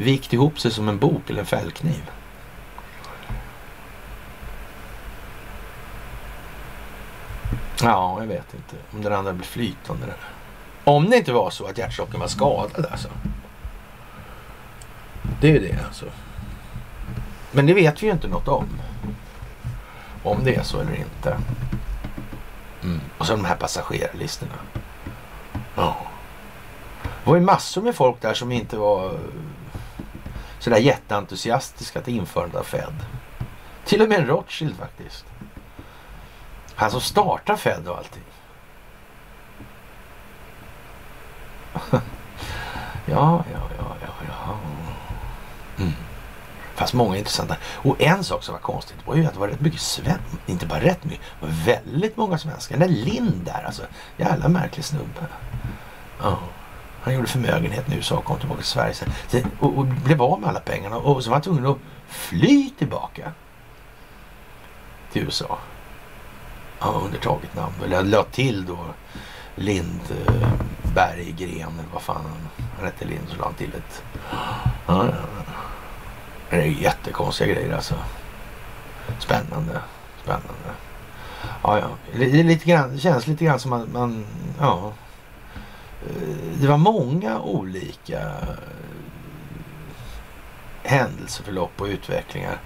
vikt 0.01 0.33
ihop 0.33 0.59
sig 0.59 0.71
som 0.71 0.89
en 0.89 0.99
bok 0.99 1.29
eller 1.29 1.39
en 1.39 1.45
fällkniv. 1.45 2.11
Ja, 7.83 8.17
jag 8.19 8.27
vet 8.27 8.53
inte 8.53 8.75
om 8.91 9.01
den 9.01 9.13
andra 9.13 9.33
blir 9.33 9.45
flytande. 9.45 10.05
Där. 10.05 10.15
Om 10.83 11.09
det 11.09 11.17
inte 11.17 11.33
var 11.33 11.49
så 11.49 11.65
att 11.65 11.77
hjärtstocken 11.77 12.19
var 12.19 12.27
skadad 12.27 12.85
alltså. 12.91 13.09
Det 15.41 15.47
är 15.47 15.51
ju 15.51 15.59
det 15.59 15.85
alltså. 15.85 16.05
Men 17.51 17.65
det 17.65 17.73
vet 17.73 18.03
vi 18.03 18.07
ju 18.07 18.13
inte 18.13 18.27
något 18.27 18.47
om. 18.47 18.67
Om 20.23 20.43
det 20.43 20.55
är 20.55 20.63
så 20.63 20.79
eller 20.79 20.95
inte. 20.95 21.37
Mm. 22.83 22.99
Och 23.17 23.27
så 23.27 23.35
de 23.35 23.45
här 23.45 23.55
passagerarlistorna. 23.55 24.53
Ja. 25.75 25.97
Det 27.03 27.29
var 27.29 27.35
ju 27.35 27.41
massor 27.41 27.81
med 27.81 27.95
folk 27.95 28.21
där 28.21 28.33
som 28.33 28.51
inte 28.51 28.77
var 28.77 29.19
sådär 30.61 30.77
jätteentusiastiska 30.77 32.01
till 32.01 32.15
införandet 32.15 32.59
av 32.59 32.63
Fed. 32.63 32.93
Till 33.85 34.01
och 34.01 34.09
med 34.09 34.19
en 34.19 34.27
Rothschild 34.27 34.77
faktiskt. 34.77 35.25
Han 36.75 36.91
som 36.91 37.01
startar 37.01 37.55
Fed 37.55 37.87
och 37.87 37.97
allting. 37.97 38.23
ja, 43.05 43.43
ja, 43.53 43.69
ja, 43.77 43.95
ja, 44.01 44.13
ja. 44.27 44.57
Mm. 45.77 45.93
Fast 46.75 46.93
många 46.93 47.17
intressanta. 47.17 47.55
Och 47.73 48.01
en 48.01 48.23
sak 48.23 48.43
som 48.43 48.53
var 48.53 48.59
konstigt 48.59 48.97
var 49.05 49.15
ju 49.15 49.25
att 49.25 49.33
det 49.33 49.39
var 49.39 49.47
rätt 49.47 49.61
mycket 49.61 49.81
svenskar. 49.81 50.21
Inte 50.45 50.65
bara 50.65 50.79
rätt 50.79 51.03
mycket, 51.03 51.25
det 51.39 51.45
var 51.45 51.53
väldigt 51.53 52.17
många 52.17 52.37
svenskar. 52.37 52.77
Den 52.77 52.87
där 52.87 52.95
Lind 52.95 53.41
där 53.45 53.63
alltså. 53.65 53.83
Jävla 54.17 54.47
märklig 54.47 54.85
snubbe. 54.85 55.27
Ja. 56.21 56.39
Han 57.01 57.13
gjorde 57.13 57.27
förmögenhet 57.27 57.89
i 57.89 57.95
USA 57.95 58.15
och 58.15 58.25
kom 58.25 58.39
tillbaka 58.39 58.61
till 58.61 58.69
Sverige 58.69 58.93
sen. 58.93 59.09
Och, 59.59 59.77
och 59.77 59.85
blev 59.85 60.21
av 60.21 60.39
med 60.39 60.49
alla 60.49 60.59
pengarna. 60.59 60.97
Och 60.97 61.23
så 61.23 61.29
var 61.29 61.35
han 61.35 61.41
tvungen 61.41 61.65
att 61.65 61.77
fly 62.07 62.69
tillbaka 62.69 63.31
till 65.11 65.23
USA. 65.23 65.57
Ja, 66.79 67.01
under 67.05 67.19
taget 67.19 67.55
namn. 67.55 67.73
Eller 67.85 68.03
la 68.03 68.23
till 68.23 68.65
då 68.65 68.77
Lindberggren 69.55 71.79
eller 71.79 71.89
vad 71.93 72.01
fan 72.01 72.25
han, 72.25 72.49
hette 72.85 73.05
Lind. 73.05 73.27
Så 73.29 73.37
la 73.37 73.45
han 73.45 73.53
till 73.53 73.75
ett... 73.75 74.03
Ja, 74.87 75.05
ja. 75.05 75.13
Det 76.49 76.55
är 76.55 76.65
jättekonstiga 76.65 77.53
grejer 77.53 77.75
alltså. 77.75 77.95
Spännande. 79.19 79.81
Spännande. 80.23 80.71
Ja, 81.63 81.79
ja. 81.79 81.87
Lite 82.13 82.65
grann, 82.65 82.91
det 82.91 82.99
känns 82.99 83.27
lite 83.27 83.45
grann 83.45 83.59
som 83.59 83.73
att 83.73 83.91
man... 83.91 84.25
Ja. 84.59 84.93
Det 86.61 86.67
var 86.67 86.77
många 86.77 87.39
olika 87.39 88.19
eh, 88.19 88.47
händelseförlopp 90.83 91.81
och 91.81 91.87
utvecklingar 91.87 92.57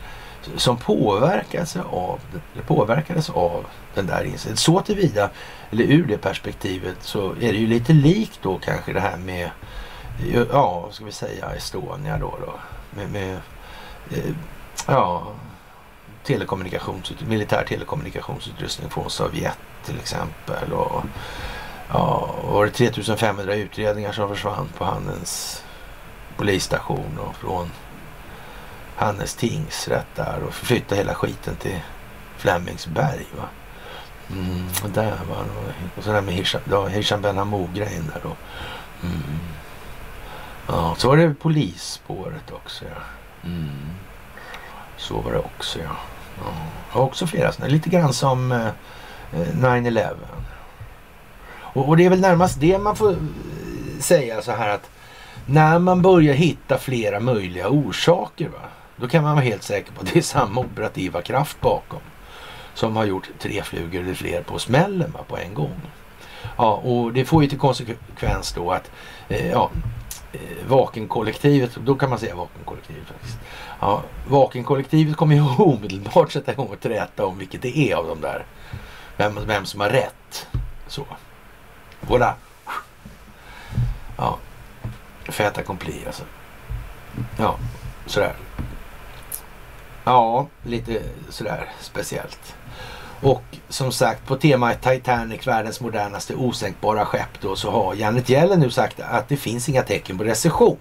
som 0.55 0.77
påverkades 0.77 1.75
av, 1.75 2.19
påverkades 2.67 3.29
av 3.29 3.65
den 3.93 4.07
där 4.07 4.23
insikten. 4.23 4.57
Så 4.57 4.81
tillvida, 4.81 5.29
eller 5.71 5.83
ur 5.83 6.05
det 6.07 6.17
perspektivet, 6.17 6.97
så 7.01 7.31
är 7.31 7.53
det 7.53 7.57
ju 7.57 7.67
lite 7.67 7.93
likt 7.93 8.39
då 8.41 8.57
kanske 8.57 8.93
det 8.93 8.99
här 8.99 9.17
med, 9.17 9.49
ja, 10.51 10.79
vad 10.79 10.93
ska 10.93 11.05
vi 11.05 11.11
säga, 11.11 11.53
Estonia 11.55 12.17
då. 12.17 12.37
då 12.45 12.53
med, 12.95 13.11
med 13.11 13.39
eh, 14.11 14.35
ja, 14.87 15.27
telekommunikations, 16.23 17.13
militär 17.27 17.65
telekommunikationsutrustning 17.67 18.89
från 18.89 19.09
Sovjet 19.09 19.57
till 19.85 19.99
exempel. 19.99 20.73
Och, 20.73 21.03
ja, 21.89 22.35
var 22.43 22.65
det 22.65 22.71
3500 22.71 23.55
utredningar 23.55 24.11
som 24.11 24.29
försvann 24.29 24.69
på 24.77 24.85
Hannes 24.85 25.63
polisstation 26.37 27.19
och 27.19 27.35
från 27.35 27.71
Hannes 28.95 29.35
tingsrätt 29.35 30.07
där 30.15 30.43
och 30.47 30.53
flytta 30.53 30.95
hela 30.95 31.13
skiten 31.13 31.55
till 31.55 31.79
Flemingsberg. 32.37 33.25
Va? 33.37 33.47
Mm, 34.31 34.67
och 34.83 34.89
där 34.89 35.19
var 35.29 35.45
Och 35.97 36.03
så 36.03 36.11
där 36.11 36.21
med 36.21 36.33
Hisham, 36.33 36.61
Hisham 36.89 37.21
Ben 37.21 37.37
Hamou-grejen 37.37 38.11
där 38.13 38.21
då. 38.23 38.35
Mm. 39.07 39.39
Ja, 40.67 40.95
så 40.97 41.07
var 41.07 41.17
det 41.17 41.33
polisspåret 41.33 42.51
också. 42.51 42.85
Ja. 42.85 43.01
Mm. 43.49 43.89
Så 44.97 45.21
var 45.21 45.31
det 45.31 45.39
också 45.39 45.79
ja. 45.79 45.95
ja. 46.37 46.53
Jag 46.91 46.99
har 46.99 47.05
också 47.05 47.27
flera 47.27 47.51
sådana. 47.51 47.71
Lite 47.71 47.89
grann 47.89 48.13
som 48.13 48.51
eh, 48.51 48.67
eh 49.33 49.47
9-11. 49.53 50.15
Och, 51.75 51.89
och, 51.89 51.97
det 51.97 52.05
är 52.05 52.09
väl 52.09 52.19
närmast 52.19 52.59
det 52.59 52.77
man 52.77 52.95
får 52.95 53.11
eh, 53.11 53.17
säga 53.99 54.41
så 54.41 54.51
här 54.51 54.69
att 54.69 54.89
när 55.45 55.79
man 55.79 56.01
börjar 56.01 56.33
hitta 56.33 56.77
flera 56.77 57.19
möjliga 57.19 57.69
orsaker. 57.69 58.49
Va? 58.49 58.69
Då 58.95 59.07
kan 59.07 59.23
man 59.23 59.35
vara 59.35 59.45
helt 59.45 59.63
säker 59.63 59.91
på 59.91 60.01
att 60.01 60.13
det 60.13 60.19
är 60.19 60.23
samma 60.23 60.61
operativa 60.61 61.21
kraft 61.21 61.61
bakom. 61.61 61.99
Som 62.73 62.95
har 62.95 63.05
gjort 63.05 63.29
tre 63.39 63.63
flugor 63.63 64.01
eller 64.01 64.13
fler 64.13 64.41
på 64.41 64.59
smällen 64.59 65.11
va, 65.11 65.19
på 65.27 65.37
en 65.37 65.53
gång. 65.53 65.81
Ja, 66.57 66.73
och 66.73 67.13
det 67.13 67.25
får 67.25 67.43
ju 67.43 67.49
till 67.49 67.59
konsekvens 67.59 68.53
då 68.55 68.71
att 68.71 68.91
eh, 69.27 69.51
ja, 69.51 69.71
eh, 70.33 70.39
Vakenkollektivet, 70.67 71.75
då 71.75 71.95
kan 71.95 72.09
man 72.09 72.19
säga 72.19 72.35
Vakenkollektivet 72.35 73.07
faktiskt. 73.07 73.37
Ja, 73.79 74.03
Vakenkollektivet 74.27 75.17
kommer 75.17 75.35
ju 75.35 75.41
omedelbart 75.57 76.31
sätta 76.31 76.51
igång 76.51 76.67
och 76.67 76.79
träta 76.79 77.25
om 77.25 77.37
vilket 77.37 77.61
det 77.61 77.77
är 77.77 77.95
av 77.95 78.07
de 78.07 78.21
där. 78.21 78.45
Vem, 79.17 79.39
vem 79.47 79.65
som 79.65 79.81
har 79.81 79.89
rätt. 79.89 80.47
Så. 80.87 81.05
Voilà. 82.07 82.33
Ja. 84.17 84.37
Fait 85.23 85.57
accompli 85.57 86.03
alltså. 86.05 86.23
Ja, 87.37 87.55
sådär. 88.05 88.33
Ja, 90.03 90.47
lite 90.63 91.01
sådär 91.29 91.69
speciellt. 91.81 92.55
Och 93.21 93.43
som 93.69 93.91
sagt 93.91 94.27
på 94.27 94.35
temat 94.35 94.81
Titanic, 94.81 95.47
världens 95.47 95.81
modernaste 95.81 96.35
osänkbara 96.35 97.05
skepp 97.05 97.41
då, 97.41 97.55
så 97.55 97.71
har 97.71 97.93
Janet 97.93 98.29
Yellen 98.29 98.59
nu 98.59 98.69
sagt 98.69 98.99
att 98.99 99.29
det 99.29 99.37
finns 99.37 99.69
inga 99.69 99.81
tecken 99.81 100.17
på 100.17 100.23
recession. 100.23 100.77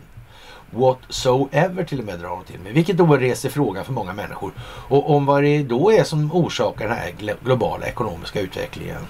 Whatsoever 0.70 1.84
till 1.84 1.98
och 1.98 2.04
med 2.04 2.18
drar 2.18 2.28
hon 2.28 2.44
till 2.44 2.60
med. 2.60 2.72
Vilket 2.72 2.96
då 2.96 3.16
reser 3.16 3.48
frågan 3.48 3.84
för 3.84 3.92
många 3.92 4.12
människor. 4.12 4.52
Och 4.88 5.10
om 5.10 5.26
vad 5.26 5.42
det 5.42 5.62
då 5.62 5.92
är 5.92 6.04
som 6.04 6.32
orsakar 6.32 6.88
den 6.88 6.96
här 6.96 7.14
globala 7.44 7.86
ekonomiska 7.86 8.40
utvecklingen. 8.40 9.06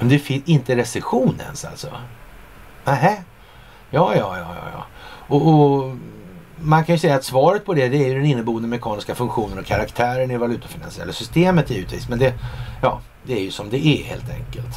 Men 0.00 0.08
det 0.08 0.18
finns 0.18 0.48
inte 0.48 0.76
recession 0.76 1.40
ens 1.40 1.64
alltså? 1.64 1.88
Nähä? 2.84 3.16
Ja, 3.90 4.14
ja, 4.16 4.38
ja, 4.38 4.54
ja. 4.54 4.70
ja. 4.72 4.84
Och, 5.28 5.48
och 5.48 5.96
man 6.56 6.84
kan 6.84 6.94
ju 6.94 6.98
säga 6.98 7.14
att 7.14 7.24
svaret 7.24 7.64
på 7.64 7.74
det, 7.74 7.88
det 7.88 7.96
är 7.96 8.08
ju 8.08 8.14
den 8.14 8.24
inneboende 8.24 8.68
mekaniska 8.68 9.14
funktionen 9.14 9.58
och 9.58 9.64
karaktären 9.64 10.30
i 10.30 10.36
valutafinansiella 10.36 11.12
systemet 11.12 11.70
givetvis. 11.70 12.08
Men 12.08 12.18
det, 12.18 12.34
ja, 12.82 13.00
det 13.26 13.32
är 13.38 13.40
ju 13.42 13.50
som 13.50 13.70
det 13.70 13.86
är 13.86 14.02
helt 14.04 14.30
enkelt. 14.30 14.76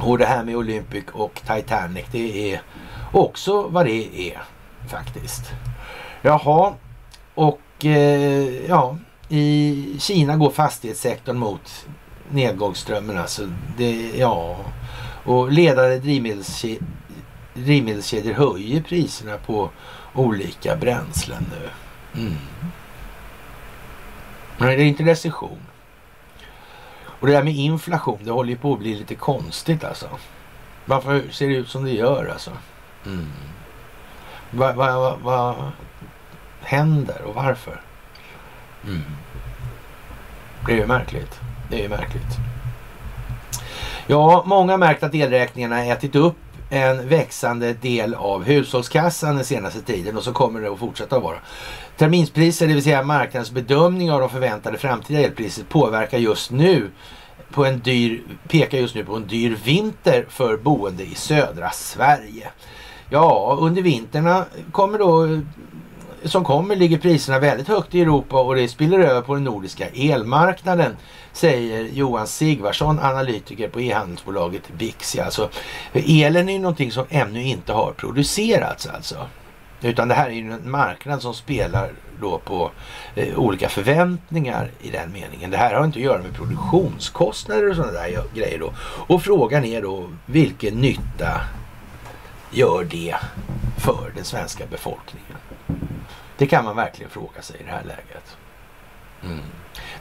Och 0.00 0.18
det 0.18 0.26
här 0.26 0.44
med 0.44 0.56
Olympic 0.56 1.04
och 1.12 1.42
Titanic, 1.46 2.04
det 2.10 2.52
är 2.52 2.62
också 3.12 3.62
vad 3.62 3.86
det 3.86 4.30
är 4.30 4.42
faktiskt. 4.88 5.52
Jaha, 6.22 6.74
och 7.34 7.84
eh, 7.84 8.66
ja, 8.68 8.96
i 9.28 9.96
Kina 9.98 10.36
går 10.36 10.50
fastighetssektorn 10.50 11.36
mot 11.36 11.86
nedgångsströmmen. 12.34 13.18
Alltså 13.18 13.48
det, 13.76 14.10
ja, 14.16 14.56
och 15.24 15.52
ledande 15.52 15.98
drivmedelskedjor 17.54 18.34
höjer 18.34 18.82
priserna 18.82 19.36
på 19.36 19.70
olika 20.14 20.76
bränslen 20.76 21.46
nu. 21.50 21.70
Mm. 22.20 22.36
Men 24.56 24.68
det 24.68 24.74
är 24.74 24.86
inte 24.86 25.04
recession. 25.04 25.58
Och 27.20 27.26
det 27.26 27.32
där 27.32 27.42
med 27.42 27.54
inflation, 27.54 28.18
det 28.24 28.30
håller 28.30 28.50
ju 28.50 28.56
på 28.56 28.72
att 28.72 28.78
bli 28.78 28.94
lite 28.94 29.14
konstigt 29.14 29.84
alltså. 29.84 30.08
Varför 30.84 31.24
ser 31.30 31.48
det 31.48 31.54
ut 31.54 31.68
som 31.68 31.84
det 31.84 31.90
gör 31.90 32.26
alltså? 32.32 32.50
Mm. 33.06 33.32
Vad 34.50 34.74
va, 34.74 34.98
va, 34.98 35.16
va 35.22 35.72
händer 36.60 37.22
och 37.22 37.34
varför? 37.34 37.80
Mm. 38.84 39.02
Det 40.66 40.72
är 40.72 40.76
ju 40.76 40.86
märkligt. 40.86 41.40
Det 41.70 41.78
är 41.78 41.82
ju 41.82 41.88
märkligt. 41.88 42.38
Ja, 44.06 44.42
många 44.46 44.72
har 44.72 44.78
märkt 44.78 45.02
att 45.02 45.14
elräkningarna 45.14 45.84
ätit 45.84 46.16
upp 46.16 46.36
en 46.70 47.08
växande 47.08 47.72
del 47.72 48.14
av 48.14 48.44
hushållskassan 48.44 49.36
den 49.36 49.44
senaste 49.44 49.80
tiden 49.80 50.16
och 50.16 50.24
så 50.24 50.32
kommer 50.32 50.60
det 50.60 50.72
att 50.72 50.78
fortsätta 50.78 51.18
vara. 51.18 51.36
Terminspriser, 51.96 52.66
det 52.68 52.74
vill 52.74 52.82
säga 52.82 53.02
marknadens 53.02 53.50
bedömning 53.50 54.12
av 54.12 54.20
de 54.20 54.30
förväntade 54.30 54.78
framtida 54.78 55.20
elpriset 55.20 55.68
påverkar 55.68 56.18
just 56.18 56.50
nu 56.50 56.90
på 57.50 57.64
en 57.64 57.80
dyr, 57.80 58.22
pekar 58.48 58.78
just 58.78 58.94
nu 58.94 59.04
på 59.04 59.16
en 59.16 59.26
dyr 59.26 59.58
vinter 59.64 60.26
för 60.28 60.56
boende 60.56 61.02
i 61.02 61.14
södra 61.14 61.70
Sverige. 61.70 62.48
Ja, 63.10 63.58
under 63.60 63.82
vintern 63.82 64.44
kommer 64.72 64.98
då 64.98 65.40
som 66.24 66.44
kommer 66.44 66.76
ligger 66.76 66.98
priserna 66.98 67.38
väldigt 67.38 67.68
högt 67.68 67.94
i 67.94 68.00
Europa 68.00 68.40
och 68.40 68.54
det 68.54 68.68
spiller 68.68 68.98
över 68.98 69.20
på 69.20 69.34
den 69.34 69.44
nordiska 69.44 69.88
elmarknaden 69.88 70.96
säger 71.32 71.84
Johan 71.84 72.26
Sigvarsson, 72.26 72.98
analytiker 72.98 73.68
på 73.68 73.80
e-handelsbolaget 73.80 74.62
Bixi. 74.78 75.20
Alltså, 75.20 75.50
elen 75.92 76.48
är 76.48 76.52
ju 76.52 76.58
någonting 76.58 76.92
som 76.92 77.04
ännu 77.08 77.42
inte 77.42 77.72
har 77.72 77.92
producerats 77.92 78.86
alltså. 78.86 79.16
Utan 79.82 80.08
det 80.08 80.14
här 80.14 80.26
är 80.26 80.34
ju 80.34 80.52
en 80.52 80.70
marknad 80.70 81.22
som 81.22 81.34
spelar 81.34 81.90
då 82.20 82.38
på 82.38 82.70
eh, 83.14 83.38
olika 83.38 83.68
förväntningar 83.68 84.70
i 84.80 84.90
den 84.90 85.12
meningen. 85.12 85.50
Det 85.50 85.56
här 85.56 85.74
har 85.74 85.84
inte 85.84 85.98
att 85.98 86.04
göra 86.04 86.22
med 86.22 86.34
produktionskostnader 86.34 87.70
och 87.70 87.76
sådana 87.76 87.92
där 87.92 88.22
grejer 88.34 88.58
då. 88.58 88.72
Och 88.80 89.22
frågan 89.22 89.64
är 89.64 89.82
då 89.82 90.10
vilken 90.26 90.74
nytta 90.74 91.40
gör 92.50 92.84
det 92.84 93.14
för 93.78 94.12
den 94.14 94.24
svenska 94.24 94.66
befolkningen? 94.66 95.36
Det 96.38 96.46
kan 96.46 96.64
man 96.64 96.76
verkligen 96.76 97.10
fråga 97.10 97.42
sig 97.42 97.60
i 97.60 97.62
det 97.62 97.70
här 97.70 97.84
läget. 97.84 98.36
Mm. 99.24 99.44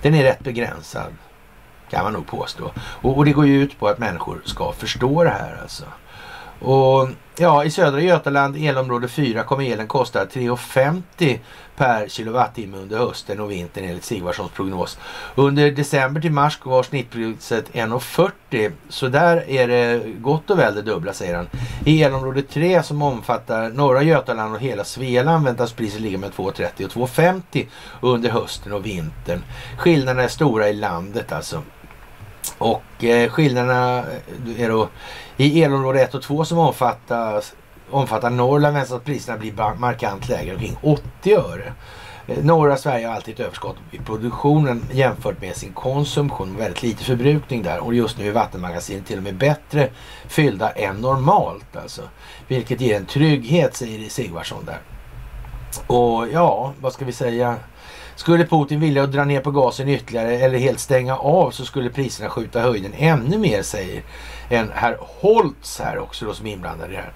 Den 0.02 0.15
är 0.15 0.23
rätt 0.23 0.40
begränsad 0.40 1.14
kan 1.90 2.03
man 2.03 2.14
nog 2.14 2.27
påstå. 2.27 2.72
Och, 2.77 3.18
och, 3.18 3.26
det 3.26 3.31
går 3.31 3.45
ju 3.48 3.61
ut 3.64 3.80
på 3.80 3.88
att 3.88 3.99
människor 3.99 4.41
ska 4.45 4.72
förstå 4.72 5.23
det 5.23 5.30
här 5.30 5.60
alltså. 5.61 5.84
Och 6.60 7.10
ja, 7.38 7.64
i 7.64 7.72
södra 7.72 8.02
Götaland, 8.02 8.57
elområde 8.57 9.07
4, 9.07 9.44
kommer 9.44 9.72
elen 9.72 9.88
kosta 9.88 10.26
3,50 10.26 11.40
per 11.78 12.08
kilowattimme 12.08 12.78
under 12.78 12.98
hösten 12.98 13.40
och 13.40 13.52
vintern 13.52 13.84
enligt 13.84 14.04
Sigvardssons 14.04 14.52
prognos. 14.52 14.98
Under 15.36 15.72
december 15.72 16.22
till 16.22 16.32
mars 16.32 16.60
var 16.64 16.84
snittpriset 16.84 17.72
1,40 17.74 18.72
så 18.90 19.08
där 19.08 19.50
är 19.50 19.68
det 19.68 20.04
gott 20.20 20.50
och 20.50 20.60
väl 20.60 20.76
det 20.76 20.82
dubbla 20.82 21.14
säger 21.14 21.36
han. 21.36 21.50
I 21.86 22.04
elområde 22.04 22.41
3 22.41 22.84
som 22.84 23.02
omfattar 23.02 23.70
norra 23.70 24.04
Götaland 24.04 24.54
och 24.54 24.60
hela 24.60 24.84
Svealand 24.84 25.45
väntas 25.45 25.74
priset 25.74 26.02
ligga 26.02 26.18
med 26.18 26.32
2,30 26.32 26.86
och 26.86 27.10
2,50 27.10 27.66
under 28.02 28.30
hösten 28.30 28.74
och 28.74 28.86
vintern. 28.86 29.44
Skillnaderna 29.78 30.24
är 30.24 30.28
stora 30.28 30.70
i 30.70 30.74
landet 30.74 31.32
alltså. 31.32 31.62
Och 32.58 33.04
eh, 33.04 33.30
skillnaderna 33.30 34.04
är 34.58 34.70
då 34.70 34.90
i 35.38 35.64
elområde 35.64 36.02
1 36.02 36.16
och 36.16 36.22
2 36.22 36.45
som 36.45 36.58
omfattas, 36.58 37.54
omfattar 37.94 38.30
Norrland 38.30 38.76
väntas 38.76 39.02
priserna 39.03 39.38
blir 39.38 39.76
markant 39.80 40.30
lägre, 40.30 40.53
omkring 40.53 40.78
80 40.82 41.36
öre. 41.36 41.74
Eh, 42.28 42.44
norra 42.44 42.78
Sverige 42.78 43.07
har 43.07 43.15
alltid 43.15 43.34
ett 43.34 43.40
överskott 43.40 43.76
i 43.91 43.98
produktionen 43.98 44.86
jämfört 44.91 45.41
med 45.41 45.56
sin 45.56 45.74
konsumtion. 45.74 46.57
Väldigt 46.57 46.84
lite 46.84 47.03
förbrukning 47.03 47.64
där 47.64 47.80
och 47.80 47.94
just 47.94 48.18
nu 48.18 48.28
är 48.28 48.32
vattenmagasinen 48.32 49.03
till 49.03 49.18
och 49.18 49.24
med 49.24 49.36
bättre 49.36 49.90
fyllda 50.28 50.70
än 50.70 50.95
normalt 50.95 51.76
alltså. 51.76 52.02
Vilket 52.48 52.82
ger 52.82 52.98
en 52.98 53.06
trygghet 53.06 53.76
säger 53.76 54.10
Sigvardsson 54.10 54.65
där. 54.65 54.82
Och 55.88 56.28
ja, 56.32 56.74
vad 56.82 56.94
ska 56.94 57.06
vi 57.06 57.11
säga? 57.11 57.56
Skulle 58.15 58.45
Putin 58.45 58.80
vilja 58.80 59.06
dra 59.06 59.26
ner 59.26 59.41
på 59.41 59.52
gasen 59.52 59.90
ytterligare 59.90 60.32
eller 60.38 60.57
helt 60.57 60.80
stänga 60.80 61.18
av 61.18 61.52
så 61.52 61.65
skulle 61.65 61.90
priserna 61.90 62.30
skjuta 62.30 62.61
höjden 62.61 62.94
ännu 62.98 63.38
mer 63.38 63.61
säger 63.61 64.03
en 64.49 64.72
herr 64.74 64.98
Holtz 64.99 65.80
här 65.80 65.98
också 65.98 66.26
då 66.26 66.34
som 66.34 66.48
är 66.48 66.52
inblandad 66.52 66.90
i 66.91 66.94
det 66.94 67.02
här. 67.02 67.14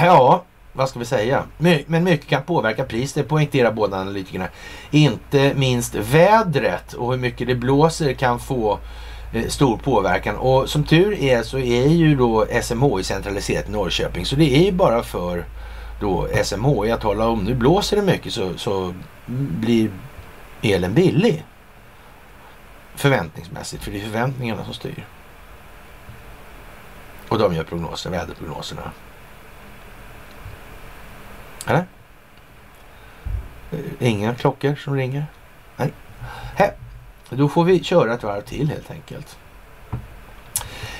ja, 0.06 0.44
vad 0.72 0.88
ska 0.88 0.98
vi 0.98 1.04
säga? 1.04 1.44
Men 1.58 2.04
mycket 2.04 2.26
kan 2.26 2.42
påverka 2.42 2.84
priset. 2.84 3.14
det 3.14 3.28
poängterar 3.28 3.72
båda 3.72 3.96
analytikerna. 3.96 4.48
Inte 4.90 5.54
minst 5.54 5.94
vädret 5.94 6.92
och 6.92 7.10
hur 7.12 7.18
mycket 7.18 7.46
det 7.46 7.54
blåser 7.54 8.12
kan 8.12 8.40
få 8.40 8.78
eh, 9.34 9.46
stor 9.48 9.76
påverkan. 9.76 10.36
Och 10.36 10.68
som 10.68 10.84
tur 10.84 11.14
är 11.14 11.42
så 11.42 11.58
är 11.58 11.88
ju 11.88 12.16
då 12.16 12.46
SMHI 12.62 13.04
centraliserat 13.04 13.68
i 13.68 13.72
Norrköping. 13.72 14.26
Så 14.26 14.36
det 14.36 14.56
är 14.56 14.64
ju 14.64 14.72
bara 14.72 15.02
för 15.02 15.44
då 16.00 16.28
SMHI 16.44 16.90
att 16.90 17.02
hålla 17.02 17.26
om. 17.26 17.44
Nu 17.44 17.54
blåser 17.54 17.96
det 17.96 18.02
mycket 18.02 18.32
så, 18.32 18.52
så 18.56 18.94
blir 19.26 19.90
elen 20.62 20.94
billig. 20.94 21.44
Förväntningsmässigt, 22.94 23.84
för 23.84 23.90
det 23.90 23.98
är 23.98 24.02
förväntningarna 24.02 24.64
som 24.64 24.74
styr. 24.74 25.06
Och 27.34 27.40
de 27.40 27.54
gör 27.54 27.64
prognoser, 27.64 28.10
väderprognoserna. 28.10 28.90
Eller? 31.66 31.86
Inga 33.98 34.34
klockor 34.34 34.74
som 34.74 34.96
ringer? 34.96 35.26
Nej. 35.76 35.92
Hä. 36.56 36.72
Då 37.30 37.48
får 37.48 37.64
vi 37.64 37.84
köra 37.84 38.14
ett 38.14 38.22
varv 38.22 38.40
till 38.40 38.68
helt 38.68 38.90
enkelt. 38.90 39.38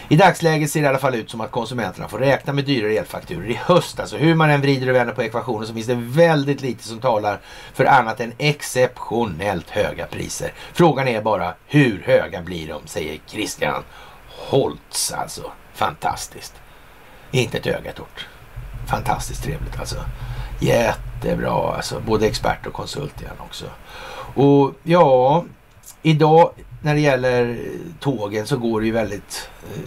I 0.09 0.16
dagsläget 0.16 0.70
ser 0.70 0.81
det 0.81 0.85
i 0.85 0.89
alla 0.89 0.98
fall 0.98 1.15
ut 1.15 1.31
som 1.31 1.40
att 1.40 1.51
konsumenterna 1.51 2.09
får 2.09 2.19
räkna 2.19 2.52
med 2.52 2.65
dyrare 2.65 2.93
elfakturor 2.93 3.47
i 3.47 3.55
höst. 3.55 4.01
Alltså 4.01 4.16
hur 4.16 4.35
man 4.35 4.51
än 4.51 4.61
vrider 4.61 4.89
och 4.89 4.97
vänder 4.97 5.15
på 5.15 5.23
ekvationen 5.23 5.66
så 5.66 5.74
finns 5.74 5.86
det 5.86 5.94
väldigt 5.94 6.61
lite 6.61 6.85
som 6.85 7.01
talar 7.01 7.40
för 7.74 7.85
annat 7.85 8.20
än 8.20 8.32
exceptionellt 8.39 9.70
höga 9.70 10.06
priser. 10.06 10.52
Frågan 10.73 11.09
är 11.09 11.23
bara 11.23 11.55
hur 11.66 12.02
höga 12.06 12.43
blir 12.43 12.69
de, 12.69 12.86
säger 12.86 13.20
Christian 13.27 13.82
Holtz 14.28 15.12
alltså. 15.12 15.52
Fantastiskt. 15.75 16.55
Inte 17.31 17.59
ett 17.59 17.67
öga 17.67 17.93
torrt. 17.93 18.27
Fantastiskt 18.87 19.43
trevligt 19.43 19.81
alltså. 19.81 19.97
Jättebra 20.61 21.75
alltså. 21.77 22.01
Både 22.01 22.27
expert 22.27 22.67
och 22.67 22.73
konsult 22.73 23.21
igen 23.21 23.35
också. 23.39 23.65
Och 24.35 24.73
ja, 24.83 25.45
idag 26.03 26.51
när 26.83 26.95
det 26.95 27.01
gäller 27.01 27.49
eh, 27.49 28.01
tågen 28.01 28.47
så 28.47 28.57
går 28.57 28.81
det 28.81 28.87
ju 28.87 28.93
väldigt 28.93 29.51
eh, 29.63 29.81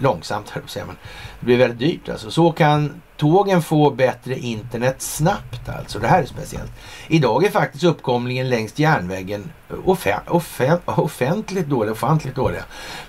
långsamt, 0.00 0.50
här 0.50 0.62
säga, 0.66 0.86
men 0.86 0.96
det 1.40 1.46
blir 1.46 1.56
väldigt 1.56 1.78
dyrt 1.78 2.08
alltså. 2.08 2.30
Så 2.30 2.52
kan 2.52 3.02
tågen 3.16 3.62
får 3.62 3.90
bättre 3.90 4.38
internet 4.38 5.02
snabbt 5.02 5.68
alltså. 5.68 5.98
Det 5.98 6.06
här 6.06 6.22
är 6.22 6.26
speciellt. 6.26 6.72
Idag 7.08 7.44
är 7.44 7.50
faktiskt 7.50 7.84
uppkomlingen 7.84 8.48
längs 8.48 8.78
järnvägen 8.78 9.50
offent 9.84 10.82
offentligt 10.84 11.68
dålig, 11.68 11.92
ofantligt 11.92 12.36
dålig. 12.36 12.60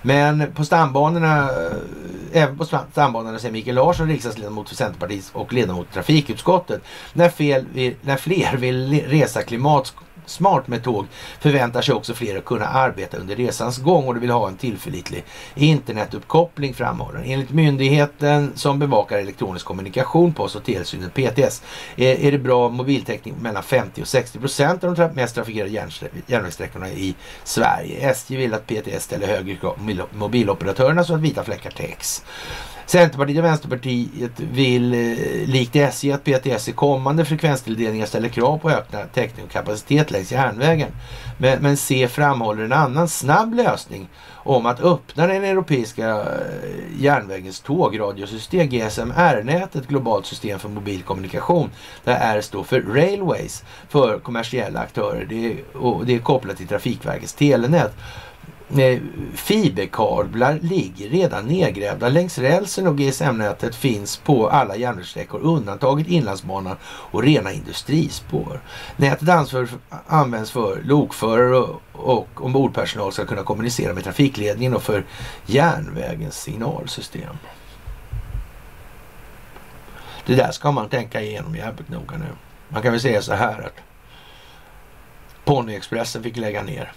Men 0.02 0.52
på 0.52 0.64
stambanorna, 0.64 1.42
eh, 1.42 2.42
även 2.42 2.58
på 2.58 2.64
stambanorna 2.64 3.38
säger 3.38 3.52
Mikael 3.52 3.76
Larsson, 3.76 4.08
riksdagsledamot 4.08 4.68
för 4.68 4.76
Centerpartiet 4.76 5.30
och 5.32 5.52
ledamot 5.52 5.86
i 5.90 5.94
trafikutskottet, 5.94 6.82
när, 7.12 7.28
fel, 7.28 7.64
när 8.02 8.16
fler 8.16 8.56
vill 8.56 9.02
resa 9.06 9.42
klimat 9.42 9.94
smart 10.26 10.68
med 10.68 10.84
tåg 10.84 11.06
förväntar 11.40 11.82
sig 11.82 11.94
också 11.94 12.14
fler 12.14 12.38
att 12.38 12.44
kunna 12.44 12.66
arbeta 12.66 13.16
under 13.16 13.36
resans 13.36 13.78
gång 13.78 14.06
och 14.06 14.14
de 14.14 14.20
vill 14.20 14.30
ha 14.30 14.48
en 14.48 14.56
tillförlitlig 14.56 15.24
internetuppkoppling 15.54 16.74
framhåller 16.74 17.22
Enligt 17.24 17.50
myndigheten 17.50 18.52
som 18.54 18.78
bevakar 18.78 19.18
elektronisk 19.18 19.66
kommunikation, 19.66 20.32
Post 20.32 20.56
och 20.56 20.64
telestyrelsen 20.64 21.10
PTS, 21.10 21.62
eh, 21.96 22.26
är, 22.26 22.32
det 22.32 22.38
bra 22.38 22.68
mobiltäckning 22.68 23.34
mellan 23.40 23.62
50 23.62 24.02
och 24.02 24.08
60 24.08 24.38
procent 24.38 24.84
av 24.84 24.94
de 24.94 25.08
mest 25.14 25.34
trafikerade 25.34 25.90
järnvägssträckorna 26.26 26.90
i 26.90 27.14
Sverige. 27.44 28.10
SJ 28.10 28.36
vill 28.36 28.54
att 28.54 28.66
PTS 28.66 29.04
ställer 29.04 29.26
högre 29.26 29.54
krav 29.56 29.72
på 29.72 30.16
mobiloperatörerna 30.16 31.04
så 31.04 31.14
att 31.14 31.20
vita 31.20 31.44
fläckar 31.44 31.70
täcks. 31.70 32.22
Centerpartiet 32.86 33.38
och 33.38 33.44
Vänsterpartiet 33.44 34.40
vill 34.40 34.94
eh, 34.94 35.48
likt 35.48 35.76
SJ 35.76 36.12
att 36.12 36.24
PTS 36.24 36.68
i 36.68 36.72
kommande 36.72 37.24
frekvenstilldelningar 37.24 38.06
ställer 38.06 38.28
krav 38.28 38.58
på 38.58 38.70
ökad 38.70 39.12
täckning 39.12 39.44
och 39.44 39.52
kapacitet 39.52 40.10
längs 40.10 40.32
järnvägen. 40.32 40.88
Men, 41.38 41.62
men 41.62 41.76
C 41.76 42.08
framhåller 42.08 42.64
en 42.64 42.72
annan 42.72 43.08
snabb 43.08 43.54
lösning 43.54 44.08
om 44.46 44.66
att 44.66 44.80
öppna 44.80 45.26
den 45.26 45.44
europeiska 45.44 46.08
eh, 46.08 47.02
järnvägens 47.02 47.60
tågradiosystem, 47.60 48.68
GSMR-nätet, 48.68 49.88
globalt 49.88 50.26
system 50.26 50.58
för 50.58 50.68
mobilkommunikation, 50.68 51.70
där 52.04 52.18
R 52.20 52.40
står 52.40 52.64
för 52.64 52.80
Railways 52.80 53.64
för 53.88 54.18
kommersiella 54.18 54.80
aktörer. 54.80 55.26
Det 55.28 55.46
är, 55.46 55.76
och 55.76 56.06
det 56.06 56.14
är 56.14 56.18
kopplat 56.18 56.56
till 56.56 56.68
Trafikverkets 56.68 57.34
telenät. 57.34 57.94
Fiberkablar 59.34 60.58
ligger 60.62 61.08
redan 61.08 61.46
nedgrävda 61.46 62.08
längs 62.08 62.38
rälsen 62.38 62.86
och 62.86 62.98
GSM-nätet 62.98 63.74
finns 63.74 64.16
på 64.16 64.48
alla 64.48 64.76
järnvägssträckor 64.76 65.40
undantaget 65.40 66.06
Inlandsbanan 66.06 66.76
och 66.84 67.22
rena 67.22 67.52
industrispår. 67.52 68.60
Nätet 68.96 69.28
ansvar, 69.28 69.68
används 70.06 70.50
för 70.50 70.82
lokförare 70.82 71.56
och, 71.56 71.80
och 71.92 72.44
ombordpersonal 72.44 73.12
ska 73.12 73.26
kunna 73.26 73.42
kommunicera 73.42 73.94
med 73.94 74.04
trafikledningen 74.04 74.74
och 74.74 74.82
för 74.82 75.04
järnvägens 75.46 76.42
signalsystem. 76.42 77.36
Det 80.26 80.34
där 80.34 80.50
ska 80.50 80.72
man 80.72 80.88
tänka 80.88 81.20
igenom 81.20 81.56
jävligt 81.56 81.88
noga 81.88 82.16
nu. 82.16 82.28
Man 82.68 82.82
kan 82.82 82.92
väl 82.92 83.00
säga 83.00 83.22
så 83.22 83.34
här 83.34 83.62
att 83.66 83.80
Ponyexpressen 85.44 86.22
fick 86.22 86.36
lägga 86.36 86.62
ner. 86.62 86.92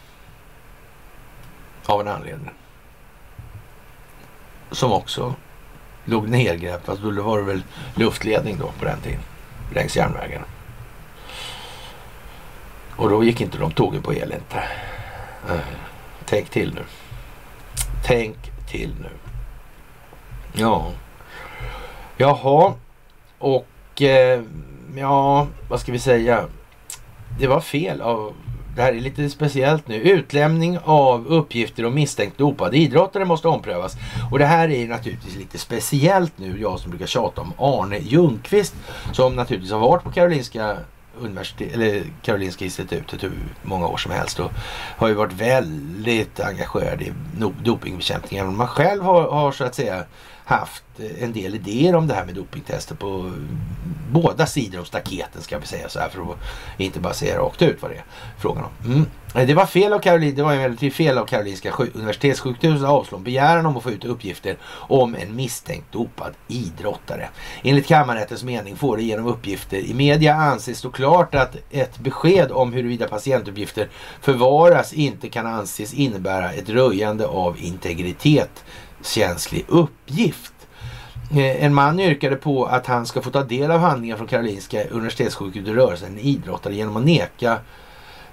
Av 1.90 2.02
en 2.02 2.08
anledning. 2.08 2.50
Som 4.72 4.92
också 4.92 5.36
låg 6.06 6.30
nergrävt. 6.30 6.86
Fast 6.86 7.02
då 7.02 7.22
var 7.22 7.38
det 7.38 7.44
väl 7.44 7.64
luftledning 7.96 8.58
då 8.58 8.72
på 8.80 8.86
den 8.86 9.00
tiden. 9.02 9.20
Längs 9.74 9.98
järnvägen. 9.98 10.42
Och 12.96 13.10
då 13.10 13.24
gick 13.24 13.42
inte 13.42 13.58
de 13.58 13.72
tågen 13.72 14.02
på 14.02 14.14
el 14.14 14.32
inte. 14.32 14.64
Eh, 15.50 15.60
tänk 16.26 16.50
till 16.50 16.74
nu. 16.74 16.84
Tänk 18.06 18.38
till 18.68 18.96
nu. 19.02 19.10
Ja. 20.54 20.92
Jaha. 22.18 22.74
Och 23.38 24.02
eh, 24.02 24.42
ja, 24.96 25.48
vad 25.70 25.80
ska 25.80 25.92
vi 25.92 26.00
säga? 26.00 26.46
Det 27.40 27.48
var 27.48 27.62
fel 27.62 28.02
av 28.02 28.34
det 28.76 28.82
här 28.82 28.94
är 28.94 29.00
lite 29.00 29.30
speciellt 29.30 29.88
nu. 29.88 29.96
Utlämning 29.96 30.80
av 30.84 31.28
uppgifter 31.28 31.86
om 31.86 31.96
misstänkt 31.96 32.38
dopade 32.38 32.78
idrottare 32.78 33.26
måste 33.26 33.48
omprövas. 33.48 33.96
Och 34.32 34.40
det 34.40 34.46
här 34.46 34.70
är 34.70 34.88
naturligtvis 34.88 35.36
lite 35.36 35.58
speciellt 35.58 36.34
nu. 36.38 36.62
Jag 36.62 36.80
som 36.80 36.90
brukar 36.90 37.08
tjata 37.08 37.42
om 37.42 37.54
Arne 37.58 37.98
Ljungqvist 37.98 38.76
som 39.12 39.36
naturligtvis 39.36 39.72
har 39.72 39.80
varit 39.80 40.04
på 40.04 40.12
Karolinska 40.12 40.78
universitet, 41.22 41.74
eller 41.74 42.04
Karolinska 42.22 42.66
institutet 42.66 43.24
hur 43.24 43.32
många 43.62 43.88
år 43.88 43.98
som 43.98 44.12
helst 44.12 44.40
och 44.40 44.52
har 44.98 45.08
ju 45.08 45.14
varit 45.14 45.34
väldigt 45.34 46.40
engagerad 46.40 47.02
i 47.02 47.14
dopingbekämpningen. 47.64 48.44
Även 48.44 48.54
om 48.54 48.58
man 48.58 48.68
själv 48.68 49.04
har, 49.04 49.32
har 49.32 49.52
så 49.52 49.64
att 49.64 49.76
säga 49.76 50.04
haft 50.50 50.84
eh, 51.00 51.24
en 51.24 51.34
del 51.34 51.56
idéer 51.56 51.96
om 51.96 52.08
det 52.08 52.14
här 52.14 52.26
med 52.26 52.36
dopingtester 52.36 52.96
på 52.96 53.32
båda 54.12 54.46
sidor 54.46 54.80
om 54.80 54.86
staketen 54.86 55.42
ska 55.42 55.60
vi 55.60 55.68
säga 55.68 55.90
så 55.90 56.00
här 56.00 56.10
för 56.10 56.22
att 56.22 56.38
inte 56.78 57.00
bara 57.00 57.14
säga 57.14 57.38
rakt 57.38 57.62
ut 57.62 57.82
vad 57.82 57.92
det 57.92 57.98
är 57.98 58.04
frågan 58.38 58.64
om. 58.64 58.92
Mm. 58.92 59.06
Eh, 59.36 59.48
det 59.48 59.54
var 59.54 59.66
fel 59.66 59.94
av 59.94 60.00
Karolin, 60.00 60.36
det 60.36 60.44
var 60.44 60.54
emellertid 60.54 60.94
fel 60.94 61.18
av 61.18 61.26
Karolinska 61.26 61.74
universitetssjukhuset 61.94 62.84
att 62.84 62.90
avslå 62.90 63.18
en 63.18 63.24
begäran 63.24 63.66
om 63.66 63.78
att 63.78 63.84
få 63.84 63.92
ut 63.92 64.06
uppgifter 64.06 64.58
om 64.74 65.16
en 65.16 65.36
misstänkt 65.36 65.92
dopad 65.92 66.34
idrottare. 66.48 67.30
Enligt 67.64 67.88
kammarrättens 67.88 68.44
mening 68.44 68.76
får 68.76 68.98
det 68.98 69.04
genom 69.04 69.28
uppgifter 69.28 69.78
i 69.78 69.94
media 69.94 70.36
anses 70.36 70.78
stå 70.78 70.90
klart 70.90 71.36
att 71.36 71.56
ett 71.72 72.00
besked 72.00 72.52
om 72.52 72.74
huruvida 72.74 73.08
patientuppgifter 73.08 73.90
förvaras 74.22 74.94
inte 74.94 75.30
kan 75.30 75.48
anses 75.48 75.94
innebära 75.94 76.52
ett 76.52 76.70
röjande 76.70 77.28
av 77.28 77.58
integritet 77.60 78.64
känslig 79.04 79.66
uppgift. 79.68 80.54
Eh, 81.32 81.64
en 81.66 81.74
man 81.74 82.00
yrkade 82.00 82.36
på 82.36 82.66
att 82.66 82.88
han 82.88 83.06
ska 83.06 83.22
få 83.22 83.30
ta 83.30 83.44
del 83.44 83.72
av 83.72 83.80
handlingar 83.80 84.18
från 84.18 84.28
Karolinska 84.28 84.84
universitetssjukhuset 84.88 85.76
rörelsen 85.76 86.12
en 86.12 86.20
idrottare 86.20 86.76
genom 86.76 86.98
att 86.98 87.06
neka 87.06 87.58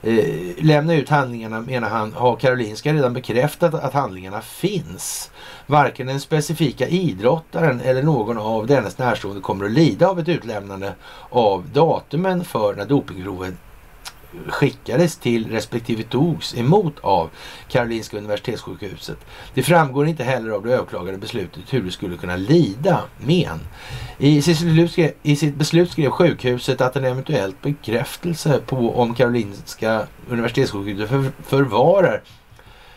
eh, 0.02 0.24
lämna 0.58 0.94
ut 0.94 1.08
handlingarna 1.08 1.60
menar 1.60 1.88
han 1.88 2.12
har 2.12 2.36
Karolinska 2.36 2.92
redan 2.92 3.12
bekräftat 3.12 3.74
att 3.74 3.94
handlingarna 3.94 4.40
finns. 4.40 5.30
Varken 5.66 6.06
den 6.06 6.20
specifika 6.20 6.88
idrottaren 6.88 7.80
eller 7.80 8.02
någon 8.02 8.38
av 8.38 8.66
dennes 8.66 8.98
närstående 8.98 9.40
kommer 9.40 9.64
att 9.64 9.70
lida 9.72 10.08
av 10.08 10.20
ett 10.20 10.28
utlämnande 10.28 10.94
av 11.30 11.64
datumen 11.72 12.44
för 12.44 12.74
när 12.74 12.84
dopingproven 12.84 13.56
skickades 14.48 15.16
till 15.16 15.50
respektive 15.50 16.02
togs 16.02 16.54
emot 16.54 16.94
av 17.00 17.30
Karolinska 17.68 18.18
Universitetssjukhuset. 18.18 19.18
Det 19.54 19.62
framgår 19.62 20.06
inte 20.06 20.24
heller 20.24 20.50
av 20.50 20.64
det 20.66 20.74
överklagade 20.74 21.18
beslutet 21.18 21.62
hur 21.70 21.82
det 21.82 21.90
skulle 21.90 22.16
kunna 22.16 22.36
lida 22.36 23.00
men. 23.18 23.60
I 24.18 24.42
sitt, 24.42 25.54
beslut 25.54 25.90
skrev, 25.90 26.10
sjukhuset 26.10 26.80
att 26.80 26.96
en 26.96 27.04
eventuellt 27.04 27.62
bekräftelse 27.62 28.60
på 28.66 29.00
om 29.00 29.14
Karolinska 29.14 30.06
Universitetssjukhuset 30.28 31.08
förvarar 31.46 32.22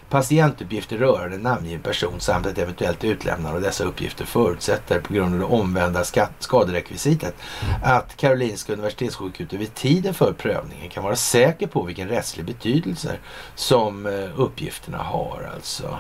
Patientuppgifter 0.10 0.98
rörande 0.98 1.38
namngiven 1.38 1.82
person 1.82 2.20
samt 2.20 2.46
ett 2.46 2.58
eventuellt 2.58 3.04
utlämnande 3.04 3.58
av 3.58 3.62
dessa 3.62 3.84
uppgifter 3.84 4.26
förutsätter 4.26 5.00
på 5.00 5.14
grund 5.14 5.34
av 5.34 5.40
det 5.40 5.46
omvända 5.46 6.04
skaderekvisitet 6.40 7.36
att 7.84 8.18
Karolinska 8.18 8.74
Universitetssjukhuset 8.74 9.60
vid 9.60 9.76
tiden 9.76 10.14
för 10.14 10.34
prövningen 10.34 10.90
kan 10.90 11.04
vara 11.04 11.16
säker 11.16 11.68
på 11.68 11.84
vilken 11.84 12.08
rättslig 12.08 12.46
betydelse 12.46 13.18
som 13.56 14.06
eh, 14.06 14.40
uppgifterna 14.40 14.98
har 14.98 15.50
alltså. 15.56 15.98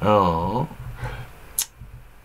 Ja. 0.00 0.66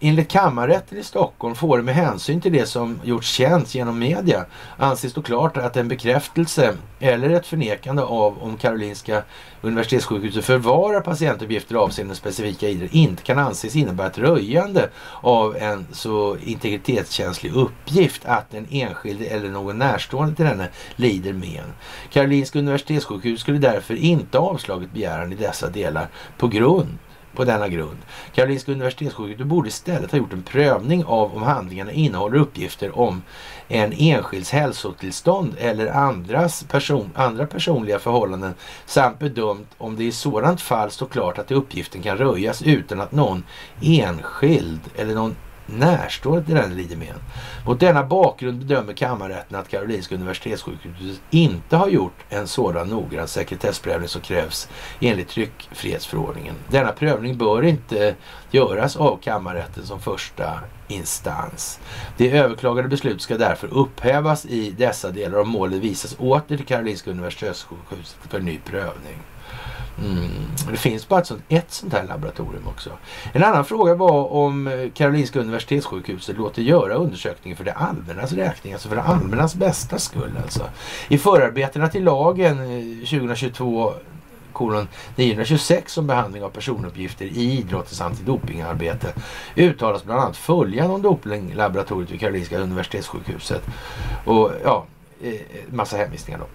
Enligt 0.04 0.32
kammarrätten 0.32 0.98
i 0.98 1.04
Stockholm 1.04 1.56
får 1.56 1.78
det 1.78 1.84
med 1.84 1.96
hänsyn 1.96 2.42
till 2.42 2.54
det 2.54 2.66
som 2.66 3.00
gjorts 3.04 3.28
känt 3.28 3.76
genom 3.76 4.00
media 4.00 4.46
anses 4.78 5.12
stå 5.12 5.22
klart 5.22 5.58
att 5.58 5.78
en 5.78 5.88
bekräftelse 5.88 6.78
eller 7.00 7.30
ett 7.30 7.48
förnekande 7.48 8.02
av 8.02 8.44
om 8.44 8.58
Karolinska 8.58 9.24
Universitetssjukhuset 9.62 10.46
förvarar 10.46 11.02
patientuppgifter 11.02 11.76
avseende 11.76 12.16
specifika 12.16 12.70
idrott 12.70 12.94
inte 12.94 13.24
kan 13.24 13.40
anses 13.40 13.76
innebära 13.76 14.08
ett 14.08 14.18
röjande 14.18 14.90
av 15.22 15.58
en 15.58 15.88
så 15.92 16.38
integritetskänslig 16.44 17.54
uppgift 17.54 18.26
att 18.26 18.54
en 18.54 18.68
enskild 18.72 19.22
eller 19.22 19.50
någon 19.50 19.78
närstående 19.78 20.36
till 20.36 20.46
denne 20.46 20.70
lider 20.96 21.34
men. 21.34 21.74
Karolinska 22.12 22.60
Universitetssjukhuset 22.60 23.42
skulle 23.42 23.58
därför 23.58 23.96
inte 23.96 24.40
avslagit 24.40 24.94
begäran 24.94 25.34
i 25.34 25.36
dessa 25.36 25.70
delar 25.70 26.08
på 26.38 26.48
grund 26.48 26.98
på 27.36 27.44
denna 27.44 27.68
grund. 27.68 27.98
Karolinska 28.34 28.72
universitetssjukhuset 28.72 29.48
borde 29.48 29.68
istället 29.68 30.12
ha 30.12 30.18
gjort 30.18 30.34
en 30.34 30.44
prövning 30.44 31.06
av 31.06 31.36
om 31.36 31.44
handlingarna 31.44 31.92
innehåller 31.92 32.38
uppgifter 32.38 33.00
om 33.00 33.22
en 33.68 33.94
enskilds 33.98 34.52
hälsotillstånd 34.52 35.56
eller 35.58 35.88
andras 35.88 36.64
person, 36.64 37.12
andra 37.16 37.46
personliga 37.46 38.00
förhållanden 38.00 38.54
samt 38.86 39.20
bedömt 39.20 39.68
om 39.78 39.96
det 39.96 40.04
i 40.04 40.12
sådant 40.12 40.62
fall 40.62 40.92
står 40.92 41.06
klart 41.06 41.38
att 41.38 41.52
uppgiften 41.52 42.02
kan 42.02 42.18
röjas 42.18 42.62
utan 42.62 43.02
att 43.02 43.12
någon 43.12 43.44
enskild 43.82 44.80
eller 44.96 45.16
någon 45.16 45.36
närstående 45.72 46.46
till 46.46 46.56
den 46.56 46.76
lider. 46.76 46.98
Mot 47.66 47.80
denna 47.80 48.04
bakgrund 48.04 48.60
bedömer 48.60 48.94
kammarrätten 48.94 49.60
att 49.60 49.70
Karolinska 49.70 50.16
Universitetssjukhuset 50.16 51.22
inte 51.30 51.76
har 51.76 51.88
gjort 51.88 52.14
en 52.30 52.48
sådan 52.48 52.88
noggrann 52.88 53.28
sekretessprövning 53.28 54.08
som 54.08 54.22
krävs 54.22 54.70
enligt 55.00 55.30
tryckfrihetsförordningen. 55.30 56.56
Denna 56.68 56.92
prövning 56.92 57.38
bör 57.38 57.64
inte 57.64 58.16
göras 58.52 58.96
av 58.96 59.18
kammarrätten 59.18 59.86
som 59.86 60.00
första 60.00 60.60
instans. 60.88 61.80
Det 62.18 62.38
överklagade 62.38 62.88
beslutet 62.88 63.22
ska 63.22 63.38
därför 63.38 63.68
upphävas 63.68 64.46
i 64.46 64.72
dessa 64.72 65.12
delar 65.12 65.40
om 65.40 65.50
målet 65.50 65.80
visas 65.80 66.16
åter 66.20 66.58
till 66.58 66.66
Karolinska 66.66 67.12
Universitetssjukhuset 67.12 68.18
för 68.30 68.40
ny 68.40 68.60
prövning. 68.66 69.18
Mm. 70.04 70.30
Det 70.72 70.78
finns 70.78 71.08
bara 71.08 71.20
ett 71.20 71.28
sånt, 71.28 71.42
ett 71.50 71.72
sånt 71.72 71.94
här 71.94 72.04
laboratorium 72.04 72.68
också. 72.68 72.90
En 73.34 73.44
annan 73.44 73.66
fråga 73.66 73.96
var 73.96 74.34
om 74.34 74.68
eh, 74.68 74.90
Karolinska 74.94 75.40
Universitetssjukhuset 75.40 76.38
låter 76.38 76.62
göra 76.62 76.94
undersökningen 76.94 77.58
för 77.58 77.64
det 77.64 77.74
allmännas 77.74 78.32
räkning, 78.32 78.74
alltså 78.74 78.90
för 78.90 78.96
det 78.96 79.02
allmännas 79.02 79.56
bästa 79.56 80.00
skull. 80.00 80.38
Alltså. 80.44 80.64
I 81.08 81.18
förarbetena 81.18 81.88
till 81.88 82.04
lagen 82.04 82.60
eh, 82.60 82.98
2022 82.98 83.94
kolon 84.54 84.88
926 85.16 85.98
om 85.98 86.08
behandling 86.08 86.44
av 86.44 86.50
personuppgifter 86.50 87.26
i 87.26 87.60
idrottens 87.60 88.02
antidopingarbete 88.02 89.14
uttalas 89.56 90.04
bland 90.04 90.22
annat 90.22 90.38
följande 90.38 90.94
om 90.94 91.02
dopinglaboratoriet 91.02 92.12
vid 92.12 92.20
Karolinska 92.20 92.60
Universitetssjukhuset. 92.60 93.62
Och 94.26 94.52
ja, 94.64 94.86
eh, 95.22 95.34
massa 95.70 95.98
hänvisningar 95.98 96.40
då. 96.40 96.46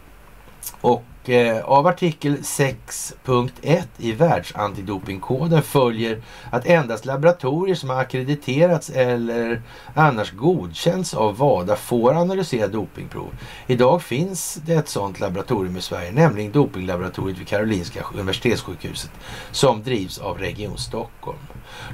Och 0.80 1.04
eh, 1.30 1.64
av 1.64 1.86
artikel 1.86 2.36
6.1 2.36 3.82
i 3.98 4.12
världsantidopingkoden 4.12 5.62
följer 5.62 6.22
att 6.50 6.66
endast 6.66 7.04
laboratorier 7.04 7.74
som 7.74 7.90
har 7.90 8.00
akkrediterats 8.00 8.90
eller 8.90 9.62
annars 9.94 10.32
godkänts 10.32 11.14
av 11.14 11.36
WADA 11.36 11.76
får 11.76 12.14
analysera 12.14 12.68
dopingprov. 12.68 13.34
Idag 13.66 14.02
finns 14.02 14.54
det 14.54 14.74
ett 14.74 14.88
sådant 14.88 15.20
laboratorium 15.20 15.76
i 15.76 15.80
Sverige, 15.80 16.12
nämligen 16.12 16.52
dopinglaboratoriet 16.52 17.38
vid 17.38 17.48
Karolinska 17.48 18.04
Universitetssjukhuset 18.14 19.10
som 19.50 19.82
drivs 19.82 20.18
av 20.18 20.38
Region 20.38 20.78
Stockholm. 20.78 21.38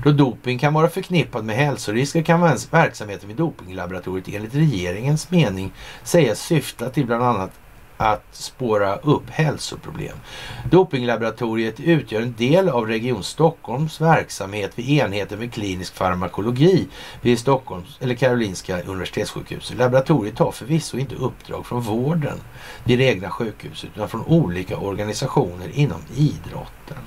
Då 0.04 0.10
doping 0.10 0.58
kan 0.58 0.74
vara 0.74 0.88
förknippat 0.88 1.44
med 1.44 1.56
hälsorisker 1.56 2.22
kan 2.22 2.40
verksamheten 2.70 3.28
vid 3.28 3.36
dopinglaboratoriet 3.36 4.28
enligt 4.28 4.54
regeringens 4.54 5.30
mening 5.30 5.72
sägas 6.02 6.40
syfta 6.40 6.90
till 6.90 7.06
bland 7.06 7.22
annat 7.22 7.50
att 8.02 8.24
spåra 8.32 8.96
upp 8.96 9.30
hälsoproblem. 9.30 10.16
Dopinglaboratoriet 10.70 11.80
utgör 11.80 12.20
en 12.22 12.34
del 12.38 12.68
av 12.68 12.86
Region 12.86 13.24
Stockholms 13.24 14.00
verksamhet 14.00 14.72
vid 14.74 14.88
enheten 14.88 15.38
för 15.38 15.46
klinisk 15.46 15.94
farmakologi 15.94 16.88
vid 17.20 17.38
Stockholms 17.38 17.98
eller 18.00 18.14
Karolinska 18.14 18.82
Universitetssjukhuset. 18.82 19.78
Laboratoriet 19.78 20.36
tar 20.36 20.52
förvisso 20.52 20.98
inte 20.98 21.14
uppdrag 21.14 21.66
från 21.66 21.80
vården 21.80 22.38
vid 22.84 22.98
det 22.98 23.04
egna 23.04 23.30
sjukhuset 23.30 23.90
utan 23.94 24.08
från 24.08 24.26
olika 24.26 24.76
organisationer 24.76 25.68
inom 25.74 26.00
idrotten. 26.16 26.98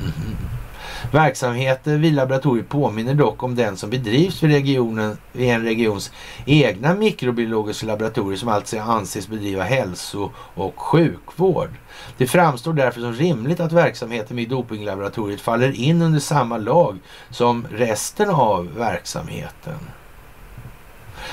Mm. 0.00 0.61
Verksamheten 1.10 2.00
vid 2.00 2.14
laboratoriet 2.14 2.68
påminner 2.68 3.14
dock 3.14 3.42
om 3.42 3.54
den 3.54 3.76
som 3.76 3.90
bedrivs 3.90 4.42
vid, 4.42 4.50
regionen, 4.50 5.18
vid 5.32 5.48
en 5.48 5.62
regions 5.62 6.12
egna 6.46 6.94
mikrobiologiska 6.94 7.86
laboratorier 7.86 8.38
som 8.38 8.48
alltså 8.48 8.78
anses 8.78 9.28
bedriva 9.28 9.62
hälso 9.62 10.30
och 10.36 10.80
sjukvård. 10.80 11.70
Det 12.16 12.26
framstår 12.26 12.72
därför 12.72 13.00
som 13.00 13.12
rimligt 13.12 13.60
att 13.60 13.72
verksamheten 13.72 14.36
vid 14.36 14.48
dopinglaboratoriet 14.48 15.40
faller 15.40 15.80
in 15.80 16.02
under 16.02 16.20
samma 16.20 16.58
lag 16.58 16.98
som 17.30 17.66
resten 17.70 18.30
av 18.30 18.74
verksamheten. 18.76 19.78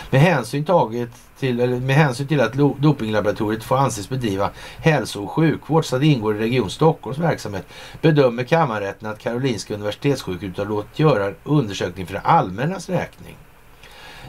Med 0.09 0.21
hänsyn, 0.21 0.65
taget 0.65 1.09
till, 1.39 1.59
eller 1.59 1.79
med 1.79 1.95
hänsyn 1.95 2.27
till 2.27 2.41
att 2.41 2.53
dopinglaboratoriet 2.53 3.63
får 3.63 3.77
anses 3.77 4.09
bedriva 4.09 4.49
hälso 4.77 5.23
och 5.23 5.31
sjukvård 5.31 5.85
så 5.85 5.95
att 5.95 6.01
det 6.01 6.07
ingår 6.07 6.35
i 6.35 6.39
Region 6.39 6.69
Stockholms 6.69 7.17
verksamhet 7.17 7.67
bedömer 8.01 8.43
kammarrätten 8.43 9.09
att 9.09 9.19
Karolinska 9.19 9.73
Universitetssjukhuset 9.73 10.57
har 10.57 10.65
låtit 10.65 10.99
göra 10.99 11.33
undersökning 11.43 12.05
för 12.05 12.13
det 12.13 12.19
allmännas 12.19 12.89
räkning. 12.89 13.35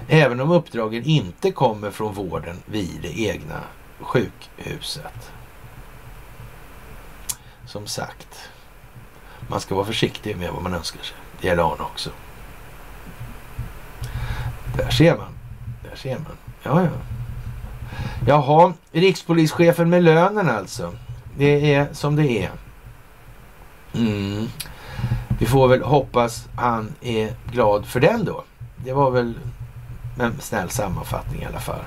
Även 0.08 0.40
om 0.40 0.50
uppdragen 0.50 1.04
inte 1.04 1.50
kommer 1.50 1.90
från 1.90 2.14
vården 2.14 2.56
vid 2.66 2.98
det 3.02 3.20
egna 3.20 3.60
sjukhuset. 4.00 5.32
Som 7.66 7.86
sagt, 7.86 8.50
man 9.48 9.60
ska 9.60 9.74
vara 9.74 9.86
försiktig 9.86 10.36
med 10.36 10.52
vad 10.52 10.62
man 10.62 10.74
önskar 10.74 11.02
sig. 11.02 11.16
Det 11.40 11.46
gäller 11.46 11.72
Arne 11.72 11.82
också. 11.82 12.10
Där 14.76 14.90
ser 14.90 15.16
man. 15.16 15.38
Där 15.82 15.96
ser 15.96 16.18
man. 16.18 16.49
Ja, 16.62 16.82
ja. 16.82 16.90
Jaha, 18.26 18.72
rikspolischefen 18.92 19.90
med 19.90 20.04
lönen 20.04 20.48
alltså. 20.48 20.92
Det 21.38 21.74
är 21.74 21.88
som 21.92 22.16
det 22.16 22.42
är. 22.42 22.50
Mm. 23.94 24.46
Vi 25.38 25.46
får 25.46 25.68
väl 25.68 25.82
hoppas 25.82 26.48
han 26.56 26.94
är 27.00 27.32
glad 27.52 27.86
för 27.86 28.00
den 28.00 28.24
då. 28.24 28.44
Det 28.84 28.92
var 28.92 29.10
väl 29.10 29.34
en 30.20 30.40
snäll 30.40 30.70
sammanfattning 30.70 31.42
i 31.42 31.44
alla 31.44 31.60
fall. 31.60 31.84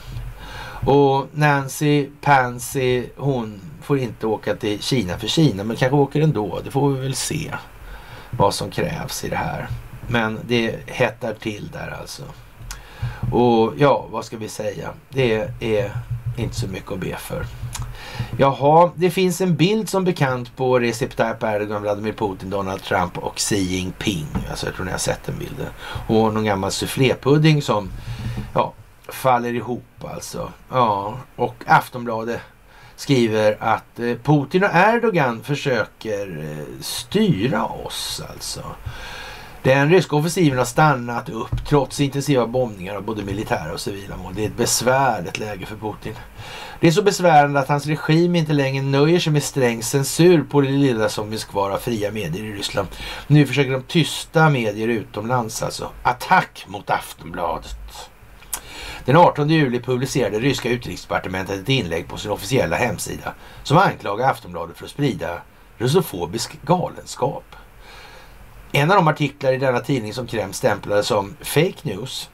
Och 0.86 1.28
Nancy 1.34 2.10
Pansy, 2.22 3.06
hon 3.18 3.62
får 3.82 3.98
inte 3.98 4.28
åka 4.28 4.56
till 4.56 4.82
Kina 4.82 5.18
för 5.18 5.28
Kina, 5.28 5.64
men 5.64 5.76
kanske 5.76 5.95
åker 5.95 6.22
ändå. 6.22 6.60
Det 6.64 6.72
får 6.72 6.90
vi 6.90 7.00
väl 7.00 7.16
se 7.16 7.54
vad 8.32 8.54
som 8.54 8.72
krävs 8.72 9.24
i 9.24 9.30
det 9.30 9.36
här. 9.36 9.68
Men 10.08 10.40
det 10.48 10.76
hettar 10.88 11.34
till 11.34 11.70
där 11.74 11.98
alltså. 12.02 12.24
Och 13.34 13.73
ja, 13.77 14.05
vad 14.11 14.26
ska 14.26 14.38
vi 14.38 14.49
säga? 14.49 14.89
Det 15.10 15.49
är 15.60 15.91
inte 16.38 16.55
så 16.55 16.68
mycket 16.68 16.91
att 16.91 16.99
be 16.99 17.18
för. 17.18 17.45
Jaha, 18.38 18.91
det 18.95 19.10
finns 19.10 19.41
en 19.41 19.55
bild 19.55 19.89
som 19.89 20.03
bekant 20.03 20.55
på 20.55 20.80
Recep 20.80 21.15
Tayyip 21.15 21.43
Erdogan, 21.43 21.81
Vladimir 21.81 22.14
Putin, 22.14 22.49
Donald 22.49 22.84
Trump 22.84 23.18
och 23.18 23.38
Xi 23.38 23.55
Jinping. 23.55 24.27
Alltså 24.49 24.65
jag 24.65 24.76
tror 24.76 24.85
ni 24.85 24.91
har 24.91 24.97
sett 24.97 25.23
den 25.26 25.38
bilden. 25.39 25.68
Och 26.07 26.34
någon 26.34 26.43
gammal 26.43 26.72
soufflépudding 26.72 27.61
som 27.61 27.91
ja, 28.53 28.73
faller 29.07 29.53
ihop 29.53 30.05
alltså. 30.14 30.51
Ja, 30.72 31.18
och 31.35 31.55
Aftonbladet 31.65 32.41
skriver 32.95 33.57
att 33.60 33.99
eh, 33.99 34.15
Putin 34.23 34.64
och 34.64 34.69
Erdogan 34.73 35.43
försöker 35.43 36.43
eh, 36.43 36.81
styra 36.81 37.65
oss 37.65 38.22
alltså. 38.30 38.64
Den 39.64 39.90
ryska 39.90 40.15
offensiven 40.15 40.57
har 40.57 40.65
stannat 40.65 41.30
upp 41.30 41.65
trots 41.68 41.99
intensiva 41.99 42.48
bombningar 42.48 42.95
av 42.95 43.03
både 43.03 43.23
militära 43.23 43.73
och 43.73 43.80
civila 43.80 44.18
mål. 44.18 44.34
Det 44.35 44.44
är 44.44 44.48
ett 44.48 44.57
besvärligt 44.57 45.40
läge 45.40 45.65
för 45.65 45.76
Putin. 45.76 46.14
Det 46.80 46.88
är 46.88 46.91
så 46.91 47.02
besvärande 47.02 47.60
att 47.60 47.68
hans 47.68 47.85
regim 47.85 48.35
inte 48.35 48.53
längre 48.53 48.84
nöjer 48.84 49.19
sig 49.19 49.34
med 49.34 49.44
sträng 49.44 49.84
censur 49.84 50.44
på 50.44 50.61
det 50.61 50.69
lilla 50.69 51.10
som 51.10 51.30
finns 51.30 51.45
kvar 51.45 51.72
av 51.72 51.77
fria 51.77 52.11
medier 52.11 52.44
i 52.44 52.53
Ryssland. 52.53 52.88
Nu 53.27 53.48
försöker 53.48 53.72
de 53.72 53.84
tysta 53.84 54.49
medier 54.49 54.88
utomlands 54.88 55.64
alltså. 55.64 55.90
Attack 56.03 56.65
mot 56.68 56.90
Aftonbladet. 56.90 58.10
Den 59.06 59.15
18 59.18 59.49
juli 59.49 59.80
publicerade 59.80 60.40
ryska 60.40 60.69
utrikesdepartementet 60.69 61.60
ett 61.60 61.69
inlägg 61.69 62.07
på 62.07 62.18
sin 62.18 62.31
officiella 62.31 62.76
hemsida 62.76 63.34
som 63.64 63.77
anklagar 63.77 64.30
Aftonbladet 64.30 64.77
för 64.77 64.85
att 64.85 64.91
sprida 64.91 65.41
russofobisk 65.77 66.61
galenskap. 66.61 67.56
En 68.76 68.91
av 68.91 68.98
de 68.98 69.08
artiklar 69.08 69.52
i 69.52 69.58
denna 69.58 69.80
tidning 69.80 70.14
som 70.14 70.28
Kreml 70.28 70.54
stämplade 70.54 71.04
som 71.04 71.36
fake 71.41 71.74
news 71.84 72.30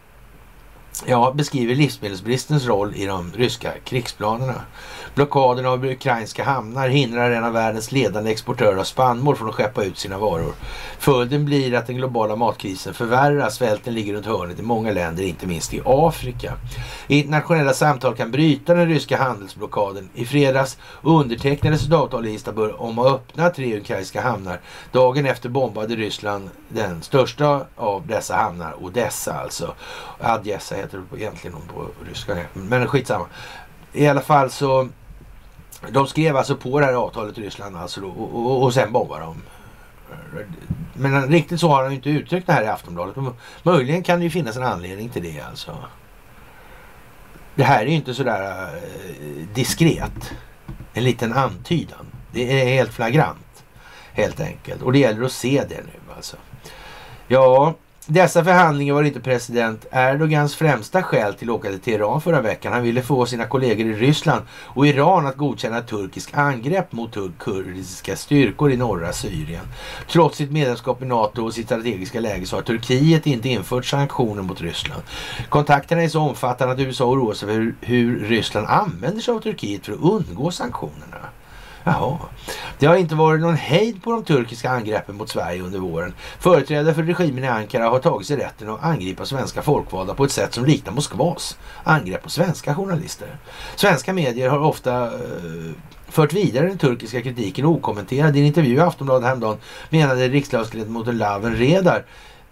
ja, 1.07 1.31
beskriver 1.35 1.75
livsmedelsbristens 1.75 2.65
roll 2.65 2.95
i 2.95 3.05
de 3.05 3.31
ryska 3.35 3.71
krigsplanerna. 3.83 4.61
Blockaden 5.15 5.65
av 5.65 5.85
ukrainska 5.85 6.43
hamnar 6.43 6.89
hindrar 6.89 7.31
en 7.31 7.43
av 7.43 7.53
världens 7.53 7.91
ledande 7.91 8.31
exportörer 8.31 8.77
av 8.77 8.83
spannmål 8.83 9.35
från 9.35 9.49
att 9.49 9.55
skeppa 9.55 9.83
ut 9.83 9.97
sina 9.97 10.17
varor. 10.17 10.53
Följden 10.99 11.45
blir 11.45 11.73
att 11.73 11.87
den 11.87 11.95
globala 11.95 12.35
matkrisen 12.35 12.93
förvärras. 12.93 13.55
Svälten 13.55 13.93
ligger 13.93 14.13
runt 14.13 14.25
hörnet 14.25 14.59
i 14.59 14.61
många 14.61 14.91
länder, 14.91 15.23
inte 15.23 15.47
minst 15.47 15.73
i 15.73 15.81
Afrika. 15.85 16.53
Internationella 17.07 17.73
samtal 17.73 18.15
kan 18.15 18.31
bryta 18.31 18.73
den 18.73 18.87
ryska 18.87 19.17
handelsblockaden. 19.17 20.09
I 20.15 20.25
fredags 20.25 20.77
undertecknades 21.01 21.85
ett 21.85 21.93
avtal 21.93 22.27
i 22.27 22.33
Istanbul 22.33 22.71
om 22.71 22.99
att 22.99 23.13
öppna 23.13 23.49
tre 23.49 23.77
ukrainska 23.77 24.21
hamnar. 24.21 24.59
Dagen 24.91 25.25
efter 25.25 25.49
bombade 25.49 25.95
Ryssland 25.95 26.49
den 26.69 27.01
största 27.01 27.65
av 27.75 28.07
dessa 28.07 28.35
hamnar, 28.35 28.83
Odessa 28.83 29.33
alltså. 29.33 29.73
Adjessa 30.19 30.75
heter 30.89 31.03
det 31.11 31.21
egentligen 31.21 31.57
på 31.73 31.87
ryska, 32.09 32.37
men 32.53 32.87
skitsamma. 32.87 33.25
I 33.93 34.07
alla 34.07 34.21
fall 34.21 34.49
så 34.49 34.89
de 35.89 36.07
skrev 36.07 36.37
alltså 36.37 36.55
på 36.55 36.79
det 36.79 36.85
här 36.85 36.93
avtalet 36.93 37.37
i 37.37 37.41
Ryssland 37.41 37.77
alltså 37.77 38.01
då, 38.01 38.07
och, 38.07 38.45
och, 38.45 38.63
och 38.63 38.73
sen 38.73 38.91
bombade 38.91 39.25
de. 39.25 39.41
Men 40.93 41.27
riktigt 41.27 41.59
så 41.59 41.69
har 41.69 41.83
han 41.83 41.93
inte 41.93 42.09
uttryckt 42.09 42.47
det 42.47 42.53
här 42.53 42.63
i 42.63 42.67
Aftonbladet. 42.67 43.15
Möjligen 43.63 44.03
kan 44.03 44.19
det 44.19 44.23
ju 44.23 44.29
finnas 44.29 44.57
en 44.57 44.63
anledning 44.63 45.09
till 45.09 45.23
det 45.23 45.41
alltså. 45.41 45.77
Det 47.55 47.63
här 47.63 47.81
är 47.81 47.87
ju 47.87 47.95
inte 47.95 48.13
sådär 48.13 48.75
eh, 48.75 49.47
diskret. 49.53 50.31
En 50.93 51.03
liten 51.03 51.33
antydan. 51.33 52.05
Det 52.31 52.61
är 52.61 52.65
helt 52.65 52.93
flagrant. 52.93 53.63
Helt 54.13 54.39
enkelt. 54.39 54.81
Och 54.81 54.93
det 54.93 54.99
gäller 54.99 55.25
att 55.25 55.31
se 55.31 55.63
det 55.69 55.81
nu 55.81 56.13
alltså. 56.15 56.37
Ja, 57.27 57.73
dessa 58.09 58.43
förhandlingar 58.43 58.93
var 58.93 59.03
inte 59.03 59.19
president 59.19 59.85
Erdogans 59.91 60.55
främsta 60.55 61.03
skäl 61.03 61.33
till 61.33 61.49
att 61.49 61.55
åka 61.55 61.69
till 61.69 61.79
Teheran 61.79 62.21
förra 62.21 62.41
veckan. 62.41 62.73
Han 62.73 62.83
ville 62.83 63.01
få 63.01 63.25
sina 63.25 63.45
kollegor 63.45 63.87
i 63.87 63.93
Ryssland 63.93 64.41
och 64.51 64.87
Iran 64.87 65.27
att 65.27 65.35
godkänna 65.35 65.77
ett 65.77 65.87
turkiskt 65.87 66.37
angrepp 66.37 66.91
mot 66.91 67.17
kurdiska 67.39 68.15
styrkor 68.15 68.71
i 68.71 68.77
norra 68.77 69.13
Syrien. 69.13 69.65
Trots 70.11 70.37
sitt 70.37 70.51
medlemskap 70.51 71.01
i 71.01 71.05
NATO 71.05 71.45
och 71.45 71.53
sitt 71.53 71.65
strategiska 71.65 72.19
läge 72.19 72.45
så 72.45 72.55
har 72.55 72.61
Turkiet 72.63 73.27
inte 73.27 73.49
infört 73.49 73.85
sanktioner 73.85 74.41
mot 74.41 74.61
Ryssland. 74.61 75.01
Kontakterna 75.49 76.03
är 76.03 76.07
så 76.07 76.19
omfattande 76.19 76.73
att 76.73 76.79
USA 76.79 77.05
oroar 77.05 77.33
sig 77.33 77.47
för 77.49 77.73
hur 77.81 78.19
Ryssland 78.19 78.67
använder 78.67 79.21
sig 79.21 79.33
av 79.33 79.39
Turkiet 79.39 79.85
för 79.85 79.93
att 79.93 79.99
undgå 79.99 80.51
sanktionerna. 80.51 81.29
Jaha. 81.91 82.17
Det 82.79 82.85
har 82.85 82.95
inte 82.95 83.15
varit 83.15 83.41
någon 83.41 83.55
hejd 83.55 84.03
på 84.03 84.11
de 84.11 84.23
turkiska 84.23 84.69
angreppen 84.69 85.15
mot 85.15 85.29
Sverige 85.29 85.61
under 85.61 85.79
våren. 85.79 86.13
Företrädare 86.39 86.93
för 86.93 87.03
regimen 87.03 87.43
i 87.43 87.47
Ankara 87.47 87.89
har 87.89 87.99
tagit 87.99 88.27
sig 88.27 88.37
rätten 88.37 88.69
att 88.69 88.83
angripa 88.83 89.25
svenska 89.25 89.61
folkvalda 89.61 90.13
på 90.13 90.23
ett 90.23 90.31
sätt 90.31 90.53
som 90.53 90.65
liknar 90.65 90.93
Moskvas 90.93 91.57
angrepp 91.83 92.23
på 92.23 92.29
svenska 92.29 92.75
journalister. 92.75 93.27
Svenska 93.75 94.13
medier 94.13 94.49
har 94.49 94.59
ofta 94.59 95.05
uh, 95.05 95.71
fört 96.07 96.33
vidare 96.33 96.67
den 96.67 96.77
turkiska 96.77 97.21
kritiken 97.21 97.65
okommenterad. 97.65 98.35
I 98.35 98.39
en 98.39 98.45
intervju 98.45 98.75
i 98.75 98.79
Aftonbladet 98.79 99.27
häromdagen 99.27 99.57
menade 99.89 100.27
riksdagsledamoten 100.27 101.17
Laven 101.17 101.55
Redar 101.55 102.05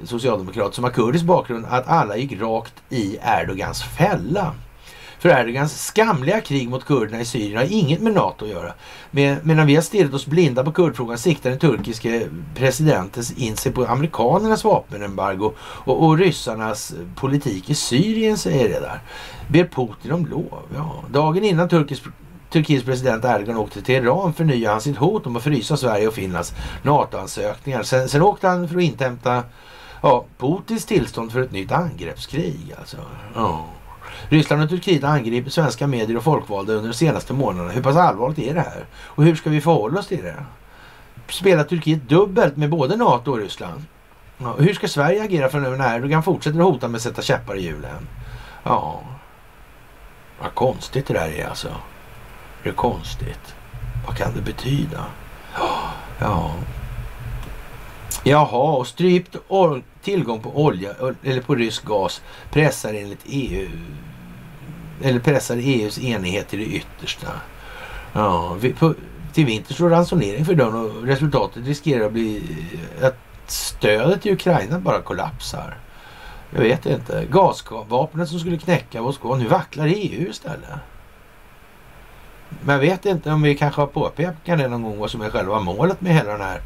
socialdemokrat 0.03 0.75
som 0.75 0.83
har 0.83 0.91
kurdisk 0.91 1.25
bakgrund 1.25 1.65
att 1.69 1.87
alla 1.87 2.17
gick 2.17 2.41
rakt 2.41 2.73
i 2.89 3.17
Erdogans 3.21 3.83
fälla. 3.83 4.53
För 5.19 5.29
Erdogans 5.29 5.85
skamliga 5.85 6.41
krig 6.41 6.69
mot 6.69 6.85
kurderna 6.85 7.21
i 7.21 7.25
Syrien 7.25 7.57
har 7.57 7.65
inget 7.71 8.01
med 8.01 8.13
NATO 8.13 8.45
att 8.45 8.51
göra. 8.51 8.73
medan 9.41 9.67
vi 9.67 9.75
har 9.75 9.81
stirrat 9.81 10.13
oss 10.13 10.25
blinda 10.25 10.63
på 10.63 10.71
kurdfrågan 10.71 11.17
siktar 11.17 11.49
den 11.49 11.59
turkiske 11.59 12.27
presidenten 12.55 13.23
in 13.37 13.57
sig 13.57 13.71
på 13.71 13.85
amerikanernas 13.85 14.63
vapenembargo 14.63 15.53
och, 15.59 16.03
och 16.03 16.17
ryssarnas 16.17 16.93
politik 17.15 17.69
i 17.69 17.75
Syrien, 17.75 18.37
säger 18.37 18.69
det 18.69 18.79
där. 18.79 18.99
Ber 19.47 19.63
Putin 19.63 20.11
om 20.11 20.25
lov. 20.25 20.61
Ja. 20.75 21.03
Dagen 21.09 21.43
innan 21.43 21.69
turkisk 21.69 22.03
Turkiets 22.49 22.85
president 22.85 23.25
Erdogan 23.25 23.57
åkte 23.57 23.81
till 23.81 23.95
Iran 23.95 24.33
förnyade 24.33 24.71
han 24.71 24.81
sitt 24.81 24.97
hot 24.97 25.27
om 25.27 25.35
att 25.35 25.43
frysa 25.43 25.77
Sverige 25.77 26.07
och 26.07 26.13
Finlands 26.13 26.53
NATO-ansökningar. 26.83 27.83
Sen, 27.83 28.09
sen 28.09 28.21
åkte 28.21 28.47
han 28.47 28.69
för 28.69 28.77
att 28.77 28.83
inhämta 28.83 29.43
ja, 30.01 30.25
Putins 30.37 30.85
tillstånd 30.85 31.31
för 31.31 31.41
ett 31.41 31.51
nytt 31.51 31.71
angreppskrig. 31.71 32.75
Alltså. 32.79 32.97
Ja. 33.35 33.65
Ryssland 34.29 34.63
och 34.63 34.69
Turkiet 34.69 35.03
angriper 35.03 35.49
svenska 35.49 35.87
medier 35.87 36.17
och 36.17 36.23
folkvalda 36.23 36.73
under 36.73 36.89
de 36.89 36.95
senaste 36.95 37.33
månaderna. 37.33 37.71
Hur 37.71 37.81
pass 37.81 37.95
allvarligt 37.95 38.39
är 38.39 38.53
det 38.53 38.61
här? 38.61 38.85
Och 38.95 39.23
hur 39.23 39.35
ska 39.35 39.49
vi 39.49 39.61
förhålla 39.61 39.99
oss 39.99 40.07
till 40.07 40.23
det? 40.23 40.43
Spelar 41.29 41.63
Turkiet 41.63 42.09
dubbelt 42.09 42.57
med 42.57 42.69
både 42.69 42.95
NATO 42.95 43.31
och 43.31 43.37
Ryssland? 43.37 43.85
Ja, 44.37 44.55
hur 44.59 44.73
ska 44.73 44.87
Sverige 44.87 45.23
agera 45.23 45.49
framöver 45.49 45.77
när 45.77 45.95
Erdogan 45.95 46.23
fortsätter 46.23 46.59
att 46.59 46.65
hota 46.65 46.87
med 46.87 46.95
att 46.95 47.01
sätta 47.01 47.21
käppar 47.21 47.55
i 47.55 47.61
hjulen? 47.61 48.07
Ja, 48.63 49.01
vad 50.41 50.53
konstigt 50.53 51.07
det 51.07 51.13
där 51.13 51.29
är 51.29 51.47
alltså. 51.47 51.69
Det 52.63 52.69
är 52.69 52.73
konstigt. 52.73 53.55
Vad 54.07 54.17
kan 54.17 54.33
det 54.35 54.41
betyda? 54.41 55.05
Ja. 56.19 56.53
Jaha, 58.27 58.77
och 58.77 58.87
strypt 58.87 59.35
tillgång 60.01 60.39
på 60.39 60.63
olja 60.63 60.89
eller 61.23 61.41
på 61.41 61.55
rysk 61.55 61.85
gas 61.85 62.21
pressar 62.51 62.93
enligt 62.93 63.23
EU 63.25 63.69
eller 65.03 65.19
pressar 65.19 65.57
EUs 65.57 65.99
enighet 65.99 66.47
till 66.47 66.59
det 66.59 66.65
yttersta. 66.65 67.27
Ja, 68.13 68.57
vi, 68.59 68.73
på, 68.73 68.93
till 69.33 69.45
vinter 69.45 69.73
står 69.73 69.89
ransonering 69.89 70.45
för 70.45 70.55
dörren 70.55 70.75
och 70.75 71.03
resultatet 71.03 71.65
riskerar 71.65 72.05
att 72.05 72.11
bli 72.11 72.43
att 73.01 73.17
stödet 73.47 74.25
i 74.25 74.31
Ukraina 74.31 74.79
bara 74.79 75.01
kollapsar. 75.01 75.77
Jag 76.49 76.61
vet 76.61 76.85
inte. 76.85 77.25
Gasvapnet 77.31 78.29
som 78.29 78.39
skulle 78.39 78.57
knäcka 78.57 79.01
Moskva, 79.01 79.35
nu 79.35 79.47
vacklar 79.47 79.87
EU 79.87 80.29
istället. 80.29 80.69
Men 82.49 82.75
jag 82.75 82.79
vet 82.79 83.05
inte 83.05 83.31
om 83.31 83.41
vi 83.41 83.55
kanske 83.55 83.81
har 83.81 83.87
påpekat 83.87 84.57
det 84.57 84.67
någon 84.67 84.83
gång 84.83 84.99
vad 84.99 85.11
som 85.11 85.21
är 85.21 85.29
själva 85.29 85.59
målet 85.59 86.01
med 86.01 86.13
hela 86.13 86.31
den 86.31 86.41
här 86.41 86.61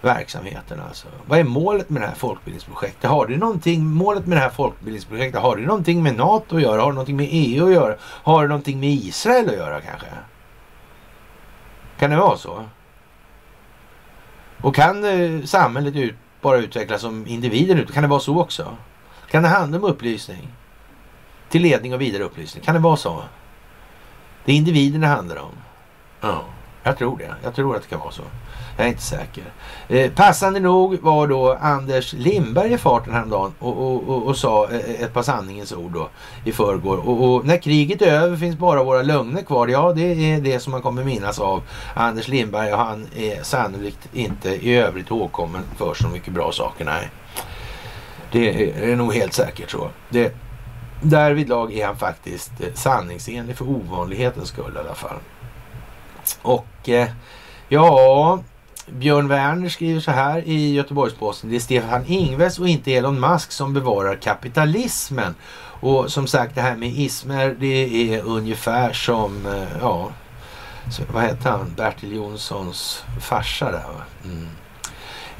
verksamheten 0.00 0.80
alltså. 0.88 1.06
Vad 1.26 1.38
är 1.38 1.44
målet 1.44 1.90
med 1.90 2.02
det 2.02 2.06
här 2.06 2.14
folkbildningsprojektet? 2.14 3.10
Har 3.10 3.26
det 3.26 3.36
någonting, 3.36 3.86
målet 3.86 4.26
med 4.26 4.38
det 4.38 4.42
här 4.42 4.50
folkbildningsprojektet, 4.50 5.42
har 5.42 5.56
det 5.56 5.62
någonting 5.62 6.02
med 6.02 6.16
NATO 6.16 6.56
att 6.56 6.62
göra? 6.62 6.80
Har 6.80 6.88
det 6.88 6.94
någonting 6.94 7.16
med 7.16 7.28
EU 7.30 7.66
att 7.66 7.72
göra? 7.72 7.96
Har 8.00 8.42
det 8.42 8.48
någonting 8.48 8.80
med 8.80 8.90
Israel 8.90 9.48
att 9.48 9.56
göra 9.56 9.80
kanske? 9.80 10.06
Kan 11.98 12.10
det 12.10 12.16
vara 12.16 12.36
så? 12.36 12.64
Och 14.62 14.74
kan 14.74 15.04
eh, 15.04 15.44
samhället 15.44 15.96
ut, 15.96 16.14
bara 16.40 16.58
utvecklas 16.58 17.00
som 17.00 17.26
individen 17.26 17.78
ut? 17.78 17.92
Kan 17.92 18.02
det 18.02 18.08
vara 18.08 18.20
så 18.20 18.40
också? 18.40 18.76
Kan 19.30 19.42
det 19.42 19.48
handla 19.48 19.78
om 19.78 19.84
upplysning? 19.84 20.48
Till 21.48 21.62
ledning 21.62 21.94
och 21.94 22.00
vidare 22.00 22.22
upplysning? 22.22 22.64
Kan 22.64 22.74
det 22.74 22.80
vara 22.80 22.96
så? 22.96 23.22
Det 24.44 24.52
är 24.52 24.56
individen 24.56 25.00
det 25.00 25.06
handlar 25.06 25.36
om. 25.36 25.52
Ja, 26.20 26.44
jag 26.82 26.98
tror 26.98 27.18
det. 27.18 27.34
Jag 27.42 27.54
tror 27.54 27.76
att 27.76 27.82
det 27.82 27.88
kan 27.88 28.00
vara 28.00 28.10
så. 28.10 28.22
Jag 28.78 28.86
är 28.86 28.90
inte 28.90 29.02
säker. 29.02 29.44
Eh, 29.88 30.10
passande 30.10 30.60
nog 30.60 31.00
var 31.02 31.26
då 31.26 31.52
Anders 31.60 32.12
Lindberg 32.12 32.72
i 32.72 32.78
farten 32.78 33.12
häromdagen 33.12 33.54
och, 33.58 33.76
och, 33.78 34.08
och, 34.08 34.26
och 34.26 34.36
sa 34.36 34.68
eh, 34.70 35.02
ett 35.02 35.14
par 35.14 35.22
sanningens 35.22 35.72
ord 35.72 35.92
då 35.92 36.08
i 36.44 36.52
förrgår. 36.52 36.96
Och, 36.96 37.34
och, 37.34 37.46
när 37.46 37.56
kriget 37.56 38.02
är 38.02 38.12
över 38.12 38.36
finns 38.36 38.56
bara 38.56 38.82
våra 38.82 39.02
lögner 39.02 39.42
kvar. 39.42 39.68
Ja, 39.68 39.92
det 39.92 40.32
är 40.32 40.40
det 40.40 40.60
som 40.60 40.70
man 40.70 40.82
kommer 40.82 41.04
minnas 41.04 41.38
av 41.38 41.62
Anders 41.94 42.28
Lindberg 42.28 42.72
och 42.72 42.78
han 42.78 43.06
är 43.16 43.42
sannolikt 43.42 44.08
inte 44.12 44.48
i 44.48 44.76
övrigt 44.76 45.10
ihågkommen 45.10 45.62
för 45.76 45.94
så 45.94 46.08
mycket 46.08 46.32
bra 46.32 46.52
saker. 46.52 46.84
Nej, 46.84 47.10
det 48.32 48.48
är, 48.48 48.92
är 48.92 48.96
nog 48.96 49.14
helt 49.14 49.32
säkert 49.32 49.70
så. 49.70 49.90
Det, 50.08 50.34
därvidlag 51.02 51.72
är 51.72 51.86
han 51.86 51.96
faktiskt 51.96 52.60
eh, 52.60 52.72
sanningsenlig 52.74 53.56
för 53.56 53.68
ovanlighetens 53.68 54.48
skull 54.48 54.72
i 54.76 54.78
alla 54.78 54.94
fall. 54.94 55.18
Och 56.42 56.88
eh, 56.88 57.08
ja, 57.68 58.38
Björn 58.92 59.28
Werner 59.28 59.68
skriver 59.68 60.00
så 60.00 60.10
här 60.10 60.42
i 60.46 60.72
Göteborgs-Posten. 60.74 61.50
Det 61.50 61.56
är 61.56 61.60
Stefan 61.60 62.04
Ingves 62.06 62.58
och 62.58 62.68
inte 62.68 62.94
Elon 62.94 63.20
Musk 63.20 63.52
som 63.52 63.74
bevarar 63.74 64.16
kapitalismen. 64.16 65.34
Och 65.80 66.12
som 66.12 66.26
sagt 66.26 66.54
det 66.54 66.60
här 66.60 66.76
med 66.76 66.88
ismer 66.88 67.56
det 67.60 68.14
är 68.14 68.22
ungefär 68.22 68.92
som, 68.92 69.46
eh, 69.46 69.78
ja, 69.80 70.10
vad 71.12 71.22
heter 71.22 71.50
han, 71.50 71.72
Bertil 71.76 72.16
Jonssons 72.16 73.04
farsa 73.20 73.64
där 73.70 73.78
va? 73.78 74.02
Mm. 74.24 74.48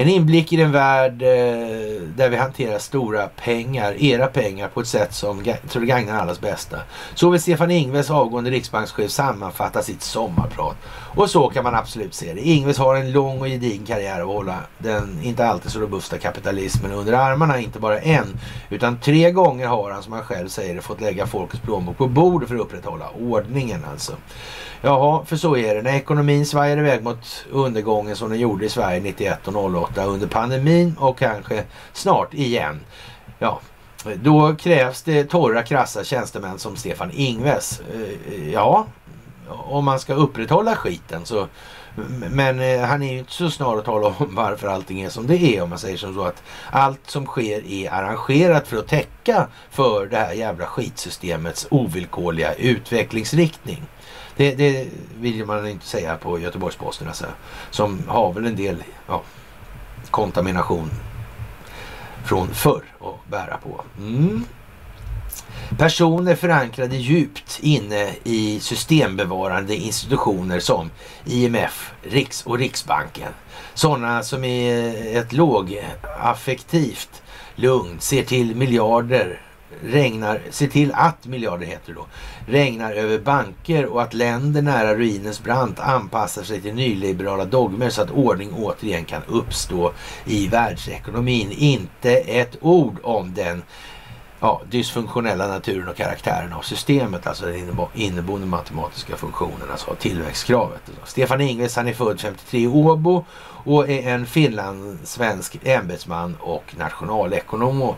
En 0.01 0.09
inblick 0.09 0.53
i 0.53 0.57
den 0.57 0.73
värld 0.73 1.23
eh, 1.23 2.03
där 2.17 2.29
vi 2.29 2.37
hanterar 2.37 2.79
stora 2.79 3.27
pengar, 3.27 4.03
era 4.03 4.27
pengar, 4.27 4.69
på 4.69 4.81
ett 4.81 4.87
sätt 4.87 5.15
som 5.15 5.45
tror 5.69 5.83
gagnar 5.83 6.19
allas 6.19 6.41
bästa. 6.41 6.77
Så 7.15 7.31
vill 7.31 7.41
Stefan 7.41 7.71
Ingves, 7.71 8.11
avgående 8.11 8.51
riksbankschef, 8.51 9.11
sammanfatta 9.11 9.83
sitt 9.83 10.03
sommarprat. 10.03 10.77
Och 11.17 11.31
så 11.31 11.49
kan 11.49 11.65
man 11.65 11.75
absolut 11.75 12.15
se 12.15 12.35
det. 12.35 12.41
Ingves 12.41 12.79
har 12.79 12.97
en 12.97 13.13
lång 13.13 13.41
och 13.41 13.47
gedigen 13.47 13.87
karriär 13.87 14.21
att 14.21 14.27
hålla 14.27 14.57
den 14.79 15.19
inte 15.23 15.47
alltid 15.47 15.71
så 15.71 15.81
robusta 15.81 16.19
kapitalismen 16.19 16.93
under 16.93 17.13
armarna. 17.13 17.61
Inte 17.61 17.79
bara 17.79 18.01
en, 18.01 18.41
utan 18.71 19.01
tre 19.01 19.31
gånger 19.31 19.67
har 19.67 19.91
han, 19.91 20.03
som 20.03 20.13
han 20.13 20.25
själv 20.25 20.49
säger 20.49 20.75
det, 20.75 20.83
fått 20.83 21.01
lägga 21.01 21.27
folkets 21.27 21.63
plånbok 21.63 21.99
på 21.99 22.07
bordet 22.07 22.49
för 22.49 22.55
att 22.55 22.61
upprätthålla 22.61 23.11
ordningen 23.21 23.85
alltså. 23.93 24.13
Jaha, 24.81 25.25
för 25.25 25.37
så 25.37 25.57
är 25.57 25.75
det. 25.75 25.83
När 25.83 25.95
ekonomin 25.95 26.47
svajar 26.47 26.79
iväg 26.79 27.03
mot 27.03 27.47
undergången 27.51 28.17
som 28.17 28.31
den 28.31 28.39
gjorde 28.39 28.67
i 28.67 28.69
Sverige 28.69 29.01
91 29.01 29.49
och 29.49 29.75
08 29.75 30.05
under 30.05 30.27
pandemin 30.27 30.97
och 30.99 31.19
kanske 31.19 31.65
snart 31.93 32.35
igen. 32.35 32.81
Ja, 33.39 33.61
då 34.15 34.55
krävs 34.57 35.03
det 35.03 35.25
torra 35.25 35.63
krassa 35.63 36.05
tjänstemän 36.05 36.59
som 36.59 36.77
Stefan 36.77 37.11
Ingves. 37.13 37.81
Eh, 37.95 38.53
ja, 38.53 38.87
om 39.49 39.85
man 39.85 40.01
ska 40.01 40.15
upprätthålla 40.15 40.77
skiten 40.77 41.25
så 41.25 41.47
men 42.31 42.61
eh, 42.61 42.81
han 42.81 43.03
är 43.03 43.13
ju 43.13 43.19
inte 43.19 43.33
så 43.33 43.51
snar 43.51 43.79
att 43.79 43.85
tala 43.85 44.07
om 44.07 44.35
varför 44.35 44.69
allting 44.69 45.01
är 45.01 45.11
som 45.11 45.27
det 45.27 45.37
är 45.37 45.63
om 45.63 45.71
man 45.71 45.79
säger 45.79 45.97
som 45.97 46.15
så 46.15 46.25
att 46.25 46.43
allt 46.71 47.11
som 47.11 47.27
sker 47.27 47.67
är 47.67 47.91
arrangerat 47.91 48.69
för 48.69 48.77
att 48.77 48.89
täcka 48.89 49.47
för 49.71 50.07
det 50.07 50.17
här 50.17 50.33
jävla 50.33 50.67
skitsystemets 50.67 51.67
ovillkorliga 51.71 52.55
utvecklingsriktning. 52.55 53.83
Det, 54.39 54.55
det 54.55 54.87
vill 55.21 55.47
man 55.47 55.69
inte 55.69 55.87
säga 55.87 56.17
på 56.17 56.39
Göteborgs-Posten 56.39 57.09
alltså, 57.09 57.27
som 57.71 58.03
har 58.09 58.33
väl 58.33 58.47
en 58.47 58.57
del 58.57 58.85
ja, 59.07 59.23
kontamination 60.11 60.91
från 62.25 62.49
förr 62.49 62.83
att 63.01 63.31
bära 63.31 63.57
på. 63.57 63.81
Mm. 63.99 64.45
Personer 65.79 66.35
förankrade 66.35 66.97
djupt 66.97 67.59
inne 67.63 68.15
i 68.25 68.61
systembevarande 68.61 69.77
institutioner 69.77 70.61
som 70.61 70.91
IMF, 71.25 71.93
Riks 72.03 72.47
och 72.47 72.59
Riksbanken. 72.59 73.33
Sådana 73.75 74.23
som 74.23 74.45
i 74.45 75.15
ett 75.15 75.33
lågaffektivt 75.33 77.23
lugn 77.55 78.01
ser 78.01 78.23
till 78.23 78.57
miljarder 78.57 79.48
regnar, 79.83 80.41
ser 80.51 80.67
till 80.67 80.93
att 80.95 81.27
miljarder 81.27 81.67
heter 81.67 81.93
det 81.93 81.95
då, 81.95 82.07
regnar 82.47 82.93
över 82.93 83.19
banker 83.19 83.87
och 83.87 84.03
att 84.03 84.15
länder 84.15 84.63
nära 84.63 84.95
ruinens 84.95 85.43
brant 85.43 85.81
anpassar 85.81 86.43
sig 86.43 86.61
till 86.61 86.75
nyliberala 86.75 87.45
dogmer 87.45 87.91
så 87.91 88.03
att 88.03 88.11
ordning 88.11 88.53
återigen 88.53 89.05
kan 89.05 89.23
uppstå 89.27 89.93
i 90.25 90.49
världsekonomin. 90.49 91.53
Inte 91.53 92.15
ett 92.17 92.57
ord 92.61 92.97
om 93.03 93.35
den 93.35 93.63
ja, 94.41 94.63
dysfunktionella 94.71 95.49
naturen 95.49 95.89
och 95.89 95.97
karaktären 95.97 96.53
av 96.53 96.63
systemet, 96.63 97.27
alltså 97.27 97.47
den 97.47 97.77
inneboende 97.95 98.47
matematiska 98.47 99.17
funktionen, 99.17 99.71
alltså 99.71 99.95
tillväxtkravet. 99.95 100.81
Stefan 101.05 101.41
Ingves, 101.41 101.77
han 101.77 101.89
är 101.89 101.93
född 101.93 102.21
53 102.21 102.61
i 102.61 102.67
Åbo 102.67 103.25
och 103.65 103.89
är 103.89 104.15
en 104.15 104.27
finlandssvensk 104.27 105.59
ämbetsman 105.63 106.37
och 106.41 106.75
nationalekonom 106.79 107.95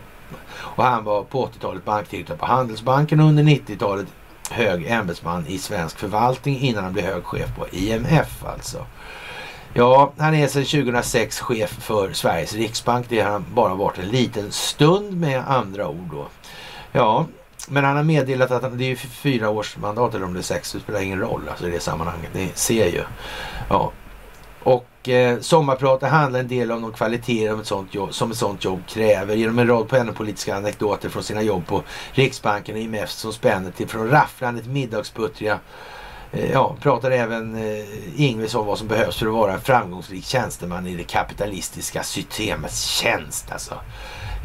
och 0.53 0.83
han 0.83 1.03
var 1.03 1.23
på 1.23 1.45
80-talet 1.45 1.85
bankdirektör 1.85 2.35
på 2.35 2.45
Handelsbanken 2.45 3.19
och 3.19 3.25
under 3.25 3.43
90-talet 3.43 4.07
hög 4.49 4.87
ämbetsman 4.87 5.47
i 5.47 5.57
svensk 5.57 5.99
förvaltning 5.99 6.59
innan 6.59 6.83
han 6.83 6.93
blev 6.93 7.05
hög 7.05 7.23
chef 7.23 7.55
på 7.55 7.67
IMF 7.71 8.45
alltså. 8.45 8.85
Ja, 9.73 10.13
han 10.17 10.35
är 10.35 10.47
sedan 10.47 10.65
2006 10.65 11.39
chef 11.39 11.69
för 11.69 12.13
Sveriges 12.13 12.53
Riksbank. 12.53 13.05
Det 13.09 13.19
har 13.19 13.31
han 13.31 13.45
bara 13.53 13.75
varit 13.75 13.97
en 13.97 14.09
liten 14.09 14.51
stund 14.51 15.19
med 15.19 15.43
andra 15.47 15.87
ord 15.87 16.09
då. 16.11 16.27
Ja, 16.91 17.25
men 17.67 17.83
han 17.83 17.95
har 17.95 18.03
meddelat 18.03 18.51
att 18.51 18.63
han, 18.63 18.77
det 18.77 18.91
är 18.91 18.95
fyra 18.95 19.49
års 19.49 19.77
mandat 19.77 20.15
eller 20.15 20.25
om 20.25 20.33
det 20.33 20.39
är 20.39 20.43
sex, 20.43 20.71
det 20.73 20.79
spelar 20.79 21.01
ingen 21.01 21.19
roll 21.19 21.41
alltså 21.49 21.67
i 21.67 21.71
det 21.71 21.79
sammanhanget. 21.79 22.33
Ni 22.33 22.51
ser 22.53 22.85
ju. 22.85 23.03
Ja, 23.69 23.91
och 24.63 24.87
eh, 25.09 25.39
sommarpratet 25.39 26.09
handlar 26.09 26.39
en 26.39 26.47
del 26.47 26.71
om 26.71 26.81
de 26.81 26.91
kvaliteter 26.91 27.59
ett 27.59 27.67
sånt 27.67 27.93
jobb, 27.93 28.13
som 28.13 28.31
ett 28.31 28.37
sånt 28.37 28.63
jobb 28.63 28.81
kräver 28.87 29.35
genom 29.35 29.59
en 29.59 29.67
rad 29.67 29.89
penningpolitiska 29.89 30.55
anekdoter 30.55 31.09
från 31.09 31.23
sina 31.23 31.41
jobb 31.41 31.67
på 31.67 31.83
Riksbanken 32.11 32.75
och 32.75 32.81
IMF 32.81 33.09
som 33.09 33.33
spänner 33.33 33.71
till 33.71 33.87
från 33.87 34.09
rafflandet 34.09 34.65
middagsputtriga 34.65 35.59
eh, 36.31 36.51
Ja, 36.51 36.75
pratar 36.81 37.11
även 37.11 37.55
eh, 37.55 38.21
Ingves 38.21 38.55
om 38.55 38.65
vad 38.65 38.77
som 38.77 38.87
behövs 38.87 39.17
för 39.17 39.27
att 39.27 39.33
vara 39.33 39.53
en 39.53 39.61
framgångsrik 39.61 40.25
tjänsteman 40.25 40.87
i 40.87 40.95
det 40.95 41.03
kapitalistiska 41.03 42.03
systemets 42.03 42.85
tjänst. 42.85 43.51
Alltså. 43.51 43.75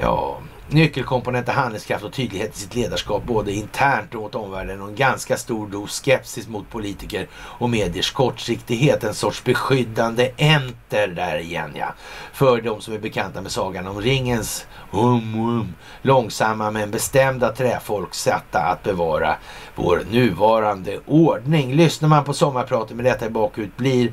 Ja, 0.01 0.39
nyckelkomponenter 0.68 1.52
handlingskraft 1.52 2.05
och 2.05 2.12
tydlighet 2.12 2.56
i 2.56 2.59
sitt 2.59 2.74
ledarskap 2.74 3.24
både 3.24 3.52
internt 3.52 4.14
och 4.14 4.22
åt 4.22 4.34
omvärlden 4.34 4.82
och 4.82 4.88
en 4.88 4.94
ganska 4.94 5.36
stor 5.36 5.66
dos 5.66 6.02
skepsis 6.02 6.48
mot 6.48 6.70
politiker 6.70 7.28
och 7.34 7.70
mediers 7.70 8.10
kortsiktighet. 8.10 9.05
En 9.05 9.14
sorts 9.14 9.44
beskyddande 9.44 10.30
enter 10.36 11.09
där 11.09 11.38
igen 11.38 11.70
ja. 11.74 11.94
För 12.32 12.60
de 12.60 12.80
som 12.80 12.94
är 12.94 12.98
bekanta 12.98 13.40
med 13.40 13.52
sagan 13.52 13.86
om 13.86 14.01
ringens 14.01 14.66
um, 14.90 15.34
um, 15.34 15.74
långsamma 16.02 16.70
men 16.70 16.90
bestämda 16.90 17.52
träfolk 17.52 18.14
satta 18.14 18.59
att 18.59 18.82
bevara 18.82 19.36
vår 19.74 20.02
nuvarande 20.10 21.01
ordning. 21.06 21.74
Lyssnar 21.74 22.09
man 22.09 22.24
på 22.24 22.32
sommarpratet 22.32 22.97
med 22.97 23.05
detta 23.05 23.26
i 23.26 23.30
bakut 23.30 23.76
blir 23.76 24.12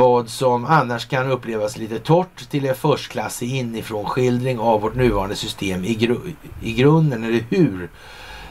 vad 0.00 0.28
som 0.28 0.64
annars 0.64 1.08
kan 1.08 1.30
upplevas 1.30 1.76
lite 1.76 1.98
torrt 1.98 2.50
till 2.50 2.66
en 2.66 2.74
förstklassig 2.74 3.54
inifrån 3.54 4.04
skildring 4.04 4.58
av 4.58 4.80
vårt 4.80 4.94
nuvarande 4.94 5.36
system 5.36 5.84
i, 5.84 5.94
gru 5.94 6.18
i 6.62 6.72
grunden, 6.72 7.24
eller 7.24 7.44
hur 7.50 7.90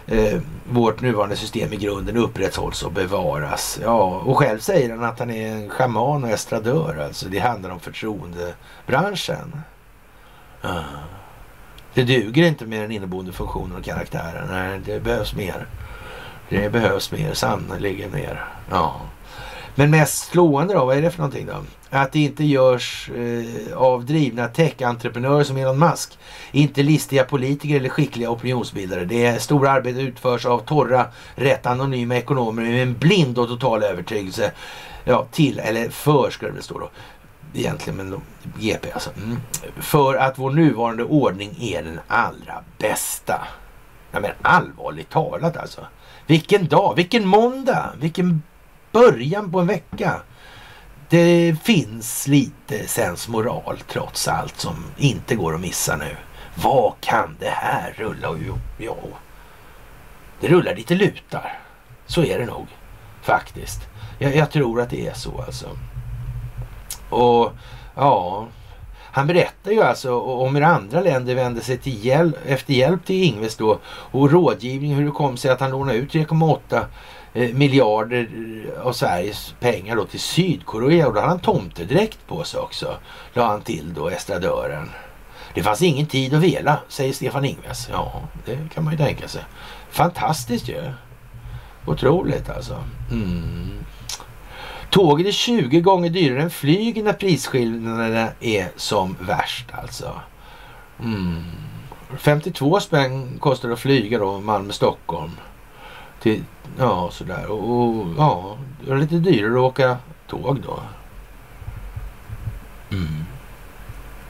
eh, 0.08 0.40
vårt 0.72 1.02
nuvarande 1.02 1.36
system 1.36 1.74
i 1.74 1.76
grunden 1.76 2.18
upprätthålls 2.18 2.84
och 2.84 2.92
bevaras. 2.92 3.80
Ja, 3.84 4.22
och 4.26 4.38
själv 4.38 4.60
säger 4.60 4.90
han 4.90 5.04
att 5.04 5.20
han 5.20 5.30
är 5.30 5.52
en 5.52 5.70
schaman 5.70 6.24
och 6.24 6.30
estradör. 6.30 7.06
Alltså 7.06 7.30
det 7.30 7.40
handlar 7.40 7.70
om 7.70 7.80
förtroendebranschen. 7.80 9.62
Uh. 10.66 10.82
Det 11.94 12.04
duger 12.04 12.44
inte 12.44 12.66
med 12.66 12.82
den 12.82 12.92
inneboende 12.92 13.32
funktionen 13.32 13.78
och 13.78 13.84
karaktären. 13.84 14.48
Nej, 14.50 14.80
det 14.86 15.00
behövs 15.00 15.36
mer. 15.36 15.68
Det 16.50 16.72
behövs 16.72 17.12
mer, 17.12 17.34
sannerligen 17.34 18.12
mer. 18.12 18.46
Ja. 18.70 19.02
Men 19.76 19.92
mest 19.92 20.32
slående 20.32 20.74
då, 20.74 20.86
vad 20.86 20.98
är 20.98 21.02
det 21.02 21.12
för 21.12 21.18
någonting 21.18 21.46
då? 21.46 21.64
Att 21.90 22.12
det 22.12 22.20
inte 22.20 22.44
görs 22.44 23.10
eh, 23.10 23.78
av 23.78 24.06
drivna 24.06 24.48
tech-entreprenörer 24.48 25.44
som 25.44 25.58
Elon 25.58 25.80
Musk. 25.80 26.18
Inte 26.52 26.84
listiga 26.84 27.24
politiker 27.24 27.76
eller 27.76 27.90
skickliga 27.90 28.30
opinionsbildare. 28.30 29.06
Det 29.06 29.42
stora 29.42 29.72
arbetet 29.72 30.02
utförs 30.02 30.46
av 30.46 30.60
torra, 30.60 31.06
rätt 31.36 31.66
anonyma 31.66 32.16
ekonomer 32.16 32.64
med 32.64 32.84
en 32.84 32.98
blind 32.98 33.40
och 33.40 33.48
total 33.48 33.84
övertygelse. 33.84 34.52
Ja, 35.04 35.28
till, 35.32 35.60
eller 35.60 35.90
för 35.90 36.30
ska 36.30 36.46
det 36.46 36.52
väl 36.52 36.64
stå 36.64 36.80
då. 36.80 36.90
Egentligen, 37.54 37.98
men 37.98 38.22
GP 38.60 38.92
alltså. 38.92 39.10
Mm. 39.18 39.38
För 39.80 40.16
att 40.16 40.40
vår 40.40 40.52
nuvarande 40.52 41.04
ordning 41.04 41.58
är 41.60 41.84
den 41.84 42.00
allra 42.08 42.64
bästa. 42.78 43.48
Ja, 44.12 44.20
men 44.20 44.32
allvarligt 44.42 45.10
talat 45.10 45.58
alltså. 45.58 45.82
Vilken 46.28 46.68
dag, 46.68 46.96
vilken 46.96 47.28
måndag, 47.28 47.90
vilken 48.00 48.42
början 48.92 49.52
på 49.52 49.60
en 49.60 49.68
vecka. 49.68 50.22
Det 51.10 51.56
finns 51.64 52.28
lite 52.28 52.88
sensmoral 52.88 53.80
trots 53.88 54.28
allt 54.28 54.60
som 54.60 54.76
inte 54.98 55.36
går 55.36 55.56
att 55.56 55.62
missa 55.62 55.96
nu. 55.96 56.16
Vad 56.56 56.94
kan 57.02 57.36
det 57.40 57.50
här 57.50 57.94
rulla? 57.98 58.38
Jo, 58.48 58.58
ja, 58.78 58.96
det 60.40 60.48
rullar 60.48 60.76
lite 60.76 60.96
lutar. 60.96 61.60
Så 62.06 62.24
är 62.24 62.40
det 62.40 62.46
nog 62.46 62.68
faktiskt. 63.22 63.80
Jag, 64.20 64.36
jag 64.36 64.52
tror 64.52 64.82
att 64.82 64.90
det 64.90 65.08
är 65.08 65.14
så 65.14 65.42
alltså. 65.42 65.70
Och 67.10 67.52
ja, 67.96 68.48
han 69.12 69.28
berättar 69.28 69.72
ju 69.72 69.84
alltså 69.84 70.20
om 70.20 70.56
hur 70.56 70.64
andra 70.64 71.02
länder 71.02 71.36
vände 71.36 71.62
sig 71.62 71.78
till 71.78 72.06
hjälp, 72.06 72.36
efter 72.46 72.74
hjälp 72.74 73.06
till 73.06 73.24
Ingves 73.24 73.56
då 73.56 73.80
och 73.86 74.32
rådgivning 74.32 74.96
hur 74.96 75.06
det 75.06 75.12
kom 75.12 75.38
sig 75.38 75.52
att 75.52 75.60
han 75.60 75.72
lånade 75.72 75.98
ut 75.98 76.14
3,8 76.14 76.86
Eh, 77.34 77.54
miljarder 77.54 78.28
eh, 78.76 78.88
av 78.88 78.94
Sveriges 78.94 79.56
pengar 79.60 79.96
då 79.96 80.06
till 80.06 80.20
Sydkorea 80.20 81.08
och 81.08 81.14
då 81.14 81.20
hade 81.20 81.32
han 81.32 81.40
tomtedräkt 81.40 82.28
på 82.28 82.44
sig 82.44 82.60
också. 82.60 82.98
La 83.34 83.48
han 83.48 83.62
till 83.62 83.94
då, 83.94 84.10
estradören. 84.10 84.90
Det 85.54 85.64
fanns 85.64 85.82
ingen 85.82 86.06
tid 86.06 86.34
att 86.34 86.42
vela, 86.42 86.80
säger 86.88 87.14
Stefan 87.14 87.46
Ingves. 87.46 87.90
Ja, 87.92 88.22
det 88.46 88.58
kan 88.74 88.84
man 88.84 88.94
ju 88.94 88.98
tänka 88.98 89.28
sig. 89.28 89.42
Fantastiskt 89.90 90.70
ju. 90.70 90.92
Otroligt 91.86 92.50
alltså. 92.50 92.84
Mm. 93.12 93.70
Tåget 94.90 95.28
är 95.28 95.32
20 95.32 95.82
gånger 95.82 96.10
dyrare 96.10 96.42
än 96.42 96.50
flyg 96.50 97.04
när 97.04 97.14
prisskillnaderna 97.14 98.30
är 98.40 98.72
som 98.76 99.16
värst 99.20 99.66
alltså. 99.72 100.22
Mm. 101.00 101.44
52 102.18 102.80
spänn 102.80 103.38
kostar 103.40 103.68
det 103.68 103.74
att 103.74 103.80
flyga 103.80 104.20
då 104.20 104.40
Malmö-Stockholm. 104.40 105.32
Till, 106.20 106.44
ja, 106.78 107.10
sådär. 107.12 107.52
Och, 107.52 107.70
och 107.70 108.08
ja, 108.18 108.58
det 108.86 108.92
är 108.92 108.98
lite 108.98 109.16
dyrare 109.16 109.54
att 109.54 109.72
åka 109.72 109.98
tåg 110.28 110.62
då. 110.62 110.80
Mm. 112.92 113.26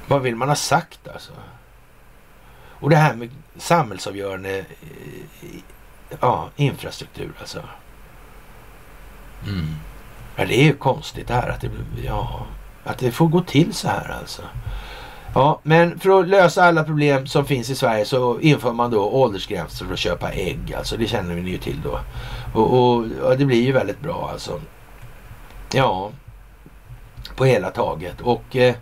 Vad 0.07 0.22
vill 0.22 0.36
man 0.36 0.49
ha 0.49 0.56
sagt 0.56 1.07
alltså? 1.07 1.32
Och 2.80 2.90
det 2.90 2.95
här 2.95 3.14
med 3.14 3.30
samhällsavgörande 3.57 4.66
ja, 6.20 6.49
infrastruktur 6.56 7.32
alltså. 7.40 7.64
Mm. 9.48 9.76
Ja, 10.36 10.45
det 10.45 10.60
är 10.60 10.64
ju 10.64 10.74
konstigt 10.74 11.28
det 11.28 11.34
här 11.34 11.49
att 11.49 11.61
det, 11.61 11.72
ja, 12.03 12.45
att 12.84 12.98
det 12.98 13.11
får 13.11 13.28
gå 13.28 13.41
till 13.41 13.74
så 13.74 13.88
här 13.88 14.10
alltså. 14.20 14.41
Ja, 15.34 15.60
men 15.64 15.99
för 15.99 16.19
att 16.19 16.27
lösa 16.27 16.64
alla 16.64 16.84
problem 16.84 17.27
som 17.27 17.45
finns 17.45 17.69
i 17.69 17.76
Sverige 17.76 18.06
så 18.06 18.39
inför 18.39 18.73
man 18.73 18.91
då 18.91 19.10
åldersgränser 19.10 19.85
för 19.85 19.93
att 19.93 19.99
köpa 19.99 20.31
ägg. 20.31 20.73
Alltså 20.77 20.97
det 20.97 21.07
känner 21.07 21.35
vi 21.35 21.51
ju 21.51 21.57
till 21.57 21.81
då. 21.84 21.99
Och, 22.53 22.73
och, 22.73 23.06
och 23.23 23.38
det 23.38 23.45
blir 23.45 23.61
ju 23.61 23.72
väldigt 23.72 24.01
bra 24.01 24.30
alltså. 24.31 24.61
Ja, 25.73 26.11
på 27.35 27.45
hela 27.45 27.69
taget. 27.69 28.22
Och 28.22 28.56
eh, 28.56 28.76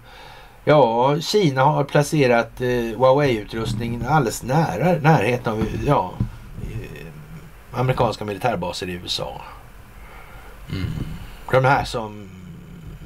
ja, 0.63 1.19
Kina 1.19 1.63
har 1.63 1.83
placerat 1.83 2.61
eh, 2.61 2.67
Huawei-utrustning 2.67 4.03
alldeles 4.09 4.43
nära 4.43 4.99
närheten 5.01 5.53
av 5.53 5.65
ja, 5.85 6.13
eh, 6.61 7.79
amerikanska 7.79 8.25
militärbaser 8.25 8.89
i 8.89 8.91
USA. 8.91 9.41
Mm. 10.69 10.93
De 11.51 11.65
här 11.65 11.83
som 11.83 12.29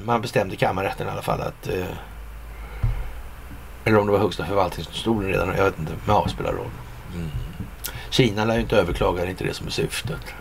man 0.04 0.20
bestämde 0.20 0.54
i 0.54 0.58
kammarrätten 0.58 1.06
i 1.06 1.10
alla 1.10 1.22
fall 1.22 1.40
att 1.40 1.68
eh, 1.68 1.84
eller 3.84 3.98
om 3.98 4.06
det 4.06 4.12
var 4.12 4.18
högsta 4.18 4.46
förvaltningsdomstolen 4.46 5.28
redan. 5.28 5.56
Jag 5.56 5.64
vet 5.64 5.78
inte. 5.78 5.92
Men 6.04 6.16
ja, 6.16 6.28
spelar 6.28 6.52
roll. 6.52 6.70
Mm. 7.14 7.28
Kina 8.10 8.44
lär 8.44 8.54
ju 8.54 8.60
inte 8.60 8.76
överklaga. 8.76 9.22
Det 9.22 9.28
är 9.28 9.30
inte 9.30 9.44
det 9.44 9.54
som 9.54 9.66
är 9.66 9.70
syftet. 9.70 10.34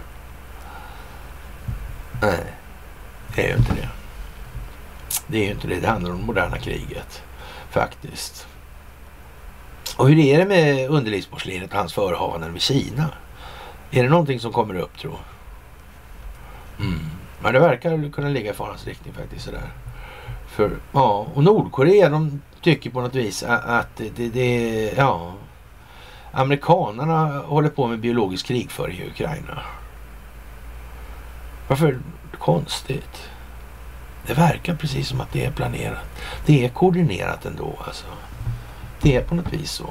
Nej, 2.22 2.43
det 3.35 3.43
är 3.43 3.47
ju 3.47 3.57
inte 3.57 3.73
det. 3.73 3.89
Det 5.27 5.38
är 5.38 5.45
ju 5.45 5.51
inte 5.51 5.68
det. 5.68 5.80
Det 5.80 5.88
handlar 5.88 6.11
om 6.11 6.18
det 6.18 6.26
moderna 6.26 6.57
kriget. 6.57 7.23
Faktiskt. 7.69 8.47
Och 9.97 10.09
hur 10.09 10.19
är 10.19 10.38
det 10.38 10.45
med 10.45 10.89
underlivsporslinet 10.89 11.72
och 11.72 11.77
hans 11.77 11.93
förehavanden 11.93 12.51
med 12.51 12.61
Kina? 12.61 13.09
Är 13.91 14.03
det 14.03 14.09
någonting 14.09 14.39
som 14.39 14.51
kommer 14.51 14.76
upp 14.76 14.97
tro? 14.97 15.18
Mm. 16.80 16.99
Men 17.41 17.53
det 17.53 17.59
verkar 17.59 18.11
kunna 18.11 18.30
ligga 18.30 18.51
i 18.51 18.53
farans 18.53 18.88
riktning 18.88 19.13
faktiskt 19.13 19.45
sådär. 19.45 19.72
För, 20.47 20.72
ja, 20.91 21.27
och 21.34 21.43
Nordkorea 21.43 22.09
de 22.09 22.41
tycker 22.61 22.89
på 22.89 23.01
något 23.01 23.15
vis 23.15 23.43
att 23.43 23.97
det, 23.97 24.29
det, 24.29 24.93
ja, 24.97 25.33
amerikanerna 26.31 27.39
håller 27.39 27.69
på 27.69 27.88
med 27.88 27.99
biologisk 27.99 28.45
krigföring 28.45 28.97
i 28.97 29.07
Ukraina. 29.07 29.61
Varför 31.67 31.99
konstigt? 32.38 33.29
Det 34.27 34.33
verkar 34.33 34.75
precis 34.75 35.07
som 35.07 35.21
att 35.21 35.31
det 35.33 35.45
är 35.45 35.51
planerat. 35.51 36.21
Det 36.45 36.65
är 36.65 36.69
koordinerat 36.69 37.45
ändå 37.45 37.73
alltså. 37.85 38.05
Det 39.01 39.15
är 39.15 39.21
på 39.21 39.35
något 39.35 39.53
vis 39.53 39.71
så. 39.71 39.89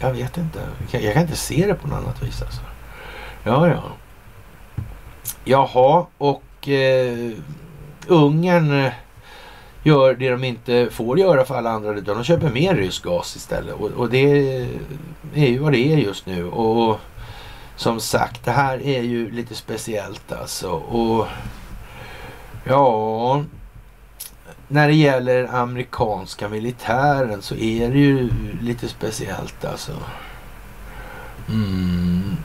Jag 0.00 0.12
vet 0.12 0.36
inte. 0.36 0.68
Jag 0.90 1.12
kan 1.12 1.22
inte 1.22 1.36
se 1.36 1.66
det 1.66 1.74
på 1.74 1.88
något 1.88 1.98
annat 1.98 2.22
vis 2.22 2.42
alltså. 2.42 2.62
Ja, 3.44 3.68
ja. 3.68 3.82
Jaha, 5.44 6.06
och 6.18 6.68
eh, 6.68 7.30
Ungern 8.06 8.84
eh, 8.84 8.92
gör 9.84 10.14
det 10.14 10.30
de 10.30 10.44
inte 10.44 10.88
får 10.90 11.18
göra 11.18 11.44
för 11.44 11.54
alla 11.54 11.70
andra 11.70 11.94
utan 11.94 12.14
de 12.14 12.24
köper 12.24 12.50
mer 12.50 12.74
rysk 12.74 13.04
gas 13.04 13.36
istället. 13.36 13.74
Och, 13.74 13.90
och, 13.90 14.10
det 14.10 14.18
är 15.34 15.46
ju 15.46 15.58
vad 15.58 15.72
det 15.72 15.92
är 15.92 15.96
just 15.96 16.26
nu. 16.26 16.44
Och 16.44 17.00
som 17.76 18.00
sagt, 18.00 18.44
det 18.44 18.50
här 18.50 18.82
är 18.82 19.02
ju 19.02 19.30
lite 19.30 19.54
speciellt 19.54 20.32
alltså. 20.32 20.70
Och 20.70 21.26
ja, 22.64 23.44
när 24.68 24.88
det 24.88 24.94
gäller 24.94 25.54
amerikanska 25.54 26.48
militären 26.48 27.42
så 27.42 27.54
är 27.54 27.90
det 27.90 27.98
ju 27.98 28.30
lite 28.60 28.88
speciellt 28.88 29.64
alltså. 29.64 29.92
Mm. 31.48 32.36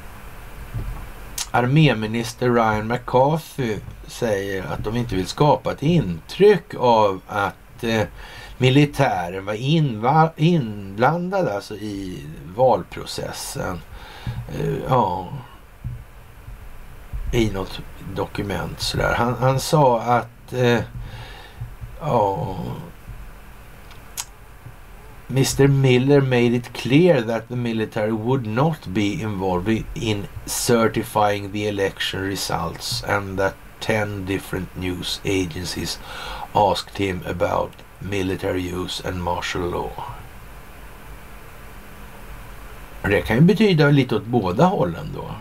Arméminister 1.52 2.50
Ryan 2.50 2.88
McCarthy 2.88 3.78
säger 4.08 4.64
att 4.66 4.84
de 4.84 4.96
inte 4.96 5.16
vill 5.16 5.28
skapa 5.28 5.72
ett 5.72 5.84
intryck 5.84 6.76
av 6.78 7.22
att 7.28 7.84
eh, 7.84 8.02
militären 8.58 9.46
var 9.46 9.54
inva- 9.54 10.32
inblandad 10.36 11.48
alltså 11.48 11.76
i 11.76 12.26
valprocessen. 12.56 13.80
Eh, 14.60 14.76
ja, 14.90 15.28
i 17.34 17.50
något 17.52 17.82
dokument 18.16 18.80
sådär. 18.80 19.14
Han, 19.18 19.36
han 19.40 19.60
sa 19.60 20.02
att 20.02 20.54
eh, 20.54 20.80
ja, 22.02 22.56
Mr 25.30 25.69
Miller 25.69 26.22
made 26.22 26.56
it 26.56 26.73
clear 26.73 27.22
that 27.22 27.49
the 27.49 27.56
military 27.56 28.11
would 28.11 28.47
not 28.47 28.93
be 28.93 29.22
involved 29.22 29.85
in 29.95 30.27
certifying 30.47 31.51
the 31.51 31.68
election 31.68 32.22
results 32.22 33.03
and 33.03 33.38
that 33.38 33.53
10 33.80 34.26
different 34.26 34.76
news 34.76 35.22
agencies 35.23 35.99
asked 36.56 36.97
him 36.97 37.22
about 37.27 37.72
military 38.01 38.64
use 38.64 38.99
and 39.06 39.22
martial 39.22 39.61
law. 39.61 39.91
Det 43.01 43.22
kan 43.22 43.35
ju 43.35 43.41
betyda 43.41 43.89
lite 43.89 44.15
åt 44.15 44.26
båda 44.26 44.65
hållen 44.65 45.11
då. 45.15 45.31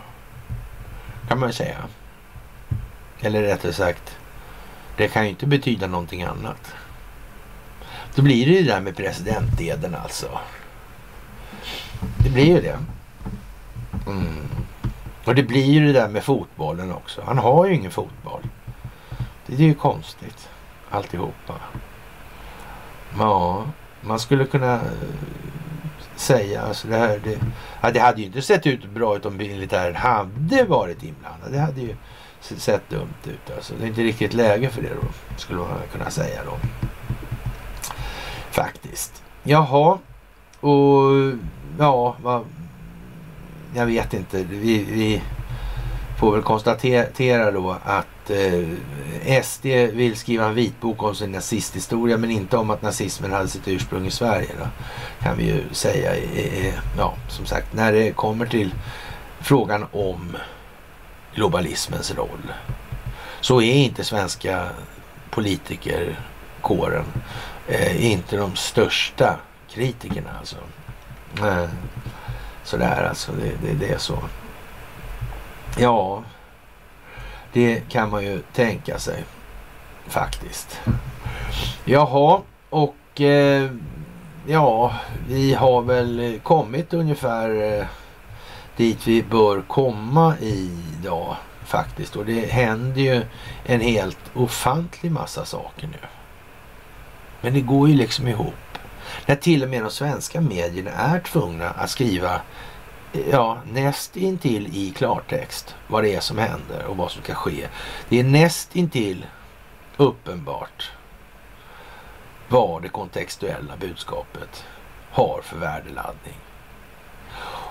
Kan 1.27 1.39
man 1.39 1.53
säga. 1.53 1.77
Eller 3.19 3.41
rättare 3.41 3.73
sagt, 3.73 4.17
det 4.97 5.07
kan 5.07 5.23
ju 5.23 5.29
inte 5.29 5.45
betyda 5.45 5.87
någonting 5.87 6.23
annat. 6.23 6.73
Då 8.15 8.21
blir 8.21 8.45
det 8.45 8.51
ju 8.51 8.63
det 8.63 8.71
där 8.71 8.81
med 8.81 8.95
presidenteden 8.95 9.95
alltså. 9.95 10.39
Det 12.23 12.29
blir 12.29 12.45
ju 12.45 12.61
det. 12.61 12.79
Mm. 14.07 14.47
Och 15.25 15.35
det 15.35 15.43
blir 15.43 15.65
ju 15.65 15.85
det 15.85 15.93
där 15.93 16.07
med 16.07 16.23
fotbollen 16.23 16.91
också. 16.91 17.21
Han 17.25 17.37
har 17.37 17.65
ju 17.65 17.75
ingen 17.75 17.91
fotboll. 17.91 18.41
Det 19.45 19.53
är 19.53 19.67
ju 19.67 19.73
konstigt 19.73 20.49
alltihopa. 20.89 21.53
Ja, 23.19 23.65
man 24.01 24.19
skulle 24.19 24.45
kunna 24.45 24.73
eh, 24.73 24.81
säga 26.15 26.61
alltså 26.61 26.87
det 26.87 26.97
här. 26.97 27.21
Det, 27.23 27.39
ja, 27.81 27.91
det 27.91 27.99
hade 27.99 28.21
ju 28.21 28.27
inte 28.27 28.41
sett 28.41 28.67
ut 28.67 28.85
bra 28.85 29.15
ut 29.15 29.25
om 29.25 29.37
militären 29.37 29.95
hade 29.95 30.63
varit 30.63 31.03
inblandad. 31.03 31.51
Det 31.51 31.59
hade 31.59 31.81
ju 31.81 31.95
sett 32.39 32.89
dumt 32.89 33.13
ut. 33.25 33.55
Alltså. 33.55 33.73
Det 33.79 33.85
är 33.85 33.87
inte 33.87 34.03
riktigt 34.03 34.33
läge 34.33 34.69
för 34.69 34.81
det 34.81 34.89
då, 34.89 35.07
skulle 35.37 35.59
man 35.59 35.69
kunna 35.91 36.09
säga 36.09 36.41
då. 36.45 36.57
Faktiskt. 38.51 39.23
Jaha, 39.43 39.97
och 40.59 41.33
ja, 41.79 42.15
va, 42.23 42.43
jag 43.75 43.85
vet 43.85 44.13
inte. 44.13 44.43
Vi, 44.43 44.83
vi 44.83 45.21
får 46.19 46.31
väl 46.31 46.41
konstatera 46.41 47.51
då 47.51 47.75
att 47.83 48.29
eh, 48.29 49.43
SD 49.43 49.65
vill 49.93 50.15
skriva 50.15 50.45
en 50.45 50.55
vitbok 50.55 51.03
om 51.03 51.15
sin 51.15 51.31
nazisthistoria 51.31 52.17
men 52.17 52.31
inte 52.31 52.57
om 52.57 52.69
att 52.69 52.81
nazismen 52.81 53.31
hade 53.31 53.47
sitt 53.47 53.67
ursprung 53.67 54.05
i 54.05 54.11
Sverige. 54.11 54.49
Då, 54.59 54.65
kan 55.23 55.37
vi 55.37 55.45
ju 55.45 55.63
säga. 55.71 56.15
Eh, 56.15 56.65
eh 56.67 56.73
ja, 56.97 57.13
som 57.27 57.45
sagt, 57.45 57.73
när 57.73 57.93
det 57.93 58.11
kommer 58.11 58.45
till 58.45 58.73
frågan 59.39 59.85
om 59.91 60.37
globalismens 61.35 62.15
roll 62.15 62.53
så 63.41 63.61
är 63.61 63.73
inte 63.73 64.03
svenska 64.03 64.69
politikerkåren 65.29 67.05
eh, 67.69 68.11
inte 68.11 68.37
de 68.37 68.55
största 68.55 69.39
kritikerna 69.69 70.29
alltså. 70.39 70.55
Eh, 71.39 71.69
sådär 72.63 73.05
alltså, 73.09 73.31
det, 73.31 73.67
det, 73.67 73.73
det 73.73 73.93
är 73.93 73.97
så. 73.97 74.17
Ja, 75.77 76.23
det 77.53 77.89
kan 77.89 78.09
man 78.09 78.23
ju 78.23 78.41
tänka 78.53 78.99
sig 78.99 79.23
faktiskt. 80.07 80.81
Jaha, 81.85 82.41
och 82.69 83.21
eh, 83.21 83.71
ja, 84.47 84.93
vi 85.27 85.53
har 85.53 85.81
väl 85.81 86.39
kommit 86.43 86.93
ungefär 86.93 87.79
eh, 87.79 87.85
dit 88.77 89.07
vi 89.07 89.23
bör 89.23 89.61
komma 89.61 90.37
idag 90.39 91.35
faktiskt. 91.65 92.15
Och 92.15 92.25
det 92.25 92.51
händer 92.51 93.01
ju 93.01 93.23
en 93.65 93.81
helt 93.81 94.19
ofantlig 94.33 95.11
massa 95.11 95.45
saker 95.45 95.87
nu. 95.87 96.07
Men 97.41 97.53
det 97.53 97.61
går 97.61 97.89
ju 97.89 97.95
liksom 97.95 98.27
ihop. 98.27 98.53
När 99.25 99.35
till 99.35 99.63
och 99.63 99.69
med 99.69 99.83
de 99.83 99.91
svenska 99.91 100.41
medierna 100.41 100.91
är 100.91 101.19
tvungna 101.19 101.69
att 101.69 101.89
skriva 101.89 102.41
ja, 103.31 103.57
näst 103.71 104.17
intill 104.17 104.67
i 104.73 104.91
klartext 104.91 105.75
vad 105.87 106.03
det 106.03 106.15
är 106.15 106.19
som 106.19 106.37
händer 106.37 106.85
och 106.85 106.97
vad 106.97 107.11
som 107.11 107.23
ska 107.23 107.33
ske. 107.33 107.67
Det 108.09 108.19
är 108.19 108.23
näst 108.23 108.75
intill 108.75 109.25
uppenbart 109.97 110.91
vad 112.47 112.81
det 112.81 112.89
kontextuella 112.89 113.77
budskapet 113.77 114.65
har 115.11 115.41
för 115.43 115.57
värdeladdning. 115.57 116.35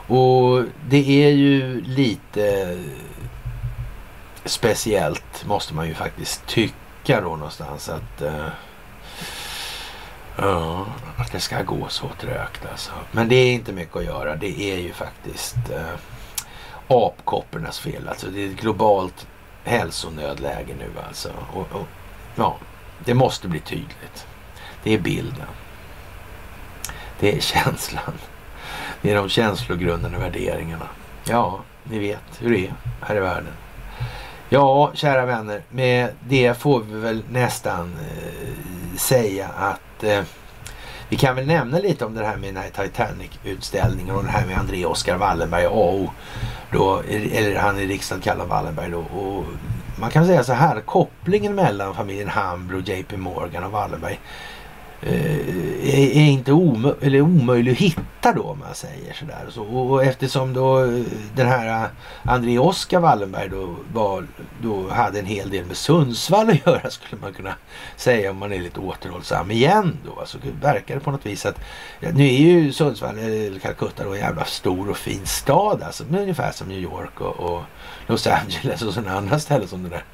Och 0.06 0.64
det 0.88 1.24
är 1.24 1.30
ju 1.30 1.80
lite 1.80 2.78
speciellt 4.44 5.44
måste 5.46 5.74
man 5.74 5.88
ju 5.88 5.94
faktiskt 5.94 6.46
tycka 6.46 7.20
då 7.20 7.36
någonstans 7.36 7.88
att 7.88 8.22
eh, 8.22 8.46
Ja, 10.40 10.86
att 11.16 11.32
det 11.32 11.40
ska 11.40 11.62
gå 11.62 11.88
så 11.88 12.08
trögt 12.20 12.66
alltså. 12.70 12.92
Men 13.12 13.28
det 13.28 13.34
är 13.34 13.52
inte 13.52 13.72
mycket 13.72 13.96
att 13.96 14.04
göra. 14.04 14.36
Det 14.36 14.60
är 14.60 14.78
ju 14.78 14.92
faktiskt 14.92 15.56
eh, 15.70 15.94
apkoppornas 16.88 17.78
fel. 17.78 18.08
Alltså 18.08 18.26
det 18.26 18.44
är 18.44 18.46
ett 18.48 18.60
globalt 18.60 19.26
hälsonödläge 19.64 20.74
nu 20.78 20.90
alltså. 21.08 21.30
Och, 21.52 21.72
och, 21.72 21.86
ja, 22.36 22.56
det 23.04 23.14
måste 23.14 23.48
bli 23.48 23.60
tydligt. 23.60 24.26
Det 24.82 24.94
är 24.94 24.98
bilden. 24.98 25.46
Det 27.20 27.36
är 27.36 27.40
känslan. 27.40 28.14
Det 29.02 29.10
är 29.10 29.16
de 29.16 29.28
känslogrundande 29.28 30.18
värderingarna. 30.18 30.88
Ja, 31.24 31.60
ni 31.84 31.98
vet 31.98 32.42
hur 32.42 32.50
det 32.50 32.66
är 32.66 32.74
här 33.00 33.16
i 33.16 33.20
världen. 33.20 33.52
Ja, 34.50 34.90
kära 34.94 35.26
vänner, 35.26 35.62
med 35.70 36.08
det 36.28 36.58
får 36.58 36.80
vi 36.80 37.00
väl 37.00 37.22
nästan 37.30 37.92
eh, 38.00 38.96
säga 38.96 39.48
att 39.58 40.04
eh, 40.04 40.22
vi 41.08 41.16
kan 41.16 41.36
väl 41.36 41.46
nämna 41.46 41.78
lite 41.78 42.04
om 42.04 42.14
det 42.14 42.24
här 42.24 42.36
med 42.36 42.56
Titanic-utställningen 42.72 44.14
och 44.14 44.24
det 44.24 44.30
här 44.30 44.46
med 44.46 44.58
André 44.58 44.84
Oskar 44.84 45.16
Wallenberg, 45.16 45.66
AO, 45.66 46.10
då, 46.72 47.02
eller 47.08 47.56
han 47.58 47.78
i 47.78 47.86
riksdagen 47.86 48.22
kallar 48.22 48.46
Wallenberg 48.46 48.90
då. 48.90 48.98
Och 48.98 49.44
man 50.00 50.10
kan 50.10 50.26
säga 50.26 50.44
så 50.44 50.52
här, 50.52 50.80
kopplingen 50.80 51.54
mellan 51.54 51.94
familjen 51.94 52.28
Hambro, 52.28 52.80
JP 52.80 53.16
Morgan 53.16 53.64
och 53.64 53.72
Wallenberg 53.72 54.20
är, 55.00 56.16
är 56.16 56.26
inte 56.26 56.52
omö 56.52 56.92
eller 57.00 57.20
omöjlig 57.20 57.72
att 57.72 57.78
hitta 57.78 58.32
då 58.32 58.42
om 58.42 58.58
man 58.58 58.74
säger 58.74 59.12
sådär. 59.12 59.46
Så, 59.50 59.62
och 59.62 60.04
eftersom 60.04 60.52
då 60.52 60.84
eh, 60.84 61.02
den 61.34 61.46
här 61.46 61.88
André 62.22 62.58
Oskar 62.58 63.00
Wallenberg 63.00 63.48
då, 63.48 63.76
var, 63.92 64.26
då 64.62 64.88
hade 64.88 65.18
en 65.18 65.26
hel 65.26 65.50
del 65.50 65.64
med 65.64 65.76
Sundsvall 65.76 66.50
att 66.50 66.66
göra 66.66 66.90
skulle 66.90 67.20
man 67.20 67.32
kunna 67.32 67.54
säga 67.96 68.30
om 68.30 68.36
man 68.36 68.52
är 68.52 68.60
lite 68.60 68.80
återhållsam 68.80 69.50
igen 69.50 69.96
då. 70.04 70.20
Alltså 70.20 70.38
verkar 70.62 70.94
det 70.94 71.00
på 71.00 71.10
något 71.10 71.26
vis 71.26 71.46
att 71.46 71.60
ja, 72.00 72.08
nu 72.14 72.24
är 72.24 72.38
ju 72.38 72.72
Sundsvall 72.72 73.18
eller 73.18 73.58
Calcutta 73.58 74.04
då 74.04 74.12
en 74.12 74.18
jävla 74.18 74.44
stor 74.44 74.90
och 74.90 74.96
fin 74.96 75.26
stad 75.26 75.82
alltså. 75.82 76.04
Ungefär 76.10 76.52
som 76.52 76.68
New 76.68 76.78
York 76.78 77.20
och, 77.20 77.36
och 77.36 77.62
Los 78.06 78.26
Angeles 78.26 78.82
och 78.82 78.94
sådana 78.94 79.16
andra 79.16 79.38
ställen 79.38 79.68
som 79.68 79.82
det 79.82 79.88
där 79.88 80.04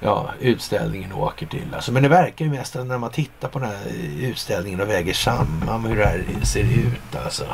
ja, 0.00 0.30
utställningen 0.40 1.12
åker 1.12 1.46
till. 1.46 1.74
Alltså, 1.74 1.92
men 1.92 2.02
det 2.02 2.08
verkar 2.08 2.44
ju 2.44 2.50
mest 2.50 2.74
när 2.74 2.98
man 2.98 3.10
tittar 3.10 3.48
på 3.48 3.58
den 3.58 3.68
här 3.68 3.86
utställningen 4.20 4.80
och 4.80 4.90
väger 4.90 5.14
samman 5.14 5.82
med 5.82 5.90
hur 5.90 5.98
det 5.98 6.06
här 6.06 6.24
ser 6.42 6.62
ut. 6.62 7.16
Alltså. 7.24 7.46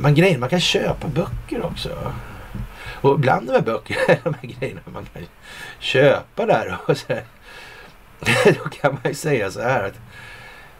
Man, 0.00 0.14
grejer, 0.14 0.38
man 0.38 0.48
kan 0.48 0.60
köpa 0.60 1.08
böcker 1.08 1.64
också. 1.64 2.12
Och 3.00 3.20
bland 3.20 3.46
de 3.46 3.52
här 3.52 3.60
böckerna, 3.60 4.00
de 4.24 4.34
här 4.34 4.48
grejerna 4.58 4.80
man 4.84 5.06
kan 5.12 5.22
köpa 5.78 6.46
där. 6.46 6.78
Och 6.86 6.96
så 6.96 7.06
här, 7.08 7.24
då 8.64 8.68
kan 8.68 8.92
man 8.92 9.02
ju 9.04 9.14
säga 9.14 9.50
så 9.50 9.60
här 9.60 9.84
att 9.84 10.00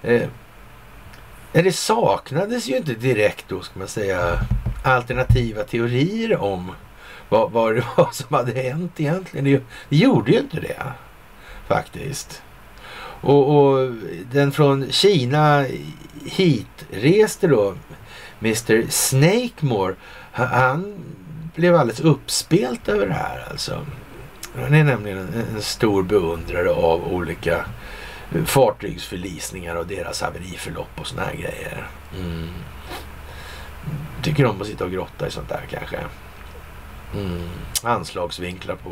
eh, 0.02 0.28
det 1.52 1.72
saknades 1.72 2.68
ju 2.68 2.76
inte 2.76 2.94
direkt 2.94 3.44
då 3.48 3.60
ska 3.60 3.78
man 3.78 3.88
säga 3.88 4.40
alternativa 4.84 5.62
teorier 5.62 6.36
om 6.36 6.72
vad, 7.30 7.52
vad 7.52 7.74
det 7.74 7.84
var 7.96 8.08
som 8.12 8.34
hade 8.36 8.52
hänt 8.52 9.00
egentligen. 9.00 9.44
Det, 9.44 9.62
det 9.88 9.96
gjorde 9.96 10.32
ju 10.32 10.38
inte 10.38 10.60
det 10.60 10.82
faktiskt. 11.68 12.42
Och, 13.22 13.56
och, 13.56 13.92
den 14.32 14.52
från 14.52 14.92
Kina 14.92 15.66
hit 16.24 16.86
reste 16.90 17.46
då 17.46 17.74
Mr 18.40 18.90
Snakemore. 18.90 19.94
Han 20.32 20.94
blev 21.54 21.76
alldeles 21.76 22.00
uppspelt 22.00 22.88
över 22.88 23.06
det 23.06 23.12
här 23.12 23.46
alltså. 23.50 23.86
Han 24.54 24.74
är 24.74 24.84
nämligen 24.84 25.18
en, 25.18 25.44
en 25.54 25.62
stor 25.62 26.02
beundrare 26.02 26.70
av 26.70 27.12
olika 27.12 27.64
fartygsförlisningar 28.44 29.74
och 29.74 29.86
deras 29.86 30.22
haveriförlopp 30.22 31.00
och 31.00 31.06
såna 31.06 31.22
här 31.22 31.34
grejer. 31.34 31.86
Mm. 32.16 32.48
Tycker 34.22 34.46
om 34.46 34.60
att 34.60 34.66
sitta 34.66 34.84
och 34.84 34.90
grotta 34.90 35.26
i 35.26 35.30
sånt 35.30 35.48
där 35.48 35.62
kanske. 35.70 35.98
Mm. 37.14 37.48
Anslagsvinklar 37.82 38.74
på 38.74 38.90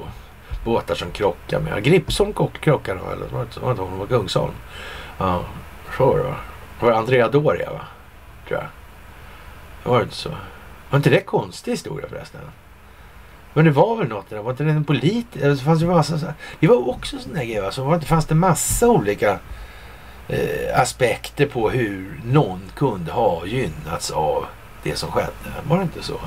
båtar 0.64 0.94
som 0.94 1.10
krockar 1.10 1.60
med. 1.60 1.84
Gripsholm 1.84 2.32
krockade 2.60 3.00
eller 3.12 3.26
var 3.26 3.38
det 3.38 3.70
inte 3.70 3.82
hon? 3.82 3.98
var 3.98 4.06
Kungsholm. 4.06 4.52
Ja, 5.18 5.44
så 5.96 6.06
var 6.06 6.18
det 6.18 6.24
va. 6.24 6.36
Det 6.80 6.86
var 6.86 6.92
Andrea 6.92 7.28
Doria 7.28 7.72
va? 7.72 7.80
Tror 8.48 8.60
jag. 8.60 8.68
Var 9.90 9.98
Det 9.98 10.04
inte 10.04 10.16
så. 10.16 10.30
Var 10.90 10.96
inte 10.96 11.10
det 11.10 11.20
konstig 11.20 11.70
historia 11.72 12.06
förresten? 12.08 12.40
Men 13.54 13.64
det 13.64 13.70
var 13.70 13.96
väl 13.96 14.08
något 14.08 14.30
där. 14.30 14.38
Var 14.38 14.50
inte 14.50 14.64
det 14.64 14.70
en 14.70 14.84
politisk? 14.84 15.44
Det 15.44 15.56
fanns 15.56 15.82
ju 15.82 15.86
massa. 15.86 16.34
Det 16.60 16.66
var 16.66 16.88
också 16.88 17.18
sådana 17.18 17.44
grejer. 17.44 17.62
Alltså, 17.62 17.84
var 17.84 17.94
inte, 17.94 18.06
fanns 18.06 18.26
det 18.26 18.34
massa 18.34 18.88
olika 18.88 19.38
eh, 20.28 20.80
aspekter 20.80 21.46
på 21.46 21.70
hur 21.70 22.20
någon 22.24 22.60
kunde 22.74 23.12
ha 23.12 23.46
gynnats 23.46 24.10
av 24.10 24.46
det 24.82 24.96
som 24.96 25.10
skedde. 25.10 25.52
Var 25.68 25.76
det 25.76 25.82
inte 25.82 26.02
så? 26.02 26.20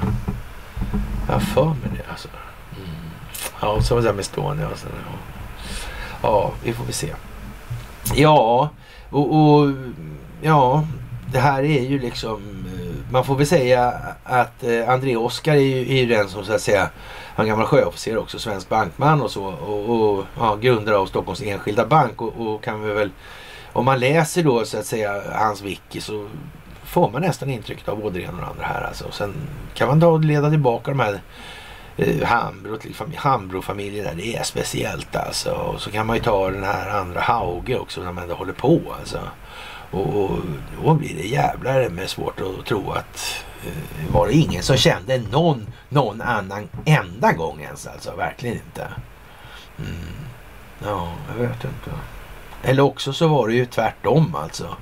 Jag 1.28 1.34
har 1.34 1.40
för 1.40 1.66
mig 1.66 1.90
det 1.98 2.12
alltså. 2.12 2.28
Mm. 2.78 2.90
Ja, 3.62 3.82
som 3.82 4.03
med 4.03 4.20
Estonia 4.20 4.68
och 4.68 4.78
ja. 4.84 5.18
ja, 6.22 6.52
vi 6.64 6.74
får 6.74 6.84
väl 6.84 6.94
se. 6.94 7.14
Ja, 8.16 8.70
och, 9.10 9.36
och, 9.36 9.72
ja, 10.41 10.84
det 11.32 11.40
här 11.40 11.64
är 11.64 11.82
ju 11.82 11.99
liksom 11.99 12.66
eh, 12.66 13.12
man 13.12 13.26
får 13.26 13.36
väl 13.36 13.48
säga 13.48 13.94
att 14.24 14.64
eh, 14.64 14.90
André 14.90 15.16
Oskar 15.16 15.53
är 15.53 15.60
ju, 15.60 15.82
är 15.82 16.02
ju 16.02 16.06
den 16.06 16.30
som 16.30 16.45
så 16.45 16.53
att 16.53 16.62
säga 16.62 16.90
han 17.36 17.45
är 17.45 17.49
gammal 17.49 17.66
sjöofficer 17.66 18.18
också, 18.18 18.40
svensk 18.40 18.70
bankman 18.70 19.22
och 19.22 19.32
så 19.32 19.44
och, 19.45 19.90
och 19.90 20.26
ja, 20.40 20.56
grundare 20.56 20.98
av 20.98 21.06
Stockholms 21.06 21.41
enskilda 21.41 21.86
bank 21.86 22.22
och, 22.22 22.34
och, 22.48 22.64
kan 22.64 22.84
vi 22.84 22.94
väl 22.94 23.10
om 23.74 23.86
man 23.86 23.99
läser 23.99 24.44
då 24.44 24.66
så 24.66 24.78
att 24.78 24.86
säga 24.86 25.22
hans 25.34 25.62
wiki 25.62 26.02
så 26.02 26.28
får 26.91 27.09
man 27.09 27.22
nästan 27.22 27.49
intrycket 27.49 27.89
av 27.89 28.01
både 28.01 28.19
det 28.19 28.26
ena 28.26 28.31
och 28.31 28.38
det 28.38 28.45
andra 28.45 28.65
här. 28.65 28.81
Alltså. 28.81 29.05
Och 29.05 29.13
sen 29.13 29.34
kan 29.73 29.88
man 29.88 29.99
då 29.99 30.18
leda 30.18 30.49
tillbaka 30.49 30.91
de 30.91 30.99
här 30.99 31.22
eh, 31.97 32.27
Hambro, 32.27 32.77
Hambro-familjen 33.15 34.05
där. 34.05 34.15
Det 34.15 34.35
är 34.35 34.43
speciellt 34.43 35.15
alltså. 35.15 35.51
Och 35.51 35.81
så 35.81 35.91
kan 35.91 36.07
man 36.07 36.15
ju 36.15 36.23
ta 36.23 36.51
den 36.51 36.63
här 36.63 36.89
andra 36.89 37.22
Hauge 37.22 37.77
också 37.77 38.03
när 38.03 38.11
man 38.11 38.23
ändå 38.23 38.35
håller 38.35 38.53
på 38.53 38.81
alltså. 38.99 39.19
Och, 39.91 40.23
och 40.23 40.39
då 40.84 40.93
blir 40.93 41.15
det 41.15 41.27
jävlar 41.27 41.89
med 41.89 42.09
svårt 42.09 42.41
att 42.41 42.65
tro 42.65 42.91
att 42.91 43.45
eh, 43.65 44.13
var 44.13 44.27
det 44.27 44.34
ingen 44.34 44.63
som 44.63 44.77
kände 44.77 45.22
någon, 45.31 45.68
någon 45.89 46.22
annan 46.22 46.69
enda 46.85 47.31
gång 47.31 47.61
ens 47.61 47.88
alltså. 47.88 48.15
Verkligen 48.15 48.55
inte. 48.55 48.88
Mm. 49.80 49.91
Ja, 50.85 51.13
jag 51.27 51.47
vet 51.47 51.63
inte. 51.63 51.91
Eller 52.63 52.84
också 52.84 53.13
så 53.13 53.27
var 53.27 53.47
det 53.47 53.53
ju 53.53 53.65
tvärtom 53.65 54.35
alltså. 54.35 54.76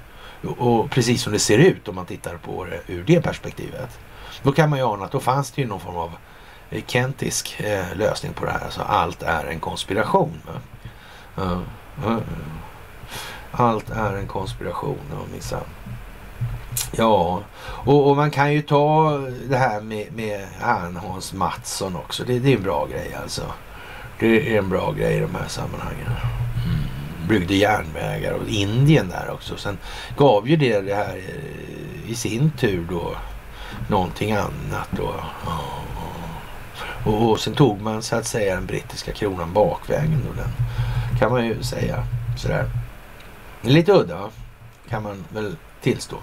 Och 0.43 0.89
precis 0.89 1.21
som 1.21 1.33
det 1.33 1.39
ser 1.39 1.57
ut 1.57 1.87
om 1.87 1.95
man 1.95 2.05
tittar 2.05 2.37
på 2.37 2.65
det 2.65 2.93
ur 2.93 3.03
det 3.03 3.21
perspektivet. 3.21 3.99
Då 4.43 4.51
kan 4.51 4.69
man 4.69 4.79
ju 4.79 4.85
ana 4.85 5.05
att 5.05 5.11
då 5.11 5.19
fanns 5.19 5.51
det 5.51 5.61
ju 5.61 5.67
någon 5.67 5.79
form 5.79 5.95
av 5.95 6.11
kentisk 6.87 7.59
eh, 7.59 7.95
lösning 7.95 8.33
på 8.33 8.45
det 8.45 8.51
här. 8.51 8.65
Alltså 8.65 8.81
allt 8.81 9.23
är 9.23 9.45
en 9.45 9.59
konspiration. 9.59 10.41
Uh, 11.37 11.61
uh, 12.05 12.17
allt 13.51 13.89
är 13.89 14.13
en 14.13 14.27
konspiration, 14.27 14.99
minsann. 15.31 15.63
Ja, 16.91 17.41
och, 17.61 18.09
och, 18.09 18.15
man 18.15 18.31
kan 18.31 18.53
ju 18.53 18.61
ta 18.61 19.17
det 19.49 19.57
här 19.57 19.81
med, 19.81 20.13
med 20.13 20.47
han 20.61 20.95
Hans 20.95 21.33
Mattsson 21.33 21.95
också. 21.95 22.23
Det, 22.23 22.39
det 22.39 22.53
är 22.53 22.57
en 22.57 22.63
bra 22.63 22.87
grej 22.91 23.17
alltså. 23.21 23.41
Det 24.19 24.55
är 24.55 24.57
en 24.57 24.69
bra 24.69 24.91
grej 24.91 25.17
i 25.17 25.19
de 25.19 25.35
här 25.35 25.47
sammanhangen 25.47 26.07
mm 26.07 26.98
byggde 27.29 27.55
järnvägar 27.55 28.33
och 28.33 28.47
Indien 28.47 29.09
där 29.09 29.29
också. 29.31 29.57
Sen 29.57 29.77
gav 30.17 30.49
ju 30.49 30.55
det 30.55 30.81
det 30.81 30.95
här 30.95 31.17
eh, 31.17 32.11
i 32.11 32.15
sin 32.15 32.51
tur 32.51 32.87
då 32.89 33.15
någonting 33.89 34.31
annat 34.31 34.89
då. 34.91 35.15
Och, 37.05 37.29
och 37.29 37.39
sen 37.39 37.53
tog 37.53 37.81
man 37.81 38.01
så 38.01 38.15
att 38.15 38.27
säga 38.27 38.55
den 38.55 38.65
brittiska 38.65 39.11
kronan 39.11 39.53
bakvägen 39.53 40.21
då 40.27 40.33
den 40.41 40.51
kan 41.19 41.31
man 41.31 41.45
ju 41.45 41.63
säga 41.63 42.03
sådär. 42.37 42.69
Lite 43.61 43.91
udda 43.91 44.29
kan 44.89 45.03
man 45.03 45.25
väl 45.33 45.55
tillstå. 45.81 46.17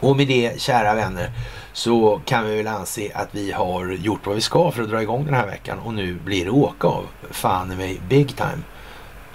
Och 0.00 0.16
med 0.16 0.28
det 0.28 0.60
kära 0.60 0.94
vänner 0.94 1.30
så 1.72 2.20
kan 2.24 2.46
vi 2.46 2.56
väl 2.56 2.66
anse 2.66 3.10
att 3.14 3.28
vi 3.30 3.52
har 3.52 3.90
gjort 3.90 4.26
vad 4.26 4.34
vi 4.34 4.40
ska 4.40 4.70
för 4.70 4.82
att 4.82 4.90
dra 4.90 5.02
igång 5.02 5.24
den 5.24 5.34
här 5.34 5.46
veckan 5.46 5.78
och 5.78 5.94
nu 5.94 6.18
blir 6.24 6.44
det 6.44 6.50
åka 6.50 6.88
av. 6.88 7.06
Fan 7.30 7.72
i 7.72 7.76
mig 7.76 8.00
big 8.08 8.36
time 8.36 8.62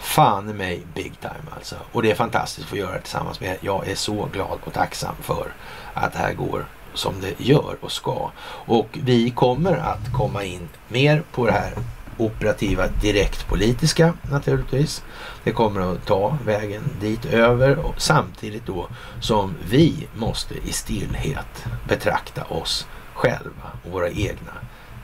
fan 0.03 0.49
i 0.49 0.53
mig 0.53 0.81
big 0.93 1.19
time 1.21 1.55
alltså. 1.55 1.75
Och 1.91 2.03
det 2.03 2.11
är 2.11 2.15
fantastiskt 2.15 2.65
att 2.65 2.69
få 2.69 2.77
göra 2.77 2.93
det 2.93 3.01
tillsammans 3.01 3.39
med 3.39 3.49
er. 3.49 3.57
Jag 3.61 3.87
är 3.87 3.95
så 3.95 4.29
glad 4.33 4.59
och 4.63 4.73
tacksam 4.73 5.15
för 5.21 5.53
att 5.93 6.13
det 6.13 6.19
här 6.19 6.33
går 6.33 6.65
som 6.93 7.13
det 7.21 7.39
gör 7.45 7.75
och 7.81 7.91
ska. 7.91 8.31
Och 8.45 8.87
vi 8.91 9.29
kommer 9.29 9.77
att 9.77 10.13
komma 10.13 10.43
in 10.43 10.69
mer 10.87 11.23
på 11.31 11.45
det 11.45 11.51
här 11.51 11.73
operativa 12.17 12.87
direktpolitiska 12.87 14.13
naturligtvis. 14.31 15.03
Det 15.43 15.51
kommer 15.51 15.81
att 15.81 16.05
ta 16.05 16.37
vägen 16.45 16.83
dit 17.01 17.25
över 17.25 17.77
och 17.77 18.01
samtidigt 18.01 18.65
då 18.65 18.87
som 19.21 19.55
vi 19.69 20.07
måste 20.15 20.53
i 20.53 20.71
stillhet 20.71 21.65
betrakta 21.87 22.43
oss 22.43 22.87
själva 23.13 23.71
och 23.85 23.91
våra 23.91 24.09
egna 24.09 24.53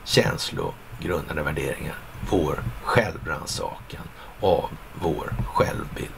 känslogrundade 0.04 1.42
värderingar. 1.42 1.94
Vår 2.30 2.62
självrannsakan 2.82 4.02
av 4.40 4.70
vår 5.02 5.32
självbild. 5.46 6.10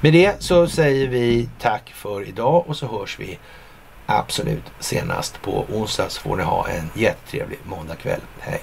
Med 0.00 0.12
det 0.12 0.42
så 0.42 0.68
säger 0.68 1.08
vi 1.08 1.48
tack 1.58 1.92
för 1.94 2.28
idag 2.28 2.64
och 2.66 2.76
så 2.76 2.86
hörs 2.86 3.18
vi 3.18 3.38
absolut 4.06 4.64
senast 4.78 5.42
på 5.42 5.64
onsdag 5.72 6.08
så 6.08 6.20
får 6.20 6.36
ni 6.36 6.42
ha 6.42 6.68
en 6.68 6.90
jättetrevlig 6.94 7.58
måndagkväll. 7.64 8.20
Hej! 8.38 8.62